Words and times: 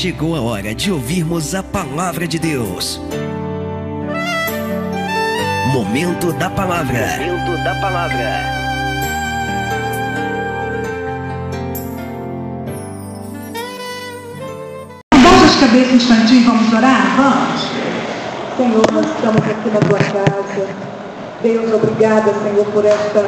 chegou 0.00 0.34
a 0.34 0.40
hora 0.40 0.74
de 0.74 0.90
ouvirmos 0.90 1.54
a 1.54 1.62
palavra 1.62 2.26
de 2.26 2.38
Deus. 2.38 2.98
Momento 5.74 6.32
da 6.32 6.48
palavra. 6.48 7.18
Momento 7.18 7.62
da 7.62 7.74
palavra. 7.74 8.40
Baixa 15.22 15.44
as 15.44 15.56
cabeças 15.60 15.92
um 15.92 15.96
instantinho, 15.96 16.46
vamos 16.46 16.72
orar? 16.72 17.16
Vamos. 17.18 17.60
Senhor, 18.56 18.92
nós 18.92 19.04
estamos 19.04 19.42
aqui 19.50 19.68
na 19.68 19.80
tua 19.80 19.98
casa. 19.98 20.66
Deus, 21.42 21.74
obrigada, 21.74 22.32
Senhor, 22.42 22.64
por 22.72 22.86
esta 22.86 23.22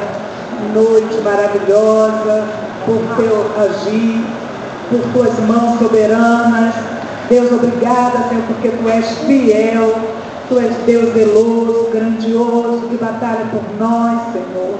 noite 0.72 1.20
maravilhosa, 1.22 2.48
por 2.86 3.02
teu 3.16 3.62
agir, 3.62 4.41
por 4.92 5.00
tuas 5.12 5.38
mãos 5.40 5.78
soberanas. 5.78 6.74
Deus, 7.30 7.50
obrigada, 7.50 8.28
Senhor, 8.28 8.44
porque 8.46 8.68
tu 8.68 8.88
és 8.88 9.06
fiel, 9.26 9.94
tu 10.48 10.58
és 10.58 10.76
Deus 10.84 11.14
zeloso, 11.14 11.88
grandioso, 11.90 12.88
que 12.90 12.96
batalha 12.98 13.46
por 13.50 13.62
nós, 13.78 14.20
Senhor. 14.32 14.74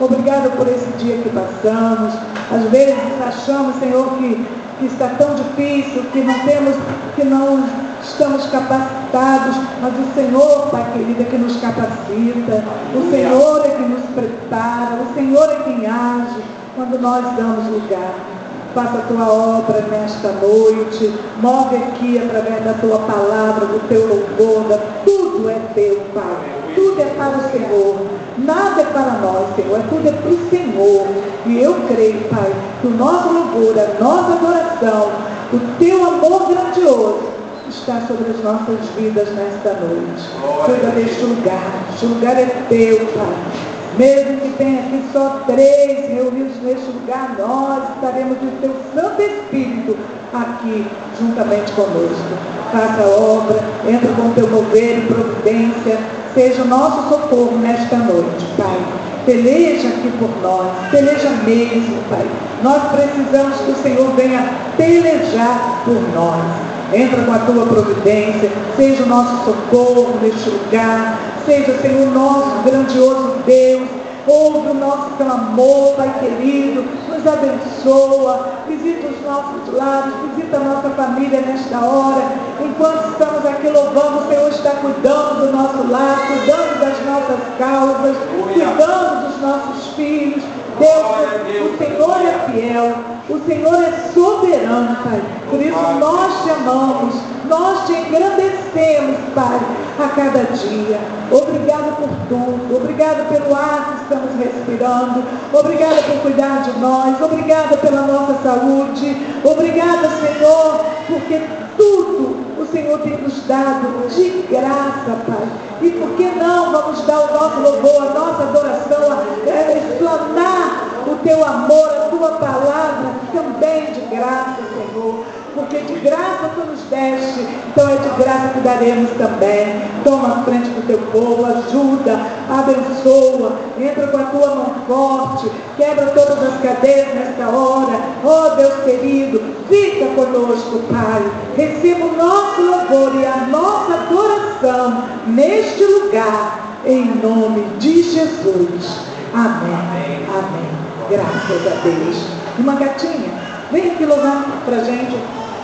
Obrigado 0.00 0.56
por 0.56 0.66
esse 0.66 0.88
dia 0.96 1.18
que 1.18 1.28
passamos. 1.28 2.14
Às 2.50 2.70
vezes 2.70 2.96
achamos, 3.22 3.76
Senhor, 3.78 4.16
que, 4.16 4.46
que 4.78 4.86
está 4.86 5.08
tão 5.18 5.34
difícil, 5.34 6.04
que 6.10 6.20
não 6.20 6.38
temos, 6.40 6.74
que 7.14 7.24
não 7.24 7.62
estamos 8.02 8.46
capacitados, 8.46 9.56
mas 9.82 9.92
o 9.92 10.14
Senhor, 10.14 10.70
Pai 10.70 10.86
querido, 10.94 11.20
é 11.20 11.24
que 11.26 11.36
nos 11.36 11.56
capacita, 11.60 12.64
o 12.94 13.10
Senhor 13.10 13.66
é 13.66 13.68
que 13.68 13.82
nos 13.82 14.04
prepara, 14.14 14.96
o 15.02 15.14
Senhor 15.14 15.52
é 15.52 15.64
quem 15.64 15.86
age 15.86 16.42
quando 16.74 16.98
nós 16.98 17.22
damos 17.36 17.66
lugar. 17.66 18.39
Faça 18.74 18.98
a 18.98 19.02
tua 19.02 19.28
obra 19.28 19.80
nesta 19.90 20.28
noite, 20.28 21.12
move 21.42 21.76
aqui 21.76 22.18
através 22.18 22.64
da 22.64 22.74
tua 22.74 22.98
palavra, 23.00 23.66
do 23.66 23.88
teu 23.88 24.06
louvor, 24.06 24.68
da, 24.68 24.78
tudo 25.04 25.50
é 25.50 25.58
teu, 25.74 26.00
Pai. 26.14 26.60
Tudo 26.74 27.00
é 27.00 27.06
para 27.06 27.38
o 27.38 27.50
Senhor. 27.50 28.06
Nada 28.38 28.80
é 28.80 28.84
para 28.84 29.18
nós, 29.20 29.56
Senhor. 29.56 29.80
É 29.80 29.82
tudo 29.88 30.08
é 30.08 30.12
para 30.12 30.30
o 30.30 30.50
Senhor. 30.50 31.06
E 31.46 31.62
eu 31.62 31.74
creio, 31.88 32.28
Pai, 32.28 32.54
que 32.80 32.86
o 32.86 32.90
nosso 32.90 33.32
louvor, 33.32 33.74
a 33.76 34.02
nossa 34.02 34.34
adoração, 34.34 35.10
o 35.52 35.58
teu 35.78 36.04
amor 36.06 36.48
grandioso 36.48 37.30
está 37.68 38.00
sobre 38.06 38.30
as 38.30 38.42
nossas 38.44 38.78
vidas 38.96 39.28
nesta 39.34 39.74
noite. 39.74 40.28
Cuida 40.64 40.90
deste 40.92 41.22
lugar. 41.22 41.88
Este 41.92 42.06
lugar 42.06 42.36
é 42.36 42.46
teu, 42.68 42.98
Pai. 43.06 43.79
Mesmo 44.00 44.40
que 44.40 44.48
tenha 44.56 44.80
aqui 44.80 45.04
só 45.12 45.42
três 45.46 46.08
reunidos 46.08 46.56
neste 46.62 46.86
lugar, 46.86 47.34
nós 47.38 47.84
estaremos 47.94 48.38
com 48.38 48.46
o 48.46 48.58
teu 48.62 48.74
Santo 48.94 49.20
Espírito 49.20 49.94
aqui 50.32 50.86
juntamente 51.20 51.70
conosco. 51.72 52.32
Faça 52.72 53.02
a 53.02 53.06
obra, 53.06 53.62
entra 53.86 54.10
com 54.14 54.22
o 54.22 54.32
teu 54.34 54.48
mover 54.48 55.00
e 55.00 55.06
providência, 55.06 55.98
seja 56.32 56.62
o 56.62 56.68
nosso 56.68 57.10
socorro 57.10 57.58
nesta 57.58 57.96
noite, 57.96 58.46
Pai. 58.56 58.78
Peleja 59.26 59.88
aqui 59.88 60.10
por 60.18 60.30
nós, 60.40 60.66
peleja 60.90 61.28
mesmo, 61.44 62.02
Pai. 62.08 62.26
Nós 62.62 62.82
precisamos 62.92 63.58
que 63.58 63.70
o 63.70 63.82
Senhor 63.82 64.10
venha 64.14 64.50
pelejar 64.78 65.82
por 65.84 66.00
nós. 66.14 66.69
Entra 66.92 67.22
com 67.22 67.32
a 67.32 67.38
tua 67.38 67.66
providência, 67.66 68.50
seja 68.76 69.04
o 69.04 69.06
nosso 69.06 69.44
socorro 69.44 70.18
neste 70.20 70.50
lugar, 70.50 71.18
seja, 71.46 71.78
Senhor, 71.78 72.08
o 72.08 72.10
nosso 72.10 72.62
grandioso 72.64 73.36
Deus, 73.46 73.88
ouve 74.26 74.70
o 74.70 74.74
nosso 74.74 75.10
clamor, 75.16 75.94
Pai 75.94 76.12
querido, 76.18 76.84
nos 77.08 77.26
abençoa, 77.26 78.48
visita 78.66 79.06
os 79.06 79.24
nossos 79.24 79.72
lares, 79.72 80.14
visita 80.34 80.56
a 80.56 80.60
nossa 80.60 80.90
família 80.90 81.40
nesta 81.40 81.78
hora. 81.78 82.22
Enquanto 82.60 83.12
estamos 83.12 83.46
aqui 83.46 83.68
louvando, 83.68 84.24
o 84.24 84.28
Senhor 84.28 84.50
está 84.50 84.70
cuidando 84.70 85.46
do 85.46 85.52
nosso 85.52 85.86
lar, 85.90 86.18
cuidando 86.26 86.80
das 86.80 87.04
nossas 87.06 87.40
causas, 87.58 88.16
cuidando 88.36 89.28
dos 89.28 89.40
nossos 89.40 89.94
filhos. 89.94 90.42
Deus, 90.80 91.72
o 91.72 91.78
Senhor 91.78 92.16
é 92.22 92.50
fiel, 92.50 92.94
o 93.28 93.38
Senhor 93.46 93.82
é 93.82 93.92
soberano, 94.12 94.96
Pai. 95.04 95.20
Por 95.50 95.60
isso 95.60 95.78
nós 95.98 96.42
te 96.42 96.50
amamos, 96.50 97.14
nós 97.48 97.86
te 97.86 97.92
engrandecemos, 97.92 99.18
Pai, 99.34 99.60
a 99.98 100.08
cada 100.08 100.42
dia. 100.56 100.98
Obrigado 101.30 101.96
por 101.96 102.08
tudo, 102.28 102.76
obrigado 102.76 103.28
pelo 103.28 103.54
ar 103.54 103.86
que 103.86 104.02
estamos 104.02 104.30
respirando, 104.38 105.22
obrigado 105.52 106.02
por 106.06 106.22
cuidar 106.22 106.62
de 106.62 106.80
nós, 106.80 107.20
obrigado 107.20 107.78
pela 107.80 108.02
nossa 108.02 108.42
saúde, 108.42 109.16
obrigado, 109.44 110.08
Senhor, 110.20 110.84
porque 111.06 111.42
tudo 111.76 112.49
Senhor 112.70 112.98
tem 113.00 113.16
nos 113.18 113.46
dado 113.46 114.08
de 114.08 114.42
graça, 114.48 115.16
Pai. 115.26 115.48
E 115.82 115.90
por 115.90 116.10
que 116.16 116.30
não 116.38 116.72
vamos 116.72 117.04
dar 117.06 117.20
o 117.20 117.32
nosso 117.32 117.60
louvor, 117.60 118.02
a 118.02 118.14
nossa 118.14 118.42
adoração, 118.44 119.22
é, 119.46 119.78
explanar 119.78 121.04
o 121.06 121.16
teu 121.16 121.44
amor, 121.44 121.88
a 121.88 122.08
tua 122.10 122.30
palavra 122.32 123.10
também 123.32 123.92
de 123.92 124.00
graça, 124.14 124.58
Senhor 124.74 125.24
porque 125.60 125.80
de 125.80 126.00
graça 126.00 126.50
tu 126.54 126.66
nos 126.66 126.80
deste, 126.84 127.46
então 127.68 127.88
é 127.88 127.96
de 127.96 128.22
graça 128.22 128.48
que 128.54 128.60
daremos 128.60 129.10
também. 129.12 129.82
Toma 130.02 130.40
a 130.40 130.44
frente 130.44 130.70
do 130.70 130.86
teu 130.86 130.98
povo, 131.12 131.44
ajuda, 131.44 132.18
abençoa, 132.48 133.52
entra 133.78 134.06
com 134.06 134.16
a 134.16 134.24
tua 134.24 134.54
mão 134.54 134.74
forte, 134.86 135.50
quebra 135.76 136.06
todas 136.06 136.42
as 136.42 136.60
cadeias 136.62 137.14
nesta 137.14 137.48
hora. 137.48 138.00
Oh 138.24 138.56
Deus 138.56 138.74
querido, 138.84 139.42
fica 139.68 140.06
conosco, 140.14 140.80
Pai. 140.90 141.30
Receba 141.56 142.06
o 142.06 142.16
nosso 142.16 142.62
louvor 142.62 143.20
e 143.20 143.26
a 143.26 143.46
nossa 143.48 143.94
adoração 143.94 145.04
neste 145.26 145.84
lugar, 145.84 146.78
em 146.86 147.04
nome 147.16 147.64
de 147.78 148.02
Jesus. 148.02 149.00
Amém. 149.34 150.24
Amém. 150.28 150.70
Graças 151.10 151.66
a 151.66 151.82
Deus. 151.82 152.16
Uma 152.58 152.74
gatinha, 152.74 153.30
vem 153.70 153.92
aqui 153.92 154.04
louvar 154.04 154.44
para 154.64 154.76
a 154.76 154.84
gente 154.84 155.16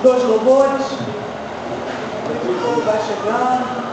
dois 0.02 0.22
louvores. 0.24 0.86
Vai 2.84 3.00
chegando. 3.00 3.86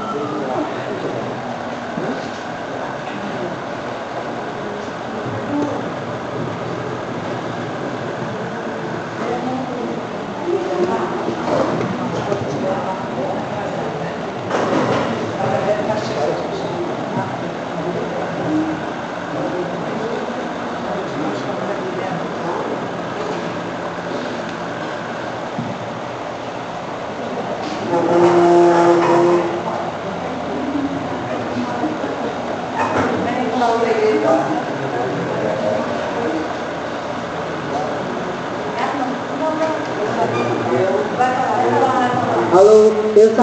Alô, 42.53 42.93
eu 43.15 43.35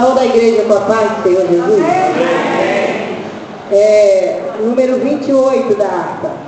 do 0.78 1.22
Senhor 1.22 1.46
Jesus. 1.48 1.80
É, 3.72 4.42
número 4.60 4.98
28 4.98 5.74
da 5.76 5.86
harpa. 5.86 6.39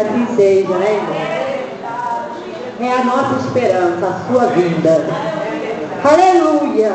Assim 0.00 0.64
né, 0.68 0.94
irmão? 0.94 1.46
É 2.78 2.92
a 2.92 3.04
nossa 3.04 3.36
esperança, 3.46 4.06
a 4.06 4.30
sua 4.30 4.46
vinda. 4.48 5.06
Aleluia! 6.04 6.92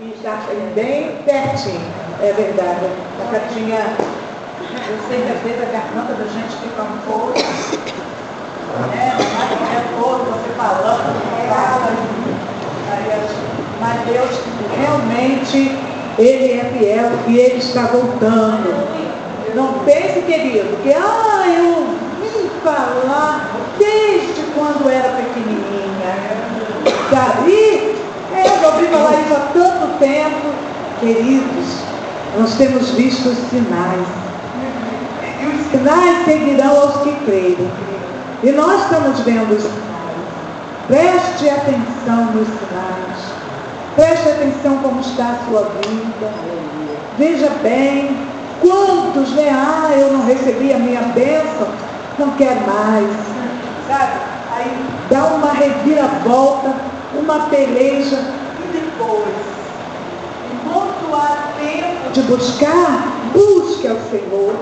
E 0.00 0.14
já 0.22 0.38
foi 0.38 0.56
bem 0.74 1.16
pertinho, 1.24 1.80
é 2.20 2.32
verdade. 2.32 2.86
A 3.20 3.30
cartinha, 3.30 3.94
eu 4.88 4.98
sei 5.08 5.22
que 5.22 5.32
às 5.32 5.40
vezes 5.42 5.62
a 5.62 5.66
garganta 5.66 6.14
da 6.14 6.24
gente 6.24 6.56
fica 6.56 6.82
um 6.82 6.98
pouco, 7.06 7.38
né? 8.90 9.16
Tempo 9.18 10.02
todo 10.02 10.24
você 10.24 10.50
falando, 10.56 11.12
fala, 11.48 11.92
mas 13.80 14.00
Deus 14.06 14.30
realmente, 14.80 15.78
Ele 16.18 16.52
é 16.52 16.64
fiel 16.64 17.10
e 17.28 17.38
Ele 17.38 17.58
está 17.58 17.82
voltando. 17.82 18.91
Não 19.54 19.74
pense, 19.84 20.22
querido, 20.22 20.76
que 20.82 20.94
ah, 20.94 21.44
eu 21.46 21.86
vim 22.22 22.50
falar 22.64 23.50
desde 23.78 24.42
quando 24.54 24.88
era 24.88 25.10
pequenininha. 25.10 25.72
Davi, 27.10 27.94
é, 28.34 28.46
eu 28.46 28.72
ouvi 28.72 28.86
falar 28.86 29.20
isso 29.20 29.34
há 29.34 29.50
tanto 29.52 29.98
tempo. 29.98 30.54
Queridos, 31.00 31.82
nós 32.38 32.54
temos 32.54 32.90
visto 32.90 33.28
os 33.28 33.38
sinais. 33.50 34.06
E 35.42 35.46
os 35.46 35.70
sinais 35.70 36.24
seguirão 36.24 36.80
aos 36.80 37.02
que 37.02 37.12
creem. 37.26 37.70
E 38.42 38.50
nós 38.52 38.84
estamos 38.84 39.20
vendo 39.20 39.52
os 39.54 39.62
sinais. 39.62 39.82
Preste 40.88 41.50
atenção 41.50 42.32
nos 42.32 42.48
sinais. 42.48 43.42
Preste 43.94 44.28
atenção 44.30 44.78
como 44.78 45.00
está 45.00 45.24
a 45.24 45.46
sua 45.46 45.70
vida. 45.84 46.32
Veja 47.18 47.50
bem, 47.62 48.16
quantos, 48.62 49.32
né? 49.32 49.50
Ah, 49.52 49.90
eu 49.92 50.12
não 50.12 50.24
recebi 50.24 50.72
a 50.72 50.78
minha 50.78 51.02
bênção, 51.02 51.68
não 52.18 52.30
quero 52.30 52.60
mais. 52.60 53.10
Sabe? 53.88 54.12
Aí 54.56 54.86
dá 55.10 55.24
uma 55.24 55.52
reviravolta, 55.52 56.72
uma 57.14 57.40
peleja 57.50 58.16
e 58.16 58.72
depois, 58.72 59.34
enquanto 60.54 61.14
há 61.14 61.48
tempo 61.58 62.12
de 62.12 62.22
buscar, 62.22 63.12
busque 63.34 63.88
ao 63.88 63.96
Senhor. 64.10 64.54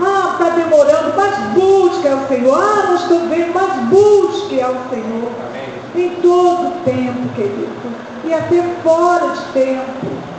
Ah, 0.00 0.30
está 0.32 0.50
demorando, 0.50 1.14
mas 1.16 1.38
busque 1.54 2.06
ao 2.06 2.26
Senhor. 2.26 2.58
Ah, 2.60 2.86
não 2.88 2.96
estou 2.96 3.20
vendo, 3.28 3.54
mas 3.54 3.72
busque 3.88 4.60
ao 4.60 4.74
Senhor. 4.90 5.30
Amém. 5.48 6.06
Em 6.06 6.10
todo 6.20 6.84
tempo, 6.84 7.28
querido. 7.34 7.94
E 8.24 8.34
até 8.34 8.62
fora 8.82 9.28
de 9.28 9.40
tempo. 9.52 10.33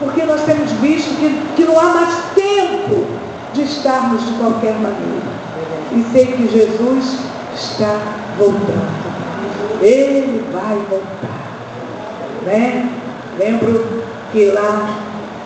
Porque 0.00 0.22
nós 0.24 0.40
temos 0.44 0.72
visto 0.72 1.14
que, 1.20 1.54
que 1.56 1.64
não 1.64 1.78
há 1.78 1.84
mais 1.84 2.14
tempo 2.34 3.06
de 3.52 3.62
estarmos 3.62 4.24
de 4.26 4.32
qualquer 4.32 4.72
maneira. 4.74 5.30
E 5.92 6.04
sei 6.10 6.26
que 6.26 6.48
Jesus 6.48 7.18
está 7.54 8.00
voltando. 8.38 9.10
Ele 9.82 10.42
vai 10.52 10.78
voltar. 10.88 11.40
Né? 12.46 12.88
Lembro 13.38 14.02
que 14.32 14.46
lá 14.46 14.88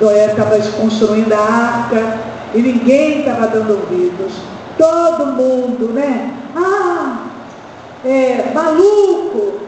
Noé 0.01 0.27
estava 0.27 0.57
construindo 0.81 1.33
a 1.33 1.39
arca 1.39 2.19
e 2.55 2.63
ninguém 2.63 3.21
estava 3.21 3.49
dando 3.49 3.73
ouvidos. 3.73 4.35
Todo 4.79 5.27
mundo, 5.27 5.93
né? 5.93 6.33
Ah, 6.55 7.25
é 8.05 8.53
maluco, 8.55 9.61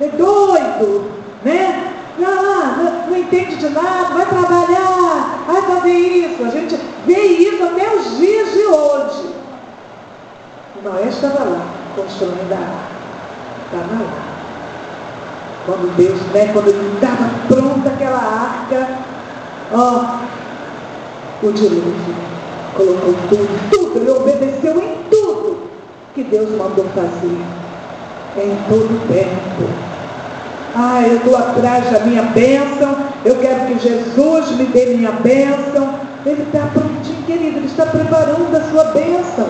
é 0.00 0.08
doido, 0.08 1.10
né? 1.44 1.95
Ah, 2.22 3.04
não, 3.08 3.16
entende 3.16 3.56
de 3.56 3.68
nada, 3.68 4.14
vai 4.14 4.26
trabalhar, 4.26 5.44
vai 5.46 5.62
fazer 5.62 5.92
isso. 5.92 6.44
A 6.44 6.48
gente 6.48 6.78
vê 7.04 7.20
isso 7.20 7.62
até 7.62 7.94
os 7.94 8.16
dias 8.16 8.52
de 8.52 8.64
hoje. 8.64 9.34
Noé 10.82 11.08
estava 11.08 11.44
lá, 11.44 11.66
construindo 11.94 12.52
a 12.52 12.56
arca. 12.56 12.96
Estava 13.66 14.02
lá. 14.02 14.36
Quando 15.66 15.96
Deus, 15.96 16.20
né, 16.32 16.52
quando 16.52 16.68
estava 16.94 17.30
pronta 17.48 17.88
aquela 17.88 18.18
arca, 18.18 18.98
ó, 19.72 20.20
o 21.42 21.52
dilúvio 21.52 22.14
colocou 22.76 23.14
tudo, 23.28 23.70
tudo, 23.70 23.98
ele 23.98 24.10
obedeceu 24.10 24.80
em 24.80 25.02
tudo 25.10 25.68
que 26.14 26.22
Deus 26.24 26.50
mandou 26.50 26.86
fazer. 26.94 27.44
Em 28.38 28.56
todo 28.68 29.08
tempo. 29.08 29.95
Ah, 30.78 31.02
eu 31.06 31.16
estou 31.16 31.34
atrás 31.34 31.90
da 31.90 32.00
minha 32.00 32.22
bênção, 32.22 32.98
eu 33.24 33.36
quero 33.36 33.64
que 33.64 33.78
Jesus 33.78 34.50
me 34.58 34.66
dê 34.66 34.94
minha 34.94 35.12
bênção. 35.12 35.94
Ele 36.26 36.42
está 36.42 36.66
prontinho, 36.66 37.22
querido, 37.24 37.56
ele 37.60 37.66
está 37.66 37.86
preparando 37.86 38.54
a 38.54 38.60
sua 38.68 38.84
bênção. 38.92 39.48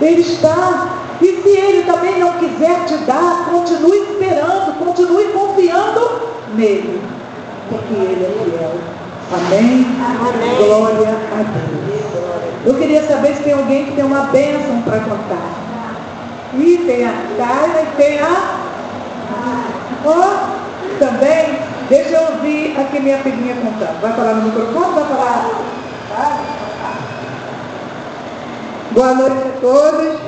Ele 0.00 0.20
está. 0.20 0.98
E 1.20 1.42
se 1.42 1.48
ele 1.48 1.84
também 1.84 2.18
não 2.18 2.32
quiser 2.32 2.84
te 2.86 2.96
dar, 3.04 3.50
continue 3.52 3.98
esperando, 3.98 4.84
continue 4.84 5.26
confiando 5.26 6.10
nele. 6.56 7.00
Porque 7.68 7.94
ele 7.94 8.24
é 8.24 8.44
fiel. 8.44 8.74
Amém? 9.32 9.86
Amém. 10.04 10.56
Glória 10.56 11.08
a 11.08 11.42
Deus. 11.42 12.42
Eu 12.66 12.74
queria 12.74 13.06
saber 13.06 13.36
se 13.36 13.44
tem 13.44 13.52
alguém 13.52 13.84
que 13.84 13.92
tem 13.92 14.04
uma 14.04 14.24
bênção 14.24 14.82
para 14.82 14.98
contar. 14.98 15.52
E 16.54 16.82
tem 16.84 17.06
a 17.06 17.12
Carla 17.38 17.80
e 17.80 17.96
tem 17.96 18.18
a. 18.18 18.62
Ó, 20.04 20.98
também. 20.98 21.58
Deixa 21.88 22.16
eu 22.16 22.32
ouvir 22.32 22.74
aqui 22.78 23.00
minha 23.00 23.18
filhinha 23.18 23.54
contar. 23.56 23.94
Vai 24.00 24.12
falar 24.14 24.34
no 24.34 24.44
microfone? 24.44 24.94
Vai 24.94 25.04
falar? 25.04 25.50
Tá? 26.08 26.40
Boa 28.92 29.14
noite 29.14 29.36
a 29.36 29.60
todos. 29.60 30.18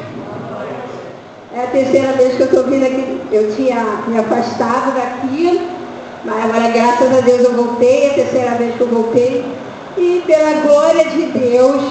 É 1.55 1.61
a 1.63 1.67
terceira 1.69 2.13
vez 2.13 2.35
que 2.35 2.41
eu 2.43 2.47
estou 2.47 2.65
vindo 2.65 2.85
aqui. 2.85 3.21
Eu 3.31 3.55
tinha 3.55 4.03
me 4.07 4.19
afastado 4.19 4.95
daqui, 4.95 5.69
mas 6.25 6.45
agora, 6.45 6.69
graças 6.69 7.19
a 7.19 7.21
Deus, 7.21 7.45
eu 7.45 7.55
voltei. 7.55 8.07
É 8.07 8.11
a 8.11 8.15
terceira 8.15 8.51
vez 8.57 8.75
que 8.75 8.81
eu 8.81 8.89
voltei. 8.89 9.45
E 9.97 10.23
pela 10.27 10.61
glória 10.63 11.05
de 11.05 11.27
Deus, 11.27 11.83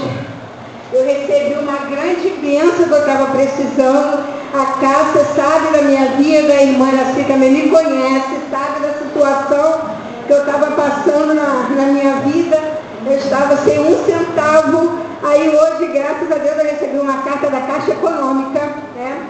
eu 0.91 1.05
recebi 1.05 1.55
uma 1.59 1.77
grande 1.89 2.29
bênção 2.41 2.87
que 2.87 2.93
eu 2.93 2.99
estava 2.99 3.31
precisando. 3.31 4.42
A 4.53 4.65
Cássia 4.65 5.25
sabe 5.35 5.75
da 5.75 5.81
minha 5.81 6.11
vida, 6.11 6.53
a 6.53 6.61
irmã 6.61 6.91
Nasci 6.91 7.23
também 7.23 7.51
me 7.51 7.71
conhece, 7.71 8.37
sabe 8.51 8.81
da 8.81 8.93
situação 8.99 9.81
que 10.27 10.31
eu 10.31 10.41
estava 10.41 10.67
passando 10.71 11.33
na, 11.33 11.69
na 11.75 11.85
minha 11.91 12.17
vida. 12.17 12.61
Eu 13.03 13.17
estava 13.17 13.57
sem 13.57 13.79
um 13.79 14.05
centavo. 14.05 14.99
Aí 15.23 15.49
hoje, 15.49 15.91
graças 15.91 16.31
a 16.31 16.35
Deus, 16.35 16.55
eu 16.55 16.65
recebi 16.65 16.99
uma 16.99 17.23
carta 17.23 17.49
da 17.49 17.61
Caixa 17.61 17.93
Econômica, 17.93 18.59
né? 18.95 19.23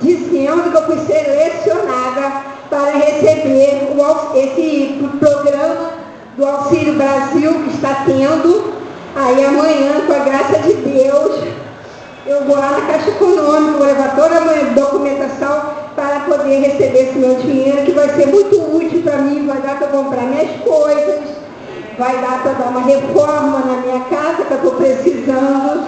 Dizendo 0.00 0.70
que 0.70 0.76
eu 0.76 0.86
fui 0.86 1.00
selecionada 1.04 2.42
para 2.70 2.92
receber 2.92 3.88
o 3.90 4.38
esse 4.38 5.10
programa 5.18 5.90
do 6.36 6.46
Auxílio 6.46 6.94
Brasil 6.94 7.54
que 7.64 7.70
está 7.74 8.04
tendo. 8.06 8.72
Aí 9.16 9.44
amanhã, 9.44 10.06
com 10.06 10.12
a 10.12 10.18
graça 10.20 10.60
de 10.60 10.74
Deus, 10.74 11.42
eu 12.26 12.44
vou 12.44 12.56
lá 12.56 12.70
na 12.70 12.86
Caixa 12.86 13.10
Econômica, 13.10 13.78
vou 13.78 13.86
levar 13.86 14.16
toda 14.16 14.36
a 14.36 14.74
documentação 14.74 15.62
para 15.94 16.20
poder 16.20 16.60
receber 16.60 17.08
esse 17.08 17.18
meu 17.18 17.34
dinheiro, 17.34 17.84
que 17.84 17.92
vai 17.92 18.08
ser 18.08 18.26
muito 18.28 18.56
útil 18.76 19.02
para 19.02 19.18
mim, 19.18 19.46
vai 19.46 19.60
dar 19.60 19.78
para 19.78 19.88
comprar 19.88 20.22
minhas 20.22 20.50
coisas, 20.62 21.20
vai 21.98 22.16
dar 22.18 22.42
para 22.42 22.52
dar 22.52 22.68
uma 22.70 22.80
reforma 22.80 23.58
na 23.60 23.76
minha 23.82 24.00
casa 24.04 24.44
que 24.44 24.52
eu 24.52 24.56
estou 24.56 24.72
precisando. 24.72 25.86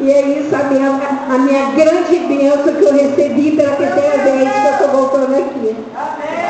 E 0.00 0.12
é 0.12 0.20
isso 0.38 0.54
a 0.54 0.64
minha, 0.64 0.90
a 1.28 1.38
minha 1.38 1.70
grande 1.72 2.18
bênção 2.18 2.74
que 2.74 2.84
eu 2.84 2.92
recebi 2.92 3.52
pela 3.56 3.74
terceira 3.76 4.18
vez 4.18 4.50
que 4.50 4.66
eu 4.66 4.72
estou 4.72 4.88
voltando 4.88 5.34
aqui. 5.34 5.76
Deus 5.76 6.43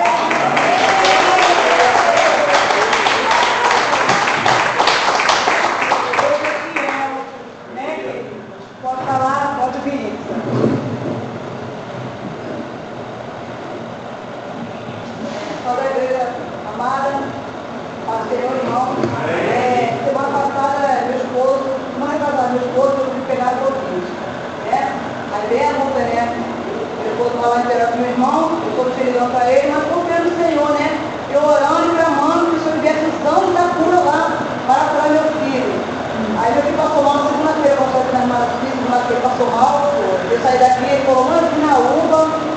ele 39.13 39.21
passou 39.21 39.47
mal. 39.51 39.93
Eu 40.31 40.39
saí 40.41 40.59
daqui, 40.59 40.85
ele 40.85 41.05
falou, 41.05 41.25
mano, 41.25 41.49
fui 41.49 41.67
na 41.67 41.77
UBA, 41.79 42.55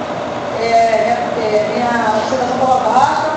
é, 0.62 0.66
é, 0.66 1.18
é, 1.40 1.72
minha 1.76 2.24
situação 2.24 2.56
estava 2.56 2.80
baixa, 2.90 3.32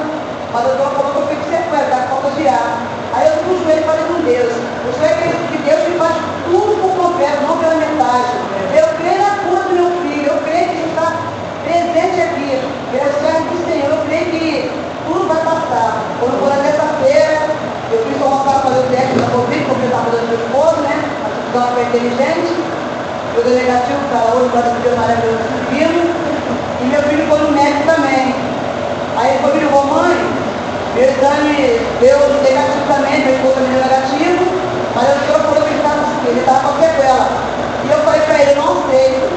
mas 0.52 0.64
eu 0.64 0.72
estava 0.72 0.90
falando 0.90 1.12
que 1.12 1.18
eu 1.18 1.26
fico 1.28 1.44
sequela, 1.50 1.90
tá 1.90 1.98
com 2.06 2.22
falta 2.22 2.30
de 2.36 2.48
ar. 2.48 2.86
Aí 3.12 3.26
eu 3.26 3.36
fui 3.44 3.54
o 3.54 3.64
joelho 3.64 3.84
falei 3.84 4.04
com 4.06 4.22
Deus. 4.22 4.52
O 4.54 4.90
joelho 4.94 5.36
que 5.50 5.58
Deus 5.58 5.88
me 5.88 5.98
faz 5.98 6.14
tudo 6.46 6.72
por 6.80 6.92
completo, 6.96 7.42
não 7.42 7.58
pela 7.58 7.74
metade. 7.74 8.32
Eu 8.72 8.86
creio 8.96 9.18
na 9.18 9.32
cura 9.44 9.62
do 9.68 9.74
meu 9.74 9.90
filho, 10.06 10.30
eu 10.30 10.38
creio 10.46 10.68
que 10.70 10.76
ele 10.78 10.90
está 10.94 11.12
presente 11.64 12.20
aqui. 12.22 12.50
Graças 12.94 13.16
é 13.16 13.20
servo 13.20 13.50
do 13.50 13.58
Senhor, 13.66 13.90
eu 13.90 14.04
creio 14.06 14.26
que 14.30 14.70
tudo 15.06 15.28
vai 15.28 15.42
passar. 15.42 16.06
Quando 16.20 16.38
for 16.38 16.48
na 16.48 16.62
terça-feira, 16.62 17.50
eu 17.90 17.98
fiz 18.06 18.22
uma 18.22 18.44
para 18.44 18.60
fazer 18.60 18.80
o 18.80 18.88
teste 18.88 19.18
da 19.18 19.26
Covid, 19.34 19.64
porque 19.66 19.82
eu 19.82 19.90
estava 19.90 20.10
dando 20.10 20.28
meu 20.30 20.38
esposo, 20.38 20.80
né? 20.86 20.96
A 21.20 21.52
pessoa 21.52 21.66
foi 21.74 21.82
inteligente. 21.82 22.69
Jogou 23.40 23.56
negativo 23.56 24.00
é 24.04 24.08
para 24.12 24.34
outro, 24.34 24.50
para 24.50 24.68
o 24.68 24.92
amarelo 24.92 25.40
subindo. 25.48 26.12
E 26.76 26.84
meu 26.84 27.02
filho 27.04 27.26
foi 27.26 27.38
no 27.40 27.52
médico 27.52 27.84
também. 27.88 28.34
Aí 29.16 29.30
ele 29.30 29.38
foi 29.40 29.54
me 29.54 29.60
ligou, 29.60 29.84
mãe, 29.86 30.12
meu 30.94 31.04
exame 31.08 31.80
deu 32.00 32.18
negativo 32.44 32.84
também, 32.84 33.24
meu 33.24 33.34
esposo 33.36 33.54
também 33.54 33.72
deu 33.72 33.80
negativo, 33.80 34.44
é 34.44 34.92
mas 34.94 35.08
o 35.08 35.24
senhor 35.24 35.40
falou 35.40 35.62
que 35.64 35.72
ele 35.72 35.80
tá 35.80 36.52
estava 36.52 36.68
com 36.68 36.82
sequela. 36.82 37.28
E 37.80 37.90
eu 37.90 37.98
falei 38.04 38.20
para 38.20 38.38
ele, 38.42 38.50
eu 38.50 38.56
não 38.56 38.72
aceito. 38.76 39.32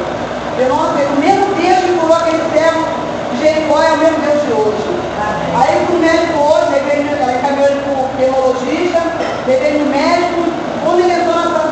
Eu 0.60 0.68
não 0.68 0.84
aceito. 0.84 1.12
O 1.16 1.20
mesmo 1.24 1.46
Deus 1.56 1.80
que 1.88 1.94
curou 1.96 2.18
aquele 2.18 2.44
servo 2.52 2.84
de 3.32 3.38
Jericó 3.40 3.82
é 3.82 3.92
o 3.94 3.98
mesmo 4.04 4.20
Deus 4.20 4.42
de 4.44 4.52
hoje. 4.52 4.84
Amém. 5.16 5.64
Aí 5.64 5.86
fui 5.88 5.96
no 5.96 6.02
médico 6.04 6.40
hoje, 6.44 6.76
ele 6.76 7.40
caminhou 7.40 7.72
para 7.72 8.04
o 8.04 8.10
pneumologista, 8.20 9.00
ele 9.48 9.60
veio 9.64 9.80
no 9.80 9.86
médico, 9.88 10.44
quando 10.84 11.00
ele 11.00 11.14
entrou 11.14 11.36
na 11.36 11.63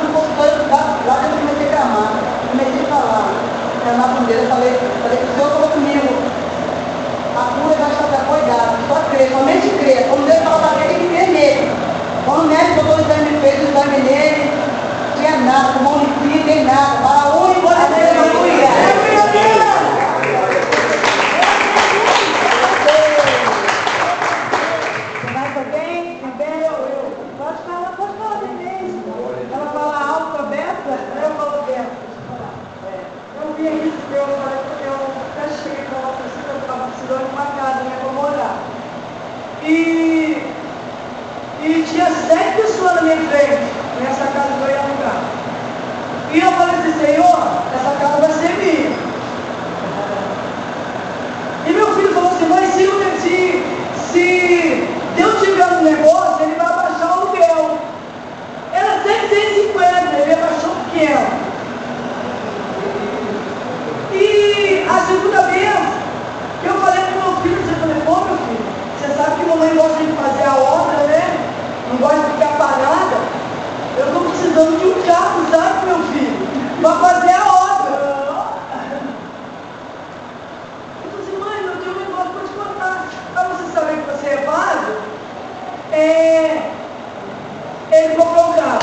eu 1.81 2.51
comecei 2.51 2.81
a 2.81 2.83
a 2.83 2.89
falar, 2.89 3.25
clamar 3.83 4.09
com 4.15 4.23
Deus. 4.25 4.43
Eu 4.43 4.49
falei, 4.49 4.71
falei, 5.01 5.17
o 5.17 5.35
Senhor 5.35 5.49
falou 5.51 5.69
comigo, 5.69 6.09
a 7.33 7.43
cura 7.57 7.75
já 7.79 8.05
está 8.05 8.17
apoiada, 8.21 8.77
só 8.87 8.97
crer, 9.09 9.31
somente 9.31 9.69
crer. 9.79 10.05
Quando 10.09 10.27
Deus 10.27 10.43
fala 10.43 10.67
para 10.67 10.85
ele, 10.85 10.93
tem 10.93 10.99
que 10.99 11.15
crer 11.15 11.29
nele. 11.29 11.71
Quando 12.25 12.45
o 12.45 12.47
médico 12.47 12.75
botou 12.75 12.97
o 12.97 13.01
exame, 13.01 13.39
fez 13.41 13.59
o 13.59 13.69
exame 13.69 13.97
nele, 13.97 14.51
tinha 15.17 15.37
nada, 15.37 15.73
com 15.73 15.83
mão 15.83 15.97
limpinha, 15.97 16.45
tem 16.45 16.65
nada. 16.65 17.01
Para 17.01 17.21
a 17.21 17.35
única 17.35 17.67
aleluia. 17.67 18.69
Tem 25.21 25.33
mais 25.33 25.57
alguém? 25.57 26.19
Também 26.21 26.59
eu, 26.61 26.77
eu. 26.93 27.11
Pode 27.39 27.57
falar, 27.65 27.93
pode 27.97 28.13
falar, 28.17 28.39
Denise. 28.41 29.01
Ela 29.51 29.65
fala 29.73 29.97
alto, 29.97 30.43
aberta, 30.43 30.99
eu 31.21 31.31
falo 31.35 31.63
aberta. 31.63 32.11
Eu 33.41 33.53
vi 33.57 33.63
isso, 33.87 33.97
eu 34.13 34.27
falei, 34.27 34.59
porque 34.67 34.85
eu 34.85 34.99
até 35.25 35.49
cheguei 35.63 35.85
para 35.85 35.97
uma 35.97 36.13
pessoa, 36.13 36.53
eu 36.53 36.59
estava 36.61 36.87
precisando 36.89 37.25
de 37.27 37.33
uma 37.33 37.45
casa, 37.45 37.83
né, 37.83 37.97
para 37.99 38.11
morar. 38.11 38.57
E, 39.63 40.53
e 41.61 41.85
tinha 41.89 42.09
sete 43.01 43.15
pessoas 43.15 43.15
na 43.15 43.15
minha 43.15 43.17
frente, 43.29 43.71
nessa 44.01 44.25
casa 44.31 44.53
que 44.57 44.63
eu 44.63 44.69
ia 44.69 44.79
alugar. 44.79 45.21
E 46.31 46.39
eu 46.39 46.51
falei 46.53 46.75
assim, 46.75 47.05
Senhor, 47.05 47.39
essa 47.75 47.95
casa 47.99 48.21
vai 48.21 48.31
ser 48.31 48.53
minha. 48.57 48.91
E 51.67 51.73
meu 51.73 51.95
filho 51.95 52.13
falou 52.13 52.31
assim, 52.31 52.45
mas 52.47 52.73
se, 52.73 52.83
o- 52.87 53.19
se, 53.21 53.63
se 54.11 54.87
Deus 55.15 55.41
tiver 55.41 55.67
um 55.67 55.83
negócio, 55.83 56.43
ele 56.43 56.55
vai 56.55 56.65
abaixar 56.67 57.07
o 57.07 57.21
aluguel. 57.21 57.77
Era 58.73 59.03
750, 59.03 60.15
ele 60.17 60.33
abaixou 60.33 60.71
o 60.71 60.89
que 60.91 61.05
era. 61.05 61.41
E 64.13 64.85
a 64.89 65.05
segunda 65.05 65.41
vez, 65.43 65.69
eu 66.63 66.73
falei 66.81 67.01
pro 67.03 67.21
meu 67.21 67.41
filho, 67.41 67.61
você 67.65 67.75
falei, 67.79 68.01
pô 68.05 68.15
meu 68.25 68.37
filho, 68.37 68.65
você 68.99 69.07
sabe 69.15 69.35
que 69.41 69.45
mamãe 69.49 69.75
gosta 69.75 70.03
de 70.03 70.11
fazer 70.13 70.43
a 70.43 70.55
obra, 70.55 70.97
né? 71.07 71.37
Não 71.89 71.97
gosta 71.97 72.17
de 72.17 72.31
ficar 72.31 72.57
parada. 72.57 73.17
Eu 73.97 74.07
estou 74.07 74.21
precisando 74.29 74.79
de 74.79 74.85
um 74.87 75.01
carro, 75.03 75.45
sabe, 75.51 75.85
meu 75.85 75.99
filho? 76.07 76.47
Para 76.81 76.95
fazer 76.95 77.33
a 77.33 77.45
obra. 77.45 77.91
Eu 81.03 81.11
falei 81.11 81.25
assim, 81.25 81.37
mãe, 81.37 81.65
eu 81.65 81.75
tenho 81.81 81.95
um 81.95 81.99
negócio 81.99 82.31
para 82.31 82.47
te 82.47 82.53
contar. 82.53 83.05
Para 83.33 83.43
você 83.49 83.71
saber 83.71 83.95
que 83.97 84.11
você 84.11 84.27
é 84.27 84.45
vago, 84.45 84.91
é... 85.93 86.71
ele 87.91 88.15
comprou 88.15 88.49
um 88.49 88.53
carro. 88.53 88.79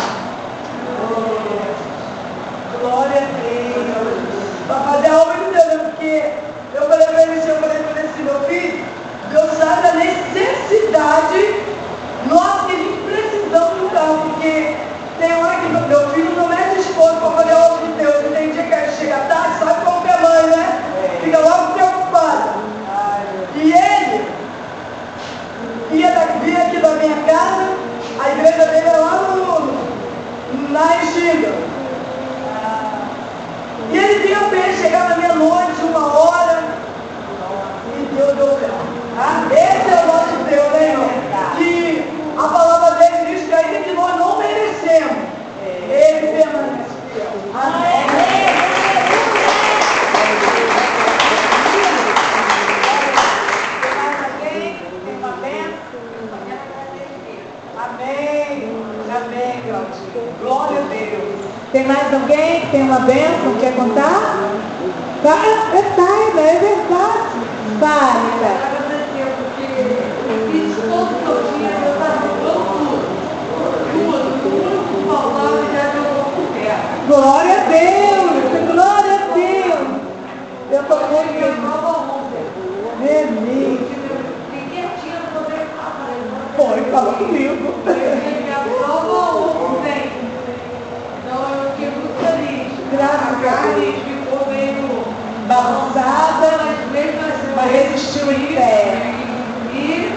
Glória 2.81 3.17
a 3.17 3.21
Deus. 3.21 4.19
Para 4.67 4.81
fazer 4.81 5.09
a 5.09 5.19
obra 5.19 5.35
de 5.39 5.51
Deus, 5.51 5.65
né? 5.67 5.79
porque 5.85 6.33
eu 6.75 6.83
falei 6.89 7.07
para 7.07 7.23
ele, 7.23 7.33
assim, 7.41 7.49
eu 7.49 7.57
falei 7.57 7.79
para 7.83 8.01
ele 8.01 8.09
assim, 8.09 8.23
meu 8.23 8.41
filho, 8.43 8.85
Deus 9.31 9.51
sabe 9.59 9.89
a 9.89 9.95
necessidade 9.95 11.55
nossa 12.29 12.67
que 12.67 12.73
a 12.73 12.77
gente 12.77 12.99
precisamos 13.11 13.79
de 13.79 13.85
um 13.87 13.89
carro, 13.89 14.19
porque 14.29 14.77
tem 15.19 15.33
hora 15.35 15.55
que 15.57 15.69
meu- 15.69 15.89
meu 15.89 16.11
filho 16.11 16.31
não 16.37 16.53
é 16.53 16.75
disposto 16.77 17.17
para 17.21 17.31
fazer 17.31 17.53
a 17.55 17.59
obra 17.67 17.87
de 17.87 17.93
Deus, 17.95 18.17
e 18.17 18.35
tem 18.35 18.51
dia 18.53 18.63
que 18.65 18.75
ele 18.75 18.93
chega 18.93 19.17
tarde, 19.29 19.59
sabe 19.59 19.85
como 19.85 20.03
que 20.03 20.09
é 20.11 20.19
mãe, 20.19 20.47
né? 20.49 20.83
Fica 21.25 21.39
logo 21.39 21.73
preocupada. 21.73 22.49
E 23.55 23.73
ele 23.73 24.29
ia 25.93 26.11
daqui, 26.13 26.39
vinha 26.45 26.63
aqui 26.67 26.77
da 26.79 26.91
minha 26.91 27.17
casa, 27.25 27.69
a 28.23 28.31
igreja 28.31 28.67
dele 28.67 28.89
é 28.89 28.97
lá 28.97 29.11
no, 29.35 30.69
na 30.71 30.85
Restinga. 30.87 31.69
E 33.91 33.97
ele 33.97 34.19
vinha 34.27 34.41
bem, 34.51 34.77
chegava 34.77 35.17
meia-noite, 35.17 35.81
uma 35.83 36.07
hora, 36.19 36.63
e 37.97 38.15
Deus 38.15 38.35
deu 38.37 38.59
certo. 38.59 38.99
Tá? 39.17 39.47
Esse 39.51 39.91
é 39.91 40.03
o 40.05 40.07
nosso 40.07 40.45
Deus, 40.49 40.73
né, 40.73 40.91
irmão? 40.93 41.09
Que 41.57 42.05
a 42.39 42.49
palavra 42.49 42.91
dele 42.99 43.35
diz 43.35 43.49
que 43.49 43.55
ainda 43.55 43.81
que 43.81 43.93
nós 43.95 44.15
não 44.17 44.39
merecemos, 44.39 45.17
ele 45.91 46.27
permanece 46.29 46.91
fiel. 47.13 47.33
Amém. 47.55 48.07
Tem 53.83 53.95
mais 53.97 54.25
alguém? 54.25 54.77
Tem 55.05 55.17
uma 55.17 55.33
benção? 55.39 56.01
Amém. 57.77 58.85
Amém, 59.17 59.63
Claudinha. 59.67 60.33
Glória 60.41 60.79
a 60.79 60.83
Deus. 60.89 61.41
Tem 61.73 61.87
mais 62.09 62.15
alguém 62.15 62.61
que 62.61 62.67
tem 62.71 62.83
uma 62.83 63.01
benção? 63.01 63.55
Quer 63.61 63.75
contar? 63.75 64.39
Tá, 65.23 65.37
é 65.75 65.83
Taina, 65.83 66.41
é 66.41 66.59
verdade. 66.59 67.29
Fale, 67.81 68.29
Taina. 68.41 68.67
Agradeceu, 68.67 69.29
porque 69.37 69.67
eu 70.29 70.39
fiz 70.51 70.77
todo 70.89 71.05
o 71.05 71.19
que 71.19 71.29
eu 71.29 71.39
tinha, 71.53 71.71
eu 71.71 71.93
estava 71.93 72.19
dando 72.19 72.61
tudo. 72.73 72.97
Tudo, 73.93 74.29
o 74.45 74.57
único 74.65 74.85
que 74.89 74.99
faltava 75.07 75.59
já 75.73 75.85
jogou 75.93 76.25
por 76.33 76.47
terra. 76.55 76.81
Glória 77.07 77.55
a 77.55 77.65
Deus. 77.69 78.29
Glória 78.73 79.15
a 79.15 79.35
Deus. 79.35 79.89
Eu 80.71 80.81
estou 80.81 80.99
Cheguei 80.99 81.23
muito 81.23 81.41
feliz. 81.41 81.63
nova 81.63 81.93
ontem. 82.15 82.45
É 83.03 83.25
mesmo. 83.25 83.41
Ninguém 84.53 84.87
tinha 85.03 85.19
poder 85.35 85.67
falar. 85.77 86.09
Foi, 86.57 86.81
falou 86.91 87.15
comigo. 87.15 87.75
Cheguei 87.85 88.49
nova 88.81 89.37
ontem. 89.37 90.19
Então 91.25 91.39
eu 91.43 91.71
fiquei 91.73 91.91
muito 91.91 92.17
feliz. 92.25 92.73
Graças 92.91 93.29
a 93.29 93.35
a 93.35 93.38
carne 93.49 93.93
ficou 94.05 94.47
meio 94.53 95.09
Balançada, 95.49 96.59
mas 96.59 96.93
mesmo 96.93 97.21
assim, 97.23 97.73
resistiu 97.73 98.31
em 98.31 98.55
pé. 98.55 99.15
E 99.73 100.13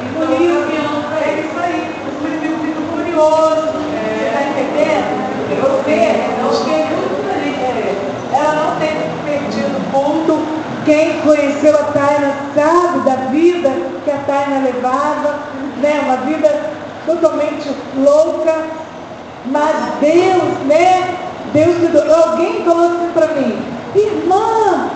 então 0.00 0.22
eu 0.22 0.62
caminhando 0.62 1.08
para 1.10 1.20
É 1.20 1.32
ele. 1.32 1.40
isso 1.46 1.58
aí. 1.62 1.94
O 2.08 2.40
filho 2.40 2.58
fica 2.60 2.80
curioso. 2.96 3.72
Você 3.76 4.24
está 4.24 4.40
entendendo? 4.48 5.08
Eu 5.50 5.82
vejo, 5.84 6.24
eu 6.40 6.52
fiquei 6.54 6.84
muito 6.86 7.16
feliz. 7.28 7.96
Ela 8.32 8.54
não 8.54 8.76
tem 8.80 8.94
perdido 9.26 9.76
o 9.76 9.92
ponto. 9.92 10.46
Quem 10.86 11.20
conheceu 11.20 11.74
a 11.74 11.84
Taina 11.92 12.34
sabe 12.54 13.00
da 13.00 13.16
vida 13.30 13.70
que 14.04 14.10
a 14.10 14.18
Taina 14.18 14.64
levava, 14.64 15.40
né? 15.82 16.00
Uma 16.04 16.16
vida 16.18 16.70
totalmente 17.04 17.70
louca. 17.96 18.54
Mas 19.46 19.76
Deus, 20.00 20.58
né? 20.66 21.13
Deus 21.54 21.76
te 21.76 21.86
deu. 21.86 22.14
Alguém 22.14 22.64
falou 22.64 22.86
assim 22.86 23.10
para 23.14 23.28
mim, 23.28 23.56
irmã, 23.94 24.90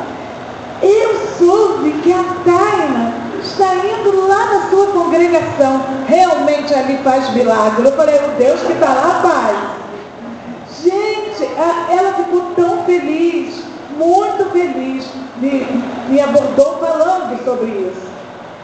eu 0.83 1.17
soube 1.39 1.93
que 2.03 2.13
a 2.13 2.25
Taina 2.45 3.15
está 3.41 3.77
indo 3.77 4.27
lá 4.27 4.45
na 4.47 4.69
sua 4.69 4.87
congregação. 4.89 5.81
Realmente 6.09 6.75
ali 6.75 6.99
faz 6.99 7.33
milagre. 7.33 7.87
Eu 7.87 7.93
falei, 7.93 8.17
o 8.17 8.31
Deus 8.37 8.61
que 8.63 8.73
está 8.73 8.93
lá 8.93 9.21
faz. 9.23 9.57
Gente, 10.83 11.49
ela 11.91 12.13
ficou 12.15 12.53
tão 12.57 12.85
feliz, 12.85 13.63
muito 13.97 14.51
feliz, 14.53 15.07
me, 15.37 15.67
me 16.09 16.21
abordou 16.21 16.79
falando 16.79 17.43
sobre 17.45 17.67
isso. 17.67 18.09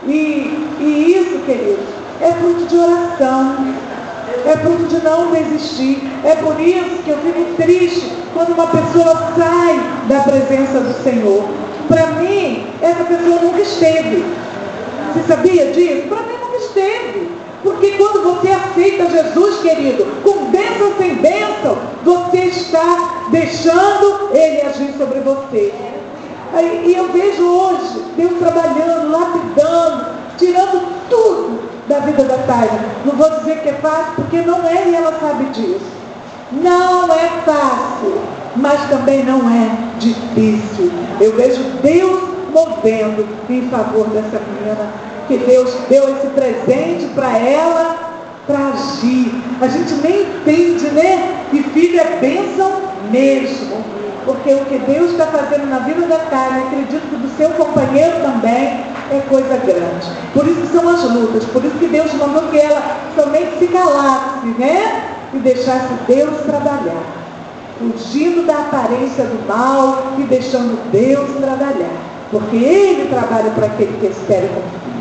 E, 0.05 0.69
e 0.81 1.15
isso, 1.17 1.39
queridos, 1.45 1.87
é 2.21 2.33
fruto 2.33 2.67
de 2.67 2.77
oração. 2.77 3.57
É 4.47 4.57
fruto 4.57 4.85
de 4.85 5.03
não 5.05 5.31
desistir. 5.31 6.14
É 6.25 6.37
por 6.37 6.59
isso 6.59 7.03
que 7.05 7.11
eu 7.11 7.19
fico 7.19 7.55
triste 7.63 8.11
quando 8.33 8.55
uma 8.55 8.67
pessoa 8.69 9.33
sai 9.37 9.79
da 10.09 10.21
presença 10.21 10.81
do 10.81 11.03
Senhor. 11.03 11.45
Para 11.87 12.07
mim, 12.13 12.67
essa 12.81 13.05
pessoa 13.05 13.43
nunca 13.43 13.61
esteve. 13.61 14.25
Você 15.13 15.23
sabia 15.29 15.71
disso? 15.73 16.09
Para 16.09 16.23
mim 16.23 16.35
nunca 16.43 16.57
esteve. 16.57 17.29
Porque 17.63 17.93
quando 17.93 18.23
você 18.23 18.51
aceita 18.51 19.11
Jesus, 19.11 19.61
querido, 19.61 20.07
com 20.23 20.47
bênção 20.51 20.93
sem 20.99 21.15
bênção, 21.17 21.79
você 22.03 22.39
está 22.39 23.27
deixando 23.31 24.31
Ele 24.33 24.63
agir 24.63 24.95
sobre 24.97 25.21
você. 25.21 25.73
E 26.85 26.95
eu 26.95 27.09
vejo 27.13 27.47
hoje 27.47 28.03
Deus 28.17 28.39
trabalhando, 28.39 29.11
lapidando, 29.11 30.07
tirando 30.39 31.09
tudo 31.11 31.61
da 31.87 31.99
vida 32.01 32.25
da 32.25 32.39
Taina. 32.39 32.81
Não 33.05 33.15
vou 33.15 33.29
dizer 33.41 33.61
que 33.61 33.69
é 33.69 33.75
fácil, 33.75 34.15
porque 34.17 34.39
não 34.43 34.67
é 34.67 34.89
e 34.89 34.95
ela 34.95 35.19
sabe 35.21 35.45
disso. 35.47 36.04
Não 36.63 37.13
é 37.13 37.29
fácil, 37.45 38.21
mas 38.57 38.89
também 38.89 39.25
não 39.25 39.41
é 39.49 39.99
difícil. 39.99 40.93
Eu 41.21 41.35
vejo 41.37 41.63
Deus 41.83 42.23
movendo 42.53 43.27
em 43.51 43.69
favor 43.69 44.07
dessa 44.09 44.41
menina. 44.41 44.89
Que 45.27 45.39
Deus 45.39 45.75
deu 45.89 46.17
esse 46.17 46.27
presente 46.29 47.07
para 47.15 47.39
ela 47.39 47.97
para 48.47 48.69
agir. 48.69 49.43
A 49.61 49.67
gente 49.67 49.95
nem 49.95 50.23
entende, 50.23 50.91
né? 50.91 51.47
Que 51.51 51.63
filho 51.63 51.99
é 51.99 52.19
bênção 52.21 52.71
mesmo. 53.11 53.83
Porque 54.25 54.53
o 54.55 54.65
que 54.67 54.79
Deus 54.79 55.13
está 55.13 55.27
fazendo 55.27 55.69
na 55.69 55.81
vida 55.81 56.07
da 56.07 56.19
Carmen, 56.19 56.67
acredito 56.67 57.09
que 57.11 57.17
do 57.17 57.37
seu 57.37 57.51
companheiro 57.51 58.21
também, 58.23 58.85
é 59.11 59.23
coisa 59.29 59.57
grande. 59.59 60.09
Por 60.33 60.47
isso 60.47 60.67
são 60.73 60.89
as 60.89 61.03
lutas, 61.05 61.45
por 61.45 61.63
isso 61.65 61.77
que 61.77 61.87
Deus 61.87 62.13
mandou 62.15 62.49
que 62.49 62.59
ela 62.59 62.99
somente 63.15 63.59
se 63.59 63.67
calasse, 63.67 64.47
né? 64.59 65.15
E 65.35 65.39
deixasse 65.39 65.93
Deus 66.07 66.43
trabalhar. 66.43 67.03
Fugindo 67.79 68.47
da 68.47 68.55
aparência 68.55 69.25
do 69.25 69.47
mal 69.49 70.15
e 70.19 70.23
deixando 70.23 70.91
Deus 70.91 71.29
trabalhar. 71.39 71.91
Porque 72.31 72.57
Ele 72.57 73.09
trabalha 73.09 73.51
para 73.51 73.67
aquele 73.67 73.99
que 73.99 74.07
espera 74.07 74.47
e 74.47 74.49
confia. 74.49 74.95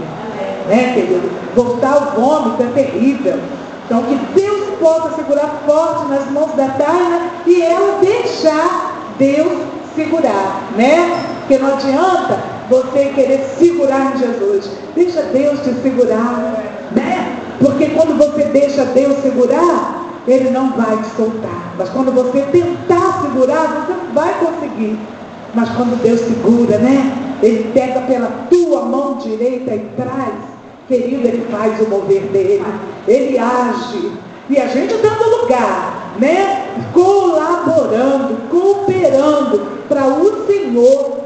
Né, 0.68 0.94
querido? 0.94 1.30
Voltar 1.56 1.94
ao 1.94 2.20
vômito 2.20 2.64
é 2.64 2.68
terrível. 2.68 3.40
Então 3.86 4.04
que 4.04 4.16
Deus 4.34 4.80
possa 4.80 5.16
segurar 5.16 5.62
forte 5.66 6.08
nas 6.10 6.30
mãos 6.32 6.54
da 6.56 6.68
Taina 6.70 7.30
e 7.46 7.62
ela 7.62 8.00
deixar 8.00 9.14
Deus 9.20 9.54
segurar, 9.96 10.72
né? 10.76 11.24
Porque 11.40 11.58
não 11.58 11.74
adianta 11.74 12.40
você 12.70 13.12
querer 13.14 13.46
segurar 13.58 14.16
em 14.16 14.20
Jesus. 14.20 14.70
Deixa 14.96 15.22
Deus 15.24 15.60
te 15.62 15.74
segurar, 15.82 16.64
né? 16.92 17.38
Porque 17.60 17.88
quando 17.88 18.18
você 18.18 18.46
deixa 18.46 18.86
Deus 18.86 19.22
segurar, 19.22 20.03
Ele 20.28 20.50
não 20.52 20.72
vai 20.72 20.98
te 20.98 21.10
soltar. 21.16 21.74
Mas 21.78 21.90
quando 21.90 22.12
você 22.12 22.42
tentar 22.52 23.22
segurar, 23.22 23.86
você 23.86 23.94
não 23.94 24.14
vai 24.14 24.34
conseguir. 24.40 24.98
Mas 25.54 25.70
quando 25.70 26.02
Deus 26.02 26.22
segura, 26.22 26.78
né? 26.78 27.38
Ele 27.42 27.72
pega 27.74 28.02
pela 28.02 28.32
tua 28.50 28.84
mão 28.86 29.18
direita 29.18 29.76
e 29.76 29.80
traz. 29.96 30.34
Querido, 30.88 31.28
Ele 31.28 31.46
faz 31.52 31.80
o 31.82 31.90
mover 31.90 32.24
dele. 32.24 32.64
Ele 33.08 33.38
age. 33.38 34.12
E 34.50 34.58
a 34.58 34.68
gente 34.68 34.96
dando 34.96 35.42
lugar, 35.42 36.16
né? 36.20 36.68
Colaborando, 36.94 38.50
cooperando 38.50 39.62
para 39.88 40.08
o 40.08 40.46
Senhor 40.48 41.24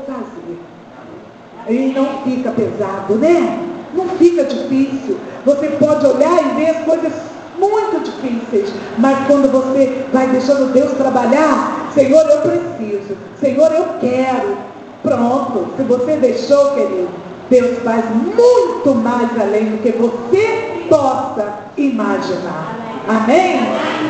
e 1.69 1.93
não 1.93 2.21
fica 2.23 2.51
pesado, 2.51 3.15
né? 3.15 3.60
Não 3.93 4.07
fica 4.10 4.43
difícil. 4.43 5.17
Você 5.45 5.67
pode 5.71 6.05
olhar 6.05 6.45
e 6.45 6.60
ver 6.60 6.69
as 6.69 6.86
coisas 6.86 7.13
muito 7.58 8.04
difíceis, 8.04 8.72
mas 8.98 9.28
quando 9.28 9.52
você 9.52 10.06
vai 10.13 10.28
deixando 10.28 10.72
Deus 10.74 10.91
trabalhar, 10.93 11.89
Senhor, 11.93 12.26
eu 12.30 12.41
preciso, 12.41 13.17
Senhor, 13.39 13.72
eu 13.72 13.86
quero. 14.00 14.58
Pronto, 15.04 15.67
se 15.78 15.84
você 15.84 16.17
deixou, 16.17 16.72
querido, 16.72 17.10
Deus 17.50 17.80
faz 17.80 18.04
muito 18.10 18.96
mais 18.96 19.30
além 19.39 19.65
do 19.65 19.82
que 19.82 19.91
você 19.91 20.86
possa 20.89 21.60
imaginar. 21.78 22.76
Amém? 23.08 23.60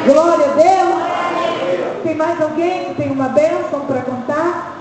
Glória 0.06 0.46
a 0.46 0.54
Deus. 0.54 2.04
Tem 2.04 2.16
mais 2.16 2.42
alguém 2.42 2.86
que 2.86 2.96
tem 2.96 3.12
uma 3.12 3.30
bênção 3.30 3.82
para 3.82 4.02
contar? 4.02 4.78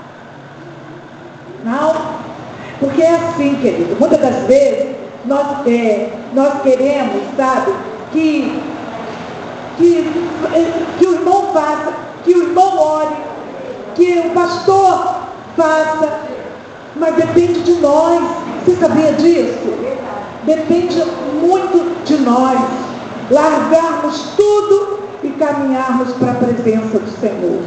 Não? 1.64 1.94
Porque 2.80 3.02
é 3.02 3.14
assim, 3.14 3.56
querido, 3.56 3.96
muitas 3.98 4.20
das 4.20 4.44
vezes 4.44 4.96
nós, 5.24 5.66
é, 5.66 6.10
nós 6.32 6.62
queremos, 6.62 7.22
sabe, 7.36 7.72
que, 8.16 8.62
que, 9.76 10.10
que 10.98 11.06
o 11.06 11.12
irmão 11.12 11.52
faça, 11.52 11.92
que 12.24 12.32
o 12.32 12.42
irmão 12.44 12.78
ore, 12.78 13.16
que 13.94 14.18
o 14.20 14.30
pastor 14.30 15.16
faça, 15.54 16.20
mas 16.96 17.14
depende 17.14 17.60
de 17.60 17.74
nós. 17.74 18.22
Você 18.64 18.76
sabia 18.76 19.12
disso? 19.12 19.74
Depende 20.44 21.04
muito 21.42 22.04
de 22.04 22.16
nós. 22.22 22.58
Largarmos 23.30 24.30
tudo 24.34 25.00
e 25.22 25.28
caminharmos 25.30 26.12
para 26.14 26.32
a 26.32 26.34
presença 26.36 26.98
do 26.98 27.20
Senhor. 27.20 27.60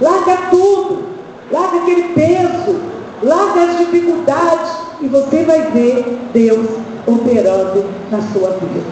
Larga 0.00 0.48
tudo. 0.50 1.10
Larga 1.52 1.78
aquele 1.78 2.04
peso 2.14 2.80
larga 3.22 3.64
as 3.64 3.78
dificuldades 3.78 4.70
e 5.00 5.08
você 5.08 5.44
vai 5.44 5.62
ver 5.72 6.18
Deus 6.32 6.66
operando 7.06 7.84
na 8.10 8.20
sua 8.32 8.50
vida. 8.50 8.84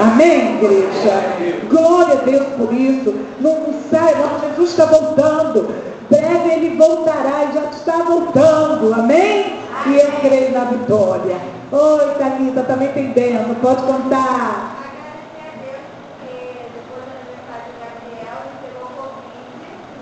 Amém, 0.00 0.56
igreja? 0.56 1.22
Glória 1.68 2.14
a 2.14 2.24
Deus 2.24 2.46
por 2.56 2.72
isso. 2.72 3.14
Não 3.40 3.74
sai, 3.90 4.14
não, 4.14 4.50
Jesus 4.50 4.70
está 4.70 4.86
voltando. 4.86 5.68
Breve 6.10 6.50
ele 6.50 6.76
voltará 6.76 7.44
e 7.50 7.54
já 7.54 7.64
está 7.70 8.04
voltando. 8.04 8.92
Amém? 8.92 9.60
E 9.86 9.96
eu 9.96 10.12
creio 10.20 10.52
na 10.52 10.64
vitória. 10.64 11.36
Oi, 11.72 12.14
Thalita, 12.18 12.62
também 12.62 12.88
tem 12.88 13.12
bênção. 13.12 13.54
Pode 13.60 13.82
contar. 13.82 14.76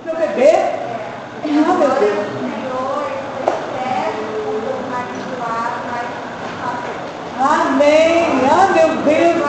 Seu 0.04 0.16
bebê? 0.16 0.52
Ah, 1.44 1.74
meu 1.78 1.88
Deus. 1.88 2.41
Amém. 7.82 8.24
Ah, 8.48 8.68
meu 8.72 8.88
Deus. 9.02 9.42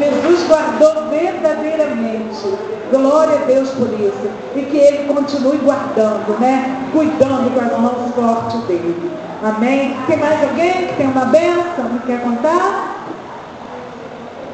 Jesus 0.00 0.48
guardou 0.48 1.10
verdadeiramente. 1.10 2.58
Glória 2.90 3.34
a 3.34 3.44
Deus 3.44 3.70
por 3.70 3.88
isso. 4.00 4.30
E 4.56 4.62
que 4.62 4.76
Ele 4.78 5.12
continue 5.12 5.58
guardando, 5.58 6.38
né? 6.40 6.88
Cuidando 6.92 7.52
com 7.52 7.60
as 7.60 7.78
mãos 7.78 8.14
fortes 8.14 8.60
dele. 8.64 9.10
Amém? 9.42 9.94
Tem 10.06 10.16
mais 10.16 10.42
alguém 10.42 10.86
que 10.86 10.94
tem 10.94 11.06
uma 11.06 11.26
benção? 11.26 11.90
Me 11.92 11.98
quer 12.06 12.22
contar? 12.22 13.04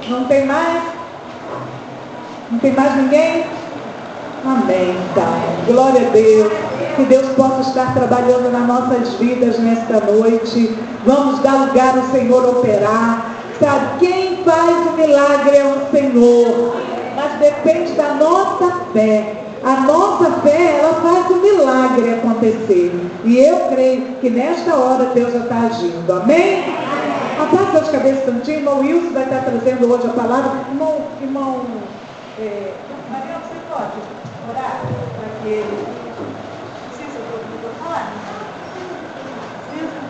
Não 0.09 0.25
tem 0.25 0.47
mais? 0.47 0.83
Não 2.51 2.59
tem 2.59 2.73
mais 2.73 2.97
ninguém? 2.97 3.45
Amém, 4.45 4.97
então. 5.11 5.33
Glória 5.67 6.07
a 6.07 6.11
Deus. 6.11 6.53
Que 6.97 7.05
Deus 7.05 7.29
possa 7.37 7.61
estar 7.69 7.95
trabalhando 7.95 8.51
nas 8.51 8.67
nossas 8.67 9.15
vidas 9.15 9.59
nesta 9.59 10.01
noite. 10.01 10.77
Vamos 11.05 11.41
dar 11.41 11.67
lugar 11.67 11.97
ao 11.97 12.05
Senhor 12.11 12.59
operar. 12.59 13.35
Sabe, 13.61 13.99
quem 13.99 14.43
faz 14.45 14.87
o 14.87 14.97
milagre 14.97 15.57
é 15.57 15.65
o 15.65 15.91
Senhor. 15.91 16.77
Mas 17.15 17.39
depende 17.39 17.93
da 17.93 18.15
nossa 18.15 18.85
fé. 18.93 19.37
A 19.63 19.81
nossa 19.81 20.31
fé, 20.41 20.79
ela 20.79 20.95
faz 21.03 21.31
o 21.31 21.41
milagre 21.41 22.15
acontecer. 22.15 22.93
E 23.25 23.39
eu 23.39 23.59
creio 23.69 24.17
que 24.21 24.31
nesta 24.31 24.75
hora 24.75 25.11
Deus 25.15 25.35
já 25.35 25.41
está 25.41 25.59
agindo. 25.67 26.11
Amém? 26.11 26.65
Abraça 27.39 27.79
as 27.79 27.91
cabeças 27.91 28.25
tantinho. 28.25 28.59
Irmão 28.59 28.81
Wilson 28.81 29.13
vai 29.13 29.25
estar 29.25 29.45
trazendo 29.45 29.93
hoje 29.93 30.07
a 30.07 30.13
palavra. 30.13 30.53
Irmão, 30.71 31.03
irmão, 31.21 31.61
é, 32.39 32.73
você 33.11 33.55
pode? 33.69 34.20
Orar 34.61 34.81
para 35.17 35.29
que 35.41 35.49
ele. 35.49 35.87
Precisa 36.89 37.19
do 37.19 37.35
microfone? 37.51 38.13
Precisa? 39.65 40.01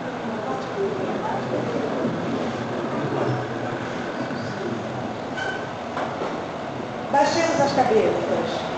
Baixemos 7.11 7.61
as 7.61 7.71
cabeças. 7.73 8.71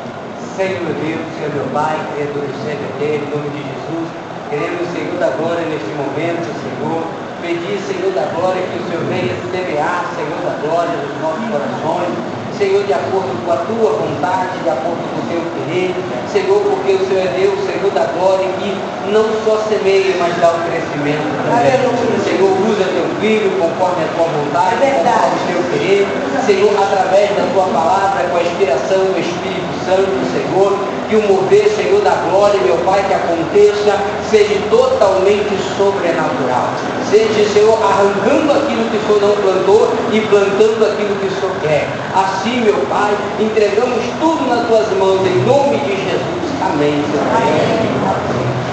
Senhor 0.56 0.86
Deus, 0.86 1.26
Senhor 1.38 1.54
meu 1.56 1.66
Pai, 1.74 1.98
Criador 2.14 2.46
do 2.46 2.54
céu 2.64 2.78
e 2.78 3.00
terra, 3.00 3.26
em 3.26 3.30
nome 3.34 3.50
de 3.50 3.62
Jesus, 3.66 4.08
queremos, 4.52 4.86
Senhor 4.94 5.18
da 5.18 5.30
glória, 5.34 5.66
neste 5.66 5.90
momento, 5.98 6.46
Senhor, 6.62 7.02
pedir, 7.42 7.82
Senhor 7.82 8.14
da 8.14 8.30
glória, 8.38 8.62
que 8.62 8.78
o 8.78 8.86
Senhor 8.86 9.04
venha 9.10 9.34
semear, 9.50 10.06
Senhor 10.14 10.38
da 10.46 10.54
glória, 10.62 10.94
nos 10.94 11.18
nossos 11.26 11.50
corações, 11.50 12.43
Senhor, 12.64 12.82
de 12.88 12.94
acordo 12.94 13.28
com 13.44 13.52
a 13.52 13.58
tua 13.68 13.92
vontade, 13.92 14.56
de 14.64 14.70
acordo 14.72 15.04
com 15.12 15.20
o 15.20 15.28
teu 15.28 15.44
querer, 15.52 15.92
Senhor, 16.32 16.64
porque 16.64 16.96
o 16.96 17.04
Senhor 17.04 17.28
é 17.28 17.32
Deus, 17.36 17.60
Senhor 17.68 17.92
da 17.92 18.08
glória, 18.16 18.48
que 18.56 18.72
não 19.12 19.28
só 19.44 19.60
semeia, 19.68 20.16
mas 20.16 20.32
dá 20.40 20.48
o 20.48 20.64
crescimento 20.64 21.28
também. 21.44 21.76
Senhor, 22.24 22.56
usa 22.64 22.88
teu 22.88 23.04
filho 23.20 23.52
conforme 23.60 24.00
a 24.00 24.10
tua 24.16 24.32
vontade, 24.32 24.80
é 24.80 25.04
conforme 25.04 25.36
o 25.36 25.44
teu 25.44 25.60
querer, 25.76 26.08
Senhor, 26.48 26.72
através 26.72 27.36
da 27.36 27.44
tua 27.52 27.68
palavra, 27.68 28.32
com 28.32 28.38
a 28.38 28.44
inspiração 28.48 29.12
do 29.12 29.20
Espírito 29.20 29.68
Santo, 29.84 30.16
Senhor, 30.32 30.72
que 31.14 31.18
o 31.18 31.22
mover, 31.28 31.70
Senhor 31.70 32.02
da 32.02 32.16
glória, 32.28 32.60
meu 32.62 32.78
Pai, 32.78 33.04
que 33.08 33.14
aconteça, 33.14 34.00
seja 34.32 34.60
totalmente 34.72 35.56
sobrenatural. 35.78 36.70
Seja, 37.08 37.48
Senhor, 37.54 37.78
arrancando 37.84 38.52
aquilo 38.52 38.90
que 38.90 38.98
o 38.98 39.02
Senhor 39.06 39.22
não 39.22 39.36
plantou 39.36 39.94
e 40.12 40.22
plantando 40.22 40.84
aquilo 40.84 41.16
que 41.18 41.28
o 41.28 41.32
Senhor 41.32 41.56
quer. 41.62 41.88
Assim, 42.16 42.62
meu 42.62 42.78
Pai, 42.90 43.16
entregamos 43.40 44.04
tudo 44.20 44.48
nas 44.50 44.66
tuas 44.68 44.90
mãos, 44.98 45.22
em 45.28 45.46
nome 45.46 45.78
de 45.78 45.96
Jesus. 45.98 46.62
Amém, 46.64 47.04
Senhor. 47.12 47.28
Amém. 47.30 48.64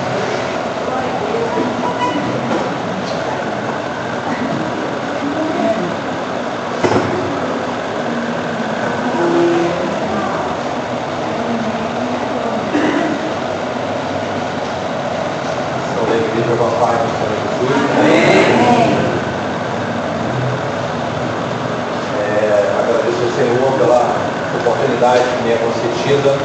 Papai 16.59 17.11
ungida, 26.11 26.37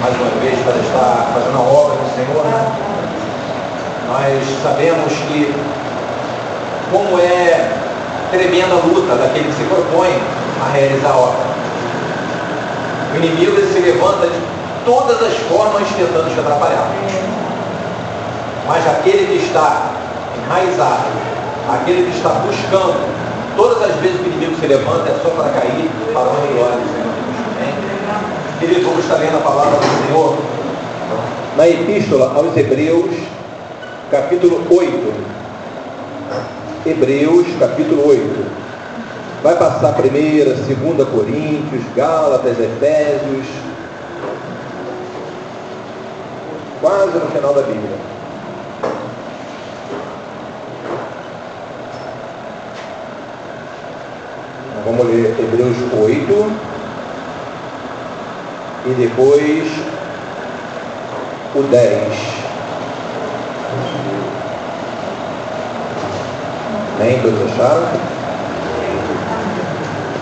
mais 0.00 0.14
uma 0.16 0.30
vez, 0.40 0.58
para 0.64 0.76
estar 0.76 1.30
fazendo 1.32 1.56
a 1.56 1.60
obra 1.60 1.96
do 1.96 2.14
Senhor. 2.14 2.44
Nós 4.08 4.62
sabemos 4.62 5.12
que 5.28 5.54
como 6.90 7.18
é 7.20 7.70
tremenda 8.42 8.74
luta 8.74 9.14
daquele 9.14 9.44
que 9.44 9.54
se 9.54 9.64
propõe 9.64 10.10
a 10.60 10.72
realizar 10.72 11.10
a 11.10 11.16
obra. 11.16 11.52
O 13.12 13.16
inimigo 13.16 13.56
se 13.72 13.78
levanta 13.78 14.26
de 14.26 14.38
todas 14.84 15.22
as 15.22 15.36
formas 15.48 15.86
tentando 15.96 16.32
te 16.34 16.40
atrapalhar. 16.40 16.90
Mas 18.66 18.86
aquele 18.88 19.26
que 19.26 19.46
está 19.46 19.92
enraizado, 20.44 21.06
aquele 21.68 22.10
que 22.10 22.16
está 22.16 22.30
buscando, 22.30 23.06
todas 23.56 23.82
as 23.82 23.94
vezes 24.00 24.20
que 24.20 24.28
o 24.28 24.32
inimigo 24.32 24.60
se 24.60 24.66
levanta 24.66 25.10
é 25.10 25.20
só 25.22 25.30
para 25.30 25.50
cair 25.50 25.88
para 26.12 26.30
e 26.50 26.54
glória 26.54 26.76
do 26.78 26.88
Senhor. 26.92 27.12
Querido, 28.58 28.86
vamos 28.86 29.04
estar 29.04 29.16
lendo 29.16 29.36
a 29.36 29.40
palavra 29.40 29.78
do 29.78 30.06
Senhor 30.06 30.36
na 31.56 31.68
Epístola 31.68 32.32
aos 32.34 32.56
Hebreus, 32.56 33.14
capítulo 34.10 34.64
8. 34.70 35.41
Hebreus, 36.84 37.46
capítulo 37.60 38.08
8. 38.08 38.46
Vai 39.42 39.56
passar 39.56 39.94
primeira, 39.94 40.56
segunda 40.56 41.04
Coríntios, 41.04 41.82
Gálatas, 41.94 42.58
Efésios, 42.58 43.46
quase 46.80 47.18
no 47.18 47.26
final 47.30 47.54
da 47.54 47.62
Bíblia. 47.62 47.96
Vamos 54.84 55.06
ler 55.06 55.36
Hebreus 55.38 55.76
8 55.92 56.52
e 58.86 58.94
depois 58.94 59.70
o 61.54 61.62
10. 61.62 62.32
Nem 66.98 67.20
todos 67.20 67.51
acharam? 67.62 67.86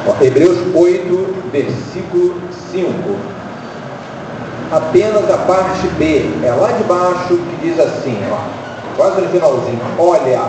Ó, 0.06 0.22
Hebreus 0.22 0.58
8, 0.74 1.34
versículo 1.52 2.40
5. 2.70 2.90
Apenas 4.72 5.28
a 5.30 5.38
parte 5.38 5.88
B, 5.98 6.30
é 6.44 6.52
lá 6.52 6.72
de 6.72 6.84
baixo 6.84 7.36
que 7.36 7.56
diz 7.62 7.80
assim, 7.80 8.16
ó, 8.30 8.96
quase 8.96 9.20
no 9.20 9.28
finalzinho, 9.28 9.80
olha, 9.98 10.42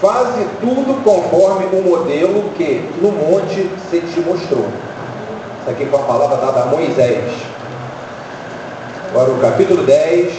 faze 0.00 0.46
tudo 0.60 1.02
conforme 1.02 1.66
o 1.66 1.82
modelo 1.82 2.50
que 2.56 2.88
no 3.02 3.10
monte 3.10 3.68
se 3.90 4.00
te 4.00 4.20
mostrou. 4.20 4.66
Isso 5.60 5.70
aqui 5.70 5.84
foi 5.86 5.98
a 5.98 6.02
palavra 6.04 6.36
dada 6.36 6.62
a 6.62 6.66
Moisés. 6.66 7.32
Agora 9.10 9.30
o 9.32 9.38
capítulo 9.40 9.82
10, 9.82 10.32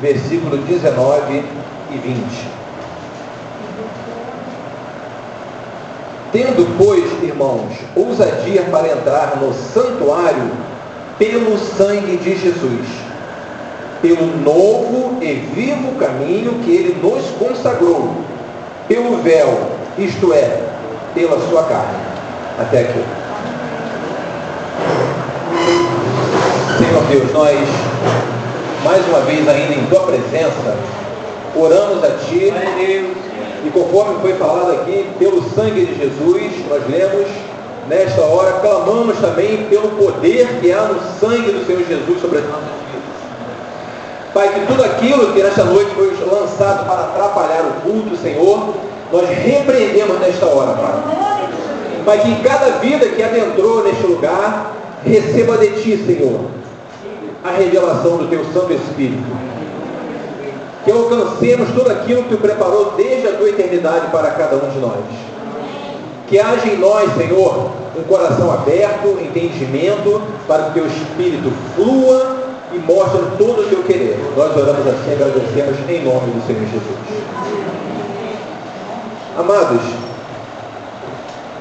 versículo 0.00 0.58
19 0.58 1.44
e 1.90 1.98
20. 1.98 2.55
Tendo, 6.36 6.68
pois, 6.76 7.02
irmãos, 7.22 7.72
ousadia 7.94 8.64
para 8.64 8.92
entrar 8.92 9.38
no 9.40 9.54
santuário 9.54 10.50
pelo 11.18 11.56
sangue 11.56 12.18
de 12.18 12.36
Jesus, 12.36 12.86
pelo 14.02 14.26
novo 14.44 15.16
e 15.22 15.32
vivo 15.32 15.92
caminho 15.98 16.60
que 16.62 16.70
ele 16.72 17.00
nos 17.02 17.24
consagrou, 17.38 18.16
pelo 18.86 19.16
véu, 19.22 19.48
isto 19.96 20.34
é, 20.34 20.60
pela 21.14 21.40
sua 21.48 21.62
carne. 21.62 21.96
Até 22.58 22.80
aqui. 22.80 23.02
Senhor 26.76 27.02
Deus, 27.08 27.32
nós, 27.32 27.66
mais 28.84 29.08
uma 29.08 29.20
vez 29.20 29.48
ainda 29.48 29.74
em 29.74 29.86
tua 29.86 30.00
presença, 30.00 30.76
oramos 31.56 32.04
a 32.04 32.10
Ti, 32.10 32.52
e 33.64 33.70
conforme 33.70 34.20
foi 34.20 34.34
falado 34.34 34.72
aqui, 34.72 35.06
pelo 35.18 35.42
sangue 35.50 35.86
de 35.86 35.94
Jesus, 35.98 36.52
nós 36.68 36.82
lemos, 36.88 37.26
nesta 37.88 38.22
hora, 38.22 38.52
clamamos 38.60 39.16
também 39.18 39.64
pelo 39.68 39.88
poder 39.90 40.46
que 40.60 40.72
há 40.72 40.82
no 40.82 41.00
sangue 41.18 41.52
do 41.52 41.66
Senhor 41.66 41.82
Jesus 41.86 42.20
sobre 42.20 42.38
as 42.38 42.44
nossas 42.44 42.62
vidas. 42.62 43.06
Pai, 44.34 44.52
que 44.52 44.66
tudo 44.66 44.84
aquilo 44.84 45.32
que 45.32 45.42
nesta 45.42 45.64
noite 45.64 45.90
foi 45.94 46.14
lançado 46.30 46.86
para 46.86 47.02
atrapalhar 47.04 47.62
o 47.62 47.80
culto, 47.80 48.16
Senhor, 48.16 48.74
nós 49.12 49.28
repreendemos 49.28 50.20
nesta 50.20 50.46
hora, 50.46 50.72
Pai. 50.74 51.48
Pai, 52.04 52.18
que 52.20 52.42
cada 52.42 52.78
vida 52.78 53.06
que 53.08 53.22
adentrou 53.22 53.82
neste 53.82 54.06
lugar, 54.06 54.74
receba 55.04 55.56
de 55.58 55.70
Ti, 55.82 56.04
Senhor, 56.04 56.40
a 57.42 57.50
revelação 57.50 58.18
do 58.18 58.28
Teu 58.28 58.44
Santo 58.52 58.72
Espírito 58.72 59.55
que 60.86 60.92
alcancemos 60.92 61.68
tudo 61.70 61.90
aquilo 61.90 62.22
que 62.22 62.28
tu 62.28 62.36
preparou 62.36 62.92
desde 62.96 63.26
a 63.26 63.32
tua 63.32 63.48
eternidade 63.48 64.06
para 64.12 64.30
cada 64.30 64.54
um 64.54 64.70
de 64.70 64.78
nós. 64.78 65.00
Que 66.28 66.38
haja 66.38 66.68
em 66.68 66.78
nós, 66.78 67.12
Senhor, 67.16 67.72
um 67.96 68.02
coração 68.04 68.52
aberto, 68.52 69.18
entendimento, 69.20 70.22
para 70.46 70.62
que 70.62 70.70
o 70.70 70.72
teu 70.74 70.86
Espírito 70.86 71.52
flua 71.74 72.36
e 72.72 72.78
mostre 72.78 73.20
todo 73.36 73.62
o 73.62 73.68
teu 73.68 73.82
querer. 73.82 74.16
Nós 74.36 74.56
oramos 74.56 74.86
assim 74.86 75.10
e 75.10 75.12
agradecemos 75.14 75.90
em 75.90 76.04
nome 76.04 76.30
do 76.30 76.46
Senhor 76.46 76.62
Jesus. 76.66 76.98
Amados, 79.36 79.82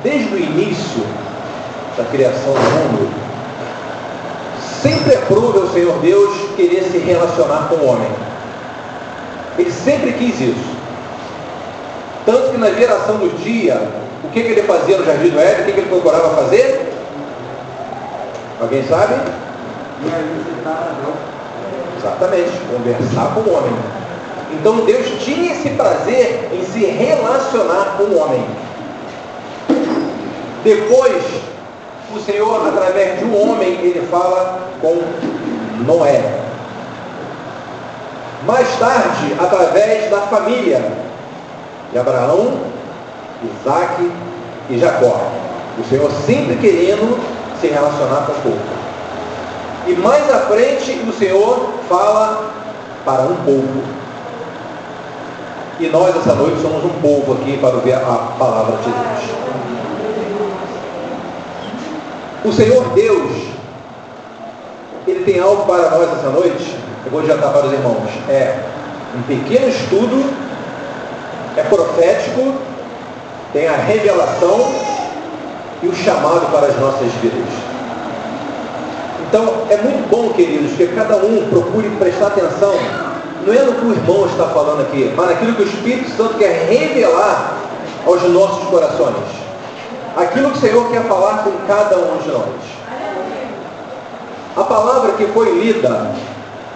desde 0.04 0.36
o 0.36 0.38
início 0.38 1.04
da 1.98 2.04
criação 2.04 2.54
do 2.54 2.60
mundo, 2.60 3.10
sempre 4.84 5.16
aprove 5.16 5.58
ao 5.62 5.68
Senhor 5.70 5.98
Deus 5.98 6.32
querer 6.56 6.84
se 6.84 7.00
relacionar 7.00 7.70
com 7.70 7.76
o 7.78 7.88
homem. 7.88 8.25
Ele 9.58 9.72
sempre 9.72 10.14
quis 10.14 10.40
isso. 10.40 10.76
Tanto 12.26 12.52
que 12.52 12.58
na 12.58 12.72
geração 12.72 13.18
do 13.18 13.30
dia, 13.44 13.80
o 14.24 14.30
que, 14.30 14.42
que 14.42 14.50
ele 14.50 14.64
fazia 14.64 14.98
no 14.98 15.06
Jardim 15.06 15.30
do 15.30 15.40
Éden? 15.40 15.62
O 15.62 15.66
que, 15.66 15.72
que 15.74 15.80
ele 15.80 15.90
procurava 15.90 16.36
fazer? 16.36 16.92
Alguém 18.60 18.84
sabe? 18.88 19.14
Exatamente, 21.98 22.52
conversar 22.72 23.34
com 23.34 23.42
o 23.42 23.54
homem. 23.54 23.74
Então 24.54 24.86
Deus 24.86 25.06
tinha 25.24 25.52
esse 25.54 25.70
prazer 25.72 26.50
em 26.52 26.64
se 26.64 26.86
relacionar 26.86 27.96
com 27.98 28.04
o 28.04 28.18
homem. 28.18 28.44
Depois, 30.64 31.24
o 32.14 32.20
Senhor, 32.20 32.68
através 32.68 33.20
de 33.20 33.26
um 33.26 33.52
homem, 33.52 33.74
ele 33.82 34.08
fala 34.10 34.68
com 34.82 35.02
Noé. 35.86 36.45
Mais 38.46 38.68
tarde, 38.78 39.36
através 39.40 40.10
da 40.12 40.22
família 40.22 40.82
de 41.92 41.98
Abraão, 41.98 42.60
Isaac 43.44 44.12
e 44.70 44.78
Jacó. 44.78 45.20
O 45.80 45.84
Senhor 45.90 46.12
sempre 46.12 46.56
querendo 46.58 47.20
se 47.60 47.68
relacionar 47.68 48.28
com 48.28 48.34
o 48.34 48.42
povo. 48.42 48.60
E 49.88 49.94
mais 49.96 50.32
à 50.32 50.42
frente, 50.42 50.92
o 51.08 51.14
Senhor 51.14 51.70
fala 51.90 52.52
para 53.04 53.24
um 53.24 53.36
povo. 53.38 53.84
E 55.80 55.88
nós, 55.88 56.16
essa 56.16 56.36
noite, 56.36 56.62
somos 56.62 56.86
um 56.86 57.02
povo 57.02 57.34
aqui 57.34 57.58
para 57.58 57.76
ouvir 57.76 57.94
a 57.94 58.00
palavra 58.38 58.78
de 58.78 58.90
Deus. 58.92 59.36
O 62.46 62.54
Senhor 62.54 62.94
Deus, 62.94 63.32
Ele 65.08 65.24
tem 65.26 65.40
algo 65.40 65.66
para 65.66 65.90
nós 65.90 66.14
essa 66.14 66.30
noite 66.30 66.86
eu 67.06 67.12
vou 67.12 67.22
adiantar 67.22 67.52
para 67.52 67.68
os 67.68 67.74
irmãos, 67.74 68.10
é 68.28 68.60
um 69.16 69.22
pequeno 69.24 69.70
estudo, 69.70 70.34
é 71.56 71.62
profético, 71.64 72.56
tem 73.54 73.68
a 73.68 73.76
revelação 73.76 74.74
e 75.84 75.88
o 75.88 75.96
chamado 75.96 76.52
para 76.52 76.68
as 76.68 76.80
nossas 76.80 77.12
vidas. 77.22 77.48
Então, 79.28 79.68
é 79.70 79.78
muito 79.78 80.10
bom, 80.10 80.34
queridos, 80.34 80.76
que 80.76 80.88
cada 80.88 81.18
um 81.18 81.48
procure 81.50 81.90
prestar 82.00 82.28
atenção, 82.28 82.74
não 83.46 83.54
é 83.54 83.60
no 83.60 83.74
que 83.74 83.86
o 83.86 83.92
irmão 83.92 84.26
está 84.26 84.46
falando 84.46 84.82
aqui, 84.82 85.14
mas 85.16 85.30
naquilo 85.30 85.54
que 85.54 85.62
o 85.62 85.68
Espírito 85.68 86.10
Santo 86.18 86.36
quer 86.40 86.68
revelar 86.68 87.58
aos 88.06 88.24
nossos 88.30 88.68
corações. 88.70 89.16
Aquilo 90.18 90.52
que 90.52 90.58
o 90.58 90.62
Senhor 90.62 90.90
quer 90.90 91.04
falar 91.04 91.44
com 91.44 91.52
cada 91.68 91.98
um 91.98 92.18
de 92.18 92.30
nós. 92.30 92.46
A 94.58 94.64
palavra 94.64 95.12
que 95.14 95.26
foi 95.28 95.52
lida 95.52 96.12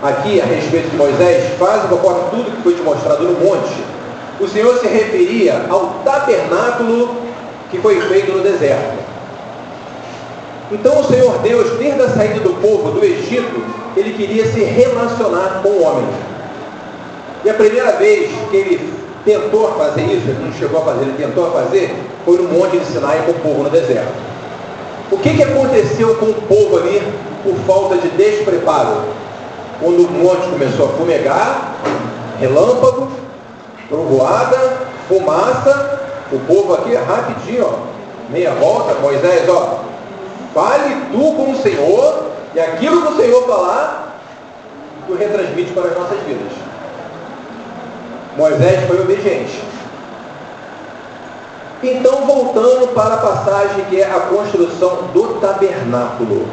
aqui 0.01 0.41
a 0.41 0.45
respeito 0.45 0.89
de 0.89 0.97
Moisés, 0.97 1.53
faz 1.57 1.83
conforme 1.89 2.29
tudo 2.31 2.55
que 2.55 2.63
foi 2.63 2.73
te 2.75 2.81
mostrado 2.81 3.23
no 3.23 3.39
monte, 3.39 3.83
o 4.39 4.47
Senhor 4.47 4.77
se 4.77 4.87
referia 4.87 5.65
ao 5.69 6.01
tabernáculo 6.05 7.15
que 7.69 7.77
foi 7.79 7.99
feito 8.01 8.31
no 8.31 8.41
deserto. 8.41 8.97
Então 10.71 11.01
o 11.01 11.03
Senhor 11.03 11.39
Deus, 11.39 11.77
desde 11.77 12.01
a 12.01 12.09
saída 12.09 12.39
do 12.39 12.53
povo 12.61 12.91
do 12.91 13.03
Egito, 13.03 13.63
ele 13.97 14.13
queria 14.13 14.45
se 14.45 14.63
relacionar 14.63 15.61
com 15.61 15.69
o 15.69 15.83
homem. 15.83 16.07
E 17.43 17.49
a 17.49 17.53
primeira 17.53 17.93
vez 17.93 18.31
que 18.49 18.55
ele 18.55 18.93
tentou 19.25 19.71
fazer 19.73 20.03
isso, 20.03 20.29
ele 20.29 20.45
não 20.45 20.53
chegou 20.53 20.81
a 20.81 20.85
fazer, 20.85 21.01
ele 21.01 21.17
tentou 21.17 21.51
fazer, 21.51 21.95
foi 22.23 22.37
no 22.37 22.49
monte 22.49 22.77
de 22.77 22.85
Sinai 22.85 23.23
com 23.25 23.31
o 23.31 23.39
povo 23.39 23.63
no 23.63 23.69
deserto. 23.69 24.13
O 25.11 25.17
que, 25.17 25.33
que 25.33 25.43
aconteceu 25.43 26.15
com 26.15 26.27
o 26.27 26.33
povo 26.35 26.77
ali 26.77 27.01
por 27.43 27.55
falta 27.65 27.97
de 27.97 28.09
despreparo? 28.09 29.05
Quando 29.79 30.05
o 30.05 30.11
monte 30.11 30.49
começou 30.49 30.87
a 30.87 30.89
fumegar, 30.89 31.75
relâmpago, 32.39 33.09
trovoada, 33.87 34.77
fumaça, 35.07 35.99
o 36.31 36.39
povo 36.39 36.73
aqui 36.73 36.95
rapidinho, 36.95 37.65
ó, 37.65 38.31
meia 38.31 38.51
volta, 38.55 38.95
Moisés, 38.95 39.47
ó, 39.49 39.79
fale 40.53 40.95
tu 41.11 41.33
com 41.33 41.51
o 41.51 41.57
Senhor, 41.61 42.25
e 42.53 42.59
aquilo 42.59 43.01
que 43.01 43.13
o 43.13 43.15
Senhor 43.15 43.47
falar, 43.47 44.19
tu 45.07 45.15
retransmite 45.15 45.71
para 45.71 45.89
as 45.89 45.97
nossas 45.97 46.19
vidas. 46.19 46.51
Moisés 48.37 48.85
foi 48.87 49.01
obediente. 49.01 49.63
Então, 51.81 52.25
voltando 52.25 52.93
para 52.93 53.15
a 53.15 53.17
passagem 53.17 53.85
que 53.85 54.01
é 54.01 54.05
a 54.05 54.19
construção 54.21 55.03
do 55.13 55.39
tabernáculo. 55.39 56.47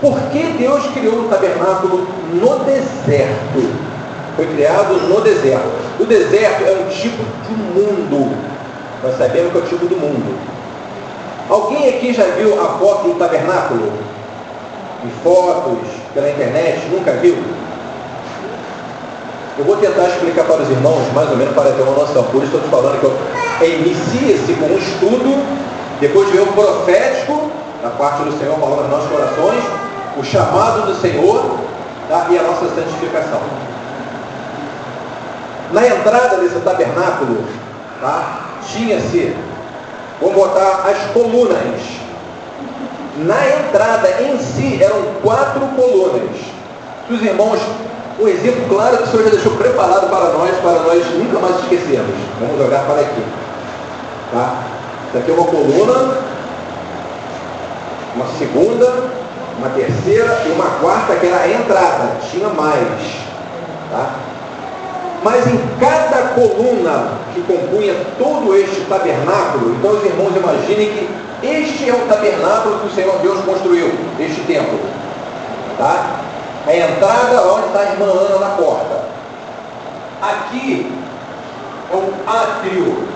Por 0.00 0.16
que 0.30 0.42
Deus 0.58 0.86
criou 0.92 1.24
o 1.24 1.28
tabernáculo 1.28 2.06
no 2.32 2.58
deserto? 2.60 3.88
Foi 4.36 4.46
criado 4.46 4.94
no 5.08 5.20
deserto. 5.20 5.68
O 5.98 6.04
deserto 6.04 6.64
é 6.64 6.70
um 6.70 6.88
tipo 6.88 7.24
de 7.46 7.54
mundo. 7.54 8.36
Nós 9.02 9.18
sabemos 9.18 9.50
que 9.50 9.58
é 9.58 9.60
o 9.60 9.64
tipo 9.64 9.86
do 9.86 9.96
mundo. 9.96 10.38
Alguém 11.50 11.88
aqui 11.88 12.12
já 12.12 12.24
viu 12.26 12.60
a 12.60 12.78
foto 12.78 13.08
do 13.08 13.14
tabernáculo? 13.18 13.92
Em 15.04 15.10
fotos, 15.24 15.88
pela 16.14 16.30
internet? 16.30 16.86
Nunca 16.90 17.12
viu? 17.12 17.36
Eu 19.58 19.64
vou 19.64 19.76
tentar 19.78 20.04
explicar 20.04 20.44
para 20.44 20.62
os 20.62 20.70
irmãos, 20.70 21.12
mais 21.12 21.28
ou 21.30 21.36
menos, 21.36 21.52
para 21.54 21.72
ter 21.72 21.82
uma 21.82 21.96
noção. 21.96 22.22
Por 22.24 22.44
isso 22.44 22.56
estou 22.56 22.60
te 22.60 22.68
falando 22.68 23.00
que 23.58 23.64
inicia-se 23.66 24.52
com 24.54 24.66
um 24.66 24.78
estudo, 24.78 25.44
depois 26.00 26.30
vem 26.30 26.42
o 26.42 26.46
profético, 26.52 27.50
da 27.82 27.90
parte 27.90 28.22
do 28.22 28.38
Senhor 28.38 28.56
falando 28.58 28.82
nos 28.82 28.90
nossos 28.90 29.10
corações, 29.10 29.87
o 30.18 30.24
chamado 30.24 30.86
do 30.86 31.00
Senhor 31.00 31.58
tá? 32.08 32.26
e 32.30 32.38
a 32.38 32.42
nossa 32.42 32.66
santificação. 32.74 33.40
Na 35.72 35.86
entrada 35.86 36.38
desse 36.38 36.58
tabernáculo, 36.60 37.44
tá? 38.00 38.40
tinha-se, 38.66 39.36
vamos 40.20 40.34
botar 40.34 40.86
as 40.88 41.12
colunas. 41.12 41.80
Na 43.18 43.48
entrada 43.48 44.22
em 44.22 44.38
si 44.38 44.82
eram 44.82 45.02
quatro 45.22 45.60
colunas. 45.76 46.36
Que 47.06 47.14
os 47.14 47.22
irmãos 47.22 47.60
um 48.20 48.26
exemplo 48.26 48.64
claro 48.68 48.96
que 48.96 49.04
o 49.04 49.06
Senhor 49.06 49.24
já 49.24 49.30
deixou 49.30 49.52
preparado 49.52 50.10
para 50.10 50.30
nós, 50.30 50.56
para 50.56 50.80
nós 50.80 51.06
nunca 51.14 51.38
mais 51.38 51.56
esquecermos. 51.60 52.16
Vamos 52.40 52.58
jogar 52.58 52.84
para 52.84 53.00
aqui. 53.00 53.22
Tá? 54.32 54.54
Isso 55.08 55.18
aqui 55.18 55.30
é 55.30 55.34
uma 55.34 55.46
coluna, 55.46 56.18
uma 58.16 58.26
segunda, 58.36 59.10
uma 59.58 59.68
terceira 59.70 60.42
e 60.46 60.52
uma 60.52 60.66
quarta 60.80 61.16
que 61.16 61.26
era 61.26 61.42
a 61.42 61.48
entrada. 61.50 62.16
Tinha 62.30 62.48
mais. 62.48 62.88
Tá? 63.90 64.10
Mas 65.22 65.46
em 65.46 65.60
cada 65.80 66.28
coluna 66.34 67.18
que 67.34 67.42
compunha 67.42 67.94
todo 68.16 68.54
este 68.54 68.82
tabernáculo, 68.82 69.74
então 69.74 69.90
os 69.90 70.04
irmãos 70.04 70.36
imaginem 70.36 70.90
que 70.90 71.10
este 71.42 71.90
é 71.90 71.92
o 71.92 72.06
tabernáculo 72.08 72.78
que 72.80 72.86
o 72.86 72.90
Senhor 72.90 73.18
Deus 73.18 73.44
construiu, 73.44 73.92
este 74.18 74.40
templo. 74.42 74.78
Tá? 75.76 76.18
a 76.68 76.76
entrada 76.76 77.42
onde 77.50 77.68
está 77.68 77.80
a 77.80 77.92
irmã 77.92 78.06
Ana 78.06 78.38
na 78.40 78.54
porta. 78.56 79.04
Aqui 80.20 80.92
é 81.90 81.96
o 81.96 82.12
átrio, 82.26 83.08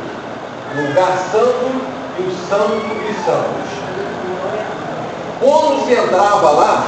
lugar 0.75 1.19
santo 1.31 1.83
e 2.19 2.23
o 2.23 2.31
santo 2.49 2.95
dos 2.95 3.25
santos. 3.27 3.82
Quando 5.43 5.85
se 5.85 5.93
entrava 5.93 6.51
lá, 6.51 6.87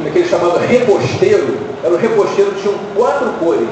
naquele 0.00 0.26
chamado 0.26 0.58
reposteiro, 0.58 1.58
era 1.84 1.92
o 1.92 1.98
reposteiro 1.98 2.52
que 2.52 2.62
tinha 2.62 2.74
quatro 2.96 3.28
cores. 3.38 3.68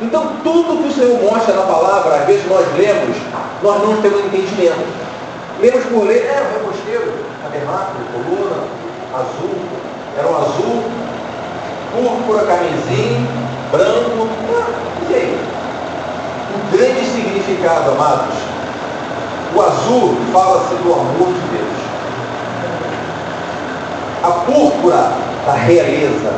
Então 0.00 0.32
tudo 0.42 0.82
que 0.82 0.88
o 0.88 0.92
Senhor 0.92 1.22
mostra 1.22 1.54
na 1.54 1.62
palavra, 1.62 2.16
às 2.16 2.26
vezes 2.26 2.48
nós 2.48 2.66
lemos, 2.78 3.16
nós 3.62 3.82
não 3.82 4.00
temos 4.00 4.24
entendimento. 4.24 4.88
Lemos 5.60 5.84
por 5.84 6.06
ler, 6.06 6.24
era 6.24 6.46
o 6.46 6.52
reposteiro, 6.52 7.12
tabernáculo, 7.42 8.06
coluna, 8.14 8.62
azul, 9.12 9.54
era 10.16 10.26
um 10.26 10.36
azul 10.36 10.82
púrpura, 11.92 12.46
camisinha, 12.46 13.26
branco. 13.70 14.28
E 15.10 15.14
aí? 15.14 15.38
Um 16.54 16.76
grande 16.76 17.04
significado, 17.04 17.90
amados. 17.90 18.34
O 19.54 19.60
azul 19.60 20.16
fala-se 20.32 20.74
do 20.76 20.92
amor 20.92 21.28
de 21.34 21.58
Deus. 21.58 21.79
A 24.22 24.30
púrpura 24.30 25.12
da 25.46 25.52
realeza. 25.52 26.32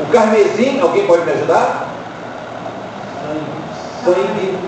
O 0.00 0.12
carmesim, 0.12 0.80
alguém 0.80 1.06
pode 1.06 1.24
me 1.24 1.32
ajudar? 1.32 1.88
Sangue 4.04 4.58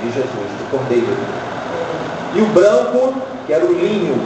de 0.00 0.06
Jesus, 0.06 0.28
do 0.28 0.70
Cordeiro. 0.70 1.16
E 2.34 2.40
o 2.40 2.46
branco, 2.46 3.14
que 3.46 3.52
era 3.52 3.64
o 3.64 3.72
linho. 3.72 4.20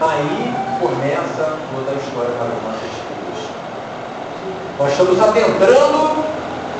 Aí 0.00 0.54
começa 0.80 1.56
toda 1.74 1.90
a 1.90 1.94
história 1.94 2.30
para 2.38 2.46
os 2.46 2.62
nossos 2.64 3.10
nós 4.80 4.92
estamos 4.92 5.20
adentrando 5.20 6.24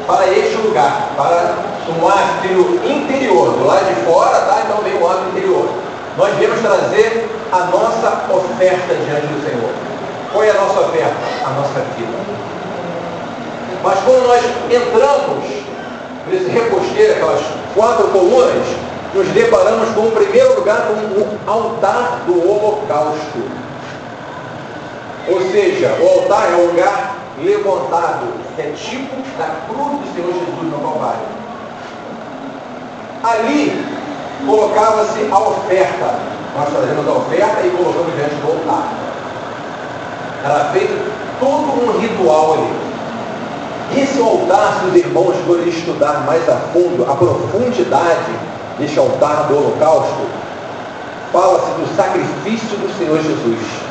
para 0.07 0.27
este 0.29 0.57
lugar, 0.57 1.11
para 1.19 1.55
um 1.87 2.09
átrio 2.09 2.81
interior. 2.83 3.51
Do 3.59 3.67
lado 3.67 3.85
de 3.85 3.95
fora, 4.07 4.41
tá? 4.41 4.63
Então 4.65 4.83
vem 4.83 4.95
o 4.95 5.07
átrio 5.07 5.29
interior. 5.29 5.69
Nós 6.17 6.35
viemos 6.37 6.61
trazer 6.61 7.31
a 7.53 7.59
nossa 7.67 8.33
oferta 8.33 8.95
diante 8.95 9.27
do 9.27 9.45
Senhor. 9.45 9.71
Qual 10.33 10.45
é 10.45 10.51
a 10.51 10.55
nossa 10.55 10.81
oferta? 10.81 11.17
A 11.45 11.51
nossa 11.51 11.81
vida. 11.97 12.13
Mas 13.83 13.99
quando 14.01 14.27
nós 14.27 14.45
entramos 14.71 15.45
nesse 16.29 16.51
reposteiro, 16.51 17.13
aquelas 17.13 17.41
quatro 17.75 18.09
colunas, 18.09 18.67
nos 19.15 19.29
deparamos 19.29 19.89
com 19.95 20.03
o 20.03 20.11
primeiro 20.13 20.55
lugar, 20.57 20.87
com 20.87 20.95
o 20.95 21.39
altar 21.47 22.21
do 22.27 22.49
holocausto. 22.49 23.43
Ou 25.29 25.41
seja, 25.51 25.97
o 26.01 26.09
altar 26.09 26.53
é 26.53 26.57
o 26.57 26.67
lugar 26.67 27.17
levantado, 27.43 28.29
é 28.59 28.73
tipo 28.77 29.17
da 29.39 29.57
cruz 29.67 30.01
do 30.01 30.15
Senhor 30.15 30.33
Jesus 30.33 30.73
no 30.73 30.79
Calvário. 30.79 31.41
Ali 33.23 34.00
colocava-se 34.47 35.28
a 35.30 35.38
oferta. 35.38 36.14
Nós 36.57 36.68
fazemos 36.68 37.07
a 37.07 37.12
oferta 37.12 37.66
e 37.66 37.70
colocamos 37.70 38.14
diante 38.14 38.34
do 38.36 38.53
altar. 38.53 38.93
Era 40.45 40.64
feito 40.72 41.12
todo 41.38 41.84
um 41.84 41.99
ritual 41.99 42.55
ali. 42.55 44.03
Esse 44.03 44.20
altar, 44.20 44.80
se 44.80 44.86
os 44.86 44.95
irmãos 44.97 45.36
forem 45.47 45.68
estudar 45.68 46.24
mais 46.24 46.49
a 46.49 46.57
fundo 46.72 47.05
a 47.11 47.14
profundidade 47.14 48.32
deste 48.78 48.99
altar 48.99 49.49
do 49.49 49.57
holocausto, 49.57 50.26
fala-se 51.32 51.70
do 51.72 51.97
sacrifício 51.97 52.78
do 52.78 52.97
Senhor 52.97 53.20
Jesus 53.20 53.91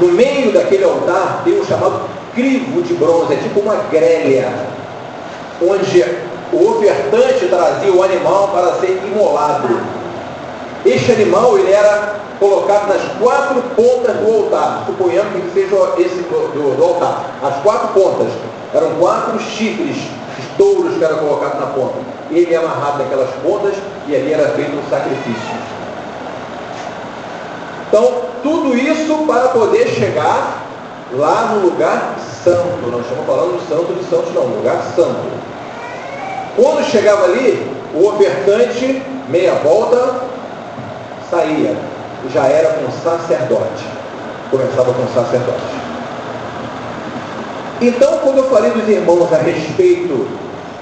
no 0.00 0.08
meio 0.08 0.50
daquele 0.50 0.84
altar 0.84 1.42
tem 1.44 1.60
um 1.60 1.64
chamado 1.64 2.00
crivo 2.34 2.82
de 2.82 2.94
bronze, 2.94 3.34
é 3.34 3.36
tipo 3.36 3.60
uma 3.60 3.76
grelha, 3.90 4.50
onde 5.60 6.02
o 6.52 6.70
ofertante 6.70 7.46
trazia 7.46 7.92
o 7.92 8.02
animal 8.02 8.48
para 8.48 8.74
ser 8.74 9.00
imolado. 9.06 9.80
Este 10.84 11.12
animal 11.12 11.58
ele 11.58 11.72
era 11.72 12.20
colocado 12.38 12.88
nas 12.88 13.02
quatro 13.18 13.62
pontas 13.76 14.16
do 14.16 14.32
altar, 14.32 14.84
suponhamos 14.86 15.32
que 15.32 15.50
seja 15.52 15.76
esse 15.98 16.22
do, 16.22 16.52
do, 16.52 16.76
do 16.76 16.84
altar, 16.84 17.24
as 17.42 17.56
quatro 17.62 17.88
pontas. 17.88 18.32
Eram 18.72 18.90
quatro 18.98 19.38
chifres, 19.40 19.96
touros 20.56 20.96
que 20.96 21.04
eram 21.04 21.18
colocados 21.18 21.60
na 21.60 21.66
ponta. 21.66 21.94
Ele 22.30 22.54
é 22.54 22.56
amarrado 22.56 23.02
naquelas 23.02 23.30
pontas 23.42 23.74
e 24.06 24.14
ali 24.14 24.32
era 24.32 24.48
feito 24.50 24.76
um 24.76 24.88
sacrifício. 24.88 25.60
Então, 27.88 28.22
tudo 28.42 28.76
isso 28.76 29.26
para 29.26 29.48
poder 29.48 29.88
chegar 29.88 30.62
lá 31.12 31.52
no 31.52 31.66
lugar 31.66 32.14
santo. 32.44 32.88
Nós 32.90 33.02
estamos 33.02 33.26
falando 33.26 33.58
do 33.58 33.68
santo 33.68 33.92
de 33.92 34.04
santos, 34.08 34.32
não, 34.32 34.44
lugar 34.44 34.80
santo. 34.94 35.49
Quando 36.56 36.84
chegava 36.84 37.24
ali, 37.24 37.70
o 37.94 38.06
ofertante, 38.08 39.02
meia 39.28 39.54
volta, 39.54 40.20
saía. 41.30 41.76
Já 42.32 42.46
era 42.46 42.74
com 42.74 42.90
sacerdote. 42.90 43.84
Começava 44.50 44.92
com 44.92 45.06
sacerdote. 45.14 45.80
Então, 47.80 48.18
quando 48.18 48.38
eu 48.38 48.50
falei 48.50 48.70
dos 48.72 48.86
irmãos 48.88 49.32
a 49.32 49.38
respeito 49.38 50.28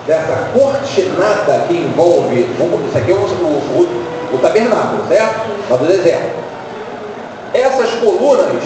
dessa 0.07 0.49
cortinada 0.53 1.64
que 1.69 1.75
envolve, 1.75 2.41
isso 2.41 2.99
aqui 2.99 3.12
é 3.12 3.14
o, 3.14 3.19
o, 3.19 4.35
o 4.35 4.39
tabernáculo, 4.39 5.07
certo? 5.07 5.49
Lá 5.71 5.77
do 5.77 5.87
deserto. 5.87 6.39
Essas 7.55 7.91
colunas, 8.01 8.64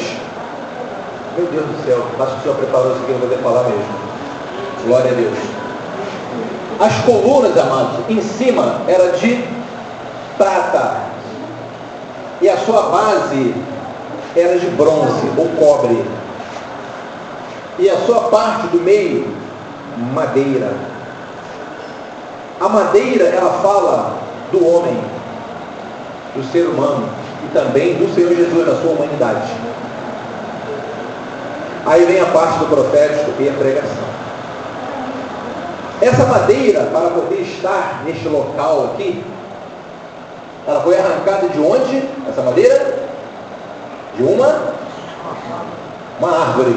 meu 1.36 1.46
Deus 1.46 1.66
do 1.66 1.84
céu, 1.84 2.06
acho 2.20 2.32
que 2.32 2.38
o 2.38 2.42
Senhor 2.42 2.56
preparou 2.56 2.92
isso 2.92 3.02
aqui, 3.02 3.12
eu 3.12 3.18
vou 3.18 3.38
falar 3.38 3.64
mesmo. 3.64 3.84
Glória 4.86 5.10
a 5.10 5.14
Deus. 5.14 5.61
As 6.80 6.94
colunas, 7.04 7.56
amados, 7.56 8.00
em 8.08 8.20
cima 8.20 8.82
era 8.88 9.12
de 9.12 9.44
prata. 10.36 11.12
e 12.40 12.48
a 12.48 12.56
sua 12.56 12.82
base 12.90 13.54
era 14.36 14.58
de 14.58 14.66
bronze 14.66 15.30
ou 15.36 15.48
cobre. 15.50 16.04
E 17.78 17.88
a 17.88 17.98
sua 17.98 18.22
parte 18.22 18.66
do 18.68 18.80
meio, 18.80 19.28
madeira. 20.12 20.74
A 22.60 22.68
madeira, 22.68 23.24
ela 23.24 23.60
fala 23.62 24.14
do 24.50 24.66
homem, 24.66 24.96
do 26.34 26.42
ser 26.50 26.66
humano 26.66 27.08
e 27.44 27.48
também 27.52 27.94
do 27.94 28.12
Senhor 28.14 28.34
Jesus 28.34 28.66
na 28.66 28.74
sua 28.80 28.92
humanidade. 28.92 29.50
Aí 31.84 32.04
vem 32.04 32.20
a 32.20 32.26
parte 32.26 32.58
do 32.58 32.66
profético 32.66 33.32
e 33.40 33.48
a 33.48 33.52
pregação. 33.52 34.04
Essa 36.02 36.26
madeira, 36.26 36.88
para 36.92 37.10
poder 37.10 37.42
estar 37.42 38.02
neste 38.04 38.26
local 38.26 38.90
aqui, 38.92 39.22
ela 40.66 40.80
foi 40.80 40.98
arrancada 40.98 41.48
de 41.48 41.60
onde? 41.60 42.02
Essa 42.28 42.42
madeira? 42.42 43.08
De 44.16 44.24
uma? 44.24 44.74
Uma 46.18 46.38
árvore. 46.40 46.76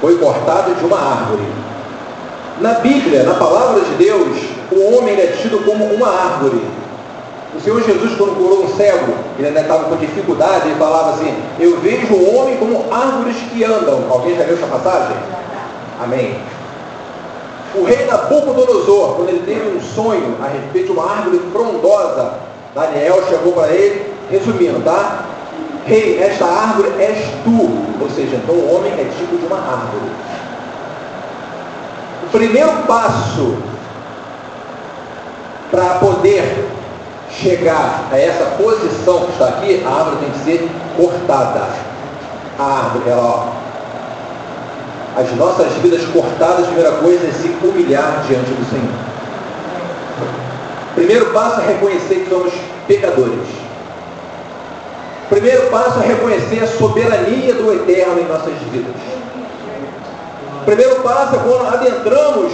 Foi 0.00 0.18
cortada 0.18 0.74
de 0.74 0.84
uma 0.84 0.98
árvore. 0.98 1.46
Na 2.60 2.74
Bíblia, 2.74 3.22
na 3.22 3.34
palavra 3.34 3.80
de 3.80 3.94
Deus, 3.94 4.36
o 4.72 4.96
homem 4.96 5.14
é 5.14 5.28
tido 5.40 5.64
como 5.64 5.84
uma 5.84 6.08
árvore. 6.08 6.64
O 7.54 7.60
Senhor 7.60 7.80
Jesus, 7.80 8.16
quando 8.18 8.36
curou 8.36 8.64
um 8.64 8.76
cego, 8.76 9.14
ele 9.38 9.46
ainda 9.46 9.60
estava 9.60 9.84
com 9.84 9.96
dificuldade, 9.96 10.66
ele 10.66 10.78
falava 10.80 11.10
assim, 11.10 11.32
eu 11.60 11.78
vejo 11.78 12.12
o 12.12 12.36
homem 12.36 12.56
como 12.56 12.92
árvores 12.92 13.36
que 13.52 13.62
andam. 13.62 14.02
Alguém 14.10 14.36
já 14.36 14.42
viu 14.42 14.54
essa 14.54 14.66
passagem? 14.66 15.16
Amém. 16.02 16.36
O 17.74 17.84
rei 17.84 18.06
Nabucodonosor, 18.06 19.14
quando 19.16 19.30
ele 19.30 19.42
teve 19.44 19.76
um 19.76 19.80
sonho 19.80 20.36
a 20.40 20.46
respeito 20.46 20.86
de 20.86 20.92
uma 20.92 21.10
árvore 21.10 21.40
frondosa, 21.52 22.34
Daniel 22.74 23.22
chegou 23.28 23.52
para 23.52 23.68
ele, 23.68 24.14
resumindo, 24.30 24.80
tá? 24.84 25.24
Rei, 25.84 26.22
esta 26.22 26.44
árvore 26.44 26.92
és 26.98 27.18
tu. 27.42 27.68
Ou 28.00 28.10
seja, 28.10 28.36
então 28.36 28.54
o 28.54 28.76
homem 28.76 28.92
é 28.92 29.10
tipo 29.18 29.36
de 29.36 29.46
uma 29.46 29.58
árvore. 29.58 30.10
O 32.22 32.26
primeiro 32.30 32.70
passo 32.86 33.56
para 35.70 35.98
poder 35.98 36.68
chegar 37.30 38.08
a 38.12 38.18
essa 38.18 38.44
posição 38.56 39.26
que 39.26 39.32
está 39.32 39.48
aqui, 39.48 39.82
a 39.84 39.90
árvore 39.90 40.16
tem 40.18 40.30
que 40.30 40.38
ser 40.38 40.70
cortada. 40.96 41.68
A 42.56 42.64
árvore, 42.64 43.10
ela, 43.10 43.22
ó, 43.22 43.63
as 45.16 45.30
nossas 45.36 45.72
vidas 45.74 46.04
cortadas, 46.06 46.66
primeira 46.66 46.92
coisa 46.92 47.26
é 47.26 47.32
se 47.32 47.48
humilhar 47.62 48.24
diante 48.26 48.50
do 48.50 48.64
Senhor. 48.68 49.14
Primeiro 50.94 51.26
passo 51.26 51.60
é 51.60 51.66
reconhecer 51.66 52.16
que 52.16 52.28
somos 52.28 52.52
pecadores. 52.88 53.46
Primeiro 55.28 55.70
passo 55.70 56.00
é 56.00 56.06
reconhecer 56.06 56.62
a 56.62 56.66
soberania 56.66 57.54
do 57.54 57.72
Eterno 57.72 58.20
em 58.20 58.24
nossas 58.24 58.54
vidas. 58.72 58.94
Primeiro 60.64 60.96
passo 60.96 61.36
é 61.36 61.38
quando 61.38 61.66
adentramos 61.66 62.52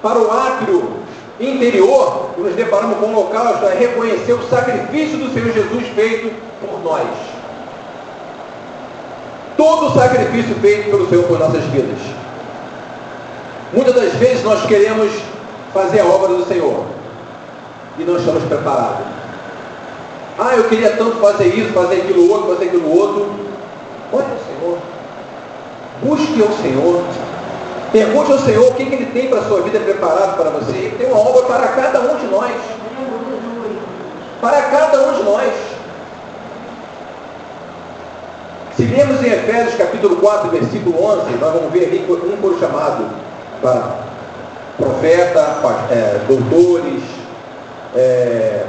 para 0.00 0.18
o 0.18 0.30
átrio 0.30 1.02
interior 1.40 2.30
nos 2.38 2.54
deparamos 2.54 2.98
com 2.98 3.06
um 3.06 3.14
local, 3.14 3.60
é 3.64 3.74
reconhecer 3.74 4.32
o 4.32 4.48
sacrifício 4.48 5.18
do 5.18 5.32
Senhor 5.32 5.52
Jesus 5.52 5.88
feito 5.94 6.32
por 6.60 6.82
nós 6.82 7.31
todo 9.62 9.86
o 9.86 9.94
sacrifício 9.94 10.56
feito 10.56 10.90
pelo 10.90 11.08
Senhor 11.08 11.22
por 11.22 11.38
nossas 11.38 11.62
vidas. 11.66 12.00
Muitas 13.72 13.94
das 13.94 14.12
vezes 14.14 14.42
nós 14.42 14.66
queremos 14.66 15.12
fazer 15.72 16.00
a 16.00 16.04
obra 16.04 16.34
do 16.34 16.44
Senhor 16.46 16.84
e 17.96 18.02
não 18.02 18.16
estamos 18.16 18.42
preparados. 18.42 19.06
Ah, 20.36 20.56
eu 20.56 20.64
queria 20.64 20.96
tanto 20.96 21.18
fazer 21.18 21.46
isso, 21.46 21.72
fazer 21.72 22.02
aquilo 22.02 22.28
outro, 22.28 22.54
fazer 22.54 22.64
aquilo 22.64 22.90
outro. 22.90 23.30
Olha 24.12 24.26
o 24.26 24.60
Senhor. 24.60 24.78
Busque 26.02 26.42
ao 26.42 26.52
Senhor. 26.60 27.04
Pergunte 27.92 28.32
ao 28.32 28.38
Senhor 28.40 28.66
o 28.68 28.74
que, 28.74 28.84
que 28.84 28.94
Ele 28.94 29.06
tem 29.06 29.28
para 29.28 29.40
a 29.40 29.44
sua 29.44 29.60
vida 29.60 29.78
preparado 29.78 30.36
para 30.38 30.50
você. 30.50 30.76
Ele 30.76 30.96
tem 30.98 31.06
uma 31.06 31.20
obra 31.20 31.42
para 31.42 31.68
cada 31.68 32.00
um 32.00 32.16
de 32.16 32.26
nós. 32.26 32.52
Para 34.40 34.62
cada 34.62 35.02
um 35.02 35.14
de 35.14 35.22
nós. 35.22 35.71
Se 38.76 38.84
lermos 38.84 39.22
em 39.22 39.30
Efésios 39.30 39.74
capítulo 39.74 40.16
4, 40.16 40.50
versículo 40.50 41.04
11, 41.04 41.32
nós 41.38 41.52
vamos 41.52 41.72
ver 41.72 41.86
ali 41.86 42.06
um 42.08 42.36
por 42.40 42.58
chamado 42.58 43.04
para 43.60 43.96
profeta, 44.78 45.58
é, 45.90 46.20
doutores, 46.26 47.02
é, 47.94 48.64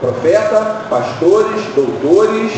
profeta, 0.00 0.82
pastores, 0.90 1.62
doutores, 1.74 2.52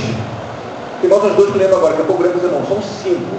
e 1.02 1.06
nós 1.06 1.22
os 1.22 1.36
dois 1.36 1.52
que 1.52 1.58
lemos 1.58 1.76
agora, 1.76 1.92
daqui 1.92 2.02
a 2.02 2.06
pouco 2.06 2.22
lemos 2.22 2.42
irmãos, 2.42 2.68
são 2.68 2.82
cinco. 2.82 3.36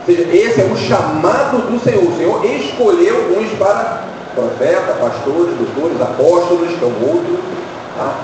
Ou 0.00 0.06
seja, 0.06 0.22
esse 0.22 0.60
é 0.60 0.64
o 0.64 0.76
chamado 0.76 1.58
do 1.70 1.78
Senhor. 1.80 2.04
O 2.04 2.16
Senhor 2.16 2.44
escolheu 2.44 3.36
uns 3.38 3.50
para 3.58 4.04
profeta, 4.34 4.94
pastores, 5.00 5.54
doutores, 5.56 6.00
apóstolos, 6.00 6.68
que 6.68 6.82
é 6.82 6.86
o 6.86 7.08
outro. 7.08 7.38
Tá? 7.98 8.14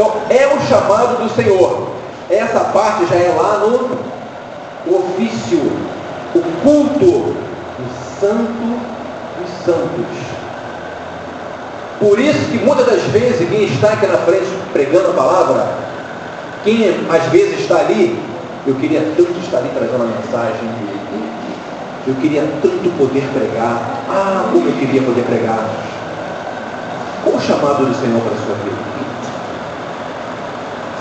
Então, 0.00 0.14
é 0.30 0.46
o 0.46 0.58
chamado 0.62 1.22
do 1.22 1.28
Senhor. 1.34 1.88
Essa 2.30 2.60
parte 2.60 3.04
já 3.04 3.16
é 3.16 3.34
lá 3.36 3.58
no 3.58 4.96
ofício, 4.96 5.60
o 6.34 6.40
culto 6.62 7.34
do 7.76 8.18
Santo 8.18 8.80
dos 9.38 9.50
Santos. 9.62 10.16
Por 11.98 12.18
isso 12.18 12.50
que 12.50 12.64
muitas 12.64 12.86
das 12.86 13.02
vezes 13.12 13.46
quem 13.46 13.64
está 13.64 13.92
aqui 13.92 14.06
na 14.06 14.16
frente 14.16 14.46
pregando 14.72 15.10
a 15.10 15.12
palavra, 15.12 15.68
quem 16.64 17.06
às 17.10 17.24
vezes 17.24 17.60
está 17.60 17.80
ali, 17.80 18.18
eu 18.66 18.76
queria 18.76 19.02
tanto 19.18 19.38
estar 19.44 19.58
ali 19.58 19.68
trazendo 19.74 20.02
a 20.02 20.06
mensagem, 20.06 20.66
eu 22.06 22.14
queria 22.14 22.48
tanto 22.62 22.90
poder 22.96 23.28
pregar, 23.34 24.02
ah, 24.08 24.48
como 24.50 24.66
eu 24.66 24.72
queria 24.78 25.02
poder 25.02 25.26
pregar. 25.26 25.68
Qual 27.22 27.36
o 27.36 27.40
chamado 27.40 27.84
do 27.84 27.94
Senhor 27.94 28.18
para 28.22 28.32
a 28.32 28.46
sua 28.46 28.54
vida? 28.64 28.99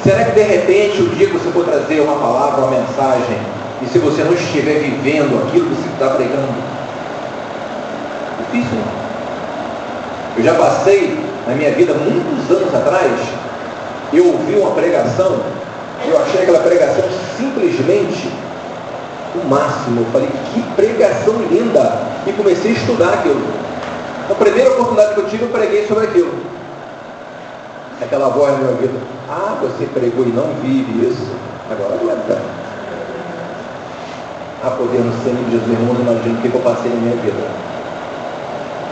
Será 0.04 0.24
que 0.24 0.32
de 0.32 0.41
repente 0.43 1.02
o 1.02 1.10
dia 1.10 1.28
que 1.28 1.34
você 1.34 1.52
for 1.52 1.66
trazer 1.66 2.00
uma 2.00 2.16
palavra, 2.16 2.62
uma 2.62 2.72
mensagem, 2.72 3.38
e 3.82 3.88
se 3.88 4.00
você 4.00 4.24
não 4.24 4.34
estiver 4.34 4.80
vivendo 4.80 5.45
aquilo 5.45 5.68
que 5.68 5.76
você 5.76 5.89
está 5.89 6.16
pregando, 6.16 6.54
difícil? 8.39 8.80
Eu 10.38 10.43
já 10.43 10.54
passei 10.54 11.20
na 11.45 11.54
minha 11.54 11.72
vida, 11.72 11.93
muitos 11.93 12.50
anos 12.56 12.74
atrás, 12.74 13.12
eu 14.14 14.26
ouvi 14.26 14.56
uma 14.56 14.72
pregação, 14.72 15.39
eu 16.08 16.18
achei 16.22 16.43
aquela 16.43 16.60
pregação 16.60 17.04
simplesmente 17.38 18.32
o 19.36 19.47
máximo. 19.47 20.02
Eu 20.02 20.06
falei, 20.12 20.30
que 20.54 20.62
pregação 20.76 21.36
linda! 21.52 22.02
E 22.26 22.32
comecei 22.32 22.72
a 22.72 22.74
estudar 22.74 23.14
aquilo. 23.14 23.41
A 24.30 24.36
primeira 24.36 24.72
oportunidade 24.72 25.14
que 25.14 25.20
eu 25.20 25.28
tive, 25.28 25.43
eu 25.43 25.50
preguei 25.50 25.88
sobre 25.88 26.06
aquilo. 26.06 26.34
Aquela 28.02 28.30
voz 28.30 28.54
no 28.54 28.60
meu 28.60 28.70
ouvido, 28.72 28.97
ah, 29.30 29.58
você 29.62 29.86
pregou 29.86 30.26
e 30.26 30.30
não 30.30 30.54
vive 30.62 31.06
isso, 31.06 31.36
agora 31.70 31.95
aguenta. 31.95 32.41
Ah, 34.64 34.72
poder 34.72 35.00
no 35.00 35.12
sangue 35.24 35.43
de 35.45 35.52
Jesus, 35.52 35.70
irmão, 35.70 35.93
não 35.93 36.02
imagino 36.02 36.38
o 36.38 36.41
que 36.41 36.47
eu 36.54 36.62
passei 36.62 36.89
na 36.91 36.97
minha 36.97 37.16
vida. 37.18 37.45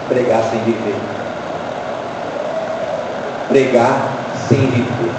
Pregar 0.09 0.43
sem 0.43 0.59
viver. 0.59 0.95
Pregar 3.47 4.09
sem 4.49 4.59
viver. 4.59 5.11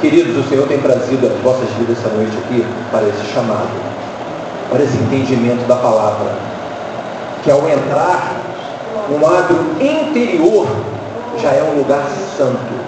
Queridos, 0.00 0.46
o 0.46 0.48
Senhor 0.48 0.66
tem 0.66 0.80
trazido 0.80 1.26
as 1.26 1.40
vossas 1.42 1.68
vidas 1.78 1.98
essa 1.98 2.08
noite 2.08 2.36
aqui 2.38 2.64
para 2.90 3.06
esse 3.06 3.24
chamado, 3.34 3.68
para 4.70 4.82
esse 4.82 4.96
entendimento 4.96 5.66
da 5.66 5.76
palavra, 5.76 6.32
que 7.42 7.50
ao 7.50 7.68
entrar 7.68 8.32
no 9.10 9.26
ato 9.26 9.54
interior 9.80 10.93
já 11.38 11.50
é 11.52 11.62
um 11.62 11.78
lugar 11.78 12.06
santo. 12.36 12.84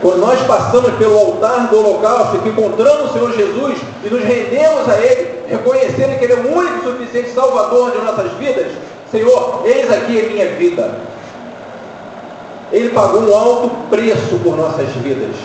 Quando 0.00 0.18
nós 0.18 0.40
passamos 0.42 0.92
pelo 0.94 1.18
altar 1.18 1.68
do 1.68 1.78
holocausto, 1.78 2.38
que 2.38 2.48
encontramos 2.48 3.10
o 3.10 3.12
Senhor 3.12 3.32
Jesus 3.32 3.78
e 4.04 4.08
nos 4.08 4.22
rendemos 4.22 4.88
a 4.88 4.98
Ele, 5.00 5.40
reconhecendo 5.48 6.18
que 6.18 6.24
Ele 6.24 6.32
é 6.34 6.36
o 6.36 6.56
único 6.56 6.78
e 6.78 6.92
suficiente 6.92 7.30
Salvador 7.30 7.92
de 7.92 7.98
nossas 7.98 8.32
vidas, 8.32 8.72
Senhor, 9.10 9.62
eis 9.64 9.90
aqui 9.90 10.20
a 10.20 10.28
minha 10.28 10.48
vida. 10.56 10.98
Ele 12.72 12.90
pagou 12.90 13.22
um 13.22 13.36
alto 13.36 13.70
preço 13.88 14.38
por 14.42 14.56
nossas 14.56 14.88
vidas. 14.96 15.36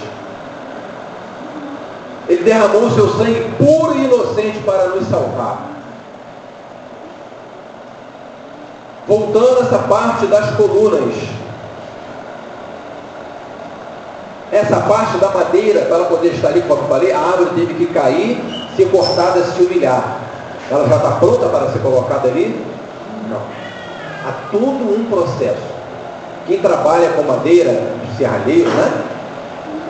Ele 2.28 2.44
derramou 2.44 2.84
o 2.84 2.92
seu 2.92 3.10
sangue 3.10 3.52
puro 3.58 3.98
e 3.98 4.06
inocente 4.06 4.60
para 4.60 4.88
nos 4.88 5.08
salvar. 5.08 5.70
Voltando 9.08 9.60
a 9.60 9.66
essa 9.66 9.80
parte 9.80 10.26
das 10.28 10.52
colunas, 10.56 11.14
essa 14.52 14.82
parte 14.82 15.18
da 15.18 15.30
madeira, 15.30 15.86
para 15.86 15.96
ela 15.96 16.06
poder 16.06 16.34
estar 16.34 16.50
ali, 16.50 16.62
como 16.62 16.82
eu 16.82 16.88
falei, 16.88 17.12
a 17.14 17.20
árvore 17.20 17.52
teve 17.56 17.74
que 17.74 17.86
cair, 17.94 18.38
ser 18.76 18.90
cortada, 18.90 19.42
se 19.44 19.62
humilhar. 19.64 20.20
Ela 20.70 20.88
já 20.88 20.98
está 20.98 21.12
pronta 21.12 21.48
para 21.48 21.70
ser 21.70 21.80
colocada 21.80 22.28
ali? 22.28 22.64
Não. 23.30 23.38
há 24.28 24.34
todo 24.52 24.94
um 24.94 25.06
processo. 25.10 25.72
Quem 26.48 26.60
trabalha 26.60 27.10
com 27.12 27.24
madeira, 27.24 27.94
serralheiro, 28.18 28.70
né? 28.70 28.92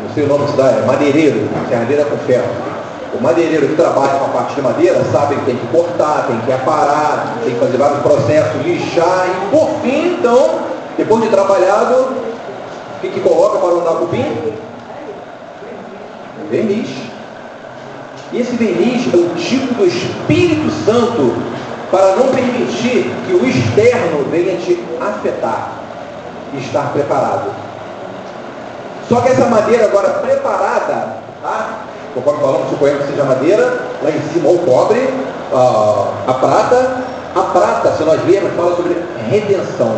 Não 0.04 0.14
sei 0.14 0.24
o 0.26 0.28
nome 0.28 0.48
se 0.48 0.58
dá, 0.58 0.66
é 0.66 0.86
madeireiro, 0.86 1.50
serralheiro 1.68 2.02
é 2.02 2.06
com 2.06 2.18
ferro. 2.18 2.50
O 3.14 3.22
madeireiro 3.22 3.68
que 3.68 3.76
trabalha 3.76 4.20
com 4.20 4.26
a 4.26 4.30
parte 4.30 4.56
de 4.56 4.62
madeira 4.62 5.04
sabe 5.12 5.36
que 5.36 5.46
tem 5.46 5.56
que 5.56 5.68
cortar, 5.68 6.28
tem 6.28 6.40
que 6.42 6.52
aparar, 6.52 7.36
tem 7.44 7.54
que 7.54 7.60
fazer 7.60 7.78
vários 7.78 8.00
processos, 8.02 8.62
lixar 8.64 9.28
e 9.28 9.52
por 9.52 9.70
fim, 9.82 10.18
então, 10.20 10.60
depois 10.98 11.24
de 11.24 11.30
trabalhado, 11.30 12.31
o 13.02 13.04
que, 13.04 13.10
que 13.10 13.20
coloca 13.22 13.58
para 13.58 13.70
não 13.70 13.84
dar 13.84 13.96
cupim? 13.96 14.24
Verniz. 16.52 16.88
E 18.32 18.40
esse 18.40 18.56
verniz 18.56 19.12
é 19.12 19.18
o 19.18 19.36
tipo 19.36 19.74
do 19.74 19.88
Espírito 19.88 20.70
Santo 20.86 21.34
para 21.90 22.16
não 22.16 22.28
permitir 22.28 23.12
que 23.26 23.34
o 23.34 23.44
externo 23.44 24.24
venha 24.30 24.56
te 24.58 24.80
afetar 25.02 25.72
e 26.54 26.60
estar 26.60 26.94
preparado. 26.94 27.52
Só 29.10 29.20
que 29.22 29.30
essa 29.30 29.46
madeira 29.46 29.86
agora 29.86 30.10
preparada, 30.20 31.18
tá? 31.42 31.80
conforme 32.14 32.40
falamos, 32.40 32.70
suponhamos 32.70 33.06
que 33.06 33.12
seja 33.14 33.24
madeira, 33.24 33.88
lá 34.04 34.12
em 34.12 34.22
cima 34.32 34.48
o 34.48 34.60
cobre, 34.60 35.10
a, 35.52 36.08
a 36.28 36.34
prata. 36.36 37.12
A 37.34 37.42
prata, 37.44 37.94
se 37.94 38.04
nós 38.04 38.22
vermos, 38.22 38.52
fala 38.56 38.76
sobre 38.76 38.94
redenção, 39.30 39.98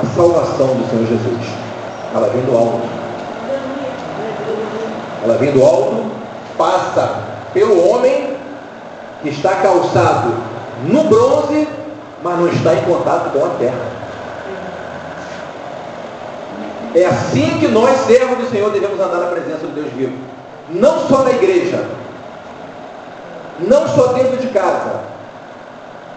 a 0.00 0.06
salvação 0.16 0.68
do 0.68 0.88
Senhor 0.88 1.06
Jesus. 1.06 1.63
Ela 2.14 2.28
vem 2.28 2.42
do 2.42 2.56
alto. 2.56 2.88
Ela 5.24 5.36
vem 5.38 5.52
do 5.52 5.64
alto, 5.64 6.04
passa 6.56 7.22
pelo 7.52 7.88
homem 7.88 8.36
que 9.22 9.30
está 9.30 9.56
calçado 9.56 10.34
no 10.86 11.04
bronze, 11.04 11.66
mas 12.22 12.38
não 12.38 12.48
está 12.48 12.74
em 12.74 12.82
contato 12.82 13.30
com 13.32 13.44
a 13.44 13.48
terra. 13.58 13.94
É 16.94 17.06
assim 17.06 17.58
que 17.58 17.66
nós, 17.66 17.98
servos 18.06 18.38
do 18.38 18.50
Senhor, 18.50 18.70
devemos 18.70 19.00
andar 19.00 19.18
na 19.18 19.26
presença 19.26 19.66
do 19.66 19.74
Deus 19.74 19.92
vivo. 19.94 20.16
Não 20.70 21.08
só 21.08 21.24
na 21.24 21.30
igreja, 21.30 21.84
não 23.60 23.88
só 23.88 24.12
dentro 24.12 24.36
de 24.36 24.46
casa, 24.48 25.00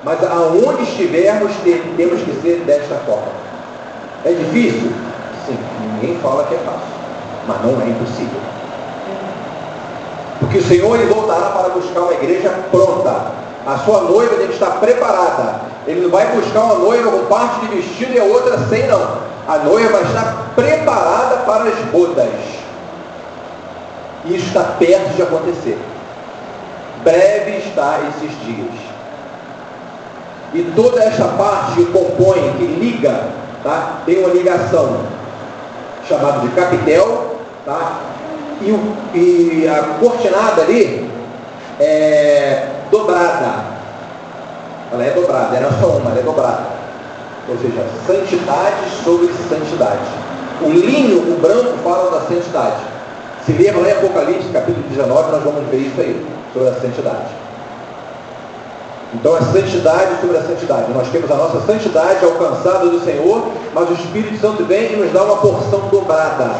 mas 0.04 0.24
aonde 0.24 0.84
estivermos, 0.84 1.52
temos 1.98 2.22
que 2.22 2.41
ser 2.41 2.64
desta 2.66 2.95
forma. 3.06 3.28
É 4.24 4.32
difícil? 4.32 4.91
Sim, 5.45 5.58
ninguém 6.02 6.20
fala 6.20 6.43
que 6.45 6.56
é 6.56 6.58
fácil, 6.60 6.82
mas 7.48 7.62
não 7.64 7.82
é 7.82 7.89
impossível. 7.89 8.39
Porque 10.39 10.60
o 10.60 10.64
Senhor 10.64 10.95
ele 10.95 11.12
voltará 11.12 11.50
para 11.50 11.70
buscar 11.70 12.02
uma 12.02 12.14
igreja 12.14 12.54
pronta. 12.72 13.32
A 13.66 13.78
sua 13.80 14.02
noiva 14.02 14.36
tem 14.36 14.48
que 14.48 14.54
estar 14.54 14.72
preparada. 14.80 15.62
Ele 15.88 16.02
não 16.02 16.10
vai 16.10 16.28
buscar 16.36 16.62
uma 16.62 16.76
noiva 16.76 17.12
com 17.12 17.26
parte 17.26 17.66
de 17.66 17.76
vestido 17.76 18.14
e 18.14 18.20
a 18.20 18.24
outra 18.24 18.58
sem, 18.70 18.88
não. 18.88 19.18
A 19.48 19.58
noiva 19.60 19.91
vai 19.91 20.04
estar 20.04 20.52
preparada 20.56 21.38
para 21.38 21.64
as 21.64 21.80
bodas. 21.91 22.30
E 24.26 24.36
isso 24.36 24.48
está 24.48 24.64
perto 24.78 25.16
de 25.16 25.22
acontecer. 25.22 25.78
Breve 27.04 27.58
está 27.58 28.00
esses 28.10 28.32
dias. 28.45 28.74
E 30.54 30.64
toda 30.76 31.04
esta 31.04 31.26
parte 31.26 31.76
que 31.76 31.86
compõe, 31.86 32.54
que 32.58 32.66
liga, 32.66 33.26
tá? 33.64 34.00
tem 34.06 34.20
uma 34.20 34.30
ligação 34.30 34.98
chamada 36.08 36.39
de 36.39 36.49
capitel, 36.49 37.38
tá? 37.66 37.99
e, 38.62 38.72
o, 38.72 38.97
e 39.14 39.68
a 39.68 39.99
cortinada 39.99 40.62
ali 40.62 41.10
é 41.80 42.68
dobrada. 42.89 43.78
Ela 44.91 45.03
é 45.03 45.12
dobrada, 45.12 45.55
era 45.55 45.72
só 45.74 45.88
uma, 45.88 46.12
ela 46.12 46.20
é 46.20 46.24
dobrada. 46.24 46.68
Ou 47.49 47.58
seja, 47.58 47.86
santidade 48.05 48.89
sobre 49.03 49.28
santidade. 49.49 49.99
O 50.62 50.70
linho, 50.70 51.34
o 51.34 51.39
branco, 51.39 51.78
fala 51.84 52.12
da 52.12 52.26
santidade. 52.26 52.82
Se 53.45 53.51
lermos 53.53 53.84
lá 53.84 53.89
em 53.89 53.93
Apocalipse, 53.93 54.49
capítulo 54.49 54.86
19, 54.89 55.32
nós 55.32 55.43
vamos 55.43 55.70
ver 55.70 55.78
isso 55.78 56.01
aí, 56.01 56.26
sobre 56.53 56.70
a 56.70 56.74
santidade. 56.74 57.47
Então 59.20 59.36
a 59.36 59.41
santidade 59.41 60.22
sobre 60.22 60.38
a 60.38 60.43
santidade. 60.43 60.93
Nós 60.93 61.09
temos 61.09 61.30
a 61.32 61.36
nossa 61.36 61.61
santidade 61.61 62.24
alcançada 62.24 62.88
do 62.88 63.03
Senhor, 63.03 63.47
mas 63.74 63.89
o 63.89 63.93
Espírito 63.93 64.39
Santo 64.39 64.63
vem 64.65 64.93
e 64.93 64.95
nos 64.95 65.11
dá 65.11 65.24
uma 65.24 65.38
porção 65.38 65.89
dobrada. 65.89 66.51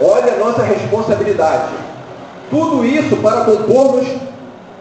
Olha 0.00 0.34
a 0.34 0.36
nossa 0.36 0.62
responsabilidade. 0.62 1.72
Tudo 2.50 2.84
isso 2.84 3.16
para 3.16 3.44
compormos 3.44 4.06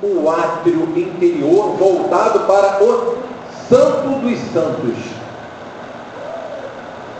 o 0.01 0.30
átrio 0.30 0.89
interior 0.93 1.78
voltado 1.78 2.41
para 2.41 2.84
o 2.84 3.17
Santo 3.69 4.19
dos 4.19 4.38
Santos. 4.51 4.97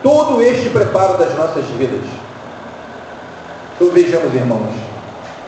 Todo 0.02 0.42
este 0.42 0.68
preparo 0.68 1.16
das 1.16 1.34
nossas 1.34 1.64
vidas. 1.78 2.04
Então 3.74 3.88
vejamos, 3.90 4.34
irmãos, 4.34 4.74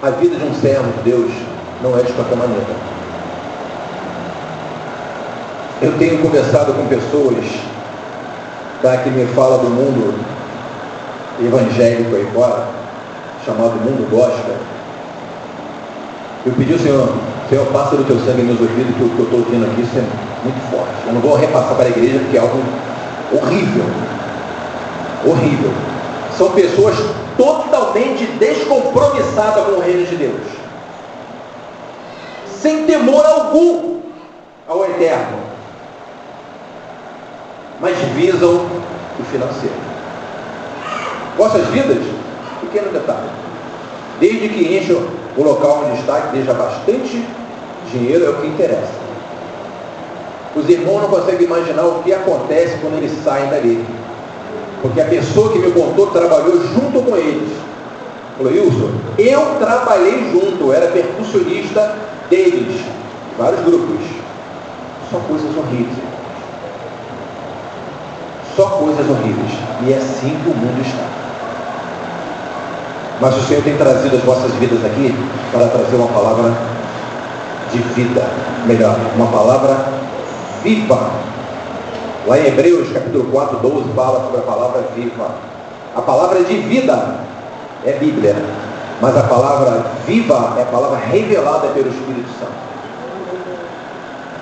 a 0.03 0.09
vida 0.11 0.37
de 0.37 0.45
um 0.47 0.55
servo 0.55 0.91
de 0.93 1.11
Deus 1.11 1.31
não 1.83 1.99
é 1.99 2.03
de 2.03 2.13
qualquer 2.13 2.37
maneira. 2.37 2.65
Eu 5.83 5.93
tenho 5.99 6.23
conversado 6.23 6.73
com 6.73 6.87
pessoas 6.87 7.45
tá, 8.83 8.97
que 8.99 9.11
me 9.11 9.27
falam 9.27 9.59
do 9.59 9.71
mundo 9.71 10.19
evangélico 11.41 12.17
aí 12.17 12.27
fora, 12.33 12.67
chamado 13.45 13.75
mundo 13.81 14.09
gospel. 14.11 14.57
Eu 16.47 16.53
pedi 16.53 16.73
ao 16.73 16.79
Senhor, 16.79 17.13
Senhor, 17.51 17.67
passa 17.67 17.97
do 17.97 18.05
teu 18.05 18.19
sangue 18.21 18.43
nos 18.43 18.61
ouvidos, 18.61 18.97
que 18.97 19.03
o 19.03 19.09
que 19.11 19.19
eu 19.19 19.25
estou 19.25 19.41
ouvindo 19.41 19.67
aqui 19.67 19.83
isso 19.83 19.99
é 19.99 20.05
muito 20.45 20.71
forte. 20.71 20.95
Eu 21.07 21.13
não 21.13 21.21
vou 21.21 21.37
repassar 21.37 21.75
para 21.75 21.85
a 21.85 21.89
igreja 21.89 22.21
porque 22.21 22.37
é 22.37 22.41
algo 22.41 22.63
horrível. 23.33 23.85
Horrível. 25.27 25.73
São 26.39 26.51
pessoas 26.53 26.97
totalmente 27.37 28.27
descompromissadas 28.39 29.65
com 29.65 29.73
o 29.73 29.81
reino 29.81 30.07
de 30.07 30.17
Deus. 30.17 30.66
Sem 32.61 32.85
temor 32.87 33.25
algum 33.25 34.01
ao 34.69 34.85
eterno. 34.85 35.39
Mas 37.81 37.97
visam 38.15 38.67
o 39.19 39.25
financeiro. 39.31 39.75
Vossas 41.37 41.67
vidas, 41.69 42.03
pequeno 42.61 42.91
detalhe. 42.93 43.29
Desde 44.19 44.49
que 44.49 44.77
encham 44.77 45.07
o 45.37 45.43
local 45.43 45.85
onde 45.85 46.01
está, 46.01 46.23
que 46.23 46.37
deixa 46.37 46.55
bastante 46.55 47.25
dinheiro, 47.93 48.25
é 48.25 48.31
o 48.31 48.41
que 48.41 48.47
interessa. 48.47 49.07
Os 50.55 50.69
irmãos 50.71 51.03
não 51.03 51.09
conseguem 51.11 51.47
imaginar 51.47 51.85
o 51.85 52.03
que 52.03 52.15
acontece 52.15 52.79
quando 52.81 52.97
eles 52.97 53.13
saem 53.23 53.51
dali. 53.51 53.85
Porque 54.81 55.01
a 55.01 55.05
pessoa 55.05 55.53
que 55.53 55.59
me 55.59 55.71
contou 55.71 56.07
trabalhou 56.07 56.59
junto 56.61 57.03
com 57.03 57.17
eles. 57.17 57.51
Falou, 58.39 58.53
Wilson, 58.53 58.91
eu 59.19 59.59
trabalhei 59.59 60.31
junto, 60.33 60.73
era 60.73 60.89
percussionista 60.89 61.95
deles, 62.29 62.81
vários 63.39 63.61
grupos. 63.65 64.05
Só 65.11 65.19
coisas 65.19 65.57
horríveis. 65.57 65.99
Só 68.57 68.65
coisas 68.65 69.09
horríveis. 69.09 69.53
E 69.87 69.93
é 69.93 69.97
assim 69.97 70.37
que 70.43 70.51
o 70.51 70.55
mundo 70.55 70.81
está. 70.85 71.05
Mas 73.21 73.37
o 73.37 73.43
Senhor 73.43 73.63
tem 73.63 73.77
trazido 73.77 74.17
as 74.17 74.23
vossas 74.23 74.53
vidas 74.55 74.85
aqui 74.85 75.15
para 75.53 75.69
trazer 75.69 75.97
uma 75.97 76.09
palavra 76.09 76.53
de 77.73 77.79
vida. 77.79 78.27
Melhor, 78.67 78.97
uma 79.15 79.27
palavra 79.29 79.87
viva. 80.63 81.11
Lá 82.27 82.39
em 82.39 82.47
Hebreus 82.47 82.93
capítulo 82.93 83.25
4, 83.31 83.59
12 83.59 83.93
fala 83.95 84.25
sobre 84.25 84.39
a 84.41 84.43
palavra 84.43 84.83
viva. 84.95 85.31
A 85.95 86.03
palavra 86.03 86.43
de 86.43 86.59
vida 86.59 87.15
é 87.85 87.93
Bíblia, 87.93 88.37
mas 89.01 89.17
a 89.17 89.23
palavra 89.25 89.85
viva 90.07 90.55
é 90.59 90.63
a 90.63 90.67
palavra 90.67 90.99
revelada 90.99 91.69
pelo 91.69 91.89
Espírito 91.89 92.29
Santo. 92.39 92.67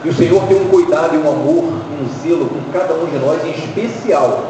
E 0.05 0.09
o 0.09 0.15
Senhor 0.15 0.43
tem 0.47 0.61
um 0.61 0.69
cuidado 0.69 1.15
e 1.15 1.19
um 1.19 1.29
amor, 1.29 1.65
um 1.65 2.23
zelo 2.23 2.47
com 2.47 2.73
cada 2.73 2.95
um 2.95 3.07
de 3.07 3.19
nós, 3.19 3.43
em 3.45 3.51
especial. 3.51 4.45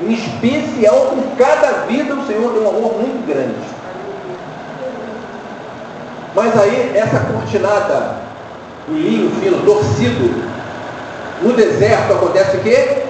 Em 0.00 0.12
especial 0.12 1.10
com 1.10 1.36
cada 1.36 1.86
vida, 1.86 2.14
o 2.14 2.26
Senhor 2.26 2.52
tem 2.52 2.62
um 2.62 2.68
amor 2.68 2.94
muito 2.94 3.26
grande. 3.26 3.58
Mas 6.34 6.56
aí, 6.58 6.92
essa 6.94 7.18
cortinada, 7.20 8.14
o 8.88 8.92
linho 8.92 9.30
fino, 9.40 9.62
torcido, 9.64 10.32
no 11.42 11.52
deserto 11.54 12.12
acontece 12.12 12.56
o 12.56 12.60
quê? 12.60 13.02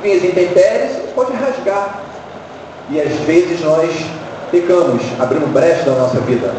Vem 0.00 0.16
as 0.16 0.24
intempéries, 0.24 0.96
pode 1.14 1.32
rasgar. 1.32 1.98
E 2.90 3.00
às 3.00 3.12
vezes 3.26 3.60
nós 3.62 3.90
pecamos, 4.50 5.02
abrimos 5.18 5.50
brecha 5.50 5.90
na 5.90 5.96
nossa 5.96 6.20
vida. 6.20 6.52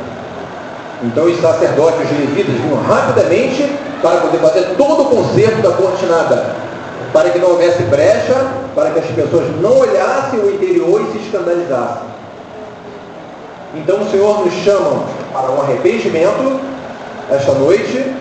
Então 1.04 1.26
os 1.26 1.40
sacerdotes, 1.40 2.12
os 2.12 2.18
levitas 2.18 2.56
vinham 2.56 2.82
rapidamente 2.84 3.72
para 4.02 4.18
poder 4.22 4.38
fazer 4.40 4.76
todo 4.78 5.04
o 5.04 5.06
conserto 5.06 5.62
da 5.62 5.72
cortinada, 5.72 6.56
para 7.14 7.30
que 7.30 7.40
não 7.40 7.52
houvesse 7.52 7.84
brecha, 7.84 8.48
para 8.76 8.92
que 8.92 9.00
as 9.00 9.06
pessoas 9.06 9.46
não 9.62 9.78
olhassem 9.78 10.40
o 10.40 10.54
interior 10.54 11.02
e 11.02 11.12
se 11.12 11.26
escandalizassem. 11.26 12.10
Então 13.76 14.02
o 14.02 14.10
Senhor 14.10 14.46
nos 14.46 14.54
chama 14.56 15.04
para 15.32 15.52
um 15.52 15.62
arrependimento 15.62 16.60
esta 17.30 17.52
noite 17.54 18.16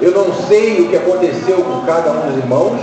Eu 0.00 0.10
não 0.12 0.32
sei 0.32 0.80
o 0.80 0.88
que 0.88 0.96
aconteceu 0.96 1.56
com 1.58 1.86
cada 1.86 2.10
um 2.10 2.26
dos 2.26 2.36
irmãos, 2.36 2.80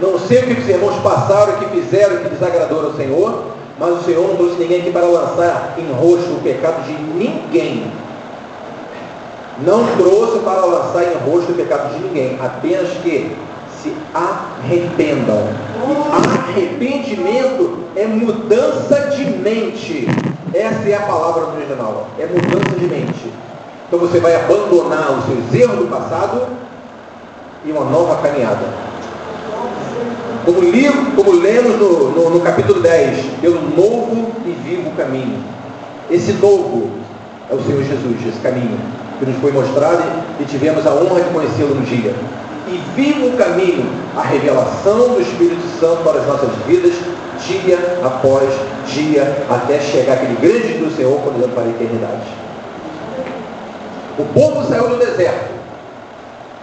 não 0.00 0.18
sei 0.18 0.38
o 0.38 0.42
que 0.46 0.60
os 0.62 0.68
irmãos 0.68 0.94
passaram, 1.02 1.54
o 1.54 1.56
que 1.58 1.80
fizeram, 1.80 2.16
o 2.16 2.20
que 2.20 2.28
desagradou 2.30 2.86
ao 2.86 2.94
Senhor, 2.94 3.44
mas 3.78 3.90
o 3.98 4.02
Senhor 4.04 4.28
não 4.28 4.36
trouxe 4.36 4.56
ninguém 4.58 4.80
aqui 4.80 4.90
para 4.90 5.04
lançar 5.04 5.74
em 5.76 5.92
rosto 5.92 6.32
o 6.32 6.40
pecado 6.42 6.84
de 6.84 6.92
ninguém. 6.92 7.90
Não 9.64 9.84
trouxe 9.96 10.38
para 10.40 10.64
lançar 10.64 11.04
em 11.04 11.30
rosto 11.30 11.52
o 11.52 11.54
pecado 11.54 11.94
de 11.94 12.00
ninguém, 12.00 12.38
apenas 12.42 12.88
que 13.02 13.36
se 13.82 13.94
arrependam. 14.14 15.48
Arrependimento 16.12 17.80
é 17.94 18.06
mudança 18.06 19.10
de 19.10 19.24
mente. 19.24 20.08
Essa 20.54 20.88
é 20.88 20.94
a 20.94 21.02
palavra 21.02 21.48
original. 21.54 22.06
É 22.18 22.26
mudança 22.26 22.78
de 22.78 22.86
mente. 22.86 23.32
Então 23.86 23.98
você 23.98 24.18
vai 24.18 24.34
abandonar 24.34 25.18
os 25.18 25.26
seus 25.26 25.54
erros 25.54 25.78
do 25.78 25.90
passado 25.90 26.46
e 27.64 27.70
uma 27.70 27.84
nova 27.84 28.16
caminhada. 28.22 28.95
Como, 30.46 30.60
li, 30.60 30.88
como 31.16 31.32
lemos 31.32 31.76
no, 31.76 32.10
no, 32.12 32.30
no 32.30 32.40
capítulo 32.40 32.80
10, 32.80 33.40
pelo 33.40 33.60
novo 33.76 34.30
e 34.46 34.50
vivo 34.64 34.92
caminho. 34.92 35.42
Esse 36.08 36.34
novo 36.34 36.88
é 37.50 37.54
o 37.54 37.60
Senhor 37.62 37.82
Jesus, 37.82 38.26
esse 38.28 38.38
caminho 38.38 38.78
que 39.18 39.26
nos 39.26 39.36
foi 39.40 39.50
mostrado 39.50 40.04
e 40.38 40.44
tivemos 40.44 40.86
a 40.86 40.90
honra 40.94 41.20
de 41.20 41.30
conhecê-lo 41.30 41.74
no 41.74 41.82
dia. 41.82 42.14
E 42.68 42.80
vivo 42.94 43.26
o 43.26 43.36
caminho, 43.36 43.86
a 44.16 44.22
revelação 44.22 45.14
do 45.14 45.20
Espírito 45.20 45.62
Santo 45.80 46.04
para 46.04 46.20
as 46.20 46.26
nossas 46.28 46.50
vidas, 46.66 46.94
dia 47.44 47.78
após 48.04 48.48
dia, 48.86 49.44
até 49.50 49.80
chegar 49.80 50.14
aquele 50.14 50.36
grande 50.40 50.78
do 50.78 50.94
Senhor, 50.94 51.20
quando 51.22 51.52
para 51.54 51.64
a 51.64 51.68
eternidade. 51.68 52.26
O 54.16 54.24
povo 54.26 54.64
saiu 54.68 54.90
do 54.90 54.96
deserto, 54.96 55.50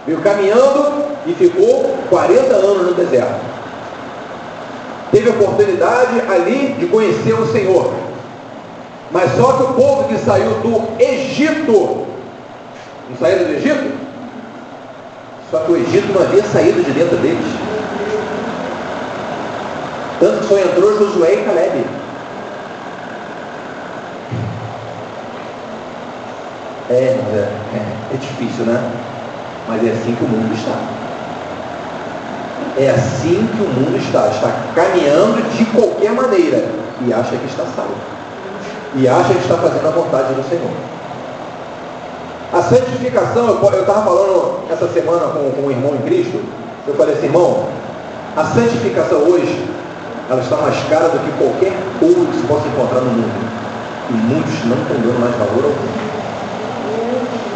veio 0.06 0.20
caminhando 0.20 1.04
e 1.26 1.34
ficou 1.34 1.94
40 2.08 2.54
anos 2.54 2.86
no 2.86 2.94
deserto. 2.94 3.53
Teve 5.14 5.30
oportunidade 5.30 6.20
ali 6.28 6.74
de 6.76 6.86
conhecer 6.86 7.34
o 7.34 7.46
Senhor. 7.46 7.94
Mas 9.12 9.30
só 9.36 9.52
que 9.52 9.62
o 9.62 9.74
povo 9.74 10.08
que 10.08 10.18
saiu 10.18 10.54
do 10.54 11.00
Egito, 11.00 12.04
não 13.08 13.16
saíram 13.20 13.44
do 13.44 13.52
Egito? 13.52 13.94
Só 15.52 15.58
que 15.60 15.70
o 15.70 15.76
Egito 15.76 16.12
não 16.12 16.20
havia 16.20 16.42
saído 16.42 16.82
de 16.82 16.90
dentro 16.90 17.16
deles. 17.18 17.46
Tanto 20.18 20.40
que 20.40 20.46
só 20.48 20.58
entrou 20.58 20.98
Josué 20.98 21.34
e 21.34 21.44
Caleb. 21.44 21.86
É, 26.90 26.94
é, 26.94 27.48
é, 27.72 28.14
é 28.14 28.16
difícil, 28.16 28.64
né? 28.64 28.90
Mas 29.68 29.86
é 29.86 29.90
assim 29.92 30.12
que 30.12 30.24
o 30.24 30.28
mundo 30.28 30.52
está. 30.52 31.03
É 32.76 32.90
assim 32.90 33.48
que 33.56 33.62
o 33.62 33.68
mundo 33.68 33.96
está. 33.96 34.28
Está 34.28 34.50
caminhando 34.74 35.42
de 35.56 35.64
qualquer 35.66 36.12
maneira 36.12 36.68
e 37.06 37.12
acha 37.12 37.36
que 37.36 37.46
está 37.46 37.64
salvo. 37.76 37.94
E 38.96 39.08
acha 39.08 39.32
que 39.32 39.40
está 39.40 39.56
fazendo 39.56 39.86
a 39.86 39.90
vontade 39.90 40.34
do 40.34 40.48
Senhor. 40.48 40.70
A 42.52 42.62
santificação, 42.62 43.48
eu 43.48 43.80
estava 43.80 44.04
falando 44.04 44.60
essa 44.70 44.86
semana 44.88 45.26
com, 45.26 45.50
com 45.50 45.66
um 45.66 45.70
irmão 45.70 45.94
em 45.96 46.02
Cristo, 46.02 46.40
eu 46.86 46.94
falei 46.94 47.14
assim, 47.14 47.26
irmão, 47.26 47.66
a 48.36 48.44
santificação 48.44 49.18
hoje, 49.18 49.68
ela 50.30 50.40
está 50.40 50.56
mais 50.58 50.76
cara 50.88 51.08
do 51.08 51.18
que 51.18 51.30
qualquer 51.36 51.72
ouro 52.00 52.26
que 52.26 52.36
se 52.36 52.46
possa 52.46 52.68
encontrar 52.68 53.00
no 53.00 53.10
mundo. 53.10 53.54
E 54.10 54.12
muitos 54.12 54.64
não 54.66 54.76
estão 54.82 54.96
dando 54.96 55.20
mais 55.20 55.34
valor 55.34 55.64
algum. 55.64 56.04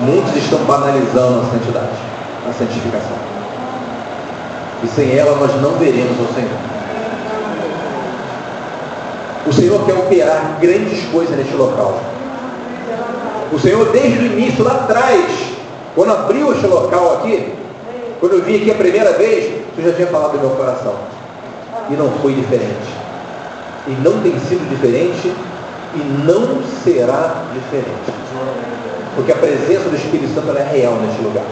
Muitos 0.00 0.36
estão 0.36 0.58
banalizando 0.60 1.40
a 1.40 1.50
santidade, 1.50 1.98
a 2.48 2.52
santificação. 2.52 3.37
E 4.82 4.86
sem 4.88 5.16
ela 5.16 5.36
nós 5.36 5.60
não 5.60 5.72
veremos 5.72 6.18
o 6.20 6.34
Senhor. 6.34 6.78
O 9.46 9.52
Senhor 9.52 9.84
quer 9.86 9.94
operar 9.94 10.58
grandes 10.60 11.04
coisas 11.10 11.36
neste 11.36 11.54
local. 11.54 11.98
O 13.50 13.58
Senhor, 13.58 13.90
desde 13.90 14.18
o 14.18 14.26
início, 14.26 14.62
lá 14.62 14.74
atrás, 14.74 15.24
quando 15.94 16.12
abriu 16.12 16.52
este 16.52 16.66
local 16.66 17.16
aqui, 17.16 17.52
quando 18.20 18.34
eu 18.34 18.42
vim 18.42 18.56
aqui 18.56 18.70
a 18.70 18.74
primeira 18.74 19.12
vez, 19.14 19.46
o 19.46 19.76
Senhor 19.76 19.90
já 19.90 19.96
tinha 19.96 20.08
falado 20.08 20.32
do 20.32 20.40
meu 20.40 20.50
coração. 20.50 20.94
E 21.88 21.94
não 21.94 22.10
foi 22.20 22.34
diferente. 22.34 22.92
E 23.86 23.90
não 24.04 24.20
tem 24.20 24.38
sido 24.40 24.68
diferente 24.68 25.32
e 25.94 25.98
não 26.26 26.62
será 26.84 27.44
diferente. 27.54 28.67
Porque 29.18 29.32
a 29.32 29.36
presença 29.36 29.88
do 29.88 29.96
Espírito 29.96 30.32
Santo 30.32 30.56
é 30.56 30.62
real 30.62 30.94
neste 30.94 31.20
lugar. 31.22 31.44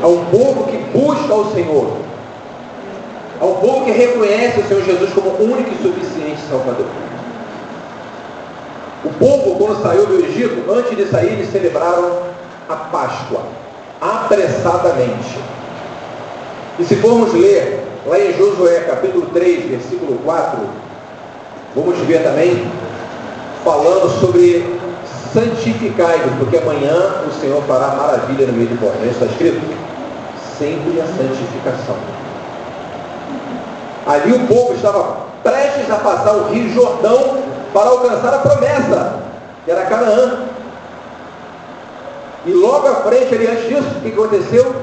Há 0.00 0.06
um 0.06 0.24
povo 0.26 0.62
que 0.70 0.76
busca 0.96 1.34
o 1.34 1.52
Senhor. 1.52 1.96
Há 3.40 3.44
um 3.44 3.54
povo 3.54 3.84
que 3.84 3.90
reconhece 3.90 4.60
o 4.60 4.68
Senhor 4.68 4.84
Jesus 4.84 5.12
como 5.12 5.30
único 5.30 5.70
e 5.72 5.82
suficiente 5.82 6.40
Salvador. 6.48 6.86
O 9.04 9.08
povo, 9.14 9.56
quando 9.56 9.82
saiu 9.82 10.06
do 10.06 10.24
Egito, 10.24 10.70
antes 10.70 10.96
de 10.96 11.06
sair, 11.06 11.32
eles 11.32 11.50
celebraram 11.50 12.18
a 12.68 12.76
Páscoa, 12.76 13.42
apressadamente. 14.00 15.36
E 16.78 16.84
se 16.84 16.94
formos 16.94 17.34
ler 17.34 17.84
lá 18.06 18.20
em 18.20 18.32
Josué, 18.34 18.84
capítulo 18.88 19.26
3, 19.32 19.68
versículo 19.68 20.16
4, 20.24 20.60
vamos 21.74 21.98
ver 22.06 22.22
também, 22.22 22.70
falando 23.64 24.08
sobre 24.20 24.78
santificai-vos, 25.32 26.32
porque 26.38 26.58
amanhã 26.58 27.22
o 27.28 27.32
Senhor 27.40 27.62
fará 27.64 27.88
maravilha 27.94 28.46
no 28.46 28.52
meio 28.52 28.68
de 28.68 28.74
vós. 28.74 28.94
Está 29.04 29.26
escrito? 29.26 29.60
Sempre 30.58 31.00
a 31.00 31.06
santificação. 31.06 31.96
Ali 34.06 34.32
o 34.32 34.46
povo 34.46 34.74
estava 34.74 35.16
prestes 35.42 35.90
a 35.90 35.96
passar 35.96 36.32
o 36.32 36.48
rio 36.48 36.72
Jordão 36.72 37.38
para 37.72 37.88
alcançar 37.88 38.34
a 38.34 38.38
promessa, 38.38 39.20
que 39.64 39.70
era 39.70 39.86
Canaã. 39.86 40.46
E 42.46 42.52
logo 42.52 42.88
à 42.88 42.94
frente, 42.96 43.34
ali 43.34 43.46
antes 43.46 43.68
disso, 43.68 43.88
o 43.96 44.00
que 44.00 44.08
aconteceu? 44.08 44.74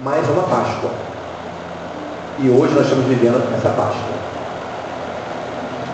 Mais 0.00 0.28
uma 0.28 0.42
Páscoa. 0.42 0.90
E 2.38 2.50
hoje 2.50 2.74
nós 2.74 2.84
estamos 2.84 3.06
vivendo 3.06 3.42
essa 3.56 3.70
Páscoa. 3.70 4.16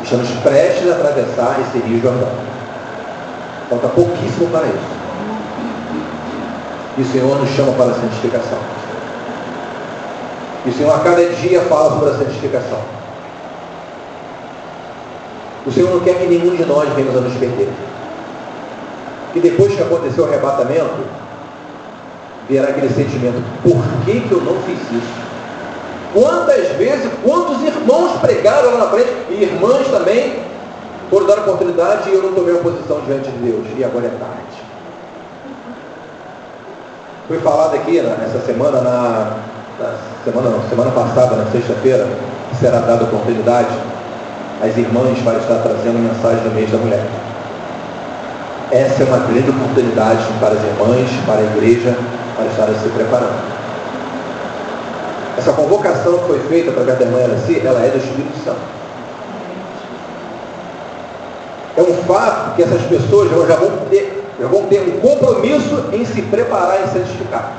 Estamos 0.03 0.29
prestes 0.43 0.91
a 0.91 0.95
atravessar 0.97 1.61
esse 1.61 1.79
rio 1.79 2.03
Jordão. 2.03 2.53
Falta 3.69 3.89
pouquíssimo 3.89 4.49
para 4.49 4.67
isso. 4.67 5.03
E 6.99 7.03
o 7.03 7.07
Senhor 7.07 7.39
nos 7.39 7.51
chama 7.51 7.73
para 7.73 7.93
a 7.93 7.95
santificação. 7.95 8.59
E 10.65 10.71
o 10.71 10.73
Senhor 10.73 10.95
a 10.95 10.99
cada 11.01 11.25
dia 11.25 11.61
fala 11.63 11.91
sobre 11.91 12.11
a 12.11 12.19
santificação. 12.19 12.79
O 15.67 15.73
Senhor 15.73 15.91
não 15.91 16.01
quer 16.01 16.19
que 16.19 16.27
nenhum 16.27 16.55
de 16.57 16.65
nós 16.65 16.89
venha 16.95 17.11
a 17.11 17.21
nos 17.21 17.35
perder. 17.35 17.73
E 19.35 19.41
depois 19.41 19.75
que 19.75 19.83
aconteceu 19.83 20.25
o 20.25 20.29
arrebatamento, 20.29 21.05
verá 22.49 22.69
aquele 22.69 22.93
sentimento, 22.93 23.43
por 23.63 23.83
que, 24.05 24.21
que 24.21 24.33
eu 24.33 24.41
não 24.43 24.57
fiz 24.63 24.79
isso? 24.79 25.23
Quantas 26.13 26.69
vezes, 26.77 27.11
quantos 27.25 27.63
irmãos 27.63 28.21
pregaram 28.21 28.73
lá 28.73 28.85
na 28.85 28.91
frente, 28.91 29.11
e 29.31 29.43
irmãs 29.43 29.89
também, 29.89 30.41
foram 31.13 31.27
dar 31.27 31.41
oportunidade 31.41 32.09
e 32.09 32.15
eu 32.15 32.23
não 32.23 32.33
tomei 32.33 32.55
oposição 32.55 33.03
diante 33.03 33.31
de 33.31 33.37
Deus. 33.37 33.67
E 33.77 33.85
agora 33.85 34.07
é 34.07 34.11
tarde. 34.19 34.63
Foi 37.29 37.39
falado 37.41 37.75
aqui 37.75 38.01
nessa 38.01 38.39
semana, 38.47 38.81
na, 38.81 39.37
na 39.79 39.95
semana, 40.25 40.49
não, 40.49 40.69
semana 40.71 40.91
passada, 40.91 41.37
na 41.37 41.51
sexta-feira, 41.51 42.09
será 42.59 42.79
dada 42.79 43.05
oportunidade 43.05 43.77
às 44.63 44.75
irmãs 44.75 45.19
para 45.23 45.37
estar 45.37 45.57
trazendo 45.57 45.99
mensagem 45.99 46.45
no 46.45 46.51
mês 46.55 46.73
da 46.73 46.79
mulher. 46.79 47.07
Essa 48.71 49.03
é 49.03 49.07
uma 49.07 49.19
grande 49.19 49.51
oportunidade 49.51 50.25
para 50.41 50.55
as 50.55 50.65
irmãs, 50.65 51.11
para 51.27 51.41
a 51.41 51.43
igreja, 51.43 51.95
para 52.35 52.47
estar 52.47 52.69
se 52.83 52.89
preparando. 52.89 53.53
Essa 55.37 55.53
convocação 55.53 56.21
que 56.21 56.25
foi 56.25 56.39
feita 56.49 56.71
através 56.71 56.99
da 56.99 57.05
irmã 57.05 57.23
Araci, 57.23 57.61
ela 57.63 57.85
é 57.85 57.91
do 57.91 57.99
Espírito 57.99 58.43
Santo. 58.43 58.82
É 61.77 61.81
um 61.83 61.95
fato 62.05 62.55
que 62.55 62.63
essas 62.63 62.83
pessoas 62.83 63.31
já 63.49 63.57
vão 63.57 63.71
ter, 63.89 64.25
já 64.39 64.47
vão 64.47 64.65
ter 64.65 64.81
um 64.81 65.01
compromisso 65.01 65.85
em 65.93 66.05
se 66.05 66.23
preparar 66.23 66.81
e 66.85 66.89
santificar. 66.89 67.53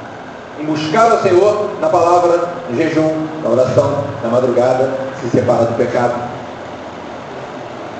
Em 0.59 0.66
buscar 0.66 1.14
o 1.14 1.22
Senhor 1.24 1.72
na 1.82 1.89
palavra, 1.89 2.47
no 2.70 2.78
jejum, 2.78 3.28
na 3.43 3.49
oração, 3.49 4.03
na 4.22 4.30
madrugada, 4.30 4.91
se 5.20 5.30
separar 5.30 5.64
do 5.64 5.76
pecado. 5.76 6.14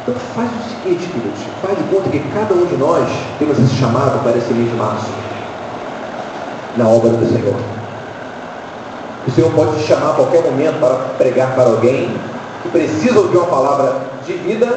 Então 0.04 0.14
faz 0.36 0.50
o 0.50 0.84
seguinte, 0.84 1.08
queridos, 1.08 1.40
faz 1.62 1.78
de 1.78 1.84
conta 1.86 2.10
que 2.10 2.20
cada 2.32 2.54
um 2.54 2.66
de 2.66 2.78
nós 2.78 3.10
temos 3.40 3.58
esse 3.58 3.76
chamado 3.76 4.22
para 4.22 4.38
esse 4.38 4.54
mês 4.54 4.70
de 4.70 4.76
março, 4.76 5.08
na 6.78 6.88
obra 6.88 7.10
do 7.10 7.26
Senhor. 7.26 7.56
O 9.26 9.32
Senhor 9.32 9.52
pode 9.54 9.78
te 9.78 9.88
chamar 9.88 10.12
a 10.12 10.14
qualquer 10.14 10.44
momento 10.44 10.80
para 10.80 10.96
pregar 11.18 11.56
para 11.56 11.70
alguém 11.70 12.14
que 12.62 12.70
precisa 12.70 13.18
ouvir 13.20 13.38
uma 13.38 13.48
palavra 13.48 13.96
de 14.26 14.34
vida 14.34 14.68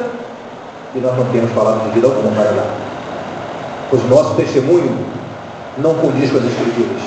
e 0.97 0.99
nós 0.99 1.15
não 1.15 1.25
temos 1.25 1.51
palavra 1.51 1.83
de 1.85 1.91
vida 1.91 2.07
alguma 2.07 2.31
para 2.31 2.51
dar. 2.51 2.65
Pois 3.89 4.03
o 4.03 4.07
nosso 4.07 4.33
testemunho 4.33 5.05
não 5.77 5.93
condiz 5.93 6.31
com 6.31 6.37
as 6.39 6.45
escrituras. 6.45 7.03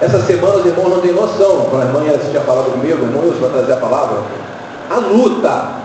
Essa 0.00 0.20
semana 0.22 0.56
os 0.56 0.66
irmãos 0.66 0.90
não 0.90 1.00
têm 1.00 1.12
noção, 1.12 1.66
quando 1.70 1.82
a 1.82 1.86
irmã 1.86 2.04
ia 2.04 2.16
assistir 2.16 2.38
a 2.38 2.42
palavra 2.42 2.70
comigo, 2.70 3.02
irmão 3.02 3.24
Wilson 3.24 3.40
vai 3.40 3.50
trazer 3.50 3.72
a 3.72 3.76
palavra, 3.76 4.22
a 4.90 4.96
luta. 4.96 5.82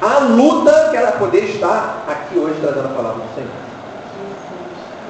A 0.00 0.18
luta 0.18 0.88
que 0.90 0.96
era 0.96 1.12
poder 1.12 1.44
estar 1.44 2.04
aqui 2.08 2.38
hoje 2.38 2.56
trazendo 2.60 2.86
a 2.86 2.96
palavra 2.96 3.22
do 3.22 3.34
Senhor. 3.34 3.50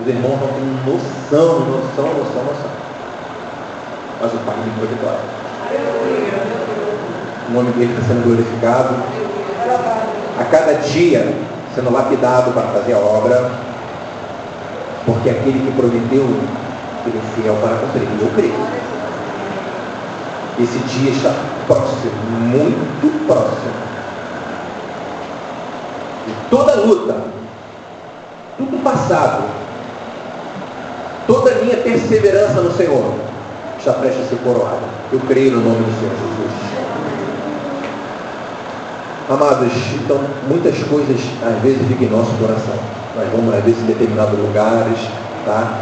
Os 0.01 0.09
irmãos 0.09 0.41
não 0.41 0.49
têm 0.49 0.65
noção, 0.87 1.61
noção, 1.61 2.05
noção, 2.05 2.45
noção. 2.45 2.71
Mas 4.21 4.33
o 4.35 4.39
Pai 4.39 4.57
me 4.57 4.73
foi 4.79 4.89
vitória. 4.89 6.22
O 7.53 7.55
nome 7.55 7.71
dele 7.73 7.93
está 7.93 8.09
sendo 8.09 8.25
glorificado. 8.25 8.95
A 10.41 10.45
cada 10.45 10.73
dia 10.73 11.37
sendo 11.75 11.93
lapidado 11.93 12.51
para 12.53 12.69
fazer 12.69 12.95
a 12.95 12.99
obra. 12.99 13.51
Porque 15.05 15.29
aquele 15.29 15.61
que 15.61 15.73
prometeu, 15.77 16.23
ele 17.05 17.19
é 17.19 17.43
fiel 17.43 17.55
para 17.61 17.77
cumprir. 17.77 18.09
Eu 18.21 18.31
creio. 18.35 18.55
Esse 20.59 20.79
dia 20.79 21.11
está 21.11 21.35
próximo, 21.67 22.13
muito 22.31 23.27
próximo. 23.27 23.73
E 26.29 26.51
toda 26.51 26.75
luta, 26.77 27.17
tudo 28.57 28.83
passado, 28.83 29.45
toda 31.27 31.55
minha 31.57 31.77
perseverança 31.79 32.61
no 32.61 32.73
Senhor 32.73 33.15
está 33.79 33.93
prestes 33.95 34.25
a 34.25 34.29
ser 34.29 34.39
coroada. 34.39 34.87
Eu 35.13 35.21
creio 35.21 35.53
no 35.53 35.61
nome 35.61 35.85
do 35.85 36.01
Senhor 36.01 36.13
Jesus. 36.13 36.82
Amados, 39.29 39.73
então 39.95 40.19
muitas 40.49 40.83
coisas 40.85 41.21
às 41.45 41.63
vezes 41.63 41.87
ficam 41.87 42.07
em 42.07 42.11
nosso 42.11 42.33
coração. 42.39 42.75
Nós 43.17 43.29
vamos 43.31 43.55
às 43.55 43.63
vezes 43.63 43.81
em 43.83 43.87
determinados 43.87 44.39
lugares, 44.39 44.99
tá? 45.47 45.79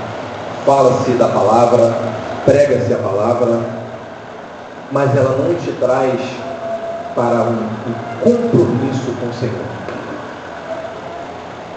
Fala-se 0.67 1.13
da 1.13 1.29
palavra, 1.29 1.97
prega-se 2.45 2.93
a 2.93 2.99
palavra, 2.99 3.61
mas 4.93 5.17
ela 5.17 5.39
não 5.39 5.55
te 5.55 5.73
traz 5.73 6.21
para 7.15 7.45
um, 7.45 7.67
um 7.89 8.21
compromisso 8.21 9.13
com 9.19 9.29
o 9.29 9.35
Senhor. 9.35 9.71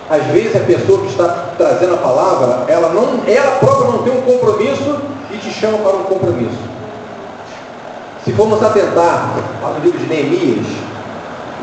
Às 0.09 0.23
vezes 0.33 0.55
a 0.55 0.65
pessoa 0.65 0.99
que 0.99 1.07
está 1.07 1.53
trazendo 1.57 1.93
a 1.93 1.97
palavra, 1.97 2.65
ela, 2.67 2.89
não, 2.89 3.21
ela 3.25 3.51
própria 3.59 3.91
não 3.91 4.03
tem 4.03 4.17
um 4.17 4.21
compromisso 4.21 4.99
e 5.31 5.37
te 5.37 5.49
chama 5.49 5.77
para 5.77 5.95
um 5.95 6.03
compromisso. 6.03 6.59
Se 8.25 8.33
formos 8.33 8.61
atentar 8.61 9.33
ao 9.63 9.79
livro 9.79 9.97
de 9.97 10.05
Neemias, 10.07 10.67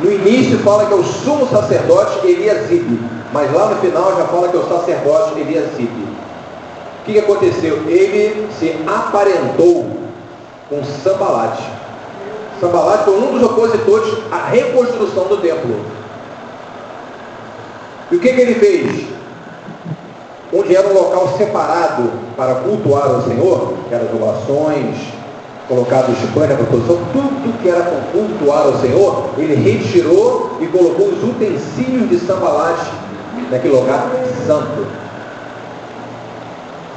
no 0.03 0.11
início 0.11 0.59
fala 0.61 0.87
que 0.87 0.93
é 0.93 0.97
o 0.97 1.05
sumo 1.05 1.47
sacerdote 1.49 2.27
Eliasibe, 2.27 3.01
mas 3.33 3.53
lá 3.53 3.67
no 3.67 3.77
final 3.77 4.17
já 4.17 4.25
fala 4.25 4.49
que 4.49 4.57
é 4.57 4.61
o 4.61 4.69
sacerdote 4.69 5.39
Eliasibe. 5.39 6.09
O 7.01 7.05
que, 7.05 7.13
que 7.13 7.19
aconteceu? 7.19 7.77
Ele 7.87 8.49
se 8.59 8.75
aparentou 8.87 9.91
com 10.69 10.85
Sambalate. 10.85 11.63
Sambalate 12.61 13.05
foi 13.05 13.19
um 13.19 13.33
dos 13.33 13.43
opositores 13.43 14.15
à 14.31 14.47
reconstrução 14.49 15.25
do 15.25 15.37
templo. 15.39 15.81
E 18.11 18.17
o 18.17 18.21
que, 18.21 18.33
que 18.33 18.41
ele 18.41 18.55
fez? 18.55 19.07
Onde 20.53 20.75
era 20.75 20.89
um 20.89 20.95
local 20.95 21.35
separado 21.37 22.11
para 22.37 22.57
cultuar 22.57 23.07
ao 23.07 23.23
Senhor, 23.23 23.75
que 23.89 23.95
eram 23.95 24.07
as 24.07 24.11
doações, 24.11 24.97
colocados 25.71 26.19
de 26.19 26.27
pano 26.27 26.49
para 26.49 26.67
posição, 26.67 26.99
tudo 27.13 27.63
que 27.63 27.69
era 27.69 27.85
para 27.85 28.01
ao 28.65 28.79
Senhor, 28.81 29.31
ele 29.39 29.55
retirou 29.55 30.59
e 30.61 30.67
colocou 30.67 31.07
os 31.07 31.23
utensílios 31.23 32.09
de 32.09 32.19
sambalate 32.19 32.91
naquele 33.53 33.77
lugar 33.77 34.11
santo. 34.45 34.85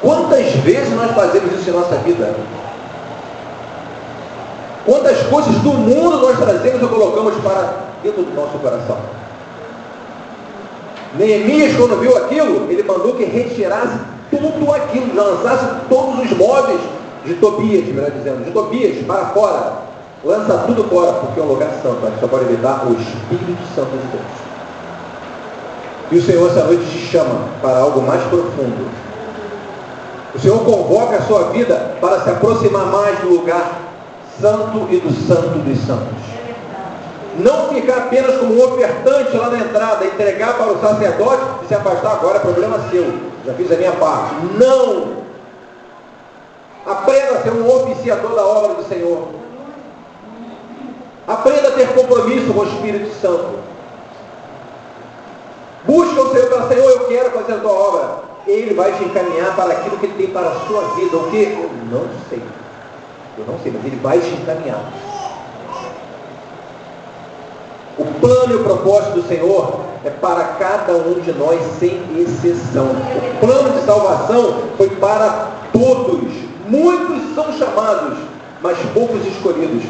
Quantas 0.01 0.51
vezes 0.55 0.91
nós 0.95 1.11
fazemos 1.11 1.53
isso 1.53 1.69
em 1.69 1.73
nossa 1.73 1.97
vida? 1.97 2.33
Quantas 4.87 5.21
coisas 5.27 5.53
do 5.57 5.73
mundo 5.73 6.17
nós 6.17 6.39
trazemos 6.39 6.81
e 6.81 6.87
colocamos 6.87 7.35
para 7.43 7.75
dentro 8.01 8.23
do 8.23 8.33
nosso 8.33 8.57
coração? 8.57 8.97
Neemias, 11.15 11.77
quando 11.77 11.99
viu 11.99 12.17
aquilo, 12.17 12.71
ele 12.71 12.81
mandou 12.81 13.13
que 13.13 13.23
retirasse 13.23 13.99
tudo 14.31 14.73
aquilo, 14.73 15.15
lançasse 15.15 15.67
todos 15.87 16.25
os 16.25 16.35
móveis 16.35 16.81
de 17.25 17.33
Tobias, 17.35 17.85
melhor 17.85 18.11
dizendo, 18.11 18.45
de 18.45 18.51
Tobias 18.51 19.05
para 19.05 19.25
fora. 19.27 19.73
Lança 20.23 20.57
tudo 20.65 20.85
fora, 20.85 21.13
porque 21.13 21.39
é 21.39 21.43
um 21.43 21.47
lugar 21.47 21.69
santo. 21.81 21.99
A 22.05 22.09
gente 22.09 22.19
só 22.19 22.27
pode 22.27 22.45
evitar 22.45 22.85
o 22.87 22.93
Espírito 22.93 23.75
Santo 23.75 23.91
de 23.91 24.07
Deus. 24.07 24.23
E 26.11 26.17
o 26.17 26.21
Senhor 26.21 26.49
essa 26.49 26.63
noite 26.65 26.85
te 26.85 26.99
chama 26.99 27.47
para 27.61 27.79
algo 27.79 28.01
mais 28.01 28.21
profundo. 28.23 28.89
O 30.33 30.39
Senhor 30.39 30.59
convoca 30.63 31.17
a 31.17 31.21
sua 31.23 31.49
vida 31.49 31.95
para 31.99 32.21
se 32.21 32.29
aproximar 32.29 32.85
mais 32.87 33.19
do 33.19 33.29
lugar 33.29 33.79
santo 34.39 34.87
e 34.89 34.99
do 34.99 35.11
santo 35.27 35.59
dos 35.59 35.77
santos. 35.85 36.23
Não 37.39 37.69
ficar 37.69 37.97
apenas 37.97 38.37
como 38.37 38.53
um 38.53 38.63
ofertante 38.63 39.35
lá 39.35 39.49
na 39.49 39.59
entrada, 39.59 40.05
entregar 40.05 40.55
para 40.55 40.71
o 40.71 40.79
sacerdote 40.79 41.43
e 41.63 41.67
se 41.67 41.75
afastar 41.75 42.13
agora, 42.13 42.37
é 42.37 42.41
problema 42.41 42.79
seu. 42.91 43.11
Já 43.45 43.53
fiz 43.53 43.71
a 43.71 43.75
minha 43.75 43.91
parte. 43.93 44.35
Não! 44.57 45.22
Aprenda 46.85 47.37
a 47.37 47.43
ser 47.43 47.51
um 47.51 47.67
oficiador 47.67 48.35
da 48.35 48.45
obra 48.45 48.73
do 48.75 48.87
Senhor. 48.87 49.29
Aprenda 51.27 51.69
a 51.69 51.71
ter 51.71 51.87
compromisso 51.93 52.53
com 52.53 52.59
o 52.59 52.67
Espírito 52.67 53.13
Santo. 53.21 53.59
Busca 55.85 56.21
o 56.21 56.31
Senhor 56.31 56.49
para 56.49 56.67
Senhor, 56.67 56.89
eu 56.89 57.07
quero 57.07 57.31
fazer 57.31 57.53
a 57.53 57.59
tua 57.59 57.71
obra. 57.71 58.23
Ele 58.45 58.73
vai 58.73 58.91
te 58.91 59.03
encaminhar 59.05 59.55
para 59.55 59.73
aquilo 59.73 59.97
que 59.97 60.05
ele 60.05 60.15
tem 60.15 60.27
para 60.27 60.49
a 60.49 60.59
sua 60.67 60.81
vida. 60.95 61.15
O 61.15 61.31
que? 61.31 61.43
Eu 61.43 61.69
não 61.89 62.05
sei. 62.29 62.41
Eu 63.37 63.45
não 63.47 63.57
sei, 63.59 63.71
mas 63.71 63.85
ele 63.85 63.99
vai 64.01 64.19
te 64.19 64.29
encaminhar. 64.29 64.83
O 67.97 68.05
plano 68.19 68.53
e 68.53 68.55
o 68.55 68.63
propósito 68.63 69.21
do 69.21 69.27
Senhor 69.27 69.81
é 70.03 70.09
para 70.09 70.43
cada 70.59 70.93
um 70.93 71.19
de 71.21 71.31
nós, 71.33 71.61
sem 71.79 72.01
exceção. 72.19 72.87
O 72.87 73.39
plano 73.39 73.69
de 73.71 73.85
salvação 73.85 74.63
foi 74.77 74.89
para 74.89 75.51
todos. 75.71 76.42
Muitos 76.73 77.35
são 77.35 77.55
chamados, 77.55 78.17
mas 78.59 78.75
poucos 78.95 79.23
escolhidos. 79.27 79.83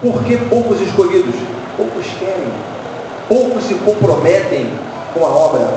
Por 0.00 0.24
que 0.24 0.38
poucos 0.48 0.80
escolhidos? 0.80 1.34
Poucos 1.76 2.06
querem. 2.18 2.50
Poucos 3.28 3.64
se 3.64 3.74
comprometem 3.74 4.72
com 5.12 5.26
a 5.26 5.28
obra. 5.28 5.68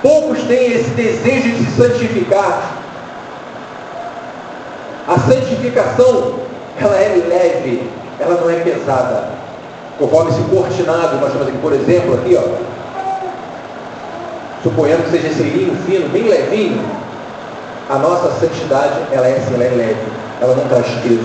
Poucos 0.00 0.44
têm 0.44 0.74
esse 0.74 0.90
desejo 0.90 1.50
de 1.50 1.64
se 1.64 1.76
santificar. 1.76 2.70
A 5.08 5.18
santificação, 5.18 6.34
ela 6.80 6.96
é 6.96 7.08
leve, 7.28 7.90
ela 8.20 8.40
não 8.40 8.48
é 8.48 8.60
pesada. 8.60 9.30
Conforme 9.98 10.30
esse 10.30 10.42
cortinado, 10.42 11.16
nós 11.16 11.32
temos 11.32 11.48
aqui, 11.48 11.58
por 11.58 11.72
exemplo, 11.72 12.14
aqui, 12.14 12.36
ó. 12.36 12.44
Suponhando 14.62 15.02
que 15.02 15.10
seja 15.10 15.26
esse 15.26 15.42
linho 15.42 15.76
fino, 15.84 16.08
bem 16.10 16.22
levinho, 16.22 17.07
a 17.88 17.96
nossa 17.96 18.30
santidade, 18.38 19.00
ela 19.10 19.26
é 19.26 19.36
assim, 19.36 19.54
ela 19.54 19.64
é 19.64 19.70
leve, 19.70 20.12
ela 20.40 20.54
não 20.54 20.68
traz 20.68 20.86
peso. 21.02 21.24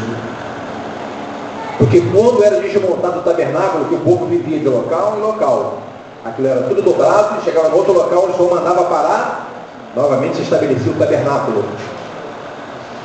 Porque 1.78 2.02
quando 2.02 2.44
era 2.44 2.62
desmontado 2.62 3.20
o 3.20 3.24
tabernáculo, 3.24 3.86
que 3.86 3.96
o 3.96 4.00
povo 4.00 4.26
vivia 4.28 4.60
de 4.60 4.70
local 4.70 5.16
em 5.18 5.22
local, 5.22 5.80
aquilo 6.24 6.48
era 6.48 6.62
tudo 6.64 6.82
dobrado, 6.82 7.40
e 7.40 7.44
chegava 7.44 7.70
no 7.70 7.78
outro 7.78 7.94
local, 7.94 8.30
o 8.30 8.34
Senhor 8.38 8.56
mandava 8.56 8.84
parar, 8.86 9.50
novamente 9.94 10.38
se 10.38 10.44
estabelecia 10.44 10.92
o 10.92 10.96
tabernáculo. 10.96 11.66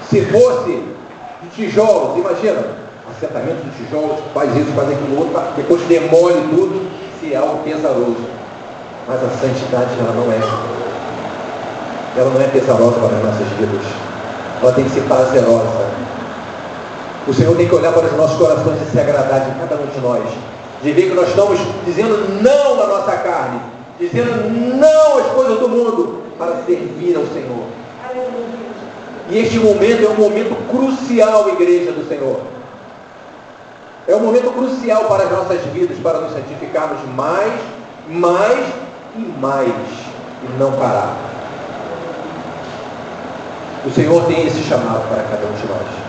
Se 0.09 0.25
fosse 0.27 0.83
de 1.43 1.49
tijolos, 1.55 2.17
imagina, 2.17 2.65
assentamento 3.11 3.65
de 3.65 3.85
tijolos, 3.85 4.19
faz 4.33 4.55
isso, 4.57 4.71
faz 4.73 4.91
aquilo 4.91 5.19
outro, 5.19 5.43
depois 5.57 5.83
demole 5.83 6.41
tudo, 6.51 6.89
se 7.19 7.35
é 7.35 7.37
algo 7.37 7.59
pesaroso. 7.65 8.39
Mas 9.09 9.17
a 9.17 9.29
santidade 9.31 9.99
ela 9.99 10.13
não 10.13 10.31
é. 10.31 10.78
Ela 12.19 12.31
não 12.31 12.41
é 12.41 12.49
pesarosa 12.49 12.99
para 12.99 13.17
as 13.17 13.25
nossas 13.25 13.47
vidas. 13.59 13.87
Ela 14.61 14.73
tem 14.73 14.85
que 14.85 14.91
ser 14.91 15.03
prazerosa. 15.03 15.89
O 17.29 17.33
Senhor 17.33 17.57
tem 17.57 17.69
que 17.69 17.75
olhar 17.75 17.93
para 17.93 18.07
os 18.07 18.17
nossos 18.17 18.37
corações 18.37 18.83
e 18.83 18.91
se 18.91 18.99
agradar 18.99 19.41
de 19.41 19.59
cada 19.61 19.77
um 19.77 19.87
de 19.87 20.01
nós. 20.01 20.25
De 20.83 20.93
ver 20.93 21.11
que 21.11 21.15
nós 21.15 21.29
estamos 21.29 21.61
dizendo 21.85 22.43
não 22.43 22.83
à 22.83 22.87
nossa 22.89 23.13
carne, 23.19 23.61
dizendo 24.01 24.51
não 24.77 25.19
às 25.19 25.27
coisas 25.27 25.61
do 25.61 25.69
mundo, 25.69 26.23
para 26.37 26.57
servir 26.67 27.17
ao 27.17 27.27
Senhor. 27.27 27.67
E 29.31 29.39
este 29.39 29.59
momento 29.61 30.05
é 30.05 30.09
um 30.09 30.17
momento 30.17 30.57
crucial, 30.71 31.49
igreja 31.51 31.93
do 31.93 32.09
Senhor. 32.09 32.41
É 34.09 34.17
um 34.17 34.21
momento 34.21 34.51
crucial 34.53 35.05
para 35.05 35.25
as 35.25 35.31
nossas 35.31 35.61
vidas, 35.73 35.99
para 35.99 36.19
nos 36.21 36.33
santificarmos 36.33 36.99
mais, 37.15 37.53
mais 38.09 38.67
e 39.17 39.21
mais, 39.39 39.69
e 39.69 40.59
não 40.59 40.73
parar. 40.73 41.38
O 43.87 43.91
Senhor 43.91 44.25
tem 44.25 44.47
esse 44.47 44.63
chamado 44.63 45.09
para 45.09 45.23
cada 45.23 45.47
um 45.47 45.53
de 45.53 45.67
nós. 45.69 46.09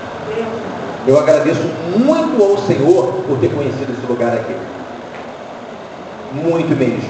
Eu 1.07 1.19
agradeço 1.19 1.61
muito 1.95 2.43
ao 2.43 2.57
Senhor 2.57 3.13
por 3.27 3.37
ter 3.39 3.49
conhecido 3.53 3.93
esse 3.93 4.05
lugar 4.07 4.33
aqui. 4.33 4.55
muito 6.33 6.77
mesmo. 6.77 7.09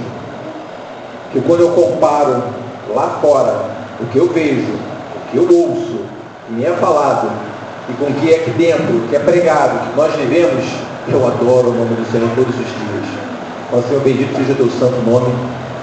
Que 1.33 1.41
quando 1.41 1.61
eu 1.61 1.69
comparo 1.69 2.43
lá 2.93 3.19
fora 3.21 3.65
o 3.99 4.05
que 4.05 4.17
eu 4.17 4.27
vejo, 4.29 4.73
o 4.73 5.31
que 5.31 5.37
eu 5.37 5.43
ouço, 5.43 5.93
o 5.93 6.05
que 6.47 6.53
me 6.53 6.63
é 6.65 6.71
falado, 6.71 7.29
e 7.89 7.93
com 7.93 8.05
o 8.05 8.13
que 8.13 8.33
é 8.33 8.37
aqui 8.37 8.51
dentro, 8.51 8.97
o 8.97 9.07
que 9.09 9.15
é 9.15 9.19
pregado, 9.19 9.89
que 9.89 9.97
nós 9.97 10.13
vivemos, 10.15 10.63
eu 11.07 11.25
adoro 11.25 11.69
o 11.69 11.73
nome 11.73 11.95
do 11.95 12.11
Senhor 12.11 12.29
todos 12.35 12.53
os 12.53 12.65
dias. 12.65 13.05
Ó 13.73 13.81
Senhor, 13.81 14.01
bendito 14.01 14.35
seja 14.37 14.53
o 14.53 14.55
teu 14.55 14.69
santo 14.69 15.01
nome, 15.09 15.33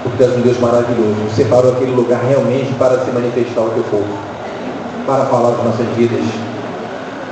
porque 0.03 0.23
és 0.23 0.35
um 0.35 0.41
Deus 0.41 0.59
maravilhoso. 0.59 1.15
Separou 1.35 1.73
aquele 1.73 1.91
lugar 1.91 2.21
realmente 2.21 2.73
para 2.79 2.99
se 3.03 3.11
manifestar 3.11 3.61
o 3.61 3.69
teu 3.69 3.83
povo, 3.83 4.07
para 5.07 5.25
falar 5.25 5.51
das 5.51 5.63
nossas 5.63 5.87
vidas. 5.95 6.23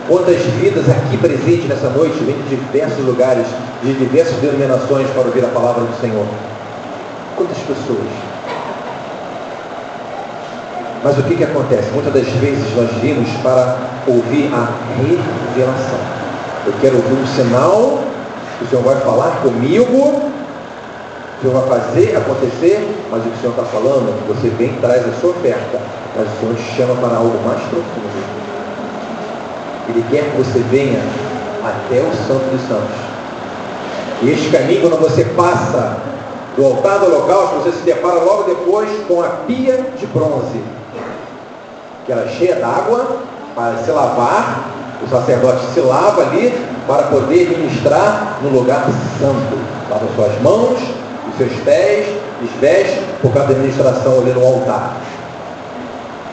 Quantas 0.08 0.38
vidas 0.38 0.90
aqui 0.90 1.18
presentes 1.18 1.68
nessa 1.68 1.90
noite, 1.90 2.16
vêm 2.24 2.38
de 2.48 2.56
diversos 2.56 3.06
lugares, 3.06 3.46
de 3.84 3.94
diversas 3.94 4.38
denominações 4.38 5.10
para 5.10 5.24
ouvir 5.24 5.44
a 5.44 5.50
palavra 5.50 5.84
do 5.84 6.00
Senhor. 6.00 6.26
Quantas 7.36 7.58
pessoas? 7.58 8.08
Mas 11.04 11.18
o 11.20 11.24
que, 11.24 11.36
que 11.36 11.44
acontece? 11.44 11.92
Muitas 11.92 12.14
das 12.14 12.28
vezes 12.28 12.76
nós 12.76 12.90
vimos 13.02 13.30
para 13.44 13.78
ouvir 14.08 14.50
a 14.54 14.70
revelação. 14.98 16.00
Eu 16.66 16.74
quero 16.80 16.96
ouvir 16.96 17.14
um 17.14 17.28
sinal, 17.28 18.00
o 18.62 18.68
Senhor 18.70 18.84
vai 18.84 18.96
falar 19.02 19.42
comigo, 19.42 19.86
o 19.86 21.42
Senhor 21.42 21.62
vai 21.62 21.80
fazer 21.80 22.16
acontecer, 22.16 23.06
mas 23.12 23.20
o 23.22 23.30
que 23.30 23.38
o 23.38 23.42
Senhor 23.42 23.52
está 23.52 23.66
falando, 23.66 24.28
você 24.28 24.48
vem 24.50 24.74
traz 24.80 25.08
a 25.08 25.12
sua 25.20 25.32
oferta, 25.32 25.80
mas 26.16 26.28
o 26.28 26.40
Senhor 26.40 26.56
te 26.56 26.76
chama 26.76 26.96
para 26.96 27.18
algo 27.18 27.38
mais 27.46 27.62
profundo. 27.64 28.46
Ele 29.90 30.06
quer 30.10 30.32
que 30.32 30.38
você 30.38 30.60
venha 30.72 31.00
até 31.64 32.00
o 32.00 32.12
Santo 32.28 32.50
dos 32.52 32.62
Santos. 32.68 33.06
E 34.22 34.32
este 34.32 34.50
caminho, 34.50 34.82
quando 34.82 35.02
você 35.02 35.26
passa 35.26 35.98
do 36.56 36.66
altar 36.66 37.00
do 37.00 37.08
holocausto, 37.08 37.56
você 37.58 37.72
se 37.72 37.84
depara 37.84 38.22
logo 38.22 38.44
depois 38.44 38.90
com 39.08 39.22
a 39.22 39.28
pia 39.46 39.86
de 40.00 40.06
bronze, 40.08 40.64
que 42.06 42.12
ela 42.12 42.24
é 42.24 42.30
cheia 42.30 42.56
d'água 42.56 43.18
para 43.54 43.78
se 43.78 43.92
lavar, 43.92 44.70
o 45.04 45.10
sacerdote 45.10 45.66
se 45.74 45.82
lava 45.82 46.22
ali 46.22 46.54
para 46.88 47.04
poder 47.04 47.50
ministrar 47.50 48.38
no 48.42 48.50
lugar 48.50 48.86
santo. 49.20 49.58
Lava 49.90 50.06
suas 50.16 50.42
mãos, 50.42 50.80
os 51.30 51.38
seus 51.38 51.54
pés, 51.64 52.08
desveste 52.42 53.02
por 53.22 53.34
causa 53.34 53.54
da 53.54 53.60
ministração 53.60 54.20
ali 54.20 54.32
no 54.32 54.46
altar. 54.46 54.96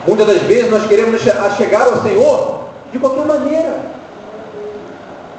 Muitas 0.05 0.27
das 0.27 0.41
vezes 0.43 0.69
nós 0.69 0.85
queremos 0.87 1.21
chegar 1.21 1.87
ao 1.87 2.01
Senhor 2.01 2.65
de 2.91 2.99
qualquer 2.99 3.25
maneira. 3.25 3.79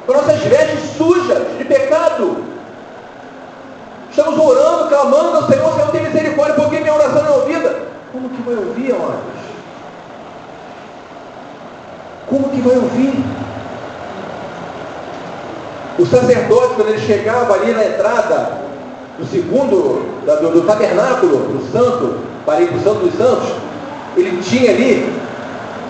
Com 0.07 0.13
nossas 0.13 0.41
vestes 0.41 0.97
sujas 0.97 1.43
de 1.59 1.65
pecado. 1.65 2.45
Estamos 4.11 4.39
orando, 4.39 4.89
clamando 4.89 5.37
ao 5.37 5.47
Senhor, 5.49 5.75
Senhor 5.75 5.91
tem 5.91 6.03
misericórdia, 6.03 6.55
porque 6.55 6.81
minha 6.81 6.95
oração 6.95 7.23
não 7.23 7.33
é 7.33 7.37
ouvida. 7.37 7.83
Como 8.13 8.29
que 8.29 8.43
vai 8.43 8.55
ouvir, 8.55 8.93
amados? 8.93 9.45
Como 12.29 12.49
que 12.49 12.61
vai 12.61 12.77
ouvir? 12.77 13.25
O 15.99 16.07
sacerdote, 16.07 16.75
quando 16.75 16.89
ele 16.89 17.07
chegava 17.07 17.55
ali 17.55 17.73
na 17.73 17.85
entrada 17.85 18.59
do 19.19 19.27
segundo, 19.27 20.05
do, 20.25 20.51
do 20.51 20.67
tabernáculo, 20.67 21.39
do 21.39 21.73
santo, 21.73 22.21
para 22.47 22.61
ir 22.61 22.69
para 22.69 22.79
o 22.79 22.83
santo 22.83 23.07
dos 23.07 23.15
santos, 23.17 23.53
ele 24.17 24.43
tinha 24.43 24.71
ali 24.71 25.13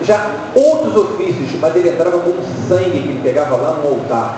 já 0.01 0.29
outros 0.53 0.95
ofícios, 0.95 1.59
mas 1.59 1.75
ele 1.75 1.89
entrava 1.89 2.19
com 2.19 2.33
sangue 2.67 2.91
que 2.91 3.09
ele 3.09 3.21
pegava 3.23 3.55
lá 3.55 3.73
no 3.73 3.87
altar. 3.87 4.37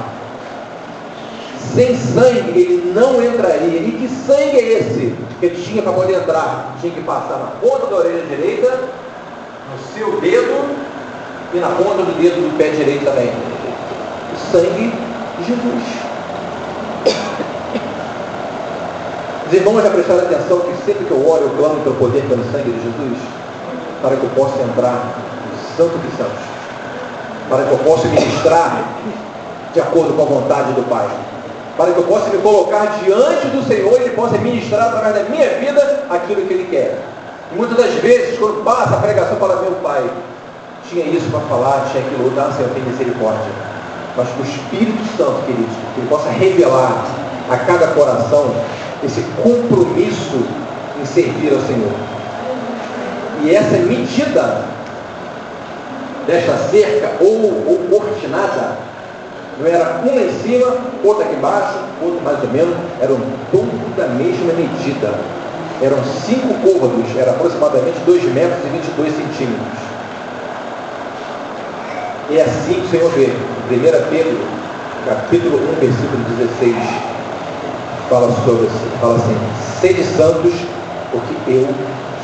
Sem 1.73 1.95
sangue 1.95 2.51
ele 2.59 2.91
não 2.93 3.23
entraria. 3.23 3.79
E 3.79 3.91
que 3.91 4.07
sangue 4.07 4.57
é 4.57 4.79
esse 4.79 5.15
que 5.39 5.45
ele 5.45 5.63
tinha 5.63 5.81
para 5.81 5.93
poder 5.93 6.15
entrar? 6.15 6.75
Tinha 6.81 6.93
que 6.93 7.01
passar 7.01 7.37
na 7.37 7.51
ponta 7.61 7.87
da 7.87 7.95
orelha 7.97 8.23
direita, 8.23 8.79
no 9.71 9.93
seu 9.93 10.19
dedo 10.21 10.75
e 11.53 11.57
na 11.57 11.69
ponta 11.69 12.03
do 12.03 12.21
dedo 12.21 12.35
do 12.35 12.57
pé 12.57 12.69
direito 12.69 13.05
também. 13.05 13.31
O 14.33 14.51
sangue 14.51 14.93
de 15.37 15.43
Jesus. 15.45 15.83
Os 19.47 19.53
irmãos 19.53 19.81
já 19.81 19.89
prestaram 19.89 20.21
atenção 20.23 20.59
que 20.59 20.85
sempre 20.85 21.05
que 21.05 21.11
eu 21.11 21.25
oro, 21.25 21.43
eu 21.43 21.49
clamo 21.57 21.81
pelo 21.81 21.95
poder 21.95 22.21
pelo 22.27 22.43
sangue 22.51 22.69
de 22.69 22.83
Jesus, 22.83 23.17
para 24.01 24.15
que 24.15 24.23
eu 24.23 24.29
possa 24.29 24.61
entrar 24.61 25.15
no 25.51 25.75
Santo 25.75 25.97
dos 25.97 26.17
Santos, 26.17 26.43
para 27.49 27.63
que 27.63 27.71
eu 27.71 27.77
possa 27.79 28.07
ministrar 28.07 28.83
de 29.73 29.79
acordo 29.79 30.13
com 30.13 30.21
a 30.21 30.25
vontade 30.25 30.73
do 30.73 30.87
Pai, 30.89 31.07
para 31.77 31.91
que 31.91 31.97
eu 31.99 32.03
possa 32.03 32.29
me 32.29 32.37
colocar 32.39 32.99
diante 33.03 33.47
do 33.47 33.65
Senhor 33.67 33.99
e 33.99 34.03
Ele 34.03 34.15
possa 34.15 34.37
ministrar 34.37 34.87
através 34.87 35.15
da 35.15 35.23
minha 35.29 35.49
vida 35.59 36.05
aquilo 36.09 36.41
que 36.47 36.53
Ele 36.53 36.67
quer. 36.69 36.99
E 37.51 37.55
muitas 37.55 37.77
das 37.77 37.93
vezes, 37.95 38.37
quando 38.39 38.63
passa 38.63 38.95
a 38.95 38.99
pregação 38.99 39.37
para 39.37 39.55
meu 39.57 39.73
Pai, 39.83 40.09
tinha 40.89 41.05
isso 41.05 41.29
para 41.29 41.41
falar, 41.41 41.87
tinha 41.91 42.03
aquilo 42.03 42.25
outro, 42.25 42.41
ah, 42.41 42.51
Senhor, 42.55 42.69
tem 42.71 42.83
misericórdia. 42.83 43.51
Mas 44.15 44.27
que 44.29 44.41
o 44.41 44.45
Espírito 44.45 45.17
Santo, 45.17 45.45
queridos, 45.45 45.75
que 45.93 46.01
Ele 46.01 46.09
possa 46.09 46.29
revelar 46.29 47.05
a 47.49 47.57
cada 47.57 47.87
coração 47.87 48.51
esse 49.03 49.21
compromisso 49.43 50.43
em 50.99 51.05
servir 51.05 51.53
ao 51.53 51.61
Senhor. 51.61 52.16
E 53.43 53.55
essa 53.55 53.77
medida 53.77 54.65
desta 56.25 56.57
cerca 56.69 57.23
ou, 57.23 57.63
ou 57.67 57.77
cortinada 57.89 58.77
não 59.59 59.67
era 59.67 60.01
uma 60.03 60.21
em 60.21 60.31
cima, 60.41 60.77
outra 61.03 61.25
aqui 61.25 61.35
embaixo, 61.35 61.79
outra 62.01 62.21
mais 62.21 62.43
ou 62.43 62.49
menos, 62.49 62.75
eram 63.01 63.17
todos 63.51 63.95
da 63.95 64.07
mesma 64.07 64.53
medida. 64.53 65.13
Eram 65.81 65.97
cinco 66.25 66.53
côvados, 66.61 67.15
era 67.15 67.31
aproximadamente 67.31 67.99
2 68.05 68.23
metros 68.33 68.59
e 68.65 68.69
22 68.69 69.15
centímetros. 69.15 69.79
E 72.29 72.37
é 72.37 72.43
assim 72.43 72.73
que 72.73 72.87
o 72.87 72.89
Senhor 72.89 73.11
vê. 73.11 73.31
1 73.69 74.09
Pedro, 74.09 74.47
capítulo 75.05 75.57
1, 75.57 75.79
versículo 75.79 76.23
16, 76.37 76.75
fala 78.09 78.31
sobre 78.45 78.67
fala 78.99 79.15
assim, 79.15 79.37
sede 79.81 80.03
santos, 80.03 80.53
porque 81.11 81.33
eu 81.47 81.67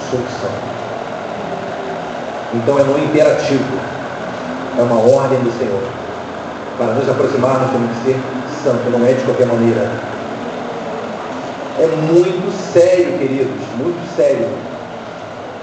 sou 0.10 0.20
santo. 0.42 0.73
Então 2.54 2.80
é 2.80 2.84
um 2.84 2.98
imperativo, 3.04 3.78
é 4.78 4.82
uma 4.82 5.00
ordem 5.00 5.40
do 5.40 5.52
Senhor. 5.58 5.82
Para 6.78 6.94
nos 6.94 7.10
aproximar, 7.10 7.60
nós 7.60 7.72
temos 7.72 7.90
que 7.98 8.04
ser 8.06 8.20
santos, 8.64 8.92
não 8.92 9.06
é 9.06 9.14
de 9.14 9.24
qualquer 9.24 9.48
maneira. 9.48 9.92
É 11.80 11.88
muito 11.88 12.52
sério, 12.72 13.18
queridos, 13.18 13.62
muito 13.78 14.16
sério 14.16 14.48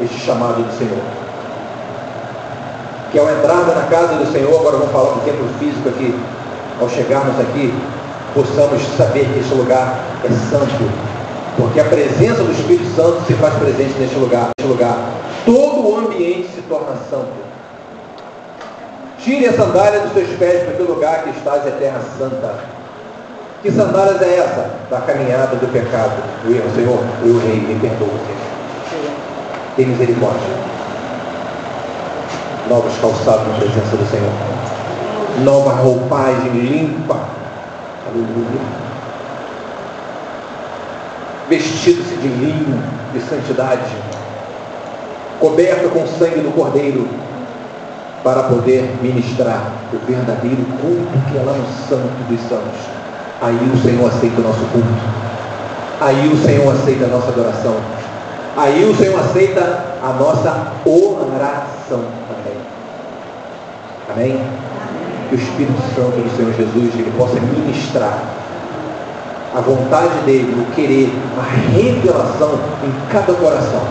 este 0.01 0.19
chamado 0.19 0.63
do 0.63 0.79
Senhor 0.79 1.21
que 3.11 3.19
ao 3.19 3.31
entrarmos 3.31 3.75
na 3.75 3.83
casa 3.83 4.15
do 4.15 4.33
Senhor, 4.33 4.55
agora 4.61 4.77
vamos 4.77 4.93
falar 4.93 5.15
do 5.15 5.25
templo 5.25 5.47
físico 5.59 5.89
aqui, 5.89 6.15
ao 6.81 6.89
chegarmos 6.89 7.39
aqui, 7.41 7.75
possamos 8.35 8.83
saber 8.97 9.27
que 9.33 9.41
este 9.41 9.55
lugar 9.55 9.99
é 10.25 10.29
santo, 10.51 10.89
porque 11.61 11.81
a 11.81 11.85
presença 11.85 12.43
do 12.43 12.53
Espírito 12.53 12.87
Santo 12.97 13.23
se 13.27 13.35
faz 13.35 13.55
presente 13.55 13.99
neste 13.99 14.17
lugar. 14.17 14.49
Neste 14.59 14.71
lugar. 14.71 14.97
Todo 15.45 15.89
o 15.89 15.99
ambiente 15.99 16.49
se 16.55 16.63
torna 16.63 16.97
santo. 17.11 17.51
Tire 19.19 19.49
a 19.49 19.53
sandália 19.53 20.01
dos 20.01 20.13
seus 20.13 20.31
pés, 20.39 20.63
porque 20.65 20.83
o 20.83 20.95
lugar 20.95 21.25
que 21.25 21.31
estás 21.31 21.67
é 21.67 21.71
terra 21.73 22.01
santa. 22.19 22.55
Que 23.63 23.71
sandálias 23.71 24.23
é 24.23 24.39
essa? 24.39 24.71
Da 24.91 25.01
caminhada 25.03 25.57
do 25.57 25.71
pecado, 25.71 26.23
do 26.45 26.55
erro. 26.55 26.71
Senhor, 26.75 26.99
eu 27.23 27.39
rei, 27.41 27.61
me 27.61 27.79
perdoa. 27.79 28.09
Tem 29.77 29.87
misericórdia 29.87 30.71
novos 32.71 32.97
calçados 32.99 33.49
na 33.49 33.55
presença 33.55 33.97
do 33.97 34.09
Senhor. 34.09 34.33
Nova 35.43 35.73
roupagem 35.73 36.53
limpa. 36.53 37.19
Aleluia. 38.07 38.90
Vestido-se 41.51 42.15
de 42.15 42.29
linho, 42.29 42.81
de 43.13 43.21
santidade. 43.23 43.91
Coberto 45.41 45.89
com 45.89 46.05
o 46.05 46.07
sangue 46.07 46.41
do 46.43 46.55
Cordeiro. 46.55 47.09
Para 48.23 48.45
poder 48.45 48.97
ministrar 49.03 49.73
o 49.93 49.99
verdadeiro 50.07 50.65
culto 50.81 51.33
que 51.33 51.39
é 51.39 51.43
lá 51.43 51.53
no 51.53 51.67
Santo 51.89 52.29
dos 52.29 52.41
Santos. 52.43 52.79
Aí 53.43 53.57
o 53.57 53.83
Senhor 53.83 54.07
aceita 54.07 54.41
o 54.41 54.45
nosso 54.45 54.65
culto. 54.67 54.87
Aí 56.01 56.33
o 56.33 56.37
Senhor 56.37 56.73
aceita 56.73 57.07
a 57.07 57.09
nossa 57.09 57.29
adoração. 57.31 57.77
Aí 58.57 58.85
o 58.85 58.95
Senhor 58.97 59.19
aceita 59.19 59.97
a 60.03 60.13
nossa 60.13 60.73
oração 60.87 62.05
também. 62.29 62.57
Amém? 64.09 64.41
Que 65.29 65.35
o 65.35 65.39
Espírito 65.39 65.83
Santo 65.97 66.23
do 66.23 66.37
Senhor 66.37 66.53
Jesus 66.53 66.95
ele 66.95 67.13
possa 67.17 67.41
ministrar 67.41 68.40
a 69.55 69.61
vontade 69.61 70.21
dele, 70.25 70.55
o 70.61 70.75
querer, 70.75 71.11
a 71.39 71.73
revelação 71.73 72.59
em 72.85 73.13
cada 73.13 73.33
coração. 73.35 73.83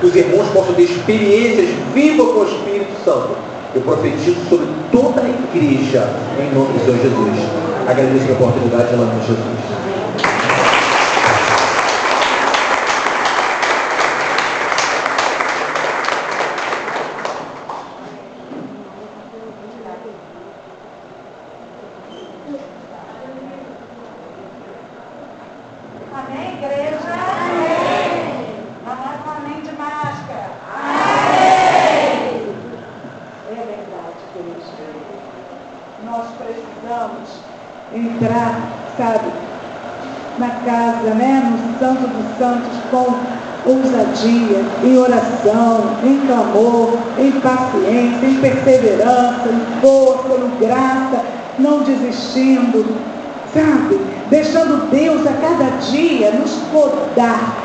Que 0.00 0.06
os 0.06 0.14
irmãos 0.14 0.48
possam 0.52 0.74
ter 0.74 0.82
experiências 0.82 1.68
vivas 1.92 2.26
com 2.26 2.40
o 2.40 2.44
Espírito 2.44 3.04
Santo. 3.04 3.30
Eu 3.74 3.80
profetizo 3.82 4.36
sobre 4.48 4.66
toda 4.92 5.22
a 5.22 5.28
igreja 5.28 6.08
em 6.38 6.54
nome 6.54 6.72
do 6.74 6.84
Senhor 6.84 6.98
Jesus. 6.98 7.64
Agradeço 7.88 8.30
a 8.30 8.32
oportunidade 8.34 8.94
em 8.94 8.96
nome 8.96 9.20
de 9.20 9.26
Jesus. 9.26 9.64
os 42.24 42.38
santos 42.38 42.76
com 42.90 43.14
ousadia, 43.66 44.62
em 44.82 44.98
oração, 44.98 45.96
em 46.04 46.20
clamor, 46.26 46.98
em 47.18 47.30
paciência, 47.40 48.13
em 48.24 48.40
perseverança, 48.40 49.48
em 49.48 49.80
força, 49.80 50.34
em 50.34 50.66
graça, 50.66 51.24
não 51.58 51.82
desistindo, 51.82 52.84
sabe? 53.52 54.00
Deixando 54.30 54.90
Deus 54.90 55.26
a 55.26 55.32
cada 55.34 55.78
dia 55.78 56.32
nos 56.32 56.52
podar, 56.72 57.56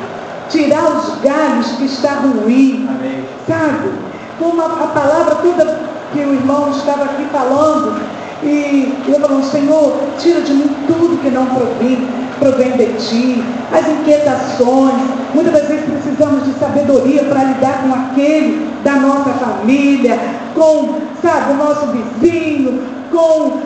tirar 0.49 0.97
os 0.97 1.19
galhos 1.21 1.67
que 1.73 1.85
está 1.85 2.13
ruim, 2.15 2.87
Amém. 2.89 3.23
sabe? 3.47 3.89
Como 4.37 4.61
a, 4.61 4.69
palavra 4.69 5.35
toda 5.35 5.79
que 6.13 6.19
o 6.19 6.33
irmão 6.33 6.71
estava 6.71 7.05
aqui 7.05 7.25
falando, 7.31 7.99
e 8.41 8.93
eu 9.07 9.19
falando, 9.19 9.43
Senhor, 9.43 9.97
tira 10.17 10.41
de 10.41 10.53
mim 10.53 10.69
tudo 10.87 11.21
que 11.21 11.29
não 11.29 11.45
provém, 11.45 12.07
provém 12.39 12.71
de 12.71 12.85
ti, 12.93 13.43
as 13.71 13.87
inquietações. 13.87 14.95
Muitas 15.33 15.53
das 15.53 15.67
vezes 15.67 15.85
precisamos 15.85 16.45
de 16.45 16.53
sabedoria 16.59 17.23
para 17.25 17.43
lidar 17.43 17.83
com 17.83 17.93
aquele 17.93 18.69
da 18.83 18.95
nossa 18.95 19.31
família, 19.31 20.17
com, 20.55 20.95
sabe, 21.21 21.51
o 21.51 21.55
nosso 21.55 21.87
vizinho, 21.87 22.81
com 23.11 23.59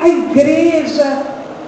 a 0.00 0.08
igreja. 0.08 1.22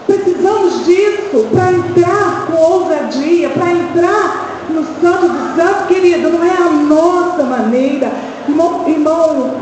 Precisamos 0.07 0.85
disso 0.85 1.47
para 1.53 1.73
entrar 1.73 2.47
com 2.47 2.57
ousadia, 2.57 3.51
para 3.51 3.73
entrar 3.73 4.47
no 4.71 4.85
Santo 5.01 5.29
dos 5.29 5.57
Santos, 5.57 5.87
querido, 5.89 6.31
não 6.31 6.45
é 6.45 6.57
a 6.57 6.71
nossa 6.71 7.45
maneira. 7.45 8.11
Irmão, 8.49 8.85
irmão 8.87 9.55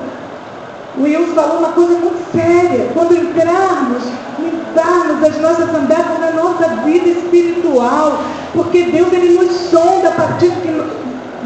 o 0.97 1.03
Wilson 1.03 1.35
falou 1.35 1.59
uma 1.59 1.73
coisa 1.73 1.95
muito 1.99 2.33
séria. 2.33 2.91
Quando 2.95 3.17
entrarmos, 3.17 4.03
limparmos 4.39 5.29
as 5.29 5.41
nossas 5.41 5.71
sandálias 5.71 6.21
na 6.21 6.31
nossa 6.33 6.69
vida 6.83 7.09
espiritual, 7.09 8.21
porque 8.53 8.85
Deus 8.85 9.13
ele 9.13 9.39
nos 9.39 9.53
sonda 9.71 10.09
a 10.09 10.13
partir 10.13 10.53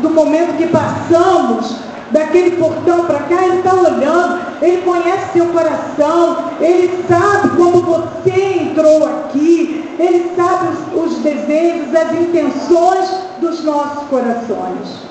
do 0.02 0.10
momento 0.10 0.56
que 0.56 0.66
passamos 0.66 1.76
daquele 2.10 2.52
portão 2.56 3.04
para 3.04 3.20
cá, 3.20 3.44
Ele 3.44 3.58
está 3.58 3.74
olhando, 3.74 4.40
Ele 4.62 4.82
conhece 4.82 5.32
seu 5.32 5.46
coração, 5.46 6.36
Ele 6.60 7.04
sabe 7.08 7.56
como 7.56 7.82
você 7.82 8.62
entrou 8.62 9.04
aqui, 9.04 9.84
Ele 9.98 10.32
sabe 10.36 10.68
os, 10.94 11.04
os 11.04 11.18
desejos, 11.18 11.94
as 11.94 12.12
intenções 12.12 13.10
dos 13.40 13.64
nossos 13.64 14.08
corações. 14.08 15.08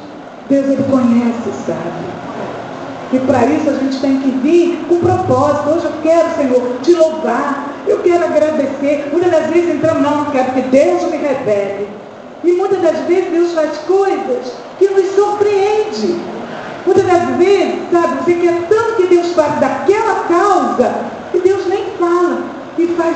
Deus 0.50 0.66
Ele 0.66 0.84
conhece, 0.90 1.52
sabe? 1.66 2.27
E 3.12 3.20
para 3.20 3.46
isso 3.46 3.70
a 3.70 3.74
gente 3.74 4.02
tem 4.02 4.20
que 4.20 4.32
vir 4.32 4.86
com 4.90 5.00
propósito. 5.00 5.70
Hoje 5.70 5.86
eu 5.86 5.94
quero, 6.04 6.36
Senhor, 6.36 6.80
te 6.82 6.94
louvar. 6.94 7.68
Eu 7.88 8.00
quero 8.00 8.26
agradecer. 8.26 9.10
Muitas 9.12 9.32
das 9.32 9.48
vezes 9.48 9.76
entramos, 9.76 10.04
não, 10.04 10.24
não 10.24 10.32
quero 10.32 10.52
que 10.52 10.62
Deus 10.64 11.04
me 11.04 11.18
revele. 11.18 11.88
E 12.44 12.52
muitas 12.52 12.82
das 12.82 12.98
vezes 13.06 13.32
Deus 13.32 13.54
faz 13.54 13.78
coisas 13.88 14.54
que 14.78 14.90
nos 14.90 15.16
surpreende. 15.16 16.20
Muitas 16.86 17.06
das 17.06 17.30
vezes, 17.38 17.76
sabe, 17.92 18.24
você 18.24 18.34
quer 18.34 18.68
tanto 18.68 18.96
que 18.98 19.08
Deus 19.08 19.32
fale 19.34 19.60
daquela 19.60 20.26
causa, 20.28 20.96
que 21.32 21.40
Deus 21.40 21.66
nem 21.68 21.86
fala. 21.98 22.44
E 22.78 22.88
faz 22.88 23.16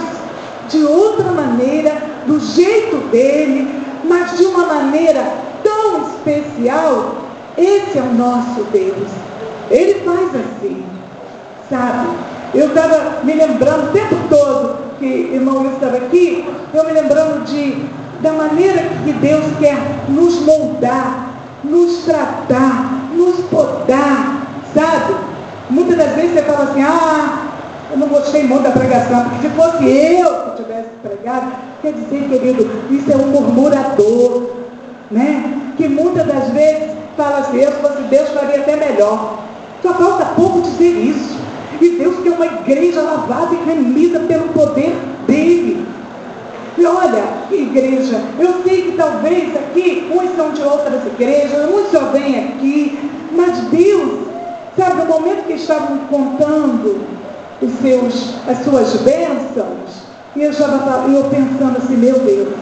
de 0.70 0.84
outra 0.86 1.32
maneira, 1.32 2.02
do 2.26 2.40
jeito 2.40 2.98
dele, 3.10 3.68
mas 4.06 4.38
de 4.38 4.46
uma 4.46 4.66
maneira 4.66 5.22
tão 5.64 6.08
especial. 6.08 7.16
Esse 7.58 7.98
é 7.98 8.02
o 8.02 8.14
nosso 8.14 8.64
Deus. 8.72 9.31
Ele 9.72 10.02
faz 10.02 10.30
assim, 10.36 10.86
sabe? 11.70 12.10
Eu 12.54 12.68
estava 12.68 13.24
me 13.24 13.34
lembrando 13.34 13.90
o 13.90 13.92
tempo 13.92 14.16
todo 14.30 14.92
que 15.00 15.06
irmão 15.34 15.60
Wilson 15.60 15.76
estava 15.76 15.98
aqui, 15.98 16.46
eu 16.74 16.86
me 16.86 16.92
lembrando 16.92 17.46
de, 17.46 17.84
da 18.22 18.34
maneira 18.34 18.84
que 19.04 19.14
Deus 19.14 19.46
quer 19.60 19.78
nos 20.10 20.40
moldar, 20.42 21.34
nos 21.64 22.04
tratar, 22.06 23.10
nos 23.16 23.38
podar, 23.46 24.48
sabe? 24.74 25.16
Muitas 25.70 25.98
das 25.98 26.12
vezes 26.16 26.34
você 26.34 26.42
fala 26.44 26.66
assim, 26.66 26.84
ah, 26.84 27.48
eu 27.92 27.98
não 27.98 28.08
gostei 28.08 28.44
muito 28.44 28.64
da 28.64 28.72
pregação, 28.72 29.24
porque 29.24 29.48
se 29.48 29.54
fosse 29.56 29.86
eu 29.86 30.52
que 30.52 30.64
tivesse 30.64 30.90
pregado, 31.02 31.52
quer 31.82 31.94
dizer, 31.94 32.28
querido, 32.30 32.70
isso 32.92 33.12
é 33.12 33.16
um 33.16 33.28
murmurador, 33.28 34.52
né? 35.10 35.58
Que 35.78 35.88
muitas 35.88 36.28
das 36.28 36.50
vezes 36.50 36.92
fala 37.18 37.40
assim, 37.40 37.58
eu 37.58 37.72
se 37.72 37.78
fosse 37.80 38.02
Deus 38.04 38.30
faria 38.30 38.58
até 38.58 38.76
melhor. 38.76 39.40
Só 39.82 39.94
falta 39.94 40.26
pouco 40.36 40.62
dizer 40.62 40.92
isso. 40.92 41.40
E 41.80 41.90
Deus 41.98 42.20
quer 42.24 42.32
uma 42.32 42.46
igreja 42.46 43.02
lavada 43.02 43.56
e 43.56 43.66
remida 43.66 44.20
pelo 44.20 44.50
poder 44.50 44.96
dele. 45.26 45.86
E 46.78 46.86
olha, 46.86 47.24
igreja, 47.52 48.22
eu 48.40 48.64
sei 48.64 48.84
que 48.84 48.98
talvez 48.98 49.56
aqui, 49.56 50.12
uns 50.12 50.36
são 50.36 50.52
de 50.52 50.64
outras 50.64 51.06
igrejas, 51.06 51.70
uns 51.70 51.92
só 51.92 52.12
vêm 52.12 52.40
aqui, 52.40 52.98
mas 53.32 53.58
Deus, 53.70 54.20
sabe, 54.78 55.02
no 55.02 55.06
momento 55.06 55.46
que 55.48 55.54
estavam 55.54 55.98
contando 56.10 57.06
os 57.62 57.72
seus, 57.82 58.36
as 58.48 58.64
suas 58.64 58.96
bênçãos, 59.02 60.02
e 60.36 60.44
eu 60.44 60.52
estava 60.52 61.08
eu 61.10 61.24
pensando 61.26 61.78
assim, 61.78 61.98
meu 61.98 62.20
Deus, 62.20 62.54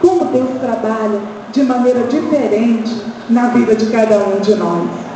como 0.00 0.24
Deus 0.26 0.48
trabalha 0.60 1.20
de 1.52 1.62
maneira 1.62 2.00
diferente 2.04 3.04
na 3.28 3.48
vida 3.48 3.74
de 3.74 3.86
cada 3.86 4.18
um 4.18 4.40
de 4.40 4.54
nós. 4.54 5.09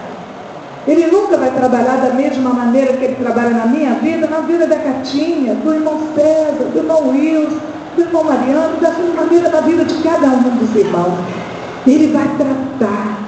Ele 0.86 1.06
nunca 1.06 1.38
vai 1.38 1.50
trabalhar 1.50 1.96
da 1.96 2.14
mesma 2.14 2.50
maneira 2.50 2.92
que 2.94 3.04
ele 3.04 3.14
trabalha 3.14 3.50
na 3.50 3.66
minha 3.66 3.94
vida, 3.94 4.26
na 4.26 4.40
vida 4.40 4.66
da 4.66 4.76
Catinha, 4.76 5.54
do 5.54 5.72
irmão 5.72 5.98
César, 6.14 6.64
do 6.72 6.78
irmão 6.78 7.08
Wilson, 7.08 7.58
do 7.96 8.02
irmão 8.02 8.24
Mariano, 8.24 8.80
da 8.80 8.90
maneira 8.90 9.48
da 9.48 9.60
vida 9.62 9.84
de 9.84 9.94
cada 10.02 10.26
um 10.26 10.42
dos 10.42 10.76
irmãos. 10.76 11.18
Ele 11.86 12.12
vai 12.12 12.28
tratar. 12.36 13.18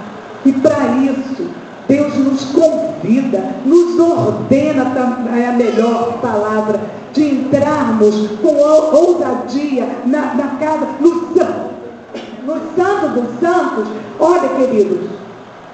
E 0.45 0.53
para 0.53 0.87
isso, 0.99 1.49
Deus 1.89 2.15
nos 2.19 2.45
convida, 2.47 3.43
nos 3.65 3.99
ordena, 3.99 4.93
é 5.37 5.47
a 5.49 5.53
melhor 5.53 6.19
palavra, 6.21 6.81
de 7.13 7.25
entrarmos 7.25 8.29
com 8.43 8.55
ousadia 8.55 9.89
na, 10.05 10.35
na 10.35 10.49
casa, 10.59 10.87
no 11.01 11.27
no 12.47 12.55
santo 12.77 13.21
dos 13.21 13.41
santos. 13.41 13.89
Olha, 14.19 14.49
queridos, 14.51 15.11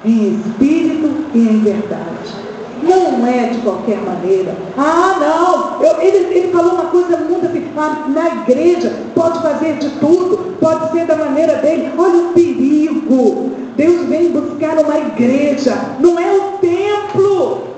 em 0.04 0.34
espírito 0.34 1.10
e 1.34 1.38
em 1.38 1.60
verdade. 1.60 2.42
Não 2.82 3.26
é 3.26 3.50
de 3.50 3.58
qualquer 3.58 3.98
maneira. 3.98 4.56
Ah, 4.76 5.16
não! 5.20 5.82
Eu, 5.82 6.00
ele, 6.00 6.36
ele 6.36 6.52
falou 6.52 6.74
uma 6.74 6.86
coisa 6.86 7.16
muito 7.16 7.46
assim, 7.46 7.64
ah, 7.76 8.06
na 8.08 8.42
igreja 8.42 8.92
pode 9.14 9.40
fazer 9.40 9.74
de 9.74 9.88
tudo, 10.00 10.56
pode 10.58 10.90
ser 10.90 11.06
da 11.06 11.16
maneira 11.16 11.56
dele. 11.56 11.92
Olha 11.96 12.24
o 12.24 12.32
perigo. 12.32 13.52
Deus 13.76 14.06
vem 14.06 14.32
buscar 14.32 14.78
uma 14.78 14.98
igreja, 14.98 15.76
não 16.00 16.18
é 16.18 16.32
o 16.32 16.58
templo. 16.58 17.68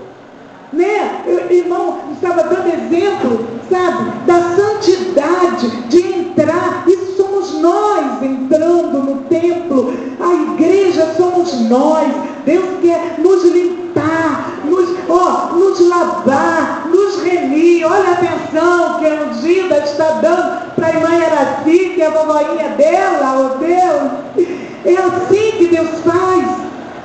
Né? 0.72 1.22
Eu, 1.26 1.50
irmão, 1.50 1.98
estava 2.12 2.42
dando 2.44 2.66
exemplo, 2.66 3.46
sabe, 3.70 4.10
da 4.26 4.40
santidade, 4.56 5.68
de 5.88 6.00
entrar. 6.00 6.84
Isso 6.88 7.13
somos 7.34 7.60
nós 7.60 8.22
entrando 8.22 8.98
no 8.98 9.16
templo. 9.22 9.92
A 10.20 10.52
igreja 10.52 11.14
somos 11.16 11.60
nós. 11.68 12.12
Deus 12.44 12.64
quer 12.80 13.16
nos 13.18 13.44
limpar, 13.44 14.60
nos, 14.64 14.90
ó, 15.08 15.54
nos 15.54 15.80
lavar, 15.88 16.88
nos 16.88 17.22
remir. 17.22 17.84
Olha 17.86 18.10
a 18.10 18.12
atenção 18.12 18.98
que 18.98 19.06
a 19.06 19.24
ungida 19.24 19.78
está 19.78 20.20
dando 20.20 20.74
para 20.74 20.86
a 20.86 20.90
irmã 20.90 21.08
Araci, 21.08 21.92
que 21.94 22.02
é 22.02 22.06
a 22.06 22.10
vovoinha 22.10 22.68
dela, 22.76 23.54
oh 23.54 23.58
Deus. 23.58 24.48
É 24.84 24.94
assim 24.96 25.56
que 25.56 25.66
Deus 25.68 25.88
faz 26.04 26.44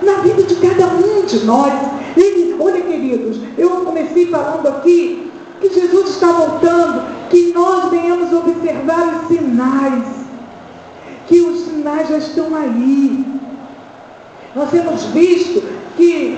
na 0.02 0.22
vida 0.22 0.44
de 0.44 0.56
cada 0.56 0.88
um 0.88 1.26
de 1.26 1.46
nós. 1.46 1.74
Ele, 2.18 2.56
olha, 2.60 2.82
queridos, 2.82 3.40
eu 3.58 3.70
comecei 3.70 4.28
falando 4.28 4.68
aqui 4.68 5.29
que 5.60 5.74
Jesus 5.74 6.10
está 6.10 6.32
voltando, 6.32 7.04
que 7.30 7.52
nós 7.54 7.90
venhamos 7.90 8.32
observar 8.34 9.22
os 9.22 9.28
sinais, 9.28 10.04
que 11.28 11.42
os 11.42 11.60
sinais 11.66 12.10
já 12.10 12.18
estão 12.18 12.56
aí. 12.56 13.26
Nós 14.56 14.70
temos 14.72 15.04
visto 15.06 15.64
que, 15.96 16.38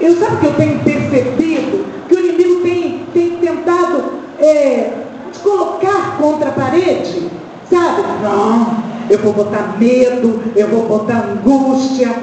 eu 0.00 0.16
sabe 0.16 0.36
que 0.38 0.46
eu 0.46 0.54
tenho 0.54 0.78
percebido, 0.80 1.86
que 2.08 2.14
o 2.14 2.18
inimigo 2.18 2.60
tem, 2.62 3.06
tem 3.14 3.30
tentado 3.38 4.04
é, 4.38 4.92
te 5.32 5.38
colocar 5.40 6.18
contra 6.18 6.50
a 6.50 6.52
parede, 6.52 7.30
sabe? 7.70 8.02
Não, 8.22 8.84
eu 9.08 9.18
vou 9.20 9.32
botar 9.32 9.76
medo, 9.78 10.42
eu 10.54 10.68
vou 10.68 10.86
botar 10.86 11.24
angústia. 11.24 12.14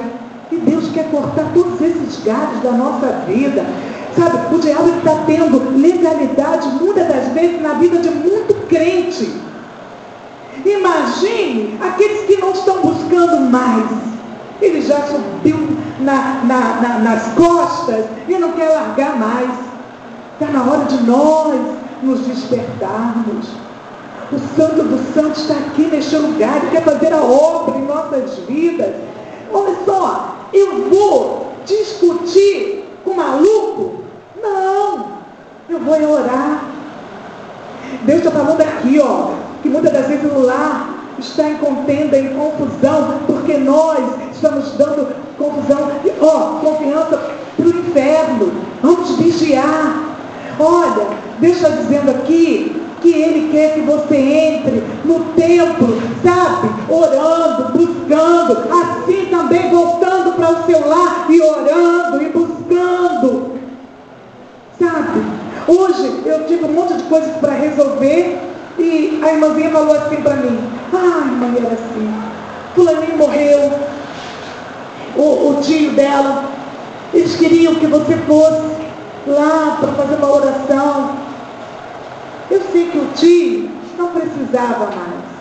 E 0.52 0.56
Deus 0.56 0.90
quer 0.92 1.10
cortar 1.10 1.50
todos 1.52 1.80
esses 1.80 2.22
galhos 2.22 2.62
da 2.62 2.72
nossa 2.72 3.24
vida. 3.26 3.64
Sabe, 4.16 4.54
o 4.54 4.58
diabo 4.60 4.88
está 4.98 5.24
tendo 5.26 5.76
legalidade 5.76 6.68
muitas 6.80 7.08
das 7.08 7.28
vezes 7.32 7.60
na 7.60 7.74
vida 7.74 7.98
de 7.98 8.10
muito 8.10 8.54
crente. 8.68 9.28
Imagine 10.64 11.78
aqueles 11.82 12.26
que 12.26 12.36
não 12.36 12.52
estão 12.52 12.80
buscando 12.80 13.40
mais. 13.50 13.86
Ele 14.62 14.80
já 14.80 15.02
subiu 15.02 15.76
na, 16.00 16.44
na, 16.44 16.80
na, 16.80 16.98
nas 17.00 17.22
costas 17.34 18.04
e 18.28 18.34
não 18.38 18.52
quer 18.52 18.68
largar 18.68 19.18
mais. 19.18 19.50
Está 20.34 20.52
na 20.52 20.62
hora 20.62 20.84
de 20.84 21.02
nós 21.02 21.60
nos 22.02 22.20
despertarmos. 22.20 23.48
O 24.32 24.38
Santo 24.56 24.82
do 24.84 25.12
Santo 25.12 25.40
está 25.40 25.54
aqui 25.54 25.82
neste 25.82 26.16
lugar 26.16 26.64
e 26.64 26.70
quer 26.70 26.84
fazer 26.84 27.12
a 27.12 27.22
obra 27.22 27.78
em 27.78 27.84
nossas 27.84 28.38
vidas. 28.48 28.94
Olha 29.52 29.76
só, 29.84 30.36
eu 30.52 30.88
vou 30.88 31.52
discutir 31.66 32.84
com 33.04 33.14
maluco? 33.14 34.03
Não, 34.44 35.06
eu 35.70 35.80
vou 35.80 36.12
orar. 36.12 36.64
Deus 38.02 38.18
está 38.18 38.30
falando 38.30 38.60
aqui, 38.60 39.00
ó, 39.00 39.30
que 39.62 39.68
muitas 39.68 39.92
das 39.92 40.06
vezes 40.06 40.30
o 40.30 40.40
lar 40.40 40.90
está 41.18 41.48
em 41.48 41.56
contenda, 41.56 42.18
em 42.18 42.34
confusão, 42.34 43.20
porque 43.26 43.56
nós 43.56 43.98
estamos 44.32 44.72
dando 44.76 45.14
confusão, 45.38 45.90
ó, 46.20 46.58
confiança 46.60 47.20
para 47.56 47.66
o 47.66 47.70
inferno. 47.70 48.52
Vamos 48.82 49.16
vigiar. 49.16 50.16
Olha, 50.58 51.06
Deus 51.40 51.56
está 51.56 51.68
dizendo 51.70 52.10
aqui 52.10 52.80
que 53.00 53.12
Ele 53.12 53.50
quer 53.50 53.74
que 53.74 53.80
você 53.80 54.16
entre 54.16 54.82
no 55.04 55.20
templo, 55.36 56.00
sabe? 56.22 56.68
Orando, 56.88 57.72
buscando, 57.72 58.56
assim 58.72 59.26
também 59.30 59.70
voltando 59.70 60.32
para 60.36 60.50
o 60.50 60.64
seu 60.66 60.88
lar 60.88 61.26
e 61.28 61.40
orando 61.40 62.22
e 62.22 62.28
buscando. 62.30 63.13
Sabe? 64.78 65.22
Hoje 65.66 66.22
eu 66.26 66.46
tive 66.46 66.64
um 66.64 66.72
monte 66.72 66.94
de 66.94 67.04
coisas 67.04 67.36
para 67.36 67.52
resolver 67.52 68.38
e 68.78 69.20
a 69.22 69.32
irmãzinha 69.32 69.70
falou 69.70 69.94
assim 69.96 70.16
para 70.16 70.36
mim, 70.36 70.58
ai 70.92 71.24
mãe, 71.24 71.56
era 71.58 71.74
assim, 71.74 72.14
fulaninho 72.74 73.16
morreu, 73.16 73.72
o, 75.16 75.22
o 75.22 75.60
tio 75.62 75.92
dela, 75.92 76.50
eles 77.12 77.36
queriam 77.36 77.76
que 77.76 77.86
você 77.86 78.16
fosse 78.18 78.84
lá 79.26 79.78
para 79.80 79.92
fazer 79.92 80.14
uma 80.16 80.32
oração. 80.32 81.16
Eu 82.50 82.60
sei 82.72 82.90
que 82.90 82.98
o 82.98 83.06
tio 83.14 83.70
não 83.96 84.08
precisava 84.08 84.86
mais. 84.86 85.33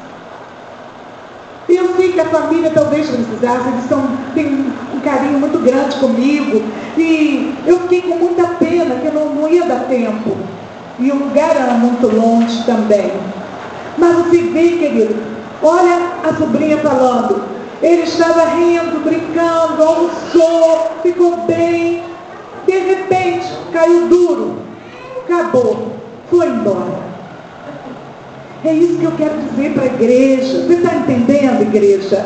Eu 1.70 1.95
sei 1.95 2.11
que 2.11 2.20
a 2.20 2.26
família 2.26 2.72
talvez 2.72 3.09
precisasse, 3.09 3.70
eles 3.70 3.86
são, 3.88 4.09
têm 4.34 4.74
um 4.93 4.99
carinho 4.99 5.39
muito 5.39 5.59
grande 5.59 5.95
comigo. 5.97 6.61
E 6.97 7.55
eu 7.66 7.80
fiquei 7.82 8.01
com 8.01 8.16
muita 8.16 8.47
pena 8.55 8.95
que 8.95 9.07
eu 9.07 9.14
não, 9.14 9.34
não 9.34 9.49
ia 9.49 9.66
dar 9.66 9.86
tempo. 9.88 10.36
E 10.99 11.09
o 11.11 11.16
lugar 11.16 11.55
era 11.55 11.74
muito 11.74 12.07
longe 12.07 12.64
também. 12.66 13.11
Mas 13.97 14.16
você 14.18 14.38
vê, 14.41 14.70
querido, 14.78 15.16
olha 15.61 16.11
a 16.24 16.34
sobrinha 16.34 16.78
falando. 16.80 17.43
Ele 17.82 18.03
estava 18.03 18.45
rindo, 18.45 19.04
brincando, 19.04 19.83
almoçou, 19.83 20.92
ficou 21.01 21.37
bem. 21.46 22.04
De 22.66 22.78
repente, 22.78 23.47
caiu 23.71 24.08
duro. 24.08 24.58
Acabou. 25.25 25.93
Foi 26.29 26.47
embora. 26.47 27.12
É 28.65 28.73
isso 28.73 28.97
que 28.97 29.05
eu 29.05 29.11
quero 29.17 29.37
dizer 29.41 29.73
para 29.73 29.83
a 29.83 29.87
igreja. 29.87 30.65
Você 30.65 30.73
está 30.73 30.95
entendendo, 30.95 31.61
igreja? 31.61 32.25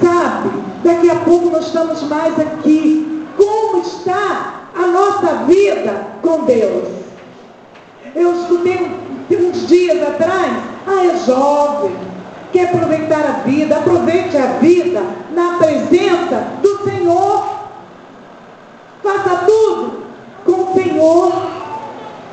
Sabe? 0.00 0.50
Daqui 0.84 1.10
a 1.10 1.16
pouco 1.16 1.48
nós 1.50 1.66
estamos 1.66 2.02
mais 2.02 2.38
aqui. 2.38 3.26
Como 3.36 3.82
está 3.82 4.64
a 4.76 4.86
nossa 4.86 5.44
vida 5.46 6.06
com 6.20 6.44
Deus? 6.44 6.88
Eu 8.14 8.34
escutei 8.34 8.90
uns 9.30 9.66
dias 9.66 10.02
atrás, 10.02 10.52
ah, 10.86 11.06
é 11.06 11.16
jovem, 11.24 11.94
quer 12.52 12.68
aproveitar 12.68 13.24
a 13.24 13.48
vida, 13.48 13.76
aproveite 13.76 14.36
a 14.36 14.46
vida 14.58 15.02
na 15.34 15.58
presença 15.58 16.44
do 16.62 16.84
Senhor. 16.84 17.46
Faça 19.02 19.44
tudo 19.46 20.02
com 20.44 20.52
o 20.52 20.74
Senhor. 20.74 21.57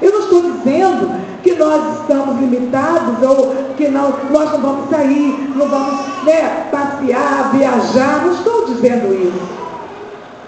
Eu 0.06 0.12
não 0.12 0.20
estou 0.20 0.42
dizendo 0.44 1.20
que 1.42 1.56
nós 1.56 2.02
estamos 2.02 2.40
limitados 2.40 3.28
ou 3.28 3.56
que 3.76 3.88
não, 3.88 4.14
nós 4.30 4.52
não 4.52 4.60
vamos 4.60 4.90
sair, 4.92 5.52
não 5.56 5.68
vamos 5.68 6.00
né, 6.24 6.68
passear, 6.72 7.50
viajar. 7.52 8.24
Não 8.24 8.34
estou 8.34 8.66
dizendo 8.68 9.12
isso. 9.16 9.42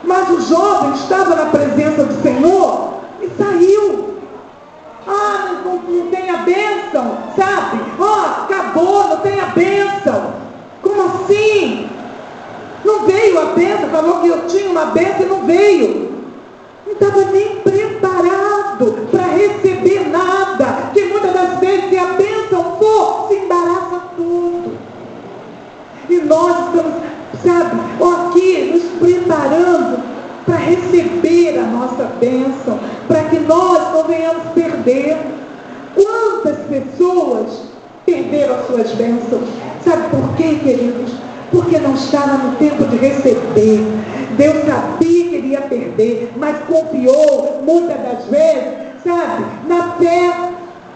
Mas 0.03 0.29
o 0.29 0.41
jovem 0.41 0.93
estava 0.93 1.35
na 1.35 1.45
presença 1.47 2.03
do 2.03 2.21
Senhor 2.21 2.99
e 3.19 3.29
saiu. 3.35 4.19
Ah, 5.07 5.55
não, 5.65 5.77
não 5.77 6.11
tem 6.11 6.29
a 6.29 6.37
bênção, 6.37 7.17
sabe? 7.35 7.79
Ah, 7.99 8.43
acabou, 8.43 9.07
não 9.07 9.17
tem 9.17 9.39
a 9.39 9.47
bênção. 9.47 10.33
Como 10.83 11.01
assim? 11.01 11.89
Não 12.85 13.07
veio 13.07 13.41
a 13.41 13.45
bênção, 13.55 13.89
falou 13.89 14.21
que 14.21 14.27
eu 14.27 14.45
tinha 14.45 14.69
uma 14.69 14.85
bênção 14.85 15.21
e 15.21 15.29
não 15.29 15.41
veio. 15.47 16.16
Não 16.87 16.93
estava 16.93 17.31
nem 17.31 17.57
preparado 17.57 19.07
para 19.11 19.23
receber 19.23 20.07
nada. 20.09 20.91
Que 20.93 21.03
muitas 21.03 21.33
das 21.33 21.59
vezes, 21.59 21.89
se 21.89 21.97
a 21.97 22.05
bênção 22.13 22.77
for, 22.79 23.27
se 23.27 23.35
embaraça 23.35 24.01
tudo. 24.15 24.77
E 26.09 26.15
nós 26.21 26.67
estamos, 26.67 26.93
sabe, 27.43 27.81
aqui 28.01 28.71
nos 28.71 28.83
preparando 28.99 30.01
para 30.45 30.55
receber 30.55 31.59
a 31.59 31.63
nossa 31.63 32.05
bênção, 32.21 32.79
para 33.05 33.23
que 33.25 33.39
nós 33.39 33.93
não 33.93 34.03
venhamos 34.05 34.43
perder. 34.53 35.17
Quantas 35.93 36.57
pessoas 36.67 37.63
perderam 38.05 38.55
as 38.55 38.67
suas 38.67 38.91
bênçãos? 38.93 39.49
Sabe 39.83 40.09
por 40.09 40.35
quê, 40.37 40.57
queridos? 40.63 41.11
Porque 41.51 41.79
não 41.79 41.93
estava 41.93 42.37
no 42.37 42.55
tempo 42.55 42.83
de 42.85 42.97
receber. 42.97 43.85
Deus 44.37 44.65
sabia 44.65 45.29
que 45.29 45.35
iria 45.35 45.61
perder, 45.61 46.31
mas 46.37 46.57
confiou 46.67 47.61
muitas 47.63 47.97
das 47.97 48.25
vezes, 48.25 48.73
sabe, 49.03 49.45
na 49.67 49.93
fé 49.93 50.51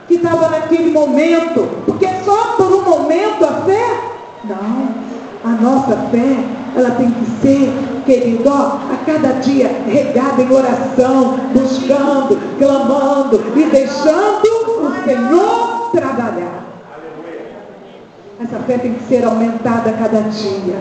que 0.07 0.15
estava 0.15 0.49
naquele 0.49 0.91
momento. 0.91 1.67
Porque 1.85 2.07
só 2.25 2.55
por 2.57 2.71
um 2.71 2.83
momento 2.83 3.45
a 3.45 3.61
fé? 3.65 4.01
Não. 4.43 5.11
A 5.43 5.49
nossa 5.59 5.97
fé, 6.11 6.37
ela 6.75 6.91
tem 6.91 7.09
que 7.09 7.25
ser, 7.41 7.73
querido, 8.05 8.47
ó, 8.47 8.77
a 8.93 8.97
cada 9.05 9.39
dia 9.39 9.71
regada 9.87 10.41
em 10.41 10.51
oração, 10.51 11.39
buscando, 11.51 12.37
clamando 12.59 13.41
e 13.55 13.63
deixando 13.63 14.45
o 14.45 14.91
Senhor 15.03 15.89
trabalhar. 15.91 16.61
Essa 18.43 18.57
fé 18.61 18.75
tem 18.79 18.95
que 18.95 19.03
ser 19.03 19.23
aumentada 19.23 19.91
a 19.91 19.93
cada 19.93 20.21
dia, 20.21 20.75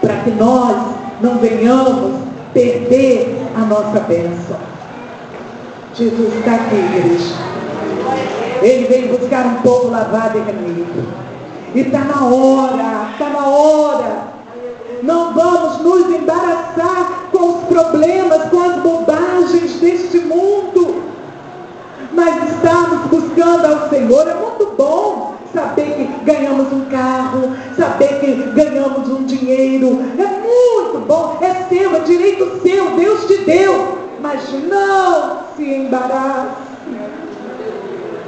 para 0.00 0.16
que 0.24 0.30
nós 0.32 0.76
não 1.20 1.38
venhamos 1.38 2.16
perder 2.52 3.46
a 3.54 3.60
nossa 3.60 4.00
bênção. 4.00 4.56
Jesus 5.94 6.34
está 6.34 6.56
aqui, 6.56 6.74
igreja. 6.74 7.32
Ele 8.60 8.88
veio 8.88 9.16
buscar 9.16 9.46
um 9.46 9.54
povo 9.62 9.88
lavado 9.88 10.38
e 10.38 10.42
remido. 10.42 11.06
E 11.72 11.80
está 11.82 12.00
na 12.00 12.24
hora, 12.24 13.08
está 13.12 13.30
na 13.30 13.46
hora. 13.46 14.16
Não 15.04 15.32
vamos 15.32 15.78
nos 15.82 16.12
embaraçar 16.12 17.28
com 17.30 17.58
os 17.58 17.64
problemas, 17.66 18.48
com 18.50 18.62
as 18.62 18.82
bobagens 18.82 19.78
deste 19.78 20.18
mundo. 20.18 21.04
Mas 22.12 22.50
estamos 22.50 23.06
buscando 23.10 23.64
ao 23.64 23.88
Senhor. 23.90 24.26
É 24.26 24.34
muito 24.34 24.74
bom 24.76 25.25
saber 25.56 25.86
que 25.94 26.24
ganhamos 26.24 26.70
um 26.70 26.84
carro, 26.84 27.56
saber 27.74 28.20
que 28.20 28.34
ganhamos 28.54 29.08
um 29.08 29.24
dinheiro. 29.24 30.02
É 30.18 30.26
muito 30.26 31.06
bom. 31.06 31.38
É 31.40 31.54
seu, 31.74 31.96
é 31.96 32.00
direito 32.00 32.60
seu. 32.60 32.90
Deus 32.90 33.24
te 33.26 33.38
deu. 33.38 33.96
Mas 34.20 34.42
não 34.68 35.38
se 35.56 35.64
embarace. 35.64 36.66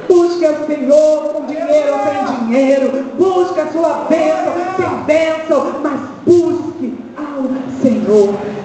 Busque 0.08 0.46
ao 0.46 0.66
Senhor 0.66 1.34
com 1.34 1.44
dinheiro 1.44 1.92
ou 1.92 1.98
sem 2.00 2.46
dinheiro. 2.46 3.04
Busque 3.18 3.60
a 3.60 3.66
sua 3.66 4.06
bênção 4.08 4.54
sem 4.76 5.04
bênção. 5.04 5.74
Mas 5.82 6.00
busque 6.24 6.98
ao 7.14 7.42
Senhor. 7.82 7.87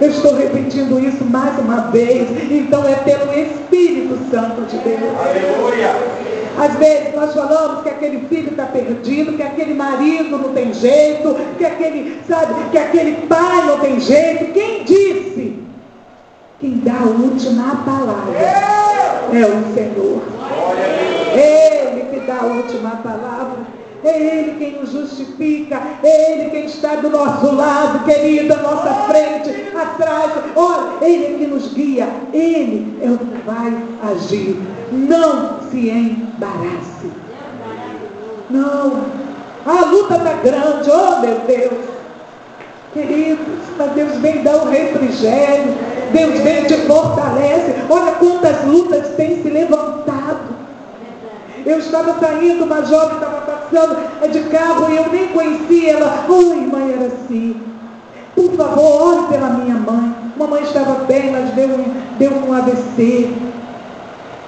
Eu 0.02 0.10
estou 0.10 0.36
repetindo 0.36 0.99
isso 0.99 1.24
mais 1.26 1.57
uma 1.60 1.91
vez. 1.91 2.30
Então 2.52 2.88
é 2.88 2.95
pelo 2.95 3.34
Espírito 3.34 4.18
Santo 4.32 4.61
de 4.61 4.78
Deus. 4.78 5.11
Aleluia. 5.20 5.95
Às 6.57 6.76
vezes 6.76 7.15
nós 7.15 7.34
falamos 7.34 7.82
que 7.82 7.90
aquele 7.90 8.28
filho 8.28 8.52
está 8.52 8.65
perdido, 8.65 9.34
que 9.34 9.41
aquele 9.41 9.74
marido 9.74 10.38
não 10.38 10.53
tem 10.53 10.72
jeito, 10.74 11.36
que 11.57 11.65
aquele, 11.65 12.22
sabe, 12.28 12.53
que 12.72 12.78
aquele 12.78 13.28
pai 13.28 13.65
não 13.65 13.80
tem 13.80 13.99
jeito. 13.99 14.53
Quem 14.53 14.84
disse? 14.84 15.64
Quem 16.60 16.78
dá 16.78 16.94
a 16.94 17.06
última 17.06 17.76
palavra 17.84 18.40
é 18.40 19.45
o 19.45 19.74
Senhor. 19.74 20.22
Ele 21.36 22.02
que 22.11 22.20
dá 22.28 22.40
a 22.41 22.45
última 22.45 22.91
palavra. 22.98 23.82
É 24.03 24.19
Ele 24.19 24.55
quem 24.57 24.80
nos 24.80 24.91
justifica, 24.91 25.81
é 26.03 26.34
Ele 26.34 26.49
quem 26.49 26.65
está 26.65 26.95
do 26.95 27.09
nosso 27.09 27.55
lado, 27.55 28.03
querido, 28.03 28.53
à 28.53 28.57
nossa 28.57 28.93
frente, 29.07 29.71
atrás. 29.75 30.31
Olha, 30.55 31.05
Ele 31.05 31.25
é 31.25 31.38
que 31.38 31.47
nos 31.47 31.73
guia, 31.73 32.07
Ele 32.34 32.97
é 33.01 33.09
o 33.09 33.17
que 33.17 33.41
vai 33.45 33.73
agir. 34.11 34.57
Não 34.91 35.61
se 35.69 35.89
embarace. 35.89 37.11
Não. 38.49 39.01
A 39.65 39.85
luta 39.85 40.17
está 40.17 40.34
grande, 40.34 40.91
oh 40.91 41.21
meu 41.21 41.39
Deus. 41.47 41.93
Queridos, 42.93 43.47
mas 43.77 43.91
Deus 43.93 44.17
vem 44.17 44.43
dar 44.43 44.57
o 44.57 44.69
refrigério, 44.69 45.73
Deus 46.11 46.39
vem 46.41 46.65
te 46.65 46.75
fortalece. 46.85 47.73
Olha 47.89 48.11
quantas 48.11 48.63
lutas 48.65 49.15
tem 49.15 49.41
se 49.41 49.49
levantado. 49.49 50.52
Eu 51.65 51.80
estava 51.80 52.19
saindo, 52.19 52.65
uma 52.65 52.84
jovem 52.84 53.15
estava 53.15 53.41
passando 53.41 54.31
de 54.31 54.40
carro 54.49 54.91
e 54.91 54.98
eu 54.98 55.10
nem 55.10 55.27
conhecia 55.30 55.94
ela. 55.94 56.26
Oi, 56.27 56.56
mãe, 56.56 56.94
era 56.94 57.06
assim. 57.07 57.61
Por 58.35 58.52
favor, 58.53 59.07
ore 59.07 59.27
pela 59.27 59.49
minha 59.49 59.76
mãe. 59.76 60.15
Mamãe 60.38 60.64
estava 60.64 61.06
bem, 61.06 61.31
mas 61.31 61.52
deu, 61.52 61.69
deu 62.18 62.31
um 62.31 62.53
AVC. 62.53 63.31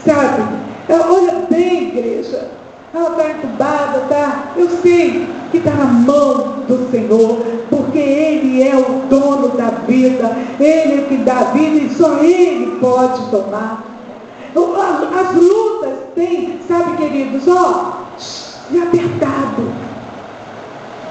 Sabe? 0.05 0.43
Olha 0.89 1.45
bem, 1.49 1.89
igreja. 1.89 2.49
Ela 2.93 3.09
está 3.09 3.29
entubada, 3.29 3.99
tá? 4.09 4.45
Eu 4.55 4.69
sei 4.81 5.27
que 5.51 5.57
está 5.57 5.71
na 5.71 5.85
mão 5.85 6.63
do 6.67 6.89
Senhor, 6.91 7.45
porque 7.69 7.99
Ele 7.99 8.63
é 8.63 8.75
o 8.75 9.07
dono 9.09 9.49
da 9.49 9.69
vida, 9.85 10.35
Ele 10.59 11.01
é 11.01 11.05
que 11.07 11.17
dá 11.17 11.51
vida 11.53 11.77
e 11.77 11.89
só 11.93 12.19
Ele 12.19 12.77
pode 12.79 13.29
tomar. 13.29 13.94
As 14.55 15.35
lutas 15.35 15.93
têm, 16.15 16.59
sabe, 16.65 16.95
queridos, 16.95 17.47
ó, 17.47 18.05
e 18.71 18.81
apertado. 18.81 19.73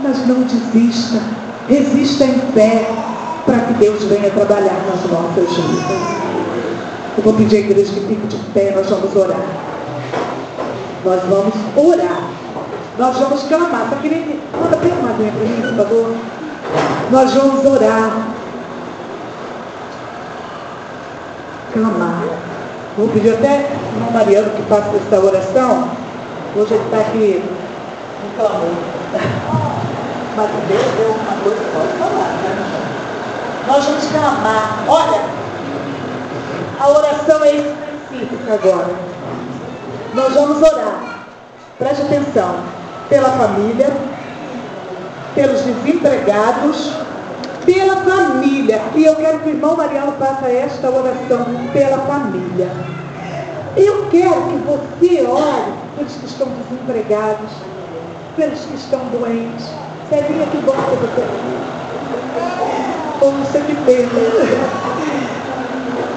Mas 0.01 0.27
não 0.27 0.43
desista. 0.43 1.21
Resista 1.69 2.25
em 2.25 2.39
fé 2.53 2.91
para 3.47 3.59
que 3.61 3.75
Deus 3.75 4.05
venha 4.05 4.31
trabalhar 4.31 4.85
nas 4.87 5.11
nossas 5.11 5.57
vidas. 5.57 6.25
Eu 7.17 7.23
vou 7.23 7.35
pedir 7.35 7.57
à 7.57 7.61
igreja 7.61 7.93
que 7.93 8.01
fique 8.01 8.27
de 8.27 8.37
pé, 8.53 8.73
nós 8.75 8.89
vamos 8.89 9.15
orar. 9.15 9.47
Nós 11.05 11.23
vamos 11.23 11.55
orar. 11.77 12.31
Nós 12.99 13.17
vamos 13.19 13.43
clamar. 13.45 13.89
Só 13.91 13.97
queria 13.97 14.39
Manda 14.61 14.77
bem 14.77 14.93
uma 14.93 15.11
aguinha 15.11 15.33
para 15.33 15.45
mim, 15.45 15.63
por 15.63 15.85
favor. 15.85 16.15
Nós 17.11 17.35
vamos 17.35 17.65
orar. 17.67 18.29
Clamar. 21.73 22.54
Vou 22.97 23.09
pedir 23.09 23.35
até 23.35 23.69
o 24.09 24.13
Mariano 24.13 24.51
que 24.51 24.63
faça 24.63 24.91
essa 24.97 25.21
oração. 25.21 25.89
Hoje 26.55 26.75
ele 26.75 26.85
está 26.85 26.99
aqui 26.99 27.43
clamor. 28.37 28.71
Mas 30.37 30.51
Deus 30.69 30.85
deu 30.97 31.11
uma 31.11 31.43
coisa, 31.43 31.63
pode 31.73 31.93
falar. 31.99 32.29
Né? 32.43 32.55
Nós 33.67 33.85
vamos 33.85 34.05
clamar. 34.07 34.85
Olha, 34.89 35.21
a 36.81 36.89
oração 36.89 37.45
é 37.45 37.57
específica 37.57 38.55
agora. 38.55 38.91
Nós 40.15 40.35
vamos 40.35 40.63
orar. 40.63 41.27
Preste 41.79 42.03
atenção. 42.03 42.57
Pela 43.09 43.31
família, 43.31 43.93
pelos 45.35 45.61
desempregados, 45.63 46.93
pela 47.65 47.97
família. 47.97 48.81
E 48.95 49.05
eu 49.05 49.17
quero 49.17 49.41
que 49.41 49.49
o 49.49 49.53
irmão 49.53 49.77
Mariano 49.77 50.13
faça 50.19 50.49
esta 50.49 50.91
oração 50.91 51.47
pela 51.73 51.99
família. 51.99 52.71
Eu 53.77 54.07
quero 54.11 54.35
que 54.43 54.57
você 54.65 55.27
ore 55.27 55.73
pelos 55.97 56.15
que 56.15 56.27
estão 56.27 56.49
desempregados, 56.49 57.51
pelos 58.37 58.61
que 58.61 58.75
estão 58.77 59.01
doentes. 59.07 59.67
Celinha, 60.09 60.47
que 60.47 60.59
bom 60.59 60.73
que 60.73 60.97
você 60.97 61.23
Como 63.19 63.45
você 63.45 63.61
que 63.61 63.75
pena. 63.85 64.11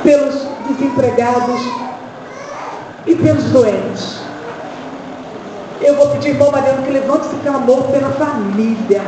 Pelos 0.03 0.47
desempregados 0.67 1.61
e 3.07 3.15
pelos 3.15 3.43
doentes. 3.45 4.17
Eu 5.81 5.95
vou 5.95 6.09
pedir, 6.09 6.29
irmão 6.29 6.51
Mariano, 6.51 6.83
que 6.83 6.91
levante 6.91 7.27
esse 7.27 7.35
clamor 7.37 7.83
pela 7.83 8.09
família. 8.11 9.01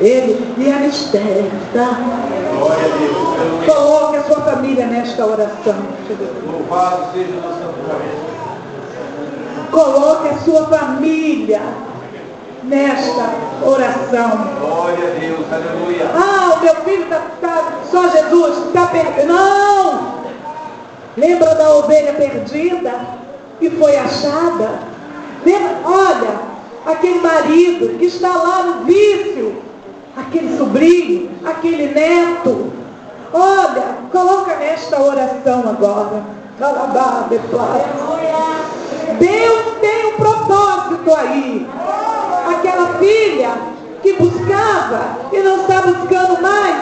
Ele 0.00 0.54
e 0.58 0.70
a 0.70 0.78
mistério? 0.80 1.50
Glória 1.72 2.84
a 2.84 2.96
Deus. 2.98 3.64
Coloque 3.66 4.16
a 4.16 4.22
sua 4.24 4.40
família 4.42 4.86
nesta 4.86 5.26
oração. 5.26 5.76
Louvado 6.46 7.12
seja 7.12 7.32
o 7.32 7.40
nosso. 7.40 7.66
Coloque 9.70 10.28
a 10.28 10.38
sua 10.38 10.66
família 10.66 11.60
nesta 12.64 13.30
oração. 13.62 14.48
Glória 14.60 15.08
a 15.08 15.18
Deus, 15.18 15.46
aleluia. 15.52 16.10
Ah, 16.14 16.56
o 16.56 16.62
meu 16.62 16.74
filho 16.76 17.02
está 17.04 17.20
tá, 17.40 17.72
só 17.90 18.08
Jesus, 18.08 18.66
está 18.66 18.86
perdido. 18.86 19.26
Não! 19.26 20.16
Lembra 21.16 21.54
da 21.54 21.74
ovelha 21.74 22.12
perdida 22.14 22.92
que 23.58 23.70
foi 23.70 23.96
achada? 23.96 24.80
Lembra? 25.44 25.76
Olha, 25.84 26.40
aquele 26.84 27.20
marido 27.20 27.98
que 27.98 28.06
está 28.06 28.28
lá 28.28 28.62
no 28.62 28.84
vício, 28.84 29.62
aquele 30.16 30.56
sobrinho, 30.56 31.30
aquele 31.44 31.88
neto. 31.88 32.72
Olha, 33.32 33.96
coloca 34.10 34.56
nesta 34.56 35.00
oração 35.00 35.60
agora. 35.68 36.22
Deus 39.18 39.78
tem 39.80 40.06
um 40.06 40.16
propósito 40.16 41.14
aí 41.14 41.68
aquela 42.48 42.98
filha 42.98 43.50
que 44.02 44.12
buscava 44.14 45.18
e 45.32 45.38
não 45.40 45.62
está 45.62 45.82
buscando 45.82 46.40
mais, 46.40 46.76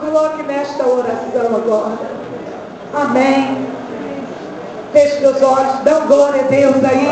coloque 0.00 0.42
nesta 0.44 0.86
oração 0.86 1.56
agora. 1.56 1.98
Amém. 2.94 3.66
Feche 4.92 5.18
seus 5.18 5.42
olhos, 5.42 5.80
dá 5.84 5.98
glória 6.00 6.40
a 6.40 6.46
Deus 6.46 6.76
aí. 6.76 7.08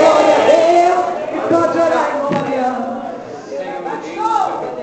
Glória 0.00 0.34
a 0.34 0.46
Deus. 0.46 1.04
E 1.32 1.48
pode 1.48 1.78
orar, 1.78 2.10
irmão 2.16 2.39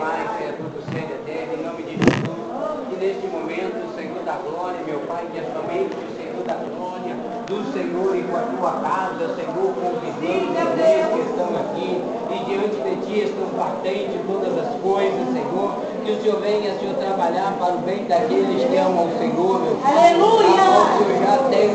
Que 0.07 0.43
é 0.43 0.55
tudo 0.55 0.79
sede 0.88 1.11
eterno, 1.19 1.53
em 1.59 1.63
nome 1.67 1.84
de 1.84 1.99
Jesus, 1.99 2.88
que 2.88 2.95
neste 2.95 3.27
momento, 3.27 3.93
Senhor 3.93 4.23
da 4.23 4.39
glória, 4.39 4.79
meu 4.88 4.99
Pai, 5.01 5.27
que 5.31 5.39
é 5.39 5.43
somente 5.51 5.95
o 5.99 6.15
Senhor 6.15 6.43
da 6.47 6.55
glória, 6.63 7.15
do 7.43 7.59
Senhor 7.73 8.15
e 8.15 8.23
com 8.23 8.38
a 8.38 8.43
tua 8.55 8.71
casa, 8.88 9.35
Senhor, 9.35 9.67
com 9.75 9.88
os 9.91 10.03
irmãos 10.23 10.79
que 11.11 11.19
estão 11.27 11.51
aqui, 11.59 12.01
diante 12.48 12.78
de 12.78 12.95
ti 13.06 13.19
estão 13.26 13.48
patentes 13.57 14.19
todas 14.26 14.57
as 14.57 14.82
coisas, 14.82 15.19
Senhor, 15.34 15.72
que 16.03 16.11
o 16.11 16.22
Senhor 16.22 16.40
venha, 16.40 16.72
Senhor, 16.80 16.95
trabalhar 16.95 17.53
para 17.60 17.76
o 17.76 17.78
bem 17.80 18.06
daqueles 18.06 18.64
que 18.64 18.78
amam 18.78 19.07
o 19.07 19.19
Senhor, 19.19 19.60
meu 19.61 19.76
Pai. 19.84 20.14
Aleluia! 20.14 20.64
O 20.88 21.03
Senhor 21.03 21.19
já 21.24 21.38
tem, 21.49 21.68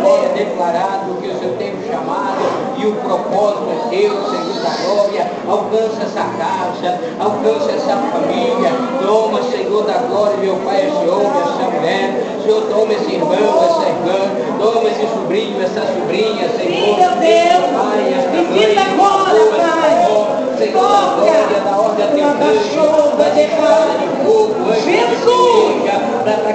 glória, 0.00 0.28
declarado 0.30 1.14
que 1.20 1.28
o 1.28 1.38
Senhor 1.38 1.56
tem 1.58 1.74
chamado 1.90 2.42
e 2.78 2.86
o 2.86 2.94
propósito 2.96 3.66
é 3.70 3.88
teu, 3.90 4.12
Senhor 4.30 4.54
da 4.62 4.70
glória. 4.86 5.30
Alcança 5.48 6.02
essa 6.02 6.24
casa, 6.38 7.00
alcança 7.18 7.72
essa 7.72 7.96
família. 7.96 8.70
Toma, 9.04 9.42
Senhor 9.42 9.84
da 9.84 9.98
glória, 9.98 10.36
meu 10.38 10.56
Pai, 10.64 10.86
esse 10.86 11.08
homem, 11.08 11.26
essa 11.26 11.70
mulher. 11.70 12.24
Senhor, 12.42 12.62
toma 12.70 12.92
esse 12.92 13.12
irmão, 13.12 13.64
essa 13.64 13.88
irmã. 13.88 14.44
Toma 14.58 14.88
esse 14.88 15.06
sobrinho, 15.06 15.62
essa 15.62 15.80
sobrinha, 15.80 16.48
Senhor. 16.50 16.74
Sim, 16.74 16.96
meu 16.96 17.10
Deus. 17.16 17.64
Pai, 17.74 18.14
esta 18.14 18.42
mãe, 18.42 18.78
agora, 18.78 19.40
Pai. 19.50 20.03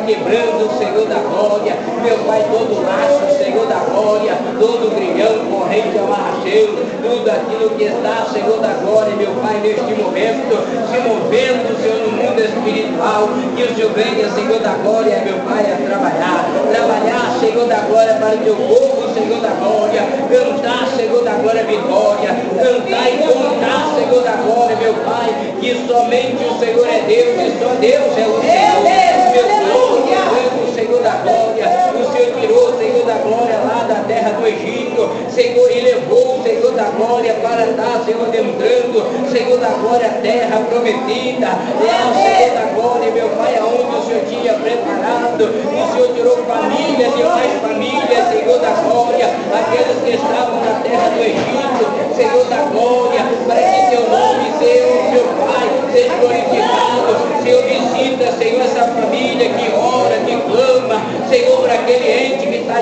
Quebrando, 0.10 0.76
Senhor 0.80 1.06
da 1.06 1.20
glória. 1.22 1.78
Meu 2.02 2.18
Pai, 2.26 2.44
todo 2.50 2.82
laço, 2.84 3.38
Senhor 3.38 3.68
da 3.68 3.76
glória, 3.76 4.34
todo 4.60 4.96
grilhão, 4.96 5.46
corrente, 5.46 6.00
amarracheiro, 6.00 6.84
tudo 7.04 7.30
aquilo 7.30 7.70
que 7.78 7.84
está, 7.84 8.26
Senhor 8.34 8.60
da 8.60 8.74
glória, 8.82 9.16
meu 9.16 9.30
Pai, 9.40 9.60
neste 9.62 9.94
momento, 9.94 10.58
se 10.90 10.98
movendo, 11.08 11.80
Senhor, 11.80 12.00
no 12.00 12.18
mundo 12.18 12.42
espiritual, 12.42 13.30
que 13.56 13.64
o 13.64 13.76
Senhor 13.76 13.92
venha, 13.94 14.32
Senhor 14.32 14.60
da 14.62 14.74
glória, 14.82 15.22
meu 15.24 15.38
Pai, 15.46 15.72
a 15.72 15.76
trabalhar, 15.78 16.50
trabalhar, 16.72 17.38
Senhor 17.40 17.68
da 17.68 17.80
glória, 17.82 18.16
para 18.16 18.34
o 18.34 18.38
teu 18.40 18.56
povo, 18.56 18.99
Senhor 19.14 19.42
da 19.42 19.50
glória, 19.50 20.02
cantar, 20.30 20.88
Senhor 20.96 21.24
da 21.24 21.34
glória, 21.34 21.64
vitória, 21.64 22.30
cantar 22.56 23.14
e 23.14 23.18
contar, 23.18 23.96
Senhor 23.96 24.24
da 24.24 24.32
glória, 24.34 24.76
meu 24.76 24.94
Pai, 25.06 25.56
que 25.60 25.88
somente 25.88 26.44
o 26.44 26.60
Senhor 26.60 26.88
é 26.88 27.00
Deus, 27.02 27.42
e 27.42 27.60
só 27.60 27.70
Deus 27.76 28.18
é 28.18 28.28
o 28.28 28.42
Senhor, 28.42 28.44
meu 28.44 28.82
Deus, 28.84 30.70
o 30.70 30.74
Senhor 30.74 31.02
da 31.02 31.12
glória, 31.12 31.66
o 31.96 32.14
Senhor. 32.14 32.40
Tirou, 32.40 32.78
Senhor 32.78 32.89
da 33.10 33.18
glória, 33.18 33.58
lá 33.58 33.86
da 33.90 34.04
terra 34.08 34.30
do 34.34 34.46
Egito, 34.46 35.10
Senhor, 35.32 35.72
e 35.72 35.82
levou, 35.82 36.44
Senhor 36.44 36.72
da 36.74 36.84
glória, 36.92 37.34
para 37.42 37.66
estar, 37.66 38.04
Senhor, 38.06 38.28
adentrando, 38.28 39.04
Senhor 39.32 39.58
da 39.58 39.70
glória, 39.70 40.06
a 40.06 40.22
terra 40.22 40.62
prometida, 40.70 41.48
lá, 41.48 42.14
Senhor 42.14 42.54
da 42.54 42.66
glória, 42.76 43.12
meu 43.12 43.30
Pai, 43.30 43.58
aonde 43.58 43.98
o 43.98 44.06
Senhor 44.06 44.26
tinha 44.30 44.54
preparado, 44.54 45.42
o 45.42 45.92
Senhor 45.92 46.14
tirou 46.14 46.38
famílias 46.46 47.14
e 47.18 47.24
mais 47.24 47.54
famílias, 47.62 48.30
Senhor 48.30 48.60
da 48.60 48.74
glória, 48.78 49.26
aqueles 49.26 50.04
que 50.04 50.12
estavam 50.12 50.62
na 50.62 50.80
terra 50.82 51.10
do 51.10 51.22
Egito, 51.24 52.16
Senhor 52.16 52.46
da 52.46 52.62
glória, 52.70 53.26
para 53.48 53.56
que 53.56 53.90
teu 53.90 54.08
nome, 54.08 54.54
Senhor, 54.60 55.12
meu 55.14 55.26
Pai, 55.34 55.68
seja 55.92 56.14
glorificado, 56.14 57.42
Senhor, 57.42 57.64
visita, 57.64 58.32
Senhor, 58.38 58.62
essa 58.62 58.84
família 58.84 59.50
que 59.50 59.72
ora, 59.74 60.16
que 60.20 60.38
clama, 60.46 61.02
Senhor, 61.28 61.62
para 61.62 61.74
aquele 61.74 62.12
ente 62.12 62.48
que 62.48 62.56
está 62.58 62.82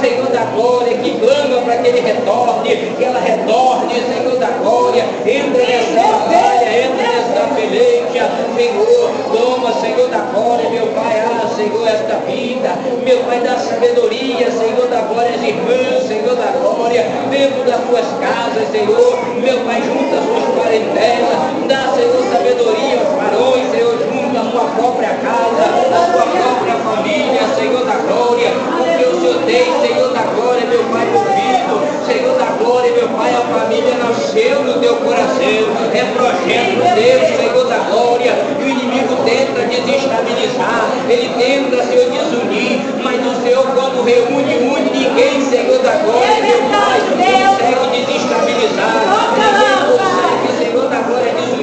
Senhor 0.00 0.26
da 0.28 0.44
glória, 0.54 0.96
que 0.98 1.18
clama 1.18 1.60
para 1.62 1.76
que 1.78 1.88
ele 1.88 2.00
retorne, 2.00 2.76
que 2.96 3.04
ela 3.04 3.18
retorne, 3.18 3.94
Senhor 3.94 4.38
da 4.38 4.46
glória, 4.62 5.04
entra 5.26 5.64
nessa 5.64 6.00
batalha, 6.00 6.84
entra 6.84 7.02
nessa 7.02 7.54
peleja, 7.54 8.30
Senhor, 8.54 9.10
toma, 9.32 9.72
Senhor 9.80 10.08
da 10.08 10.18
glória, 10.18 10.70
meu 10.70 10.86
Pai, 10.88 11.20
ah, 11.20 11.48
Senhor, 11.54 11.86
esta 11.86 12.16
vida, 12.26 12.76
meu 13.04 13.18
Pai 13.24 13.40
da 13.40 13.58
sabedoria, 13.58 14.50
Senhor 14.50 14.86
da 14.88 15.00
glória, 15.02 15.34
as 15.34 15.42
irmãs, 15.42 16.06
Senhor 16.06 16.36
da 16.36 16.52
glória, 16.58 17.06
dentro 17.30 17.64
das 17.64 17.80
suas 17.86 18.06
casas, 18.20 18.70
Senhor, 18.70 19.18
meu 19.36 19.60
Pai, 19.64 19.82
junta 19.82 20.16
as 20.16 20.24
suas 20.24 20.62
parentelas, 20.62 21.38
dá, 21.68 21.92
Senhor, 21.94 22.24
sabedoria 22.32 23.00
aos 23.00 23.14
varões, 23.16 23.70
Senhor, 23.70 23.98
junto 23.98 24.38
a 24.38 24.50
sua 24.50 24.64
própria 24.76 25.10
casa, 25.10 25.64
a 25.64 26.12
sua 26.12 26.26
própria 26.26 26.74
família, 26.76 27.40
Senhor 27.56 27.84
da 27.84 27.96
glória, 27.96 28.89
te 29.20 29.28
odeio, 29.28 29.80
Senhor 29.80 30.12
da 30.14 30.22
glória, 30.22 30.66
meu 30.66 30.82
Pai 30.84 31.06
ouvido, 31.14 32.06
Senhor 32.06 32.38
da 32.38 32.46
glória, 32.56 32.90
meu 32.92 33.08
Pai, 33.08 33.34
a 33.34 33.40
família 33.40 33.94
nasceu 33.96 34.64
no 34.64 34.80
teu 34.80 34.96
coração, 34.96 35.68
é 35.92 36.04
projeto 36.14 36.94
Deus, 36.94 37.36
Senhor 37.36 37.66
da 37.68 37.78
glória, 37.90 38.32
e 38.58 38.62
o 38.62 38.68
inimigo 38.68 39.16
tenta 39.24 39.60
desestabilizar, 39.66 40.90
ele 41.08 41.28
tenta, 41.36 41.84
Senhor, 41.84 42.10
desunir, 42.10 42.80
mas 43.02 43.20
o 43.26 43.42
Senhor, 43.42 43.66
quando 43.74 44.02
reúne, 44.02 44.56
une 44.56 44.90
ninguém, 44.90 45.44
Senhor 45.44 45.78
da 45.80 45.96
glória, 45.96 46.40
meu 46.40 46.62
Pai, 46.70 47.00
consegue 47.10 48.06
desestabilizar, 48.06 48.94
ninguém 49.36 49.76
consegue, 49.98 50.64
Senhor 50.64 50.88
da 50.88 50.98
glória, 51.00 51.32
desunir. 51.34 51.59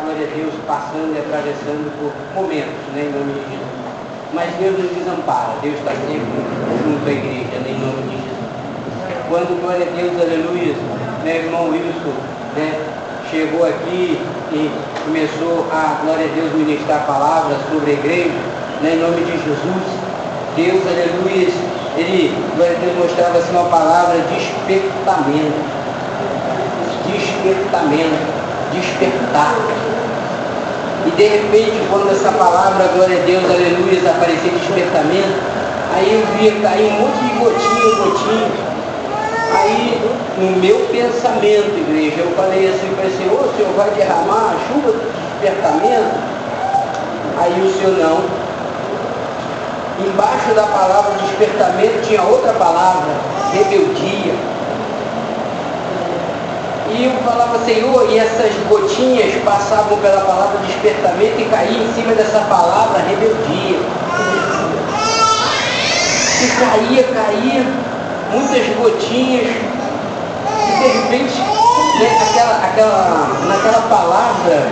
Glória 0.00 0.26
a 0.26 0.36
Deus, 0.36 0.54
passando 0.66 1.12
e 1.14 1.18
atravessando 1.18 1.92
por 2.00 2.12
momentos, 2.34 2.80
né, 2.94 3.08
em 3.08 3.12
nome 3.12 3.32
de 3.36 3.44
Jesus. 3.52 3.80
Mas 4.32 4.48
Deus 4.56 4.78
nos 4.78 4.90
desampara, 4.96 5.58
Deus 5.62 5.76
está 5.76 5.92
sempre 5.92 6.40
junto 6.84 7.04
à 7.06 7.12
igreja, 7.12 7.56
né, 7.60 7.70
em 7.70 7.80
nome 7.80 8.02
de 8.08 8.16
Jesus. 8.16 8.50
Quando, 9.28 9.60
glória 9.60 9.86
a 9.86 9.92
Deus, 9.94 10.14
aleluia, 10.16 10.74
meu 11.24 11.36
irmão 11.36 11.68
Wilson, 11.70 12.16
né, 12.56 12.80
chegou 13.30 13.66
aqui 13.66 14.18
e 14.52 14.70
começou 15.04 15.66
a, 15.70 16.00
glória 16.02 16.26
a 16.26 16.34
Deus, 16.34 16.52
ministrar 16.54 17.02
a 17.02 17.04
palavra 17.04 17.56
sobre 17.70 17.90
a 17.90 17.94
igreja, 17.94 18.40
né, 18.82 18.94
em 18.94 19.00
nome 19.00 19.20
de 19.22 19.36
Jesus. 19.36 19.84
Deus, 20.56 20.82
aleluia, 20.86 21.48
ele, 21.96 22.34
glória 22.56 22.76
a 22.76 22.80
Deus, 22.80 22.96
mostrava 22.96 23.38
assim 23.38 23.52
uma 23.52 23.68
palavra 23.68 24.18
de 24.18 24.34
despertamento. 24.34 25.60
Despertamento. 27.06 28.39
Despertar. 28.72 29.54
E 31.06 31.10
de 31.12 31.24
repente, 31.24 31.80
quando 31.90 32.10
essa 32.10 32.30
palavra, 32.32 32.88
glória 32.94 33.22
a 33.22 33.24
Deus, 33.24 33.44
aleluia, 33.44 34.10
aparecia 34.10 34.52
despertamento, 34.52 35.34
aí 35.94 36.12
eu 36.12 36.26
via 36.38 36.60
cair 36.60 36.92
um 36.92 37.00
monte 37.00 37.18
de 37.24 37.38
gotinha, 37.38 37.96
gotinha. 38.04 38.70
Aí, 39.52 40.00
no 40.38 40.56
meu 40.60 40.78
pensamento, 40.92 41.76
igreja, 41.76 42.20
eu 42.20 42.32
falei 42.36 42.68
assim 42.68 42.86
o 42.92 43.18
Senhor, 43.18 43.40
o 43.40 43.56
Senhor 43.56 43.72
vai 43.76 43.90
derramar 43.90 44.54
a 44.54 44.68
chuva 44.68 44.92
do 44.92 45.12
despertamento? 45.40 46.14
Aí 47.38 47.60
o 47.60 47.78
Senhor 47.78 47.96
não. 47.98 48.24
Embaixo 50.06 50.54
da 50.54 50.64
palavra 50.64 51.12
despertamento 51.40 52.06
tinha 52.06 52.22
outra 52.22 52.52
palavra, 52.52 53.10
rebeldia. 53.52 54.34
Eu 57.02 57.12
falava, 57.24 57.58
Senhor, 57.64 58.10
e 58.10 58.18
essas 58.18 58.52
gotinhas 58.68 59.34
passavam 59.42 59.96
pela 59.98 60.20
palavra 60.20 60.58
despertamento 60.66 61.40
e 61.40 61.44
caíam 61.46 61.82
em 61.82 61.94
cima 61.94 62.12
dessa 62.12 62.40
palavra 62.40 63.00
rebeldia. 63.00 63.80
E 66.42 66.46
caía, 66.60 67.04
caía, 67.04 67.64
muitas 68.30 68.66
gotinhas, 68.76 69.46
e 69.46 70.72
de 70.78 70.88
repente, 70.88 71.40
né, 72.00 72.18
aquela, 72.28 72.56
aquela, 72.64 73.28
naquela 73.48 73.80
palavra 73.88 74.68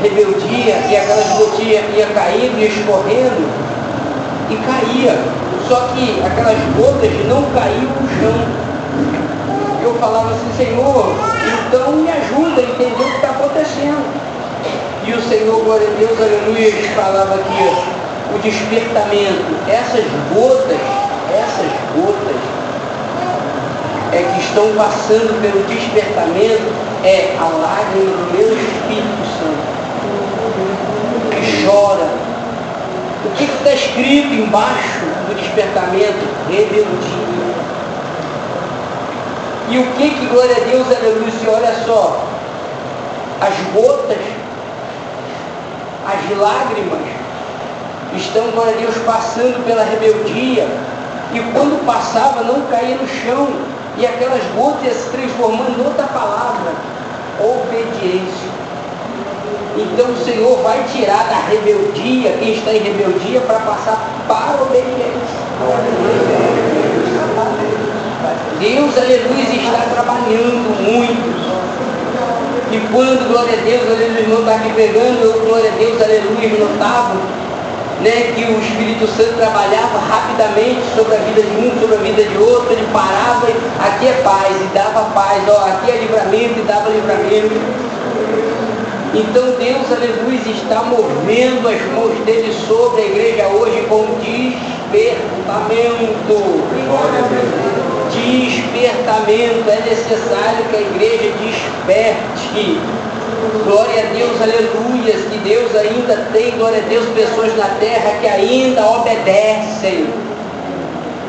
rebeldia, 0.00 0.74
e 0.88 0.96
aquelas 0.96 1.28
gotinhas 1.36 1.84
ia 1.94 2.06
caindo 2.14 2.58
e 2.58 2.66
escorrendo, 2.66 3.46
e 4.48 4.56
caía. 4.56 5.18
Só 5.68 5.88
que 5.94 6.22
aquelas 6.24 6.58
gotas 6.78 7.12
não 7.28 7.42
caíam 7.52 7.90
no 8.00 8.08
chão. 8.08 8.62
Eu 9.82 9.94
falava 9.96 10.30
assim, 10.30 10.50
Senhor, 10.56 11.14
então 11.72 11.92
me 11.92 12.10
ajuda 12.10 12.60
a 12.60 12.64
entender 12.64 13.02
o 13.02 13.10
que 13.10 13.16
está 13.16 13.30
acontecendo. 13.30 14.04
E 15.06 15.12
o 15.14 15.22
Senhor, 15.22 15.64
glória 15.64 15.88
a 15.88 15.98
Deus, 15.98 16.20
aleluia, 16.20 16.70
falava 16.94 17.34
aqui, 17.34 17.64
ó, 17.66 18.36
o 18.36 18.38
despertamento, 18.40 19.56
essas 19.66 20.04
gotas, 20.34 20.78
essas 21.32 21.72
gotas 21.96 22.36
é 24.12 24.22
que 24.34 24.40
estão 24.40 24.68
passando 24.76 25.40
pelo 25.40 25.64
despertamento, 25.64 26.70
é 27.04 27.34
a 27.40 27.44
lágrima 27.44 28.16
do 28.16 28.32
meu 28.36 28.52
Espírito 28.52 29.24
Santo, 29.38 29.64
que 31.30 31.64
chora. 31.64 32.08
O 33.24 33.30
que 33.34 33.44
está 33.44 33.72
escrito 33.72 34.34
embaixo 34.34 35.06
do 35.26 35.34
despertamento? 35.34 36.28
Rebeldia. 36.50 37.41
E 39.72 39.78
o 39.78 39.86
que 39.92 40.10
que, 40.10 40.26
glória 40.26 40.54
a 40.54 40.60
Deus, 40.68 40.86
aleluia, 40.86 41.32
olha 41.48 41.74
só, 41.86 42.22
as 43.40 43.54
gotas, 43.72 44.18
as 46.06 46.38
lágrimas, 46.38 47.00
estão, 48.14 48.50
glória 48.50 48.74
a 48.74 48.76
Deus, 48.76 48.94
passando 49.06 49.64
pela 49.64 49.82
rebeldia, 49.82 50.68
e 51.32 51.40
quando 51.54 51.82
passava 51.86 52.42
não 52.42 52.60
caía 52.66 52.96
no 52.96 53.08
chão, 53.08 53.48
e 53.96 54.04
aquelas 54.04 54.42
gotas 54.54 54.92
se 54.92 55.08
transformando 55.08 55.80
em 55.80 55.86
outra 55.86 56.06
palavra, 56.08 56.72
obediência. 57.40 58.52
Então 59.74 60.10
o 60.10 60.22
Senhor 60.22 60.62
vai 60.62 60.84
tirar 60.92 61.24
da 61.30 61.48
rebeldia, 61.48 62.36
quem 62.38 62.52
está 62.52 62.74
em 62.74 62.82
rebeldia, 62.82 63.40
para 63.40 63.60
passar 63.60 64.06
para 64.28 64.58
a 64.58 64.62
obediência. 64.64 66.41
Deus, 68.62 68.94
aleluia, 68.96 69.42
está 69.42 69.82
trabalhando 69.90 70.70
muito. 70.86 71.34
E 72.70 72.78
quando, 72.92 73.26
glória 73.26 73.58
a 73.58 73.62
Deus, 73.62 73.82
aleluia, 73.90 74.20
irmão 74.20 74.38
está 74.38 74.54
aqui 74.54 74.72
pegando, 74.74 75.20
eu, 75.20 75.40
glória 75.44 75.68
a 75.68 75.74
Deus, 75.74 76.00
aleluia, 76.00 76.48
notava 76.60 77.16
né, 78.02 78.32
que 78.34 78.44
o 78.44 78.60
Espírito 78.62 79.08
Santo 79.08 79.34
trabalhava 79.34 79.98
rapidamente 79.98 80.80
sobre 80.94 81.16
a 81.16 81.18
vida 81.18 81.42
de 81.42 81.56
um, 81.58 81.74
sobre 81.80 81.96
a 81.96 81.98
vida 81.98 82.22
de 82.22 82.38
outro, 82.38 82.72
ele 82.72 82.86
parava, 82.92 83.50
e 83.50 83.54
aqui 83.82 84.06
é 84.06 84.12
paz, 84.22 84.54
e 84.54 84.70
dava 84.72 85.10
paz, 85.10 85.42
ó, 85.48 85.66
aqui 85.66 85.90
é 85.90 85.96
livramento, 85.96 86.60
e 86.60 86.62
dava 86.62 86.88
livramento. 86.88 87.58
Então 89.12 89.56
Deus, 89.58 89.90
aleluia, 89.90 90.38
está 90.46 90.84
movendo 90.84 91.66
as 91.68 91.82
mãos 91.92 92.16
dele 92.24 92.54
sobre 92.66 93.02
a 93.02 93.06
igreja 93.06 93.48
hoje 93.48 93.84
com 93.88 94.06
despertamento. 94.92 97.81
Despertamento. 98.24 99.70
É 99.70 99.80
necessário 99.88 100.64
que 100.70 100.76
a 100.76 100.80
igreja 100.80 101.32
desperte. 101.42 102.80
Glória 103.64 104.02
a 104.02 104.14
Deus, 104.14 104.40
aleluia, 104.40 105.14
que 105.14 105.38
Deus 105.38 105.74
ainda 105.74 106.28
tem, 106.32 106.52
glória 106.52 106.78
a 106.78 106.88
Deus, 106.88 107.06
pessoas 107.08 107.56
na 107.56 107.66
terra 107.80 108.18
que 108.20 108.26
ainda 108.28 108.86
obedecem. 108.86 110.06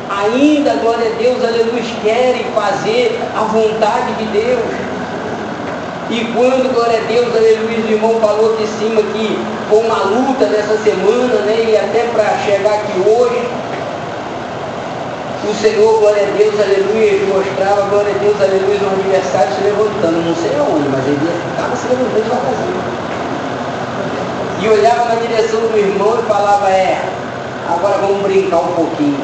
Ainda, 0.09 0.75
glória 0.75 1.09
a 1.09 1.15
Deus, 1.17 1.43
aleluia, 1.43 1.83
querem 2.03 2.45
fazer 2.53 3.19
a 3.35 3.41
vontade 3.45 4.13
de 4.13 4.25
Deus. 4.25 4.93
E 6.11 6.25
quando, 6.35 6.71
glória 6.71 6.99
a 6.99 7.07
Deus, 7.07 7.35
aleluia, 7.35 7.79
o 7.79 7.91
irmão 7.91 8.19
falou 8.21 8.57
em 8.61 8.67
cima 8.67 9.01
que 9.01 9.39
foi 9.69 9.79
uma 9.79 10.03
luta 10.03 10.45
nessa 10.45 10.77
semana, 10.77 11.41
né? 11.41 11.65
E 11.67 11.75
até 11.75 12.03
para 12.13 12.37
chegar 12.45 12.73
aqui 12.75 12.99
hoje, 13.09 13.41
o 15.49 15.55
Senhor, 15.55 15.99
glória 15.99 16.23
a 16.23 16.37
Deus, 16.37 16.55
aleluia, 16.59 17.11
ele 17.11 17.33
mostrava, 17.33 17.81
glória 17.89 18.15
a 18.15 18.17
Deus, 18.17 18.39
aleluia, 18.39 18.79
no 18.79 18.93
aniversário 18.93 19.53
se 19.53 19.63
levantando, 19.63 20.25
não 20.25 20.35
sei 20.35 20.57
aonde, 20.57 20.87
mas 20.89 21.05
ele 21.05 21.19
estava 21.51 21.75
se 21.75 21.87
levantando 21.87 22.23
devagarzinho. 22.23 22.83
E 24.61 24.69
olhava 24.69 25.05
na 25.09 25.15
direção 25.15 25.59
do 25.59 25.77
irmão 25.77 26.17
e 26.17 26.23
falava, 26.23 26.69
é, 26.69 27.01
agora 27.67 27.97
vamos 27.97 28.21
brincar 28.21 28.59
um 28.59 28.73
pouquinho. 28.73 29.19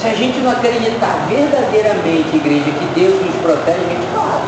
Se 0.00 0.06
a 0.08 0.14
gente 0.14 0.38
não 0.40 0.52
acreditar 0.52 1.26
verdadeiramente, 1.28 2.36
igreja, 2.36 2.70
que 2.70 3.00
Deus 3.00 3.20
nos 3.24 3.34
protege, 3.42 3.78
a 3.78 3.88
gente 3.88 4.06
para. 4.14 4.40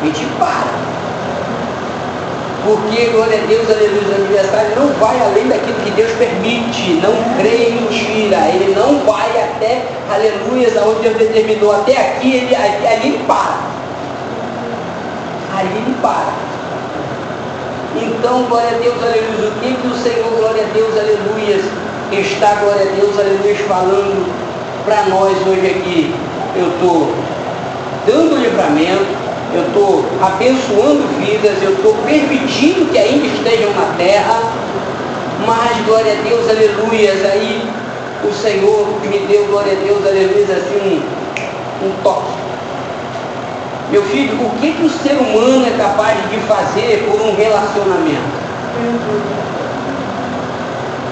A 0.00 0.04
gente 0.04 0.24
para. 0.38 0.87
Porque, 2.64 3.06
glória 3.12 3.38
a 3.38 3.46
Deus, 3.46 3.70
aleluia, 3.70 4.08
o 4.10 4.14
aniversário 4.14 4.70
não 4.76 4.88
vai 4.94 5.20
além 5.20 5.48
daquilo 5.48 5.78
que 5.84 5.90
Deus 5.92 6.10
permite. 6.12 7.00
Não 7.02 7.14
creia 7.38 7.70
em 7.70 7.82
mentira. 7.82 8.36
Ele 8.48 8.74
não 8.74 8.98
vai 9.04 9.30
até, 9.42 9.82
aleluia, 10.12 10.68
aonde 10.80 11.02
Deus 11.02 11.16
determinou. 11.16 11.72
Até 11.72 11.96
aqui, 11.96 12.34
ele, 12.34 12.54
ali, 12.54 12.86
ali 12.86 13.08
ele 13.08 13.24
para. 13.26 13.58
Ali 15.56 15.76
ele 15.76 15.96
para. 16.02 16.48
Então, 17.96 18.42
glória 18.44 18.68
a 18.68 18.78
Deus, 18.78 18.96
aleluia. 19.02 19.48
O 19.48 19.60
que, 19.60 19.74
que 19.74 19.86
o 19.86 19.94
Senhor, 19.94 20.30
glória 20.36 20.64
a 20.64 20.72
Deus, 20.72 20.90
aleluia, 20.96 21.60
está, 22.12 22.54
glória 22.56 22.82
a 22.82 22.94
Deus, 22.94 23.18
aleluia, 23.18 23.56
falando 23.66 24.32
para 24.84 25.04
nós 25.04 25.36
hoje 25.46 25.66
aqui? 25.66 26.14
Eu 26.56 26.68
estou 26.68 27.12
dando 28.06 28.36
livramento, 28.36 29.27
eu 29.54 29.66
estou 29.66 30.04
abençoando 30.20 31.08
vidas, 31.18 31.62
eu 31.62 31.72
estou 31.72 31.94
permitindo 32.04 32.90
que 32.90 32.98
ainda 32.98 33.26
estejam 33.26 33.70
na 33.72 33.94
terra, 33.96 34.40
mas, 35.46 35.86
glória 35.86 36.12
a 36.12 36.22
Deus, 36.22 36.48
aleluia, 36.48 37.12
aí 37.12 37.62
o 38.24 38.32
Senhor 38.32 38.86
me 39.02 39.18
deu, 39.20 39.46
glória 39.46 39.72
a 39.72 39.76
Deus, 39.76 40.04
aleluia, 40.04 40.56
assim 40.56 41.02
um, 41.82 41.86
um 41.86 41.92
toque. 42.02 42.32
Meu 43.90 44.02
filho, 44.04 44.34
o 44.44 44.50
que, 44.58 44.72
que 44.72 44.84
o 44.84 44.90
ser 44.90 45.14
humano 45.14 45.66
é 45.66 45.70
capaz 45.78 46.18
de 46.30 46.36
fazer 46.40 47.08
por 47.08 47.20
um 47.22 47.34
relacionamento? 47.34 48.38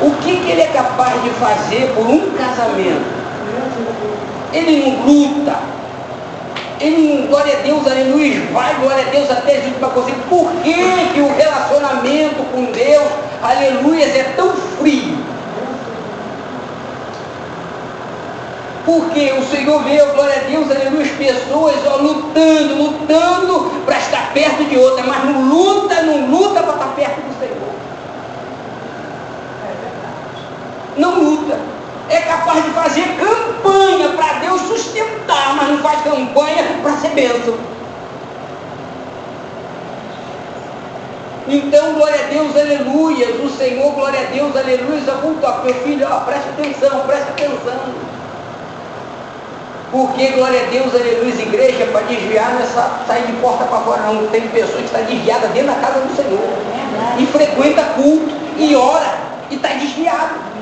O 0.03 0.11
que, 0.23 0.37
que 0.37 0.51
ele 0.51 0.61
é 0.61 0.67
capaz 0.67 1.23
de 1.23 1.31
fazer 1.31 1.93
por 1.95 2.07
um 2.07 2.33
casamento? 2.33 3.17
Ele 4.53 4.85
não 4.85 5.07
luta. 5.07 5.76
Ele 6.81 7.27
glória 7.27 7.59
a 7.59 7.63
Deus, 7.63 7.87
aleluia, 7.87 8.41
vai, 8.53 8.75
glória 8.75 9.07
a 9.07 9.11
Deus, 9.11 9.31
até 9.31 9.63
junto 9.63 9.79
para 9.79 9.89
você. 9.89 10.13
Por 10.29 10.53
que, 10.63 10.75
que 11.15 11.21
o 11.21 11.35
relacionamento 11.35 12.43
com 12.53 12.65
Deus, 12.67 13.09
aleluia, 13.43 14.05
é 14.05 14.35
tão 14.37 14.53
frio? 14.55 15.17
Porque 18.85 19.33
o 19.33 19.43
Senhor 19.45 19.83
vê, 19.83 20.05
glória 20.15 20.37
a 20.37 20.49
Deus, 20.49 20.71
aleluia, 20.71 21.03
as 21.03 21.11
pessoas 21.11 21.75
ó, 21.87 21.97
lutando, 21.97 22.75
lutando 22.77 23.71
para 23.85 23.99
estar 23.99 24.33
perto 24.33 24.65
de 24.65 24.77
outra, 24.77 25.03
mas 25.05 25.25
não 25.25 25.49
luta, 25.49 26.03
não 26.03 26.27
luta 26.27 26.63
para 26.63 26.73
estar 26.75 26.95
perto 26.95 27.21
do 27.23 27.39
Senhor. 27.41 27.57
Não 30.97 31.21
luta. 31.21 31.76
É 32.09 32.21
capaz 32.21 32.65
de 32.65 32.71
fazer 32.71 33.17
campanha 33.19 34.11
para 34.11 34.39
Deus 34.41 34.61
sustentar, 34.63 35.57
mas 35.57 35.69
não 35.69 35.79
faz 35.79 36.03
campanha 36.03 36.79
para 36.83 36.93
ser 36.99 37.09
bênção. 37.11 37.57
Então, 41.49 41.95
glória 41.95 42.25
a 42.25 42.29
Deus, 42.29 42.57
aleluia. 42.57 43.29
O 43.45 43.49
Senhor, 43.49 43.93
glória 43.93 44.21
a 44.21 44.25
Deus, 44.25 44.57
aleluia. 44.57 45.01
Volta, 45.23 45.63
meu 45.65 45.75
filho, 45.75 46.07
ó, 46.11 46.21
presta 46.21 46.51
atenção, 46.51 47.01
presta 47.07 47.31
atenção. 47.31 47.95
Porque, 49.93 50.29
glória 50.33 50.63
a 50.63 50.65
Deus, 50.65 50.93
aleluia, 50.93 51.43
igreja, 51.43 51.87
para 51.87 52.01
desviar 52.03 52.55
não 52.55 52.61
é 52.61 52.67
sair 53.07 53.27
de 53.27 53.33
porta 53.35 53.65
para 53.65 53.79
fora, 53.79 54.03
não. 54.03 54.27
Tem 54.27 54.43
pessoas 54.49 54.79
que 54.79 54.85
estão 54.85 55.05
desviadas 55.05 55.51
dentro 55.53 55.69
da 55.69 55.81
casa 55.81 56.01
do 56.01 56.17
Senhor. 56.17 56.41
E 57.19 57.27
frequenta 57.27 57.83
culto, 57.95 58.35
e 58.59 58.75
ora, 58.75 59.19
e 59.49 59.55
está 59.55 59.69
desviado. 59.69 60.56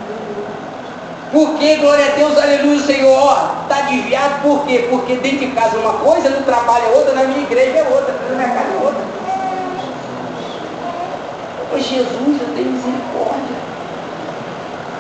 Porque, 1.35 1.79
glória 1.79 2.13
a 2.13 2.15
Deus, 2.15 2.39
aleluia, 2.39 2.77
o 2.77 2.87
Senhor, 2.87 3.57
está 3.63 3.81
desviado, 3.91 4.41
por 4.43 4.65
quê? 4.65 4.87
Porque 4.89 5.17
dentro 5.17 5.41
de 5.41 5.49
casa 5.49 5.77
uma 5.79 5.95
coisa, 5.95 6.31
no 6.31 6.45
trabalho 6.45 6.85
é 6.85 6.89
outra, 6.91 7.13
na 7.13 7.25
minha 7.25 7.43
igreja 7.43 7.79
é 7.79 7.89
outra, 7.89 8.13
na 8.13 8.37
minha 8.37 8.55
casa 8.55 8.73
é 8.73 8.77
outra. 8.77 9.05
Pois 11.69 11.85
Jesus, 11.85 12.41
eu 12.41 12.55
tenho 12.55 12.71
misericórdia. 12.71 13.64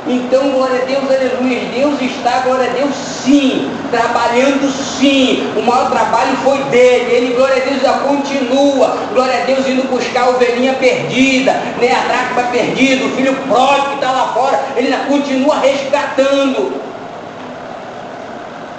Então, 0.06 0.50
glória 0.50 0.82
a 0.82 0.84
Deus, 0.84 1.04
aleluia. 1.04 1.60
Deus 1.74 1.98
está, 2.02 2.40
glória 2.40 2.68
a 2.68 2.72
Deus, 2.74 2.94
sim, 2.94 3.70
trabalhando 3.90 4.70
sim. 4.70 5.50
O 5.56 5.62
maior 5.62 5.90
trabalho 5.90 6.36
foi 6.44 6.58
dele. 6.64 7.10
Ele, 7.10 7.34
glória 7.34 7.62
a 7.62 7.66
Deus, 7.66 7.80
já 7.80 7.92
continua. 8.00 8.98
Glória 9.14 9.42
a 9.42 9.46
Deus, 9.46 9.66
indo 9.66 9.88
buscar 9.88 10.24
a 10.24 10.30
ovelhinha 10.30 10.74
perdida, 10.74 11.52
né? 11.80 11.94
a 11.94 12.06
dracma 12.06 12.42
perdida, 12.52 13.06
o 13.06 13.10
filho 13.16 13.34
pródigo 13.48 13.88
que 13.88 13.94
está 13.94 14.12
lá 14.12 14.32
fora. 14.34 14.62
Ele 14.76 14.92
ainda 14.92 15.06
continua 15.06 15.60
resgatando. 15.60 16.82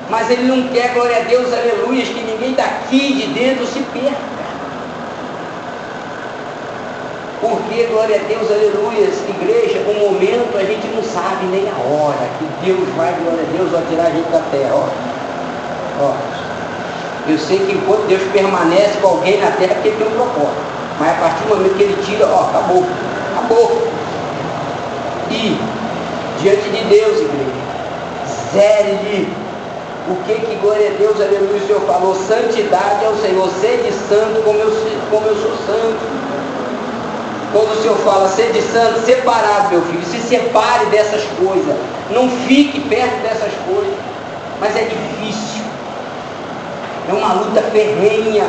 Mas 0.08 0.30
ele 0.30 0.44
não 0.44 0.68
quer, 0.68 0.94
glória 0.94 1.18
a 1.18 1.22
Deus, 1.22 1.52
aleluia, 1.52 2.06
que 2.06 2.22
ninguém 2.22 2.54
daqui 2.54 3.14
de 3.14 3.28
dentro 3.34 3.66
se 3.66 3.80
perca. 3.80 4.45
Porque, 7.42 7.84
glória 7.84 8.16
a 8.16 8.24
Deus, 8.28 8.50
aleluia, 8.50 9.10
igreja, 9.30 9.80
o 9.88 9.94
momento 10.10 10.58
a 10.58 10.64
gente 10.64 10.88
não 10.88 11.04
sabe 11.04 11.46
nem 11.48 11.68
a 11.70 11.76
hora 11.76 12.30
que 12.40 12.66
Deus 12.66 12.88
vai, 12.96 13.14
glória 13.22 13.44
a 13.44 13.58
Deus, 13.58 13.72
vai 13.72 13.84
tirar 13.90 14.06
a 14.06 14.12
gente 14.12 14.30
da 14.30 14.40
terra. 14.52 14.74
Ó. 14.74 14.88
Ó. 16.02 16.14
Eu 17.28 17.38
sei 17.38 17.60
que 17.60 17.74
enquanto 17.74 18.08
Deus 18.08 18.22
permanece 18.32 18.98
com 19.02 19.08
alguém 19.08 19.40
na 19.42 19.52
terra, 19.52 19.76
porque 19.76 19.90
tem 19.92 20.08
um 20.08 20.12
propósito. 20.12 20.76
Mas 21.00 21.10
a 21.10 21.14
partir 21.16 21.44
do 21.44 21.56
momento 21.56 21.76
que 21.76 21.84
ele 21.84 22.04
tira, 22.04 22.26
ó, 22.28 22.50
acabou. 22.50 22.84
Acabou. 23.38 23.88
E, 25.30 25.60
diante 26.42 26.70
de 26.70 26.84
Deus, 26.86 27.20
igreja, 27.20 27.56
zere 28.54 29.28
o 30.08 30.16
que 30.24 30.36
que, 30.36 30.56
glória 30.62 30.92
a 30.92 30.94
Deus, 30.94 31.20
aleluia, 31.20 31.58
o 31.58 31.68
Senhor 31.68 31.82
falou, 31.82 32.16
santidade 32.16 33.04
ao 33.04 33.16
Senhor, 33.16 33.50
sede 33.60 33.92
santo 33.92 34.42
como 34.44 34.60
eu, 34.60 34.72
como 35.10 35.28
eu 35.28 35.36
sou 35.36 35.52
santo. 35.66 36.25
Quando 37.56 37.72
o 37.72 37.82
Senhor 37.82 37.96
fala, 38.00 38.28
sede 38.28 38.62
santo, 38.62 39.00
separado, 39.06 39.70
meu 39.70 39.82
filho, 39.84 40.04
se 40.04 40.20
separe 40.20 40.88
dessas 40.88 41.24
coisas. 41.40 41.74
Não 42.12 42.30
fique 42.30 42.82
perto 42.82 43.22
dessas 43.22 43.54
coisas. 43.66 43.94
Mas 44.60 44.76
é 44.76 44.82
difícil. 44.82 45.64
É 47.08 47.14
uma 47.14 47.32
luta 47.32 47.62
ferrenha. 47.72 48.44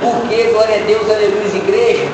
Porque, 0.00 0.50
glória 0.50 0.80
a 0.80 0.84
Deus, 0.84 1.08
aleluia, 1.08 1.46
igreja, 1.54 2.08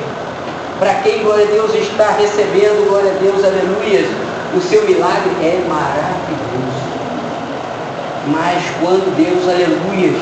para 0.79 0.93
quem, 0.97 1.23
glória 1.23 1.47
a 1.47 1.51
Deus, 1.51 1.75
está 1.75 2.11
recebendo, 2.11 2.87
glória 2.91 3.13
a 3.13 3.15
Deus, 3.15 3.43
aleluia, 3.43 4.07
o 4.55 4.61
seu 4.61 4.83
milagre 4.83 5.31
é 5.41 5.65
maravilhoso. 5.67 6.85
Mas 8.27 8.63
quando 8.83 9.17
Deus, 9.17 9.49
aleluia, 9.49 10.13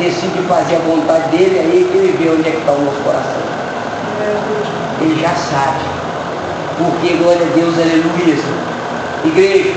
decide 0.00 0.42
fazer 0.48 0.74
a 0.74 0.78
vontade 0.80 1.28
dele, 1.28 1.58
é 1.58 1.60
aí 1.60 1.88
que 1.92 1.96
ele 1.96 2.18
vê 2.18 2.30
onde 2.30 2.48
é 2.48 2.50
que 2.50 2.58
está 2.58 2.72
o 2.72 2.84
nosso 2.84 3.00
coração 3.04 3.59
ele 5.00 5.20
já 5.20 5.34
sabe. 5.34 5.80
Porque, 6.78 7.14
glória 7.16 7.42
a 7.42 7.54
Deus, 7.54 7.74
aleluia. 7.74 8.36
Igreja, 9.24 9.74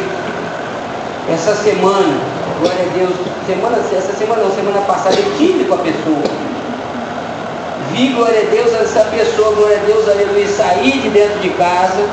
essa 1.30 1.56
semana, 1.56 2.18
glória 2.60 2.86
a 2.86 2.98
Deus, 2.98 3.14
semana, 3.46 3.78
essa 3.78 4.14
semana 4.14 4.44
não, 4.44 4.52
semana 4.52 4.82
passada 4.82 5.16
eu 5.16 5.38
tive 5.38 5.66
com 5.66 5.76
a 5.76 5.78
pessoa. 5.78 6.24
Vi, 7.92 8.10
glória 8.10 8.42
a 8.42 8.50
Deus, 8.50 8.74
essa 8.74 9.04
pessoa, 9.06 9.54
glória 9.56 9.78
a 9.78 9.86
Deus, 9.86 10.08
aleluia, 10.08 10.48
sair 10.48 11.00
de 11.02 11.10
dentro 11.10 11.40
de 11.40 11.50
casa 11.52 12.04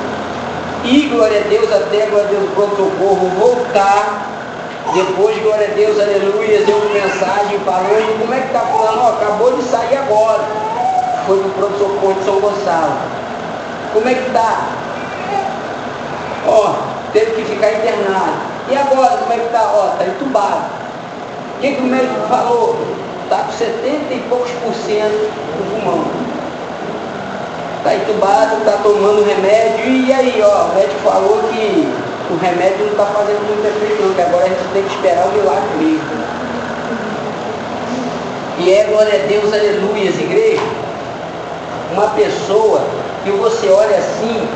e, 0.85 1.09
glória 1.12 1.40
a 1.40 1.48
Deus, 1.48 1.73
até, 1.73 2.07
glória 2.07 2.27
a 2.27 2.31
Deus, 2.31 2.51
pronto-socorro, 2.55 3.31
voltar. 3.39 4.27
Depois, 4.93 5.39
glória 5.40 5.69
a 5.69 5.74
Deus, 5.74 6.01
aleluia, 6.01 6.65
deu 6.65 6.77
uma 6.77 6.93
mensagem 6.93 7.59
falando, 7.65 8.20
como 8.20 8.35
é 8.35 8.40
que 8.40 8.47
está 8.47 8.61
falando? 8.61 8.98
Ó, 9.02 9.09
acabou 9.11 9.52
de 9.57 9.62
sair 9.62 9.97
agora 9.98 10.43
foi 11.31 11.39
para 11.39 11.47
o 11.47 11.52
pronto-socorro 11.52 12.15
de 12.15 12.24
São 12.24 12.40
Gonçalo. 12.40 12.93
Como 13.93 14.09
é 14.09 14.15
que 14.15 14.27
está? 14.27 14.66
Ó, 16.48 16.74
teve 17.12 17.31
que 17.36 17.44
ficar 17.44 17.70
internado. 17.70 18.32
E 18.69 18.77
agora, 18.77 19.16
como 19.19 19.32
é 19.32 19.36
que 19.36 19.47
está? 19.47 19.70
Ó, 19.73 19.93
está 19.93 20.07
entubado. 20.07 20.65
O 21.57 21.61
que, 21.61 21.74
que 21.77 21.81
o 21.82 21.85
médico 21.85 22.27
falou? 22.28 22.77
Está 23.23 23.44
com 23.44 23.52
70 23.52 24.12
e 24.12 24.27
poucos 24.28 24.51
por 24.65 24.74
cento 24.74 25.31
do 25.31 25.70
pulmão. 25.70 26.05
Está 27.78 27.94
entubado, 27.94 28.57
está 28.59 28.73
tomando 28.82 29.24
remédio. 29.24 29.86
E 29.86 30.12
aí, 30.12 30.43
ó, 30.43 30.65
o 30.65 30.74
médico 30.74 30.98
falou 31.05 31.39
que 31.52 31.89
o 32.28 32.36
remédio 32.39 32.86
não 32.86 32.90
está 32.93 33.07
fazendo 33.07 33.47
muito 33.47 33.69
efeito 33.69 34.02
não, 34.02 34.15
que 34.15 34.23
agora 34.23 34.47
a 34.47 34.48
gente 34.48 34.73
tem 34.73 34.82
que 34.82 34.94
esperar 34.94 35.28
o 35.28 35.32
milagre 35.32 35.77
mesmo. 35.78 36.31
E 38.59 38.73
é 38.73 38.85
glória 38.85 39.15
a 39.15 39.27
Deus, 39.28 39.52
aleluia, 39.52 40.11
igreja 40.11 40.89
uma 41.92 42.08
pessoa 42.10 42.82
que 43.24 43.30
você 43.30 43.68
olha 43.68 43.96
assim, 43.96 44.48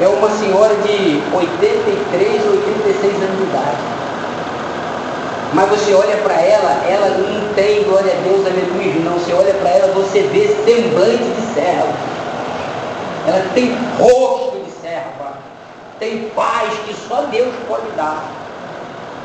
é 0.00 0.08
uma 0.08 0.30
senhora 0.30 0.74
de 0.76 1.22
83, 1.34 2.46
86 2.46 3.14
anos 3.22 3.36
de 3.36 3.42
idade. 3.44 3.90
Mas 5.52 5.68
você 5.68 5.92
olha 5.94 6.16
para 6.18 6.40
ela, 6.40 6.84
ela 6.88 7.08
não 7.18 7.54
tem, 7.54 7.82
glória 7.82 8.12
a 8.12 8.22
Deus, 8.22 8.46
aleluia, 8.46 8.94
não. 9.04 9.18
Você 9.18 9.32
olha 9.32 9.52
para 9.54 9.70
ela, 9.70 9.92
você 9.92 10.22
vê 10.22 10.46
semblante 10.64 11.24
de 11.24 11.54
serva. 11.54 11.92
Ela 13.26 13.44
tem 13.52 13.76
rosto 13.98 14.60
de 14.64 14.70
serva. 14.80 15.38
Tem 15.98 16.30
paz 16.36 16.72
que 16.86 16.94
só 16.94 17.22
Deus 17.22 17.52
pode 17.68 17.90
dar. 17.96 18.39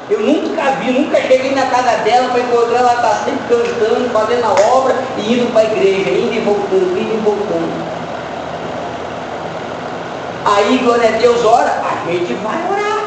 Eu 0.07 0.19
nunca 0.19 0.61
vi, 0.82 0.91
nunca 0.91 1.19
cheguei 1.19 1.56
na 1.56 1.65
casa 1.65 1.98
dela 2.03 2.30
para 2.30 2.41
encontrar 2.41 2.77
ela 2.77 2.94
está 2.94 3.23
sempre 3.26 3.41
cantando, 3.49 4.10
fazendo 4.11 4.45
a 4.45 4.76
obra 4.76 4.95
e 5.18 5.34
indo 5.34 5.52
para 5.52 5.61
a 5.61 5.65
igreja, 5.65 6.11
indo 6.11 6.34
e 6.34 6.40
voltando, 6.41 6.95
indo 6.95 7.15
e 7.15 7.22
voltando. 7.23 7.86
Aí, 10.45 10.77
glória 10.84 11.10
a 11.10 11.11
Deus, 11.14 11.44
ora, 11.44 11.82
a 11.82 12.11
gente 12.11 12.34
vai 12.36 12.56
orar. 12.69 13.06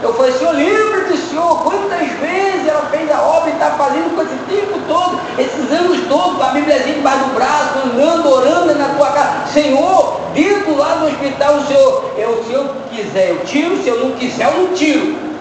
Eu 0.00 0.14
falei, 0.14 0.32
Senhor, 0.32 0.54
lembra-te, 0.54 1.16
Senhor, 1.16 1.62
quantas 1.64 2.08
vezes 2.20 2.68
ela 2.68 2.86
fez 2.88 3.10
a 3.10 3.20
obra 3.20 3.50
e 3.50 3.52
está 3.54 3.70
fazendo 3.70 4.14
com 4.14 4.22
esse 4.22 4.36
tempo 4.48 4.78
todo, 4.86 5.20
esses 5.38 5.72
anos 5.72 6.06
todos, 6.06 6.36
com 6.36 6.42
a 6.42 6.50
Bíbliazinha 6.50 6.94
debaixo 6.94 7.24
do 7.24 7.34
braço, 7.34 7.78
andando, 7.84 8.30
orando 8.30 8.74
na 8.76 8.90
tua 8.90 9.10
casa. 9.10 9.46
Senhor, 9.52 10.20
dentro 10.32 10.76
lá 10.76 10.94
do 10.94 11.06
hospital, 11.06 11.56
o 11.56 11.66
Senhor, 11.66 12.12
eu, 12.16 12.44
se 12.44 12.52
eu 12.52 12.70
quiser, 12.92 13.30
eu 13.30 13.44
tiro, 13.44 13.82
se 13.82 13.88
eu 13.88 14.04
não 14.04 14.12
quiser, 14.12 14.46
eu 14.46 14.62
não 14.62 14.74
tiro. 14.74 15.31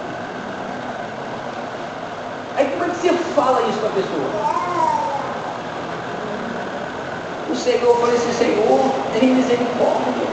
Como 2.82 2.92
é 2.92 2.96
que 2.96 3.02
você 3.02 3.14
fala 3.36 3.62
isso 3.70 3.78
para 3.78 3.90
a 3.90 3.92
pessoa? 3.92 4.26
O 7.52 7.56
Senhor, 7.56 8.00
falei 8.00 8.16
assim, 8.16 8.34
Senhor, 8.34 8.92
tem 9.14 9.36
misericórdia. 9.36 10.26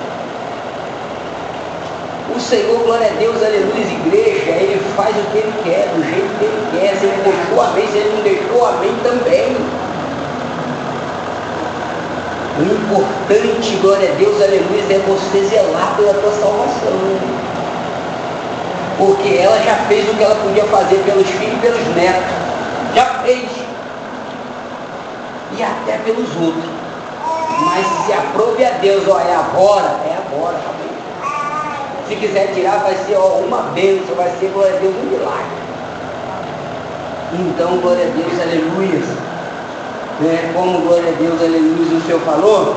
O 2.34 2.40
Senhor, 2.40 2.84
glória 2.84 3.08
a 3.08 3.18
Deus, 3.18 3.42
aleluia, 3.42 3.84
igreja, 3.84 4.50
Ele 4.52 4.82
faz 4.96 5.14
o 5.14 5.30
que 5.30 5.38
Ele 5.38 5.52
quer, 5.62 5.88
do 5.94 6.02
jeito 6.02 6.38
que 6.38 6.44
Ele 6.46 6.68
quer. 6.72 6.96
Se 6.96 7.04
Ele 7.04 7.22
deixou 7.22 7.62
amém, 7.62 7.86
se 7.86 7.98
Ele 7.98 8.16
não 8.16 8.22
deixou 8.22 8.66
amém 8.66 8.96
também. 9.02 9.56
O 12.56 12.62
importante, 12.62 13.76
glória 13.82 14.10
a 14.10 14.14
Deus, 14.14 14.40
aleluia, 14.40 14.84
é 14.88 14.98
você 15.06 15.44
zelar 15.44 15.96
pela 15.96 16.14
tua 16.14 16.32
salvação. 16.32 17.47
Porque 18.98 19.36
ela 19.36 19.56
já 19.62 19.76
fez 19.86 20.08
o 20.08 20.14
que 20.14 20.22
ela 20.22 20.34
podia 20.34 20.64
fazer 20.64 20.96
pelos 21.04 21.26
filhos 21.26 21.54
e 21.54 21.60
pelos 21.60 21.94
netos. 21.94 22.34
Já 22.94 23.04
fez. 23.22 23.48
E 25.56 25.62
até 25.62 25.98
pelos 25.98 26.28
outros. 26.36 26.78
Mas 27.64 27.86
se 28.04 28.12
aprove 28.12 28.64
a 28.64 28.70
Deus, 28.70 29.08
ó, 29.08 29.18
é 29.18 29.34
agora, 29.34 30.00
é 30.04 30.18
agora, 30.26 30.58
amém. 30.68 30.88
Se 32.08 32.16
quiser 32.16 32.52
tirar, 32.54 32.78
vai 32.78 32.94
ser 33.06 33.16
ó, 33.16 33.38
uma 33.38 33.62
bênção, 33.74 34.14
vai 34.16 34.30
ser, 34.38 34.50
glória 34.52 34.76
a 34.76 34.78
Deus, 34.78 34.94
um 34.94 35.10
milagre. 35.10 35.58
Então, 37.34 37.78
glória 37.78 38.06
a 38.06 38.10
Deus, 38.10 38.40
aleluia. 38.40 39.00
Né? 40.20 40.52
Como, 40.54 40.80
glória 40.80 41.08
a 41.08 41.16
Deus, 41.16 41.40
aleluia, 41.40 41.98
o 41.98 42.02
Senhor 42.02 42.20
falou, 42.20 42.74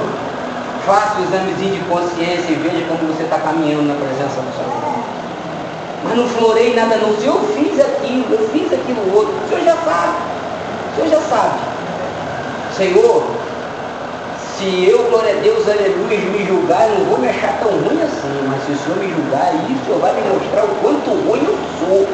faça 0.86 1.20
o 1.20 1.24
examezinho 1.24 1.76
de 1.76 1.84
consciência 1.86 2.52
e 2.52 2.56
veja 2.56 2.86
como 2.88 3.14
você 3.14 3.24
está 3.24 3.38
caminhando 3.40 3.88
na 3.88 3.96
presença 3.96 4.42
do 4.42 4.52
Senhor. 4.56 5.01
Mas 6.04 6.18
não 6.18 6.28
florei 6.28 6.74
nada 6.74 6.98
não. 6.98 7.16
Se 7.18 7.26
eu 7.26 7.40
fiz 7.56 7.80
aquilo, 7.80 8.34
eu 8.34 8.50
fiz 8.50 8.74
aquilo 8.74 9.16
outro, 9.16 9.34
o 9.34 9.50
Senhor 9.50 9.64
já 9.64 9.76
sabe. 9.78 10.18
O 10.92 10.96
Senhor 10.96 11.10
já 11.10 11.22
sabe. 11.22 11.60
Senhor, 12.76 13.24
se 14.58 14.86
eu, 14.88 15.10
glória 15.10 15.38
a 15.38 15.42
Deus, 15.42 15.68
aleluia, 15.68 16.20
me 16.20 16.46
julgar, 16.46 16.90
eu 16.90 17.00
não 17.00 17.06
vou 17.06 17.20
me 17.20 17.28
achar 17.28 17.60
tão 17.60 17.72
ruim 17.72 18.02
assim, 18.02 18.48
mas 18.48 18.64
se 18.64 18.72
o 18.72 18.78
Senhor 18.78 18.98
me 18.98 19.14
julgar, 19.14 19.48
aí 19.48 19.58
o 19.58 19.86
Senhor 19.86 20.00
vai 20.00 20.14
me 20.14 20.22
mostrar 20.30 20.66
o 20.66 20.76
quanto 20.82 21.10
ruim 21.10 21.44
eu 21.46 21.58
sou. 21.80 22.08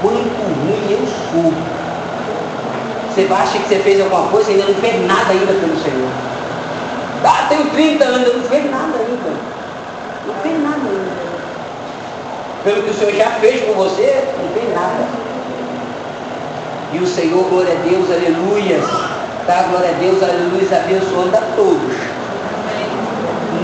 Quanto 0.00 0.16
ruim 0.16 0.90
eu 0.90 1.06
sou. 1.30 1.52
Você 3.08 3.28
acha 3.30 3.58
que 3.58 3.68
você 3.68 3.76
fez 3.80 4.00
alguma 4.00 4.28
coisa 4.28 4.50
e 4.50 4.54
ainda 4.54 4.72
não 4.72 4.74
fez 4.74 5.06
nada 5.06 5.30
ainda 5.30 5.52
pelo 5.52 5.76
Senhor. 5.78 6.08
Ah, 7.24 7.46
tenho 7.48 7.70
30 7.70 8.04
anos, 8.04 8.36
não 8.36 8.44
fez 8.44 8.70
nada 8.70 8.98
ainda. 8.98 9.30
Não 10.26 10.34
fez 10.42 10.62
nada 10.62 10.88
ainda. 10.88 11.31
Pelo 12.64 12.82
que 12.82 12.90
o 12.90 12.94
Senhor 12.94 13.14
já 13.14 13.30
fez 13.40 13.64
por 13.64 13.74
você, 13.74 14.24
não 14.40 14.48
fez 14.52 14.74
nada. 14.74 15.06
E 16.92 16.98
o 16.98 17.06
Senhor, 17.06 17.48
glória 17.48 17.72
a 17.72 17.88
Deus, 17.88 18.10
aleluia 18.10 19.12
Tá, 19.46 19.64
glória 19.64 19.90
a 19.90 19.98
Deus, 19.98 20.22
aleluia, 20.22 20.68
abençoando 20.70 21.36
a 21.36 21.40
todos. 21.56 21.96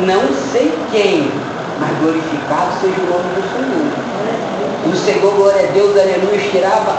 Não 0.05 0.23
sei 0.51 0.77
quem, 0.91 1.31
mas 1.79 1.99
glorificado 2.01 2.81
seja 2.81 3.01
o 3.01 3.07
nome 3.07 3.29
do 3.37 3.43
Senhor. 3.55 4.93
O 4.93 4.97
Senhor, 4.97 5.35
glória 5.37 5.69
a 5.69 5.73
Deus, 5.73 5.97
aleluia, 5.97 6.51
tirava 6.51 6.99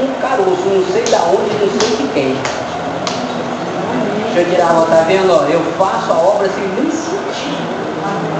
um 0.00 0.06
caroço, 0.20 0.68
não 0.68 0.84
sei 0.92 1.02
da 1.02 1.18
onde, 1.22 1.50
não 1.58 1.68
sei 1.68 1.96
de 1.96 2.12
quem. 2.14 2.36
Deixa 4.34 4.40
eu 4.40 4.54
tirar, 4.54 4.86
tá 4.86 5.04
vendo? 5.08 5.32
Ó, 5.32 5.42
eu 5.46 5.60
faço 5.76 6.12
a 6.12 6.16
obra 6.16 6.48
sem 6.48 6.62
nem 6.80 6.88
sentir. 6.88 8.35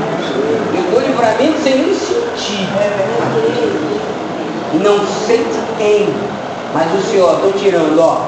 Livramento 1.27 1.61
sem 1.63 1.77
nem 1.79 1.93
sentir. 1.93 2.69
Não 4.81 5.05
sei 5.27 5.39
de 5.39 5.61
quem, 5.77 6.15
mas 6.73 6.95
o 6.95 7.03
Senhor, 7.11 7.35
estou 7.35 7.53
tirando, 7.53 7.99
ó. 7.99 8.27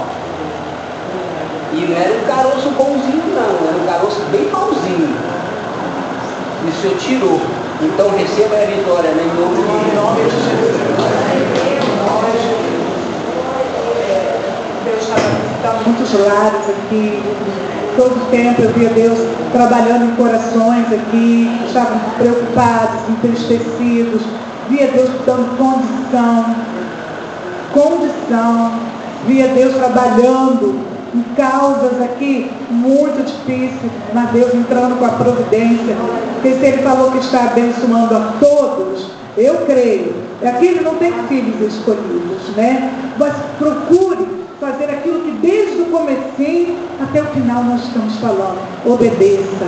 E 1.72 1.86
não 1.86 1.96
era 1.96 2.12
um 2.12 2.24
caroço 2.26 2.70
bonzinho 2.70 3.22
não, 3.34 3.68
era 3.68 3.76
um 3.76 3.86
caroço 3.86 4.20
bem 4.32 4.50
malzinho. 4.50 5.14
E 6.64 6.68
o 6.68 6.72
Senhor 6.80 6.96
tirou. 6.96 7.40
Então 7.80 8.10
receba 8.10 8.56
a 8.56 8.66
vitória, 8.66 9.10
né? 9.10 9.22
Em 9.22 9.40
nome 9.40 9.54
de 9.54 9.62
Jesus. 9.62 10.78
Deus 14.84 15.04
está 15.56 15.72
muitos 15.86 16.12
lares 16.14 16.68
aqui. 16.68 17.22
Todo 17.96 18.30
tempo 18.30 18.62
eu 18.62 18.72
via 18.72 18.90
Deus 18.90 19.18
trabalhando 19.52 20.04
em 20.04 20.14
corações 20.14 20.86
aqui, 20.92 21.50
estavam 21.66 21.98
preocupados, 22.16 22.88
entristecidos. 23.10 24.22
Via 24.68 24.89
Deus 24.89 25.10
dando 25.24 25.56
condição, 25.56 26.55
condição. 27.72 28.72
Via 29.26 29.48
Deus 29.48 29.74
trabalhando 29.74 30.80
em 31.14 31.22
causas 31.35 32.01
aqui 32.02 32.51
muito 32.70 33.24
difíceis, 33.24 33.90
mas 34.12 34.30
Deus 34.30 34.55
entrando 34.55 34.98
com 34.98 35.05
a 35.05 35.10
providência. 35.10 35.97
Porque 36.35 36.55
se 36.55 36.66
Ele 36.66 36.82
falou 36.82 37.10
que 37.10 37.18
está 37.18 37.47
abençoando 37.47 38.14
a 38.14 38.32
todos, 38.39 39.10
eu 39.36 39.66
creio. 39.66 40.14
Aqui 40.44 40.66
ele 40.66 40.80
não 40.80 40.94
tem 40.97 41.12
filhos 41.28 41.74
escolhidos, 41.74 42.55
né? 42.56 42.93
Mas 43.18 43.35
procure 43.59 44.26
fazer 44.60 44.85
aquilo 44.85 45.20
que 45.20 45.32
desde 45.43 45.82
o 45.82 45.86
começo 45.86 46.18
até 47.01 47.22
o 47.22 47.26
final 47.26 47.64
nós 47.64 47.82
estamos 47.85 48.16
falando. 48.16 48.59
Obedeça, 48.85 49.66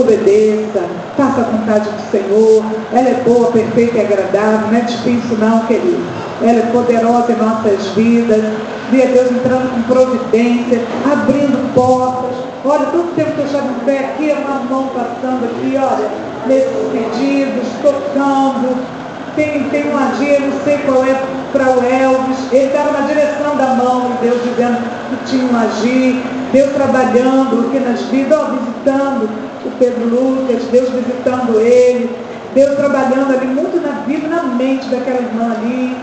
obedeça, 0.00 0.82
faça 1.16 1.40
a 1.40 1.44
vontade 1.44 1.88
do 1.88 2.10
Senhor. 2.10 2.64
Ela 2.92 3.08
é 3.08 3.22
boa, 3.24 3.50
perfeita 3.52 3.98
e 3.98 4.00
agradável, 4.00 4.68
não 4.68 4.78
é 4.78 4.80
difícil 4.82 5.36
não, 5.38 5.60
querido. 5.66 6.02
Ela 6.42 6.58
é 6.58 6.70
poderosa 6.72 7.32
em 7.32 7.36
nossas 7.36 7.86
vidas 7.88 8.44
via 8.90 9.06
Deus 9.08 9.30
entrando 9.30 9.70
com 9.70 9.82
providência, 9.82 10.80
abrindo 11.10 11.74
portas. 11.74 12.36
Olha, 12.64 12.86
todo 12.86 13.14
tempo 13.14 13.32
que 13.32 13.40
eu 13.40 13.46
estava 13.46 13.68
em 13.68 13.84
pé 13.84 13.98
aqui, 13.98 14.32
uma 14.32 14.60
mão 14.60 14.88
passando 14.88 15.44
aqui, 15.44 15.76
olha, 15.76 16.08
nesses 16.46 16.72
pedidos, 16.92 17.68
tocando. 17.82 19.04
Tem, 19.36 19.64
tem 19.64 19.92
um 19.92 19.98
agir, 19.98 20.40
não 20.42 20.60
sei 20.62 20.78
qual 20.78 21.04
é 21.04 21.20
para 21.52 21.70
o 21.70 21.84
Elvis, 21.84 22.52
ele 22.52 22.66
estava 22.66 22.92
na 22.92 23.06
direção 23.06 23.56
da 23.56 23.74
mão 23.74 24.12
de 24.12 24.28
Deus 24.28 24.40
dizendo 24.44 24.78
que 25.10 25.30
tinha 25.30 25.44
um 25.44 25.56
agir, 25.56 26.22
Deus 26.54 26.72
trabalhando 26.72 27.66
aqui 27.66 27.80
nas 27.80 28.02
vidas, 28.02 28.38
ó, 28.38 28.44
visitando 28.44 29.28
o 29.66 29.70
Pedro 29.76 30.04
Lucas, 30.04 30.62
Deus 30.70 30.88
visitando 30.90 31.60
ele, 31.60 32.16
Deus 32.54 32.76
trabalhando 32.76 33.32
ali 33.36 33.46
muito 33.48 33.82
na 33.82 34.02
vida, 34.06 34.28
na 34.28 34.44
mente 34.44 34.86
daquela 34.86 35.18
irmã 35.18 35.52
ali, 35.56 35.96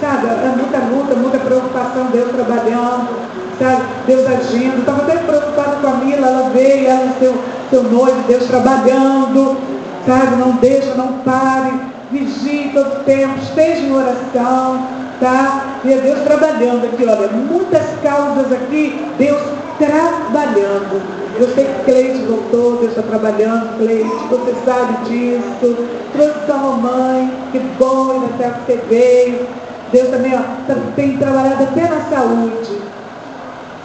sabe? 0.00 0.28
É 0.28 0.54
muita 0.56 0.78
luta, 0.78 1.16
muita 1.16 1.38
preocupação, 1.38 2.06
Deus 2.12 2.30
trabalhando, 2.30 3.08
sabe? 3.58 3.82
Deus 4.06 4.24
agindo. 4.24 4.78
Estava 4.78 5.02
até 5.02 5.16
preocupada 5.16 5.76
com 5.80 5.88
a 5.88 5.94
Mila, 5.96 6.28
ela 6.28 6.50
veio, 6.50 6.86
ela 6.86 7.12
seu, 7.18 7.34
seu 7.68 7.82
noivo, 7.82 8.22
Deus 8.28 8.44
trabalhando, 8.44 9.56
sabe? 10.06 10.36
Não 10.36 10.52
deixa, 10.52 10.94
não 10.94 11.14
pare, 11.24 11.72
vigie 12.12 12.70
todo 12.72 13.04
tempo, 13.04 13.34
esteja 13.42 13.80
em 13.80 13.92
oração, 13.92 14.86
tá? 15.18 15.80
E 15.84 15.92
é 15.92 15.96
Deus 15.96 16.20
trabalhando 16.20 16.84
aqui, 16.84 17.04
olha, 17.04 17.28
muitas 17.32 17.84
causas 18.00 18.52
aqui, 18.52 19.04
Deus 19.18 19.57
trabalhando. 19.78 21.00
Eu 21.38 21.48
sei 21.54 21.64
que 21.64 21.84
Cleide 21.84 22.24
voltou, 22.26 22.78
Deus 22.78 22.90
está 22.90 23.02
trabalhando, 23.02 23.78
Cleide, 23.78 24.10
você 24.28 24.54
sabe 24.64 25.08
disso. 25.08 25.86
Transição 26.12 26.58
mamãe, 26.58 27.32
que 27.52 27.60
bom, 27.78 28.10
ainda 28.10 28.26
até 28.26 28.50
que 28.50 28.72
você 28.72 28.82
veio. 28.88 29.46
Deus 29.92 30.08
também 30.08 30.34
ó, 30.34 30.42
tá, 30.66 30.74
tem 30.96 31.16
trabalhado 31.16 31.62
até 31.62 31.82
na 31.82 32.00
saúde. 32.10 32.78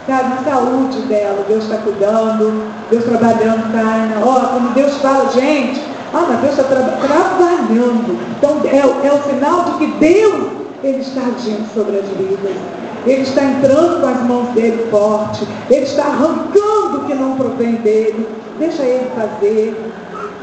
Sabe, 0.06 0.28
na 0.34 0.50
saúde 0.50 1.00
dela, 1.02 1.44
Deus 1.48 1.64
está 1.64 1.78
cuidando, 1.78 2.70
Deus 2.90 3.04
trabalhando, 3.04 3.72
Taina. 3.72 4.16
Ó, 4.22 4.34
quando 4.48 4.74
Deus 4.74 4.96
fala, 4.98 5.30
gente, 5.30 5.80
ah, 6.12 6.26
mas 6.28 6.40
Deus 6.40 6.58
está 6.58 6.64
tra 6.64 6.82
trabalhando. 6.82 8.18
Então 8.36 8.60
é, 8.64 9.06
é 9.06 9.12
o 9.12 9.22
sinal 9.22 9.64
de 9.64 9.78
que 9.78 9.86
Deus, 9.98 10.44
Ele 10.82 10.98
está 10.98 11.22
agindo 11.22 11.66
sobre 11.72 11.98
as 11.98 12.08
vidas. 12.08 12.83
Ele 13.06 13.22
está 13.22 13.44
entrando 13.44 14.00
com 14.00 14.06
as 14.06 14.22
mãos 14.22 14.48
dele 14.50 14.86
forte. 14.90 15.46
Ele 15.70 15.84
está 15.84 16.04
arrancando 16.04 16.98
o 16.98 17.04
que 17.06 17.14
não 17.14 17.36
provém 17.36 17.74
dele. 17.76 18.28
Deixa 18.58 18.82
ele 18.82 19.10
fazer. 19.14 19.92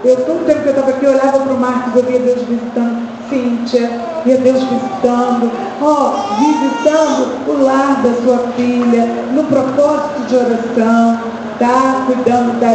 Eu, 0.04 0.16
todo 0.18 0.46
tempo 0.46 0.62
que 0.62 0.70
eu 0.70 0.72
estava 0.72 0.92
aqui, 0.92 1.06
eu 1.06 1.12
olhava 1.12 1.40
para 1.40 1.54
o 1.54 1.60
Marcos, 1.60 1.96
eu 1.96 2.04
via 2.04 2.20
Deus 2.20 2.42
visitando 2.42 3.12
Cíntia, 3.30 3.90
via 4.26 4.38
Deus 4.38 4.62
visitando, 4.64 5.50
ó, 5.82 6.12
oh, 6.12 6.36
visitando 6.36 7.48
o 7.48 7.64
lar 7.64 8.02
da 8.04 8.14
sua 8.22 8.40
filha, 8.58 9.06
no 9.32 9.44
propósito 9.46 10.22
de 10.28 10.36
oração, 10.36 11.20
tá? 11.58 12.04
Cuidando 12.08 12.60
da. 12.60 12.72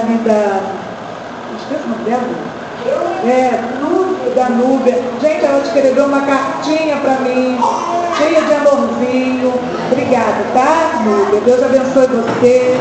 Esqueci 1.58 1.82
o 1.84 1.88
nome 1.90 2.04
dela? 2.04 2.56
É, 3.24 3.60
Lúcia 3.82 4.34
da 4.34 4.48
Núbia. 4.48 5.02
Gente, 5.20 5.44
ela 5.44 5.62
escreveu 5.62 6.06
uma 6.06 6.20
cartinha 6.20 6.96
para 6.96 7.18
mim, 7.20 7.58
cheia 8.16 8.40
de 8.40 8.54
amorzinho. 8.54 9.52
Obrigada, 9.90 10.44
tá, 10.52 11.02
Núbia? 11.04 11.40
Deus 11.40 11.62
abençoe 11.62 12.06
você. 12.06 12.76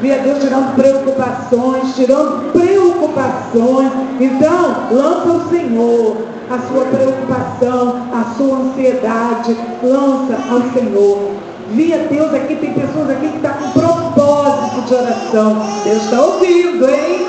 Via 0.00 0.18
Deus 0.18 0.38
tirando 0.38 0.74
preocupações, 0.74 1.94
tirando 1.94 2.52
preocupações. 2.52 3.90
Então, 4.20 4.88
lança 4.90 5.28
o 5.28 5.48
Senhor 5.48 6.16
a 6.50 6.58
sua 6.68 6.84
preocupação, 6.84 8.06
a 8.12 8.34
sua 8.36 8.58
ansiedade, 8.58 9.56
lança 9.82 10.38
ao 10.50 10.60
Senhor. 10.72 11.32
Via 11.70 11.98
Deus 12.10 12.34
aqui, 12.34 12.56
tem 12.56 12.74
pessoas 12.74 13.10
aqui 13.10 13.28
que 13.28 13.36
estão 13.36 13.50
tá 13.50 13.58
com 13.58 13.70
propósito 13.70 14.82
de 14.82 14.94
oração. 14.94 15.62
Deus 15.84 16.04
está 16.04 16.20
ouvindo, 16.20 16.88
hein? 16.88 17.26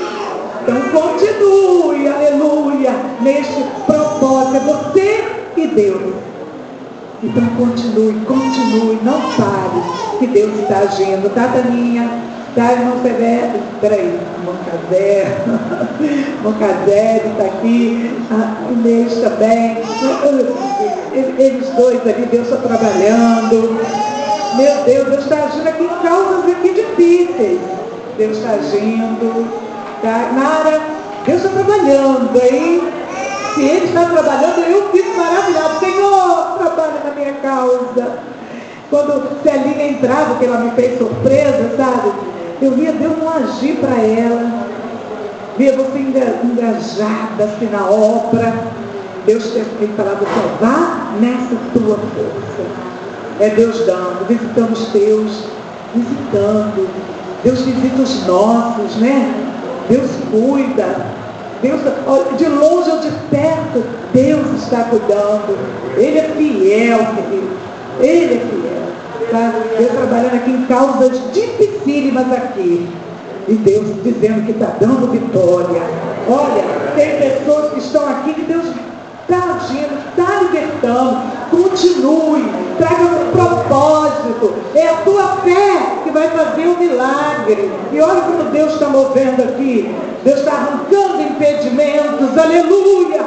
Então 0.62 1.00
continue, 1.00 2.08
aleluia, 2.08 2.92
neste 3.20 3.64
propósito. 3.86 4.56
É 4.56 4.60
você 4.60 5.24
e 5.56 5.66
Deus. 5.68 6.35
Então 7.22 7.46
continue, 7.56 8.12
continue, 8.26 9.00
não 9.02 9.20
pare, 9.36 10.18
que 10.18 10.26
Deus 10.26 10.58
está 10.60 10.80
agindo, 10.80 11.32
tá, 11.34 11.46
Daninha? 11.46 12.10
Tá, 12.54 12.72
irmão 12.72 13.00
Severo? 13.02 13.58
Peraí, 13.80 14.20
irmão 14.38 14.54
Casé 16.58 17.22
está 17.32 17.44
aqui, 17.44 18.18
a 18.30 18.72
Inês 18.72 19.14
também. 19.14 19.78
Eles 21.38 21.68
dois 21.70 22.00
ali, 22.02 22.26
Deus 22.30 22.48
está 22.48 22.56
trabalhando. 22.56 23.80
Meu 24.56 24.84
Deus, 24.84 25.08
Deus 25.08 25.24
está 25.24 25.44
agindo 25.44 25.68
aqui 25.68 25.84
em 25.84 26.02
causas 26.02 26.50
aqui 26.50 26.72
difíceis. 26.72 27.60
Deus 28.16 28.38
está 28.38 28.50
agindo. 28.52 29.46
Tá? 30.02 30.32
Nara, 30.34 30.80
Deus 31.26 31.44
está 31.44 31.50
trabalhando, 31.50 32.30
hein? 32.42 32.95
Se 33.56 33.62
está 33.62 34.04
trabalhando, 34.04 34.58
eu 34.70 34.90
fico 34.90 35.16
maravilhado. 35.16 35.80
Senhor, 35.80 36.58
trabalha 36.58 37.00
na 37.06 37.10
minha 37.12 37.32
causa. 37.36 38.18
Quando 38.90 39.42
Celinha 39.42 39.92
entrava, 39.92 40.34
que 40.34 40.44
ela 40.44 40.58
me 40.58 40.72
fez 40.72 40.98
surpresa, 40.98 41.74
sabe? 41.74 42.12
Eu 42.60 42.72
via 42.72 42.92
Deus 42.92 43.16
não 43.18 43.30
agir 43.30 43.76
para 43.76 43.96
ela. 43.96 44.66
Via 45.56 45.74
você 45.74 45.98
engajada 45.98 47.44
assim 47.44 47.70
na 47.72 47.86
obra. 47.86 48.52
Deus 49.24 49.50
tem 49.52 49.88
falado, 49.96 50.18
só 50.18 50.66
vá 50.66 51.12
nessa 51.18 51.56
tua 51.72 51.96
força. 51.96 52.86
É 53.40 53.48
Deus 53.48 53.86
dando, 53.86 54.26
visitando 54.28 54.72
os 54.72 54.88
teus, 54.88 55.44
visitando. 55.94 56.86
Deus 57.42 57.62
visita 57.62 58.02
os 58.02 58.26
nossos, 58.26 58.96
né? 58.96 59.32
Deus 59.88 60.10
cuida. 60.30 61.25
Deus, 61.62 61.80
de 62.36 62.46
longe 62.46 62.90
ou 62.90 62.98
de 62.98 63.10
perto, 63.30 63.84
Deus 64.12 64.62
está 64.62 64.84
cuidando. 64.84 65.56
Ele 65.96 66.18
é 66.18 66.22
fiel, 66.22 66.98
querido. 67.14 67.56
Ele 68.00 68.34
é 68.34 68.38
fiel. 68.38 69.30
Tá? 69.30 69.52
Deus 69.78 69.90
trabalhando 69.92 70.34
aqui 70.34 70.50
em 70.50 70.66
causas 70.66 71.20
dificílimas 71.32 72.30
aqui. 72.32 72.88
E 73.48 73.54
Deus 73.54 74.02
dizendo 74.02 74.44
que 74.44 74.52
está 74.52 74.74
dando 74.80 75.10
vitória. 75.10 75.82
Olha, 76.28 76.64
tem 76.96 77.18
pessoas 77.18 77.72
que 77.72 77.78
estão 77.78 78.08
aqui 78.08 78.34
que 78.34 78.42
Deus 78.42 78.66
está 79.28 79.56
agindo, 79.56 79.98
está 80.08 80.42
libertando. 80.42 81.36
Continue, 81.50 82.44
traga 82.78 83.02
um 83.02 83.30
propósito. 83.32 84.54
É 84.74 84.88
a 84.88 84.96
tua 84.98 85.26
fé 85.42 86.02
que 86.04 86.10
vai 86.10 86.28
fazer 86.30 86.66
o 86.66 86.78
milagre. 86.78 87.70
E 87.92 88.00
olha 88.00 88.20
como 88.22 88.44
Deus 88.50 88.74
está 88.74 88.88
movendo 88.88 89.42
aqui. 89.42 89.94
Deus 90.24 90.38
está 90.38 90.52
arrancando 90.52 91.22
impedimentos. 91.22 92.38
Aleluia! 92.38 93.24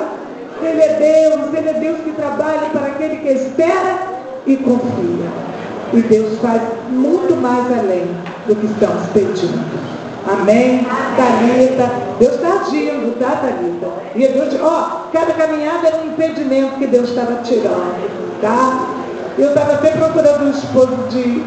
Ele 0.62 0.82
é 0.82 1.30
Deus, 1.30 1.54
Ele 1.54 1.70
é 1.70 1.74
Deus 1.74 1.98
que 2.04 2.12
trabalha 2.12 2.70
para 2.72 2.88
aquele 2.88 3.18
que 3.18 3.30
espera 3.30 4.00
e 4.46 4.58
confia. 4.58 5.30
E 5.94 6.02
Deus 6.02 6.40
faz 6.40 6.62
muito 6.90 7.36
mais 7.36 7.66
além 7.80 8.08
do 8.48 8.56
que 8.56 8.66
estamos 8.66 9.08
pedindo. 9.14 9.99
Amém? 10.28 10.86
Thalita, 11.16 11.92
Deus 12.20 12.36
está 12.36 12.62
agindo, 12.62 13.18
tá, 13.20 13.38
Thalita? 13.38 13.88
E 14.16 14.28
Deus, 14.28 14.56
ó, 14.62 15.08
cada 15.14 15.34
caminhada 15.34 15.88
era 15.88 15.98
um 16.02 16.08
impedimento 16.08 16.76
que 16.78 16.88
Deus 16.88 17.10
estava 17.10 17.42
tirando, 17.44 18.42
tá? 18.42 18.88
Eu 19.38 19.50
estava 19.50 19.74
até 19.74 19.92
procurando 19.92 20.46
um 20.46 20.52
esposo 20.52 20.96
de, 21.10 21.44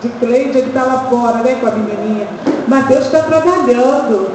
de 0.00 0.08
Cleide, 0.18 0.58
ele 0.58 0.68
está 0.68 0.84
lá 0.84 1.06
fora, 1.10 1.42
né, 1.42 1.56
com 1.60 1.66
a 1.66 1.72
menininha. 1.72 2.26
Mas 2.66 2.86
Deus 2.86 3.04
está 3.04 3.22
trabalhando, 3.24 4.30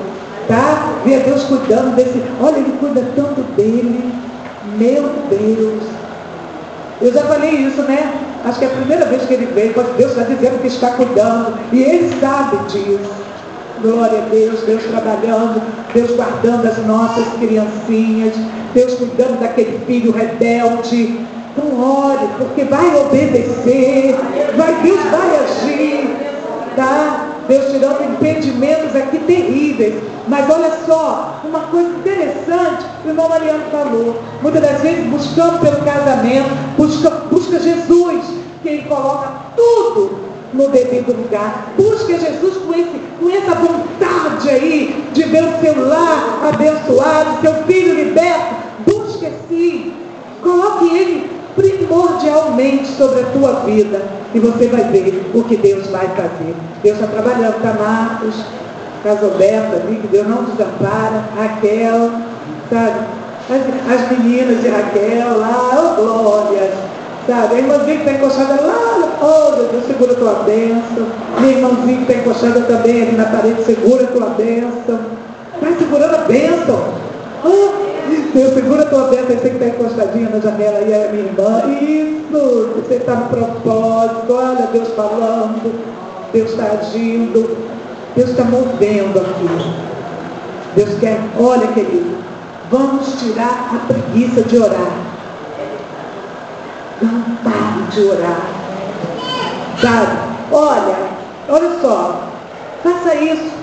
tá? 0.48 0.94
Via 1.04 1.20
Deus 1.22 1.44
cuidando 1.46 1.96
desse. 1.96 2.22
Olha, 2.40 2.58
ele 2.58 2.78
cuida 2.80 3.02
tanto 3.16 3.42
dele. 3.56 4.14
Meu 4.78 5.10
Deus. 5.30 5.84
Eu 7.02 7.12
já 7.12 7.24
falei 7.24 7.52
isso, 7.52 7.82
né? 7.84 8.14
Acho 8.46 8.60
que 8.60 8.66
é 8.66 8.68
a 8.68 8.72
primeira 8.72 9.06
vez 9.06 9.24
que 9.24 9.34
ele 9.34 9.48
veio, 9.48 9.74
mas 9.76 9.88
Deus 9.98 10.12
está 10.12 10.24
dizendo 10.24 10.62
que 10.62 10.68
está 10.68 10.92
cuidando. 10.92 11.58
E 11.72 11.82
ele 11.82 12.20
sabe 12.20 12.58
disso. 12.68 13.25
Glória 13.86 14.18
a 14.18 14.30
Deus, 14.30 14.62
Deus 14.62 14.84
trabalhando, 14.86 15.62
Deus 15.94 16.10
guardando 16.16 16.66
as 16.66 16.84
nossas 16.88 17.28
criancinhas, 17.38 18.34
Deus 18.74 18.96
cuidando 18.96 19.40
daquele 19.40 19.78
filho 19.86 20.12
rebelde. 20.12 21.20
Então 21.52 21.80
ore, 21.80 22.28
porque 22.40 22.64
vai 22.64 22.96
obedecer, 22.96 24.16
vai, 24.58 24.74
Deus 24.82 25.00
vai 25.04 25.38
agir, 25.38 26.16
tá? 26.76 27.28
Deus 27.48 27.72
tirando 27.72 28.12
impedimentos 28.12 28.96
aqui 28.96 29.20
terríveis. 29.20 30.02
Mas 30.28 30.50
olha 30.50 30.72
só, 30.88 31.42
uma 31.44 31.60
coisa 31.68 31.90
interessante, 31.90 32.88
o 33.06 33.10
irmão 33.10 33.30
Mariano 33.30 33.66
falou. 33.72 34.20
Muitas 34.42 34.64
das 34.64 34.82
vezes 34.82 35.06
buscamos 35.06 35.60
pelo 35.60 35.78
casamento, 35.86 36.50
busca, 36.76 37.12
busca 37.30 37.60
Jesus, 37.60 38.26
que 38.64 38.68
ele 38.70 38.84
coloca 38.90 39.30
tudo 39.56 40.35
no 40.56 40.70
devido 40.70 41.16
lugar. 41.16 41.74
Busca 41.78 42.18
Jesus 42.18 42.58
com, 42.58 42.74
esse, 42.74 43.00
com 43.20 43.30
essa 43.30 43.56
vontade 43.56 44.50
aí 44.50 45.06
de 45.14 45.24
ver 45.24 45.44
o 45.44 45.60
seu 45.60 45.88
lar 45.88 46.40
abençoado, 46.48 47.42
seu 47.42 47.54
filho 47.66 47.94
liberto. 47.94 48.56
Busque 48.86 49.30
sim. 49.50 49.94
Coloque 50.42 50.86
ele 50.96 51.30
primordialmente 51.56 52.88
sobre 52.88 53.22
a 53.22 53.26
tua 53.26 53.54
vida. 53.62 54.02
E 54.34 54.40
você 54.40 54.68
vai 54.68 54.84
ver 54.86 55.32
o 55.34 55.44
que 55.44 55.58
Deus 55.58 55.88
vai 55.88 56.08
fazer. 56.10 56.56
Deus 56.84 57.00
está 57.00 57.08
trabalhando, 57.08 57.62
tá 57.62 57.74
Marcos, 57.74 58.36
casa 59.04 59.28
aberta 59.28 59.78
ali, 59.78 59.98
que 59.98 60.08
Deus 60.08 60.28
não 60.28 60.44
desampara, 60.44 61.24
Raquel, 61.38 62.12
sabe? 62.70 63.06
As, 63.48 64.02
as 64.02 64.12
meninas 64.12 64.62
de 64.62 64.70
Raquel 64.70 65.38
lá, 65.38 65.70
oh 65.78 66.02
glória, 66.02 66.74
sabe? 67.28 67.56
A 67.56 67.58
irmãzinha 67.58 67.98
que 67.98 68.10
está 68.10 68.12
encostada 68.14 68.62
lá, 68.62 69.18
oh 69.22 69.56
Deus, 69.72 69.86
segura 69.86 70.14
a 70.14 70.16
tua 70.16 70.34
bênção. 70.44 71.08
Minha 71.40 71.54
irmãzinha 71.54 71.98
que 71.98 72.12
está 72.12 72.14
encostada 72.14 72.62
também 72.62 73.02
ali 73.02 73.18
na 73.18 73.26
parede, 73.26 73.64
segura 73.64 74.04
a 74.04 74.08
tua 74.08 74.30
bênção. 74.30 75.00
Vai 75.62 75.76
segurando 75.78 76.16
a 76.16 76.20
bênção. 76.20 76.84
Oh, 77.44 77.86
Deus, 78.34 78.54
segura 78.54 78.84
a 78.84 78.86
tua 78.86 79.08
bênção, 79.08 79.28
você 79.28 79.50
que 79.50 79.56
está 79.56 79.68
encostadinha 79.68 80.30
na 80.30 80.40
janela 80.40 80.80
aí, 80.80 80.92
é 80.92 81.10
minha 81.12 81.26
irmã. 81.26 81.64
Isso, 81.82 82.74
você 82.76 82.96
está 82.96 83.16
no 83.16 83.26
propósito, 83.30 84.34
olha 84.34 84.68
Deus 84.72 84.90
falando, 84.90 85.74
Deus 86.34 86.52
está 86.52 86.66
agindo, 86.66 87.58
Deus 88.16 88.30
está 88.30 88.44
movendo 88.44 89.20
aqui. 89.20 89.86
Deus 90.76 91.00
quer, 91.00 91.18
olha 91.40 91.68
querido, 91.68 92.18
vamos 92.70 93.14
tirar 93.20 93.72
a 93.74 93.88
preguiça 93.88 94.42
de 94.42 94.58
orar. 94.58 95.15
Não 97.02 97.36
pare 97.44 97.92
de 97.92 98.02
orar. 98.04 98.48
Sabe? 99.82 100.18
Olha, 100.52 100.96
olha 101.50 101.80
só, 101.82 102.30
faça 102.84 103.16
isso. 103.16 103.56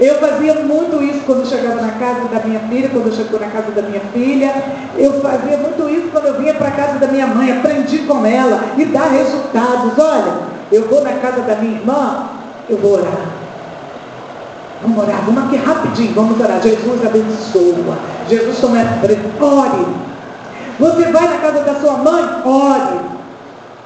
Eu 0.00 0.16
fazia 0.16 0.54
muito 0.54 1.02
isso 1.02 1.20
quando 1.26 1.46
chegava 1.46 1.80
na 1.80 1.92
casa 1.92 2.28
da 2.28 2.40
minha 2.40 2.60
filha, 2.60 2.88
quando 2.88 3.14
chegou 3.14 3.38
na 3.38 3.46
casa 3.48 3.70
da 3.70 3.82
minha 3.82 4.00
filha. 4.12 4.52
Eu 4.96 5.20
fazia 5.20 5.58
muito 5.58 5.88
isso 5.88 6.08
quando 6.10 6.26
eu 6.26 6.38
vinha 6.38 6.54
para 6.54 6.68
a 6.68 6.72
casa 6.72 6.98
da 6.98 7.06
minha 7.06 7.26
mãe. 7.26 7.52
Aprendi 7.52 7.98
com 7.98 8.24
ela 8.24 8.60
e 8.76 8.84
dá 8.86 9.04
resultados. 9.04 9.98
Olha, 9.98 10.34
eu 10.72 10.88
vou 10.88 11.02
na 11.02 11.12
casa 11.12 11.42
da 11.42 11.56
minha 11.56 11.78
irmã, 11.78 12.30
eu 12.68 12.78
vou 12.78 12.94
orar. 12.94 13.42
Vamos 14.80 14.98
orar, 14.98 15.22
vamos 15.24 15.44
aqui 15.44 15.56
rapidinho, 15.56 16.14
vamos 16.14 16.40
orar. 16.40 16.60
Jesus 16.60 17.06
abençoa. 17.06 17.98
Jesus 18.28 18.58
toma 18.58 18.80
a 18.80 18.86
frente. 19.00 19.22
Ore. 19.40 20.11
Você 20.78 21.12
vai 21.12 21.28
na 21.28 21.38
casa 21.38 21.60
da 21.62 21.74
sua 21.80 21.92
mãe? 21.98 22.24
Ore. 22.44 23.00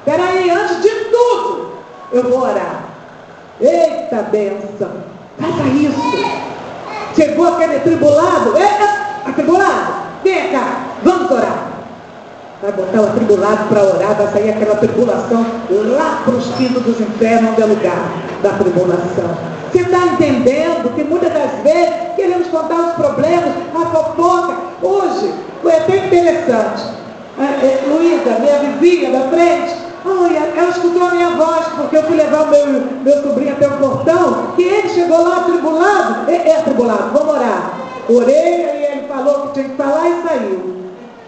Peraí, 0.05 0.49
antes 0.49 0.81
de 0.81 0.89
tudo, 0.89 1.73
eu 2.11 2.23
vou 2.23 2.41
orar. 2.41 2.85
Eita 3.59 4.23
benção. 4.23 4.91
Faça 5.39 5.63
isso. 5.67 6.47
Chegou 7.15 7.47
aquele 7.47 7.77
atribulado? 7.77 8.57
É, 8.57 9.29
atribulado? 9.29 9.93
Vem 10.23 10.51
cá, 10.51 10.85
vamos 11.03 11.31
orar. 11.31 11.67
Vai 12.61 12.71
botar 12.71 13.01
o 13.01 13.05
atribulado 13.05 13.67
para 13.69 13.83
orar, 13.83 14.15
vai 14.15 14.27
sair 14.31 14.49
aquela 14.49 14.75
tribulação 14.75 15.45
lá 15.69 16.21
para 16.23 16.33
os 16.33 16.45
dos 16.45 16.99
infernos, 16.99 17.51
onde 17.51 17.61
é 17.61 17.65
lugar 17.65 18.11
da 18.41 18.49
tribulação. 18.51 19.37
Você 19.71 19.79
está 19.81 20.05
entendendo 20.07 20.95
que 20.95 21.03
muitas 21.03 21.33
das 21.33 21.51
vezes 21.61 21.93
queremos 22.15 22.47
contar 22.47 22.75
os 22.75 22.93
problemas, 22.93 23.53
a 23.75 23.85
fofoca. 23.85 24.55
Hoje, 24.81 25.33
interessante. 25.69 26.83
É, 27.39 27.43
é, 27.43 27.83
Luísa, 27.87 28.39
minha 28.39 28.59
vizinha 28.59 29.11
da 29.11 29.29
frente, 29.29 29.75
ai, 30.05 30.51
ela 30.57 30.69
escutou 30.69 31.03
a 31.03 31.11
minha 31.11 31.29
voz, 31.31 31.67
porque 31.75 31.97
eu 31.97 32.03
fui 32.03 32.15
levar 32.15 32.43
o 32.43 32.47
meu, 32.47 32.65
meu 33.03 33.21
sobrinho 33.21 33.53
até 33.53 33.67
o 33.67 33.77
portão, 33.77 34.53
e 34.57 34.63
ele 34.63 34.89
chegou 34.89 35.21
lá 35.21 35.37
atribulado, 35.37 36.31
é, 36.31 36.49
é 36.49 36.57
atribulado, 36.57 37.11
vamos 37.13 37.35
orar. 37.35 37.73
Orei, 38.09 38.35
e 38.35 38.91
ele 38.91 39.07
falou 39.07 39.47
que 39.47 39.53
tinha 39.53 39.69
que 39.69 39.75
falar 39.75 40.09
e 40.09 40.27
saiu. 40.27 40.77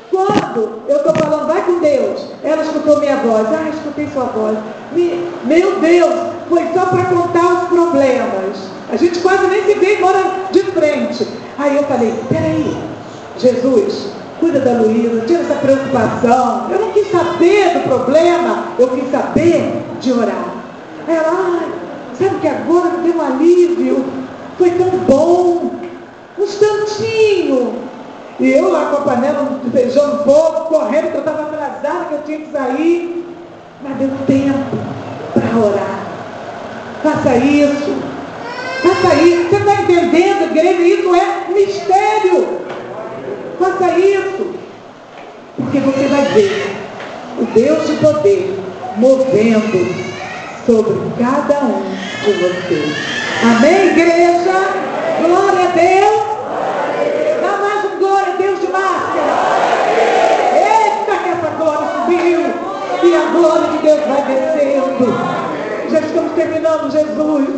Quando 0.10 0.82
eu 0.88 0.98
estou 0.98 1.14
falando, 1.14 1.46
vai 1.46 1.62
com 1.62 1.80
Deus, 1.80 2.26
ela 2.44 2.64
escutou 2.64 3.00
minha 3.00 3.18
voz. 3.18 3.48
Ah, 3.50 3.70
escutei 3.70 4.08
sua 4.12 4.24
voz. 4.26 4.58
Me, 4.92 5.30
meu 5.44 5.80
Deus, 5.80 6.14
foi 6.48 6.64
só 6.74 6.86
para 6.88 7.06
contar 7.06 7.54
os 7.54 7.70
problemas. 7.70 8.58
A 8.92 8.96
gente 8.96 9.20
quase 9.20 9.46
nem 9.46 9.64
se 9.64 9.76
vê 9.76 9.98
mora 10.00 10.24
de 10.52 10.64
frente. 10.64 11.28
Aí 11.60 11.76
eu 11.76 11.84
falei, 11.84 12.12
peraí, 12.28 12.76
Jesus, 13.38 14.08
cuida 14.40 14.60
da 14.60 14.72
Luísa, 14.74 15.26
tira 15.26 15.42
essa 15.42 15.56
preocupação. 15.56 16.68
Eu 16.72 16.80
não 16.80 16.92
quis 16.92 17.12
saber 17.12 17.74
do 17.74 17.84
problema, 17.88 18.66
eu 18.78 18.88
quis 18.90 19.12
saber 19.12 19.84
de 20.00 20.12
orar. 20.12 20.46
Aí 21.08 21.16
ela, 21.16 21.32
ah, 21.32 21.70
sabe 22.18 22.40
que 22.40 22.48
agora 22.48 22.90
me 22.90 23.12
deu 23.12 23.22
um 23.22 23.26
alívio. 23.26 24.06
Foi 24.58 24.72
tão 24.72 24.90
bom. 24.90 25.72
Um 26.38 26.44
instantinho. 26.44 27.74
E 28.40 28.52
eu 28.52 28.72
lá 28.72 28.86
com 28.86 28.98
a 28.98 29.02
panela 29.02 29.60
feijão 29.72 30.16
no 30.16 30.24
fogo, 30.24 30.66
correndo, 30.70 31.12
que 31.12 31.18
eu 31.18 31.20
estava 31.20 31.44
atrasada, 31.44 32.06
que 32.06 32.14
eu 32.14 32.24
tinha 32.26 32.40
que 32.40 32.52
sair. 32.52 33.26
Mas 33.84 33.98
deu 33.98 34.10
tempo 34.26 34.78
para 35.34 35.60
orar. 35.60 36.00
Faça 37.04 37.36
isso. 37.38 37.96
Faça 38.82 39.16
isso. 39.16 39.50
Você 39.50 39.56
está 39.56 39.82
entendendo, 39.82 40.44
igreja? 40.52 40.82
Isso 40.82 41.16
é 41.16 41.54
mistério. 41.54 42.69
Faça 43.60 43.98
isso. 44.00 44.48
Porque 45.58 45.80
você 45.80 46.08
vai 46.08 46.26
ver 46.34 46.76
o 47.38 47.46
Deus 47.46 47.88
de 47.88 47.96
poder 47.98 48.60
movendo 48.96 50.10
sobre 50.66 51.24
cada 51.24 51.66
um 51.66 51.84
de 52.24 52.32
vocês. 52.34 52.96
Amém, 53.44 53.90
igreja? 53.90 54.70
Glória 55.22 55.64
a 55.64 55.72
Deus. 55.72 56.30
e 63.04 63.16
a 63.16 63.32
glória 63.32 63.68
de 63.70 63.78
Deus 63.80 64.00
vai 64.08 64.24
descendo. 64.24 65.14
Já 65.92 66.00
estamos 66.00 66.34
terminando, 66.34 66.92
Jesus. 66.92 67.50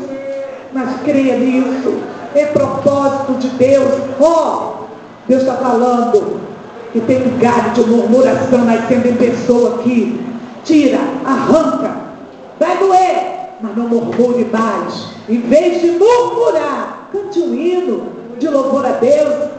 Mas 0.73 1.01
creia 1.03 1.37
nisso. 1.37 1.99
É 2.35 2.45
propósito 2.45 3.33
de 3.39 3.49
Deus. 3.49 3.91
Ó, 4.19 4.25
oh, 4.25 4.80
Deus 5.31 5.43
está 5.43 5.55
falando 5.55 6.41
que 6.91 6.99
tem 6.99 7.23
lugar 7.23 7.71
de 7.71 7.85
murmuração 7.85 8.65
nascendo 8.65 9.07
em 9.07 9.15
pessoa 9.15 9.75
aqui. 9.75 10.19
Tira, 10.65 10.99
arranca. 11.23 11.95
Vai 12.59 12.77
doer, 12.77 13.51
mas 13.61 13.77
não 13.77 13.87
murmure 13.87 14.45
mais. 14.51 15.05
Em 15.29 15.39
vez 15.39 15.81
de 15.81 15.91
murmurar, 15.91 17.07
cante 17.13 17.39
um 17.39 17.55
hino 17.55 18.07
de 18.39 18.49
louvor 18.49 18.85
a 18.85 18.89
Deus. 18.89 19.51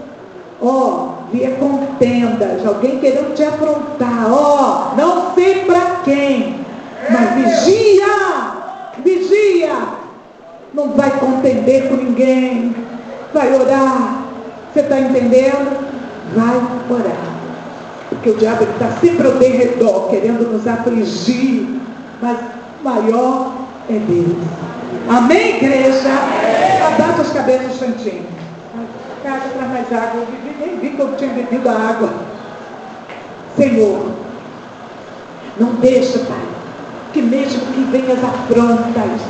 Ó, 0.61 0.69
oh, 0.69 1.33
via 1.33 1.53
contendas, 1.53 2.67
alguém 2.67 2.99
querendo 2.99 3.35
te 3.35 3.43
afrontar. 3.43 4.31
Ó, 4.31 4.93
oh, 4.93 5.01
não 5.01 5.35
sei 5.35 5.65
para 5.65 6.03
quem, 6.05 6.57
mas 7.09 7.31
vigia, 7.35 8.07
vigia. 9.03 9.73
Não 10.75 10.91
vai 10.91 11.19
contender 11.19 11.89
com 11.89 11.97
ninguém, 11.97 12.77
vai 13.33 13.59
orar. 13.59 14.22
Você 14.73 14.81
está 14.81 15.01
entendendo? 15.01 15.87
Vai 16.35 16.57
orar. 16.89 17.33
Porque 18.09 18.31
o 18.31 18.37
diabo 18.37 18.65
está 18.65 18.89
sempre 19.01 19.27
ao 19.27 19.35
derredor, 19.35 20.09
querendo 20.09 20.51
nos 20.51 20.67
afligir. 20.67 21.81
Mas 22.21 22.39
maior 22.83 23.53
é 23.91 23.95
Deus. 23.95 24.37
Amém, 25.09 25.57
igreja? 25.57 26.09
Abaixa 26.87 27.23
as 27.23 27.33
cabeças 27.33 27.67
um 27.67 27.71
instantinho. 27.71 28.27
Casa, 29.23 29.49
traz 29.55 29.71
mais 29.71 29.93
água. 29.93 30.23
Eu 30.23 30.67
nem 30.67 30.79
vi 30.79 30.91
que 30.91 31.01
eu 31.01 31.17
tinha 31.17 31.33
bebido 31.33 31.69
a 31.69 31.73
água. 31.73 32.11
Senhor, 33.57 34.07
não 35.61 35.75
deixa, 35.75 36.19
Pai, 36.21 36.41
que 37.13 37.21
mesmo 37.21 37.61
que 37.67 37.81
venham 37.91 38.13
as 38.15 38.25
afrontas, 38.25 39.21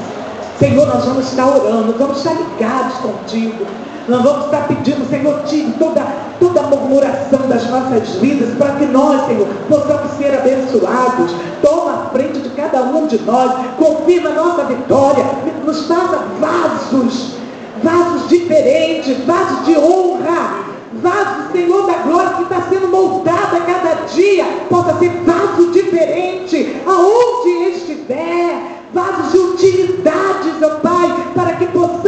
Senhor, 0.59 0.87
nós 0.87 1.05
vamos 1.05 1.29
estar 1.29 1.47
orando, 1.47 1.95
vamos 1.99 2.19
estar 2.19 2.35
ligados 2.35 2.95
contigo. 2.99 3.67
Nós 4.09 4.23
vamos 4.23 4.47
estar 4.47 4.67
pedindo, 4.69 5.09
Senhor, 5.09 5.43
tire 5.45 5.73
toda, 5.79 6.03
toda 6.41 6.61
a 6.61 6.63
murmuração 6.65 7.49
das 7.49 7.69
nossas 7.71 8.17
vidas, 8.17 8.57
para 8.57 8.73
que 8.77 8.87
nós, 8.87 9.27
Senhor, 9.27 9.47
possamos 9.69 10.13
ser 10.19 10.35
abençoados. 10.35 11.35
Toma 11.63 11.93
a 11.93 12.11
frente 12.11 12.41
de 12.41 12.51
cada 12.51 12.83
um 12.83 13.07
de 13.07 13.19
nós, 13.23 13.53
confirma 13.79 14.31
a 14.31 14.35
nossa 14.35 14.65
vitória, 14.65 15.25
nos 15.65 15.87
faça 15.87 16.19
vasos 16.41 17.43
vasos 17.83 18.29
diferentes, 18.29 19.25
vasos 19.25 19.67
de 19.67 19.77
honra, 19.77 20.65
vasos, 20.95 21.53
Senhor 21.53 21.87
da 21.87 21.95
glória, 21.99 22.31
que 22.37 22.43
está 22.43 22.63
sendo 22.69 22.89
moldado 22.89 23.57
a 23.57 23.61
cada 23.61 23.95
dia, 24.07 24.45
possa 24.69 24.99
ser 24.99 25.11
vaso 25.25 25.71
diferente, 25.73 26.81
aonde 26.87 27.77
estiver, 27.77 28.83
vasos 28.95 29.33
de 29.33 29.39
utilidades, 29.39 30.63
ó 30.63 30.81
Pai, 30.81 31.27
para 31.35 31.57
que 31.57 31.67
possamos 31.67 32.02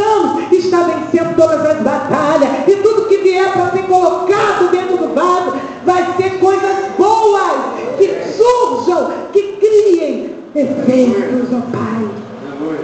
estar 0.75 0.85
vencendo 0.85 1.37
todas 1.37 1.65
as 1.65 1.79
batalhas, 1.83 2.51
e 2.67 2.77
tudo 2.77 3.09
que 3.09 3.19
vier 3.19 3.53
para 3.53 3.71
ser 3.71 3.83
colocado 3.85 4.71
dentro 4.71 4.97
do 4.97 5.15
vaso, 5.15 5.55
vai 5.85 6.05
ser 6.17 6.39
coisas 6.41 6.77
boas, 6.99 7.53
que 7.99 8.09
surjam, 8.33 9.11
que 9.33 9.43
criem 9.59 10.35
efeitos, 10.55 11.49
ó 11.53 11.77
Pai. 11.77 12.09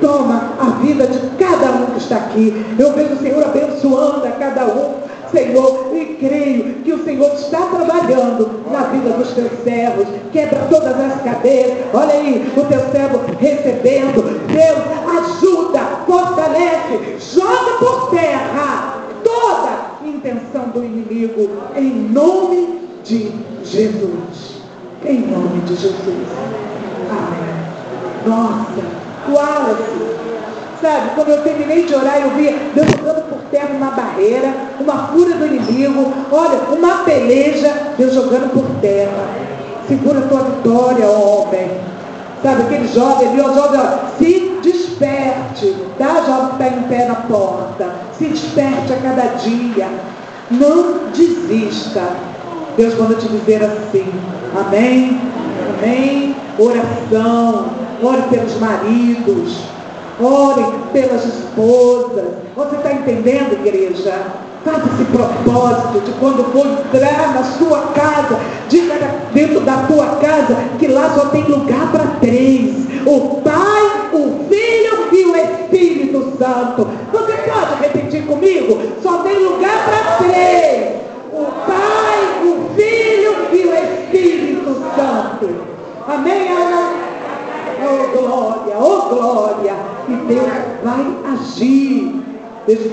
Toma 0.01 0.53
a 0.61 0.83
vida 0.83 1.07
de 1.07 1.19
cada 1.37 1.71
um 1.73 1.87
que 1.87 1.99
está 1.99 2.17
aqui. 2.17 2.65
Eu 2.79 2.93
vejo 2.93 3.15
o 3.15 3.19
Senhor 3.19 3.45
abençoando 3.45 4.27
a 4.27 4.31
cada 4.31 4.65
um. 4.67 4.95
Senhor, 5.31 5.93
e 5.95 6.17
creio 6.19 6.75
que 6.83 6.93
o 6.93 7.05
Senhor 7.05 7.33
está 7.35 7.61
trabalhando 7.61 8.51
na 8.71 8.81
vida 8.89 9.11
dos 9.11 9.33
teus 9.33 9.53
servos, 9.63 10.07
quebra 10.33 10.67
todas 10.69 10.99
as 10.99 11.23
cadeias, 11.23 11.79
olha 11.95 12.15
aí, 12.15 12.53
o 12.57 12.65
teu 12.65 12.81
servo 12.91 13.21
recebendo, 13.39 14.23
Deus 14.49 14.81
ajuda, 15.21 15.81
joga 17.35 17.79
por 17.79 18.11
terra 18.11 18.99
toda 19.23 19.91
intenção 20.05 20.69
do 20.71 20.85
inimigo, 20.85 21.51
em 21.77 21.91
nome 22.11 22.81
de 23.05 23.33
Jesus, 23.65 24.63
em 25.05 25.21
nome 25.21 25.61
de 25.67 25.75
Jesus, 25.77 26.29
amém, 27.11 28.27
nossa, 28.27 29.01
Wallace. 29.29 30.21
Sabe, 30.81 31.11
quando 31.15 31.29
eu 31.29 31.43
terminei 31.43 31.85
de 31.85 31.95
orar, 31.95 32.23
eu 32.23 32.31
via 32.31 32.57
Deus 32.75 32.89
jogando 32.89 33.29
por 33.29 33.39
terra 33.51 33.69
uma 33.77 33.91
barreira, 33.91 34.55
uma 34.81 35.09
fúria 35.09 35.37
do 35.37 35.47
inimigo, 35.47 36.11
olha, 36.33 36.59
uma 36.75 37.05
peleja, 37.05 37.93
Deus 37.99 38.15
jogando 38.15 38.51
por 38.51 38.65
terra. 38.81 39.29
Segura 39.87 40.21
a 40.21 40.23
tua 40.23 40.41
vitória, 40.41 41.07
homem. 41.07 41.71
Sabe, 42.43 42.63
aquele 42.63 42.89
jovem 42.89 43.29
ali, 43.29 43.41
ó, 43.43 43.53
jovem, 43.53 43.79
ó, 43.79 44.19
desperte, 45.01 45.75
tá? 45.99 46.23
Jovem 46.27 46.49
que 46.49 46.65
está 46.65 46.69
em 46.69 46.83
pé 46.83 47.07
na 47.07 47.15
porta. 47.15 47.91
Se 48.19 48.27
desperte 48.27 48.93
a 48.93 48.97
cada 48.97 49.23
dia. 49.39 49.89
Não 50.51 51.11
desista. 51.13 52.03
Deus 52.77 52.95
manda 52.99 53.15
te 53.15 53.29
dizer 53.29 53.63
assim. 53.63 54.13
Amém? 54.55 55.19
Amém? 55.79 56.37
Oração 56.59 57.71
ore 58.03 58.23
pelos 58.31 58.59
maridos, 58.59 59.61
ore 60.21 60.65
pelas 60.93 61.25
esposas. 61.25 62.25
Você 62.57 62.77
está 62.77 62.93
entendendo, 62.93 63.53
igreja? 63.53 64.15
Faça 64.65 64.89
esse 64.95 65.05
propósito 65.05 66.01
de 66.05 66.13
quando 66.13 66.45
for 66.53 66.67
entrar 66.67 67.33
na 67.33 67.43
sua 67.45 67.79
casa, 67.95 68.39
diga 68.69 68.95
dentro 69.33 69.61
da 69.61 69.85
tua 69.87 70.17
casa 70.17 70.55
que 70.79 70.87
lá 70.87 71.11
só 71.15 71.27
tem 71.27 71.45
lugar 71.45 71.91
para 71.91 72.07
três: 72.21 72.75
o 73.07 73.41
Pai, 73.43 74.11
o 74.13 74.45
Filho 74.51 74.70
e 75.21 75.25
o 75.25 75.37
Espírito 75.37 76.33
Santo. 76.39 76.89
Você 77.13 77.33
pode 77.33 77.83
repetir 77.83 78.27
comigo? 78.27 78.81
Só 79.03 79.19
tem 79.19 79.39
lugar 79.39 79.85
para 79.85 80.27
três: 80.27 81.01
o 81.33 81.45
Pai, 81.67 82.43
o 82.45 82.75
Filho 82.75 83.37
e 83.53 83.67
o 83.67 83.75
Espírito 83.75 84.75
Santo. 84.97 85.51
Amém, 86.09 86.49
Ana? 86.49 86.93
Oh 87.83 88.19
glória, 88.19 88.77
oh 88.79 89.15
glória. 89.15 89.75
E 90.09 90.13
Deus 90.27 90.49
vai 90.83 91.07
agir. 91.33 92.21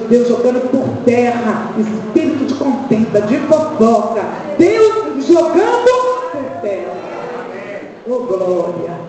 Deus, 0.10 0.28
jogando 0.28 0.62
por 0.72 1.04
terra, 1.04 1.72
espírito 1.78 2.46
de 2.46 2.54
contenta, 2.56 3.22
de 3.22 3.38
fofoca. 3.42 4.24
Deus 4.58 5.26
jogando 5.26 6.32
por 6.32 6.62
terra. 6.62 6.97
Oh 8.10 8.20
glória. 8.20 9.08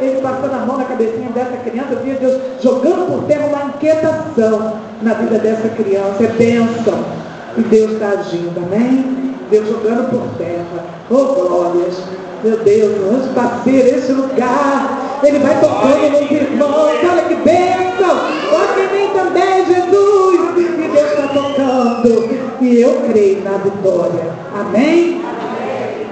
Ele 0.00 0.20
passando 0.22 0.54
a 0.54 0.64
mão 0.64 0.78
na 0.78 0.84
cabecinha 0.84 1.28
dessa 1.30 1.56
criança, 1.56 1.94
eu 1.94 2.00
via 2.00 2.14
Deus 2.14 2.40
jogando 2.62 3.10
por 3.10 3.24
terra 3.24 3.46
uma 3.46 3.64
inquietação 3.64 4.74
na 5.02 5.14
vida 5.14 5.38
dessa 5.40 5.68
criança. 5.70 6.22
É 6.22 6.26
bênção. 6.28 7.04
E 7.56 7.62
Deus 7.62 7.92
está 7.92 8.10
agindo, 8.10 8.56
amém? 8.58 9.34
Deus 9.50 9.68
jogando 9.68 10.08
por 10.10 10.38
terra. 10.38 10.84
Oh, 11.10 11.34
glórias. 11.34 11.96
Meu 12.44 12.58
Deus, 12.58 12.98
vamos 12.98 13.26
bater 13.28 13.98
esse 13.98 14.12
lugar. 14.12 15.18
Ele 15.24 15.40
vai 15.40 15.60
tocando 15.60 16.10
nos 16.12 16.30
irmãos. 16.30 16.98
Olha 17.10 17.22
que 17.24 17.34
bênção. 17.34 18.20
Toca 18.50 18.80
em 18.80 18.92
mim 18.92 19.12
também, 19.14 19.66
Jesus. 19.66 20.58
E 20.58 20.88
Deus 20.92 21.10
está 21.10 21.26
tocando. 21.34 22.38
E 22.60 22.80
eu 22.80 23.02
creio 23.10 23.42
na 23.42 23.56
vitória. 23.58 24.32
Amém? 24.54 25.20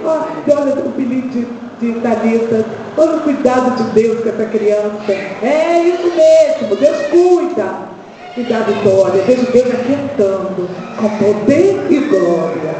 Oh, 0.05 0.53
olha 0.53 0.74
o 0.74 0.89
apelido 0.89 1.66
de, 1.81 1.93
Thalita. 2.01 2.65
Olha 2.97 3.16
o 3.16 3.20
cuidado 3.20 3.77
de 3.77 3.82
Deus 3.90 4.20
com 4.23 4.28
essa 4.28 4.44
criança. 4.47 5.12
É 5.43 5.82
isso 5.82 6.11
mesmo. 6.16 6.77
Deus 6.77 6.97
cuida. 7.09 7.97
E 8.36 8.43
dá 8.43 8.61
vitória. 8.61 9.23
Vejo 9.23 9.51
Deus 9.53 9.66
aquietando 9.66 10.69
com 10.97 11.09
poder 11.19 11.86
e 11.90 11.98
glória. 12.01 12.74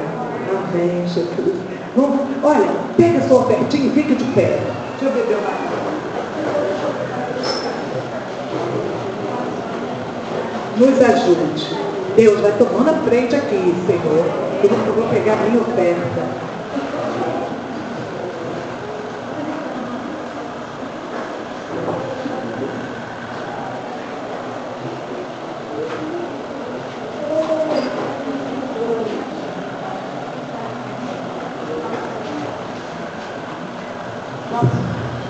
Amém, 0.51 1.07
Jesus. 1.07 1.57
Vamos, 1.95 2.21
olha, 2.43 2.69
pega 2.97 3.19
a 3.19 3.23
sua 3.23 3.41
ofertinha 3.41 3.87
e 3.87 3.91
fica 3.91 4.15
de 4.15 4.25
pé. 4.33 4.59
Deixa 5.01 5.05
eu 5.05 5.13
beber 5.13 5.37
uma 5.39 5.77
Nos 10.79 11.03
ajude. 11.03 11.77
Deus 12.17 12.41
vai 12.41 12.53
tomando 12.53 12.91
a 12.91 12.95
frente 13.09 13.35
aqui, 13.35 13.75
Senhor. 13.87 14.27
Eu 14.63 14.95
vou 14.95 15.09
pegar 15.09 15.35
a 15.35 15.37
minha 15.37 15.61
oferta. 15.63 16.56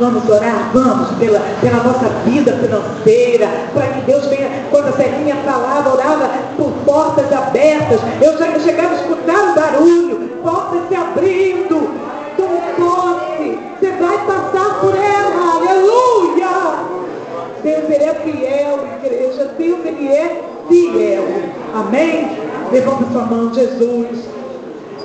Vamos 0.07 0.28
orar? 0.31 0.70
Vamos, 0.73 1.19
pela, 1.19 1.41
pela 1.61 1.83
nossa 1.83 2.09
vida 2.24 2.53
financeira, 2.53 3.49
para 3.74 3.89
que 3.89 4.03
Deus 4.03 4.24
venha, 4.27 4.49
quando 4.70 4.87
a 4.87 4.93
Celinha 4.93 5.35
falava, 5.45 5.95
orava 5.95 6.31
por 6.57 6.70
portas 6.85 7.33
abertas. 7.33 7.99
Eu 8.23 8.39
já 8.39 8.57
chegava 8.61 8.95
a 8.95 9.01
escutar 9.01 9.51
o 9.51 9.55
barulho, 9.57 10.31
portas 10.45 10.83
se 10.89 10.95
abrindo. 10.95 11.91
Tome 12.37 12.61
posse, 12.77 13.59
você 13.81 13.91
vai 14.01 14.16
passar 14.27 14.81
por 14.81 14.95
ela, 14.95 15.57
aleluia! 15.57 16.47
Deus, 17.65 17.91
Ele 17.91 18.05
é 18.05 18.15
fiel, 18.15 18.78
igreja, 19.03 19.51
Deus, 19.59 19.85
Ele 19.85 20.07
é 20.07 20.41
fiel. 20.69 21.24
Amém? 21.74 22.39
Levanta 22.70 23.11
sua 23.11 23.23
mão, 23.23 23.53
Jesus. 23.53 24.35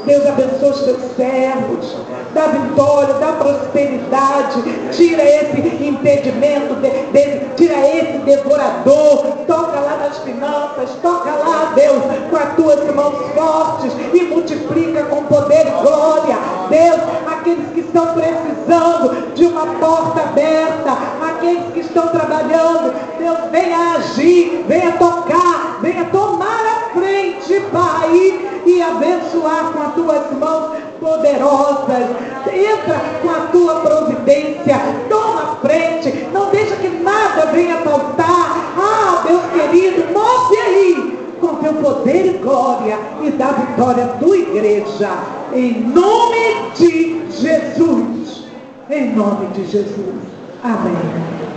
Deus 0.06 0.26
abençoe 0.26 0.70
os 0.70 0.82
teus 0.82 1.02
servos, 1.16 1.96
dá 2.34 2.48
vitória, 2.48 3.14
dá 3.16 3.34
prosperidade, 3.34 4.64
tira 4.92 5.24
esse 5.24 5.86
impedimento, 5.86 6.76
de, 6.76 6.90
de, 6.90 7.46
tira 7.56 7.78
esse 7.88 8.18
devorador, 8.20 9.38
toca 9.46 9.80
lá 9.80 9.98
nas 9.98 10.18
finanças, 10.20 10.90
toca 11.04 11.30
lá, 11.30 11.74
Deus, 11.76 12.04
com 12.30 12.36
as 12.36 12.56
tuas 12.56 12.96
mãos 12.96 13.16
fortes 13.36 13.94
e 14.14 14.24
multiplica 14.24 15.04
com 15.04 15.24
poder 15.26 15.68
e 15.68 15.82
glória. 15.82 16.38
Deus, 16.70 17.02
aqueles 17.28 17.70
que 17.74 17.82
estão 17.82 18.14
precisando 18.14 19.34
de 19.36 19.46
uma 19.46 19.66
porta 19.80 20.22
aberta, 20.22 20.98
aqueles 21.30 21.74
que 21.74 21.80
estão 21.82 22.08
trabalhando, 22.08 22.94
Deus, 23.20 23.38
venha 23.52 23.96
agir, 23.96 24.66
venha 24.68 24.94
tocar, 24.94 25.71
venha 25.82 26.06
tomar 26.06 26.66
a 26.66 27.00
frente, 27.00 27.60
Pai, 27.72 28.62
e 28.66 28.82
abençoar 28.82 29.72
com 29.74 29.82
as 29.82 29.94
tuas 29.94 30.32
mãos 30.40 30.78
poderosas. 31.00 32.10
Entra 32.48 33.02
com 33.22 33.30
a 33.30 33.48
tua 33.52 33.76
providência, 33.82 34.80
toma 35.10 35.58
frente, 35.62 36.28
não 36.32 36.50
deixa 36.50 36.76
que 36.76 36.90
nada 36.90 37.48
venha 37.48 37.78
faltar. 37.78 38.74
Ah, 38.78 39.24
Deus 39.28 39.42
querido, 39.54 40.14
move 40.14 40.58
aí 40.58 41.18
com 41.40 41.56
teu 41.56 41.74
poder 41.74 42.26
e 42.28 42.38
glória 42.38 42.98
e 43.22 43.32
dá 43.32 43.48
vitória 43.48 44.06
à 44.06 44.08
tua 44.20 44.38
igreja. 44.38 45.10
Em 45.54 45.82
nome 45.82 46.72
de 46.76 47.22
Jesus. 47.32 48.46
Em 48.90 49.14
nome 49.16 49.48
de 49.48 49.66
Jesus. 49.66 50.16
Amém. 50.64 50.94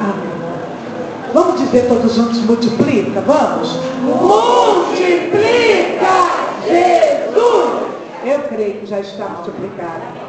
Amém. 0.00 0.53
Vamos 1.34 1.58
dizer 1.58 1.88
todos 1.88 2.14
juntos, 2.14 2.38
multiplica, 2.44 3.20
vamos? 3.22 3.80
Multiplica, 4.04 4.94
Jesus! 6.64 7.88
Eu 8.24 8.38
creio 8.48 8.74
que 8.74 8.86
já 8.86 9.00
está 9.00 9.28
multiplicado. 9.30 10.23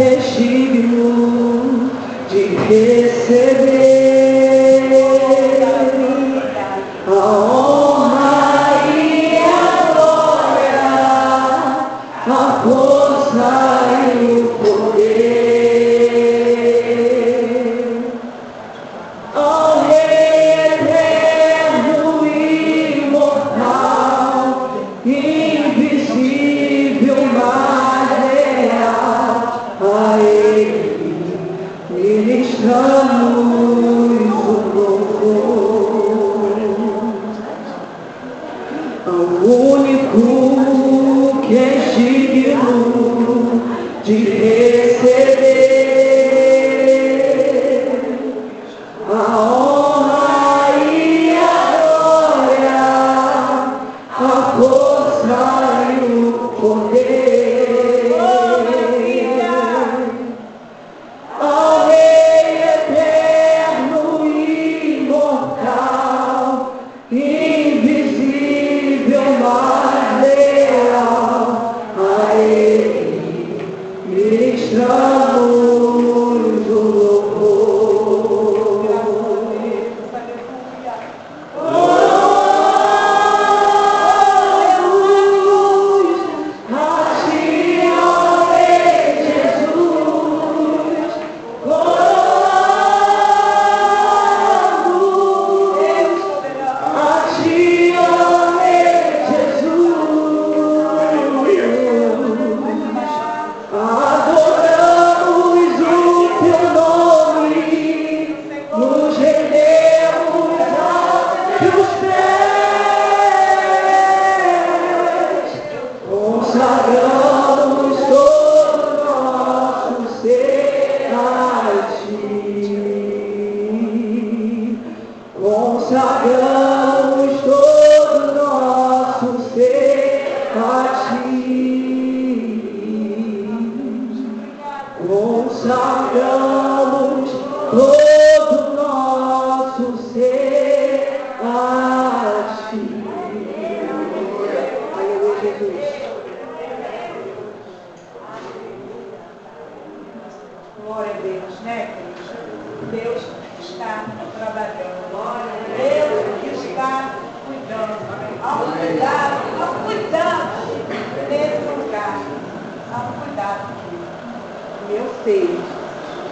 Digno 0.00 1.90
de 2.30 2.42
receber 2.68 3.59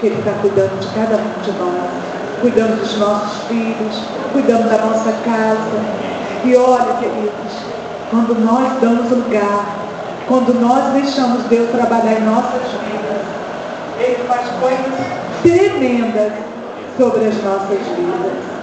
que 0.01 0.07
Ele 0.07 0.19
está 0.19 0.33
cuidando 0.41 0.79
de 0.81 0.87
cada 0.95 1.17
um 1.17 1.43
de 1.43 1.53
nós, 1.59 1.91
cuidando 2.41 2.81
dos 2.81 2.97
nossos 2.99 3.43
filhos, 3.49 4.03
cuidando 4.33 4.69
da 4.69 4.79
nossa 4.79 5.13
casa. 5.25 6.09
E 6.45 6.57
olha, 6.57 6.95
queridos, 6.95 7.53
quando 8.11 8.35
nós 8.45 8.81
damos 8.81 9.11
lugar, 9.11 9.77
quando 10.27 10.59
nós 10.61 10.93
deixamos 10.93 11.43
Deus 11.45 11.71
trabalhar 11.71 12.21
em 12.21 12.25
nossas 12.25 12.63
vidas, 12.63 13.23
Ele 13.99 14.25
faz 14.29 14.47
coisas 14.61 14.95
tremendas 15.43 16.33
sobre 16.97 17.27
as 17.27 17.43
nossas 17.43 17.79
vidas. 17.97 18.59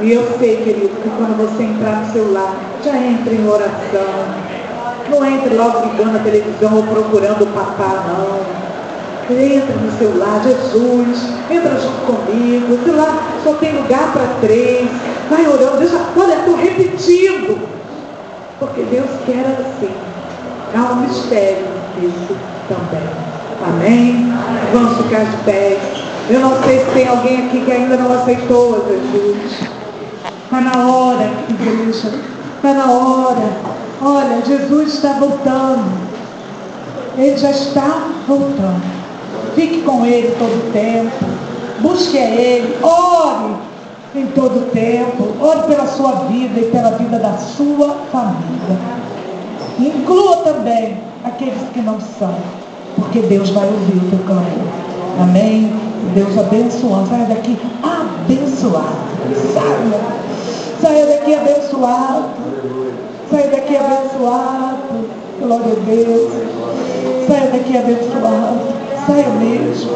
E 0.00 0.12
eu 0.12 0.26
sei, 0.38 0.56
querido, 0.56 0.94
que 1.02 1.08
quando 1.16 1.36
você 1.38 1.62
entrar 1.62 2.04
no 2.04 2.12
seu 2.12 2.32
lar, 2.32 2.54
já 2.84 2.96
entre 2.98 3.36
em 3.36 3.48
oração. 3.48 4.46
Não 5.08 5.24
entre 5.24 5.54
logo 5.54 5.86
ligando 5.86 6.16
a 6.16 6.18
televisão 6.18 6.76
ou 6.76 6.82
procurando 6.82 7.44
o 7.44 7.46
papá, 7.46 8.04
não. 8.08 8.65
Entra 9.28 9.74
no 9.74 9.98
seu 9.98 10.16
lar, 10.18 10.40
Jesus, 10.44 11.18
entra 11.50 11.80
junto 11.80 12.06
comigo, 12.06 12.78
sei 12.84 12.92
lá, 12.92 13.26
só 13.42 13.54
tem 13.54 13.74
lugar 13.74 14.12
para 14.12 14.26
três. 14.40 14.88
Vai 15.28 15.44
orando, 15.48 15.78
deixa, 15.78 16.00
olha, 16.16 16.34
estou 16.34 16.54
repetindo. 16.54 17.58
Porque 18.60 18.82
Deus 18.82 19.10
quer 19.26 19.44
assim. 19.60 19.90
Há 20.74 20.92
um 20.92 21.00
mistério 21.00 21.66
nisso 22.00 22.36
também. 22.68 23.08
Amém? 23.66 24.32
Vamos 24.72 24.98
ficar 24.98 25.24
de 25.24 25.36
pé. 25.38 25.76
Eu 26.30 26.40
não 26.40 26.62
sei 26.62 26.78
se 26.78 26.90
tem 26.92 27.08
alguém 27.08 27.46
aqui 27.46 27.64
que 27.64 27.72
ainda 27.72 27.96
não 27.96 28.12
aceitou 28.12 28.86
Jesus. 28.88 29.68
Está 30.44 30.60
na 30.60 30.86
hora, 30.86 31.30
igreja. 31.48 32.12
Está 32.56 32.74
na 32.74 32.90
hora. 32.92 33.50
Olha, 34.00 34.40
Jesus 34.46 34.94
está 34.94 35.14
voltando. 35.14 36.06
Ele 37.18 37.36
já 37.36 37.50
está 37.50 38.08
voltando. 38.28 38.95
Fique 39.56 39.80
com 39.80 40.04
Ele 40.04 40.36
todo 40.38 40.68
o 40.68 40.70
tempo. 40.70 41.26
Busque 41.80 42.18
a 42.18 42.28
Ele. 42.28 42.76
Ore 42.82 43.54
em 44.14 44.26
todo 44.26 44.58
o 44.58 44.70
tempo. 44.70 45.28
Ore 45.40 45.62
pela 45.62 45.86
sua 45.86 46.12
vida 46.28 46.60
e 46.60 46.70
pela 46.70 46.90
vida 46.90 47.18
da 47.18 47.38
sua 47.38 47.96
família. 48.12 48.78
Inclua 49.78 50.36
também 50.44 50.98
aqueles 51.24 51.58
que 51.72 51.80
não 51.80 51.98
são. 52.18 52.34
Porque 52.96 53.20
Deus 53.20 53.48
vai 53.48 53.66
ouvir 53.66 53.96
o 53.96 54.10
teu 54.10 54.18
clamor. 54.26 54.44
Amém? 55.22 55.72
Deus 56.14 56.36
abençoando. 56.36 57.08
Saia 57.08 57.24
daqui 57.24 57.58
abençoado. 57.82 59.06
Saia. 59.54 60.00
Saia 60.82 61.06
daqui 61.06 61.34
abençoado. 61.34 62.28
Saia 63.30 63.48
daqui 63.48 63.74
abençoado. 63.74 65.08
Glória 65.40 65.72
a 65.72 65.90
Deus. 65.90 66.32
Saia 67.26 67.50
daqui 67.50 67.78
abençoado. 67.78 68.85
Saia 69.06 69.28
mesmo. 69.28 69.90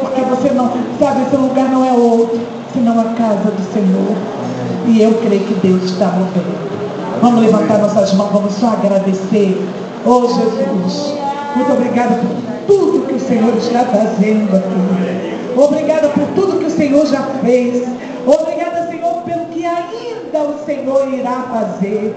Porque 0.00 0.20
você 0.22 0.50
não, 0.54 0.70
sabe, 0.98 1.22
esse 1.22 1.36
lugar 1.36 1.68
não 1.70 1.84
é 1.84 1.92
outro, 1.92 2.40
senão 2.72 2.98
a 2.98 3.04
casa 3.14 3.50
do 3.50 3.72
Senhor. 3.72 4.16
E 4.86 5.02
eu 5.02 5.14
creio 5.14 5.44
que 5.44 5.54
Deus 5.54 5.84
está 5.84 6.06
movendo. 6.06 6.68
Vamos 7.20 7.42
levantar 7.42 7.78
nossas 7.78 8.14
mãos, 8.14 8.30
vamos 8.32 8.54
só 8.54 8.68
agradecer. 8.68 9.60
Oh 10.06 10.26
Jesus, 10.26 11.14
muito 11.56 11.72
obrigada 11.72 12.16
por 12.16 12.48
tudo 12.66 13.06
que 13.06 13.14
o 13.14 13.20
Senhor 13.20 13.54
está 13.56 13.84
fazendo 13.84 14.56
aqui. 14.56 15.38
Obrigada 15.56 16.08
por 16.08 16.24
tudo 16.34 16.58
que 16.60 16.66
o 16.66 16.70
Senhor 16.70 17.04
já 17.06 17.22
fez. 17.42 17.86
Obrigada, 18.24 18.88
Senhor, 18.88 19.22
pelo 19.22 19.46
que 19.46 19.66
ainda 19.66 20.42
o 20.42 20.64
Senhor 20.64 21.12
irá 21.12 21.44
fazer. 21.52 22.14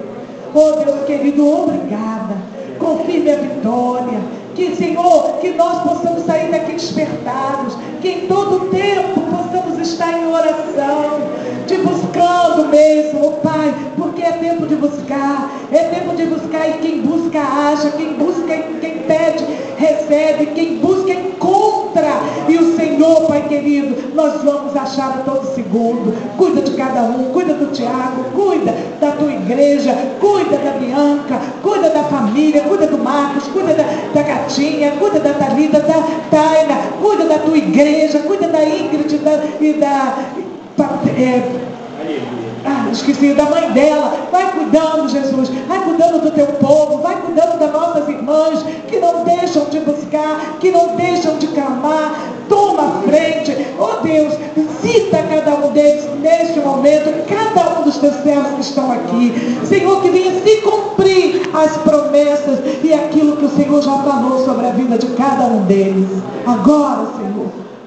Oh 0.53 0.84
Deus 0.84 1.05
querido, 1.05 1.47
obrigada. 1.47 2.35
Confirme 2.77 3.31
a 3.31 3.35
vitória. 3.38 4.40
Que, 4.56 4.76
Senhor, 4.76 5.38
que 5.40 5.52
nós 5.53 5.82
possamos 5.84 6.26
sair 6.26 6.52
daqui 6.52 6.73
despertados. 6.73 7.78
Que 8.02 8.10
em 8.10 8.28
todo 8.28 8.69
tempo 8.69 9.22
possamos 9.22 9.80
estar 9.80 10.11
em 10.11 10.28
oração. 10.28 11.19
Te 11.68 11.78
buscando 12.12 12.68
mesmo, 12.68 13.26
oh 13.26 13.32
Pai. 13.42 13.74
Porque 13.96 14.22
é 14.22 14.32
tempo 14.34 14.68
de 14.68 14.76
buscar. 14.76 15.50
É 15.72 15.84
tempo 15.86 16.16
de 16.16 16.26
buscar 16.26 16.70
e 16.70 16.74
quem 16.74 17.02
busca 17.02 17.40
acha. 17.40 17.92
Quem 17.92 18.14
busca, 18.14 18.54
quem 18.82 18.98
pede, 19.00 19.46
recebe. 19.78 20.48
Quem 20.48 20.78
busca, 20.78 21.12
encontra. 21.12 22.22
E 22.48 22.58
o 22.58 22.76
Senhor, 22.76 23.28
Pai 23.28 23.48
querido, 23.48 24.14
nós 24.14 24.44
vamos 24.44 24.76
achar 24.76 25.10
a 25.10 25.22
todo 25.24 25.56
segundo. 25.56 26.14
Cuida 26.38 26.62
de 26.62 26.72
cada 26.72 27.04
um. 27.04 27.32
Cuida 27.32 27.54
do 27.54 27.72
Tiago. 27.72 28.26
Cuida 28.36 28.76
da 29.00 29.12
tua 29.12 29.32
igreja. 29.32 29.96
Cuida 30.20 30.58
da 30.58 30.72
Bianca. 30.72 31.40
Cuida 31.64 31.90
da 31.90 32.04
família. 32.04 32.62
Cuida 32.64 32.88
do 32.88 32.98
Marcos. 32.98 33.48
Cuida 33.48 33.74
da, 33.74 33.84
da 34.14 34.22
Gatinha. 34.22 34.92
Cuida 35.00 35.20
da 35.20 35.34
Thalita, 35.34 35.80
da 35.80 36.04
Taina. 36.30 36.76
Cuida 37.02 37.26
da 37.26 37.40
tua 37.40 37.58
igreja. 37.58 38.20
Cuida 38.20 38.48
da 38.48 38.64
Ingrid 38.64 39.18
da, 39.20 39.44
e 39.60 39.74
da. 39.74 40.18
É, 41.18 41.62
ah, 42.66 42.90
esqueci 42.92 43.34
da 43.34 43.46
mãe 43.46 43.72
dela. 43.72 44.28
Vai 44.32 44.52
cuidando, 44.52 45.10
Jesus. 45.10 45.50
Vai 45.68 45.84
cuidando 45.84 46.22
do 46.22 46.32
teu 46.32 46.48
povo. 46.48 47.02
Vai 47.02 47.16
cuidando 47.22 47.60
das 47.60 47.72
nossas 47.72 48.08
irmãs 48.08 48.64
que 48.88 49.00
não 49.00 49.24
deixam 49.24 49.66
de 49.66 49.80
buscar, 49.80 50.58
que 50.60 50.72
não 50.72 50.96
deixam 50.96 51.38
de 51.38 51.48
clamar. 51.48 52.32
Toma 52.48 53.02
frente. 53.04 53.56
Oh 53.80 54.02
Deus, 54.04 54.34
visita 54.56 55.24
cada 55.24 55.56
um 55.66 55.72
deles 55.72 56.06
neste 56.20 56.60
momento, 56.60 57.26
cada 57.28 57.80
um 57.80 57.84
dos 57.84 57.98
teus 57.98 58.16
servos 58.24 58.54
que 58.56 58.62
estão 58.62 58.92
aqui. 58.92 59.34
Senhor, 59.66 60.02
que 60.02 60.10
venha 60.10 60.32
se 60.42 60.58
cumprir 60.58 61.50
as 61.54 61.78
promessas 61.78 62.60
e 62.84 62.94
aquilo 62.94 63.38
que 63.38 63.46
o 63.46 63.50
Senhor 63.50 63.82
já 63.82 63.98
falou 64.00 64.44
sobre 64.46 64.68
a 64.68 64.72
vida 64.72 64.98
de 64.98 65.08
cada 65.16 65.46
um 65.46 65.64
deles. 65.64 66.10
Agora, 66.46 67.08
Senhor, 67.18 67.40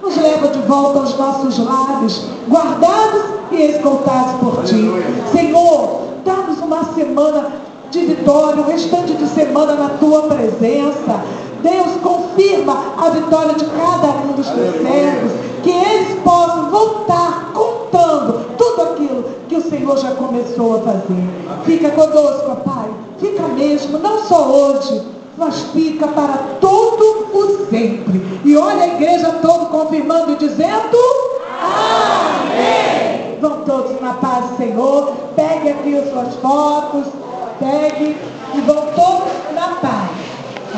nos 0.05 0.17
leva 0.19 0.49
de 0.49 0.59
volta 0.61 1.01
aos 1.01 1.17
nossos 1.19 1.59
lares, 1.59 2.27
guardados 2.49 3.23
e 3.51 3.63
escoltados 3.63 4.35
por 4.35 4.63
Ti. 4.65 4.91
Senhor, 5.33 6.03
dá-nos 6.25 6.59
uma 6.59 6.85
semana 6.95 7.47
de 7.91 8.01
vitória, 8.01 8.63
um 8.63 8.67
restante 8.67 9.15
de 9.15 9.27
semana 9.29 9.75
na 9.75 9.89
Tua 9.91 10.23
presença. 10.23 11.23
Deus, 11.63 11.97
confirma 12.03 12.77
a 12.99 13.09
vitória 13.09 13.55
de 13.55 13.65
cada 13.65 14.09
um 14.29 14.33
dos 14.33 14.47
teus 14.51 14.75
servos, 14.83 15.33
que 15.63 15.71
eles 15.71 16.19
possam 16.23 16.71
voltar 16.71 17.53
contando 17.55 18.45
tudo 18.59 18.83
aquilo 18.83 19.25
que 19.49 19.57
o 19.57 19.63
Senhor 19.63 19.97
já 19.97 20.11
começou 20.11 20.77
a 20.77 20.81
fazer. 20.81 21.29
Fica 21.65 21.91
conosco, 21.91 22.57
Pai. 22.57 22.91
Fica 23.17 23.49
mesmo, 23.49 23.99
não 23.99 24.19
só 24.25 24.47
hoje, 24.47 25.01
mas 25.37 25.61
fica 25.73 26.07
para 26.09 26.37
todo 26.61 27.29
o 27.33 27.67
sempre. 27.71 28.41
E 28.45 28.57
olha 28.57 28.83
a 28.83 28.87
igreja 28.89 29.33
toda 29.43 29.67
confirmando 29.67 30.33
e 30.33 30.37
dizendo: 30.37 30.97
Amém. 31.61 33.39
Vão 33.41 33.63
todos 33.63 34.01
na 34.01 34.15
paz 34.15 34.51
do 34.51 34.57
Senhor. 34.57 35.13
Pegue 35.35 35.71
aqui 35.71 35.97
as 35.97 36.11
suas 36.11 36.35
fotos, 36.37 37.07
pegue 37.59 38.17
e 38.55 38.61
vão 38.61 38.85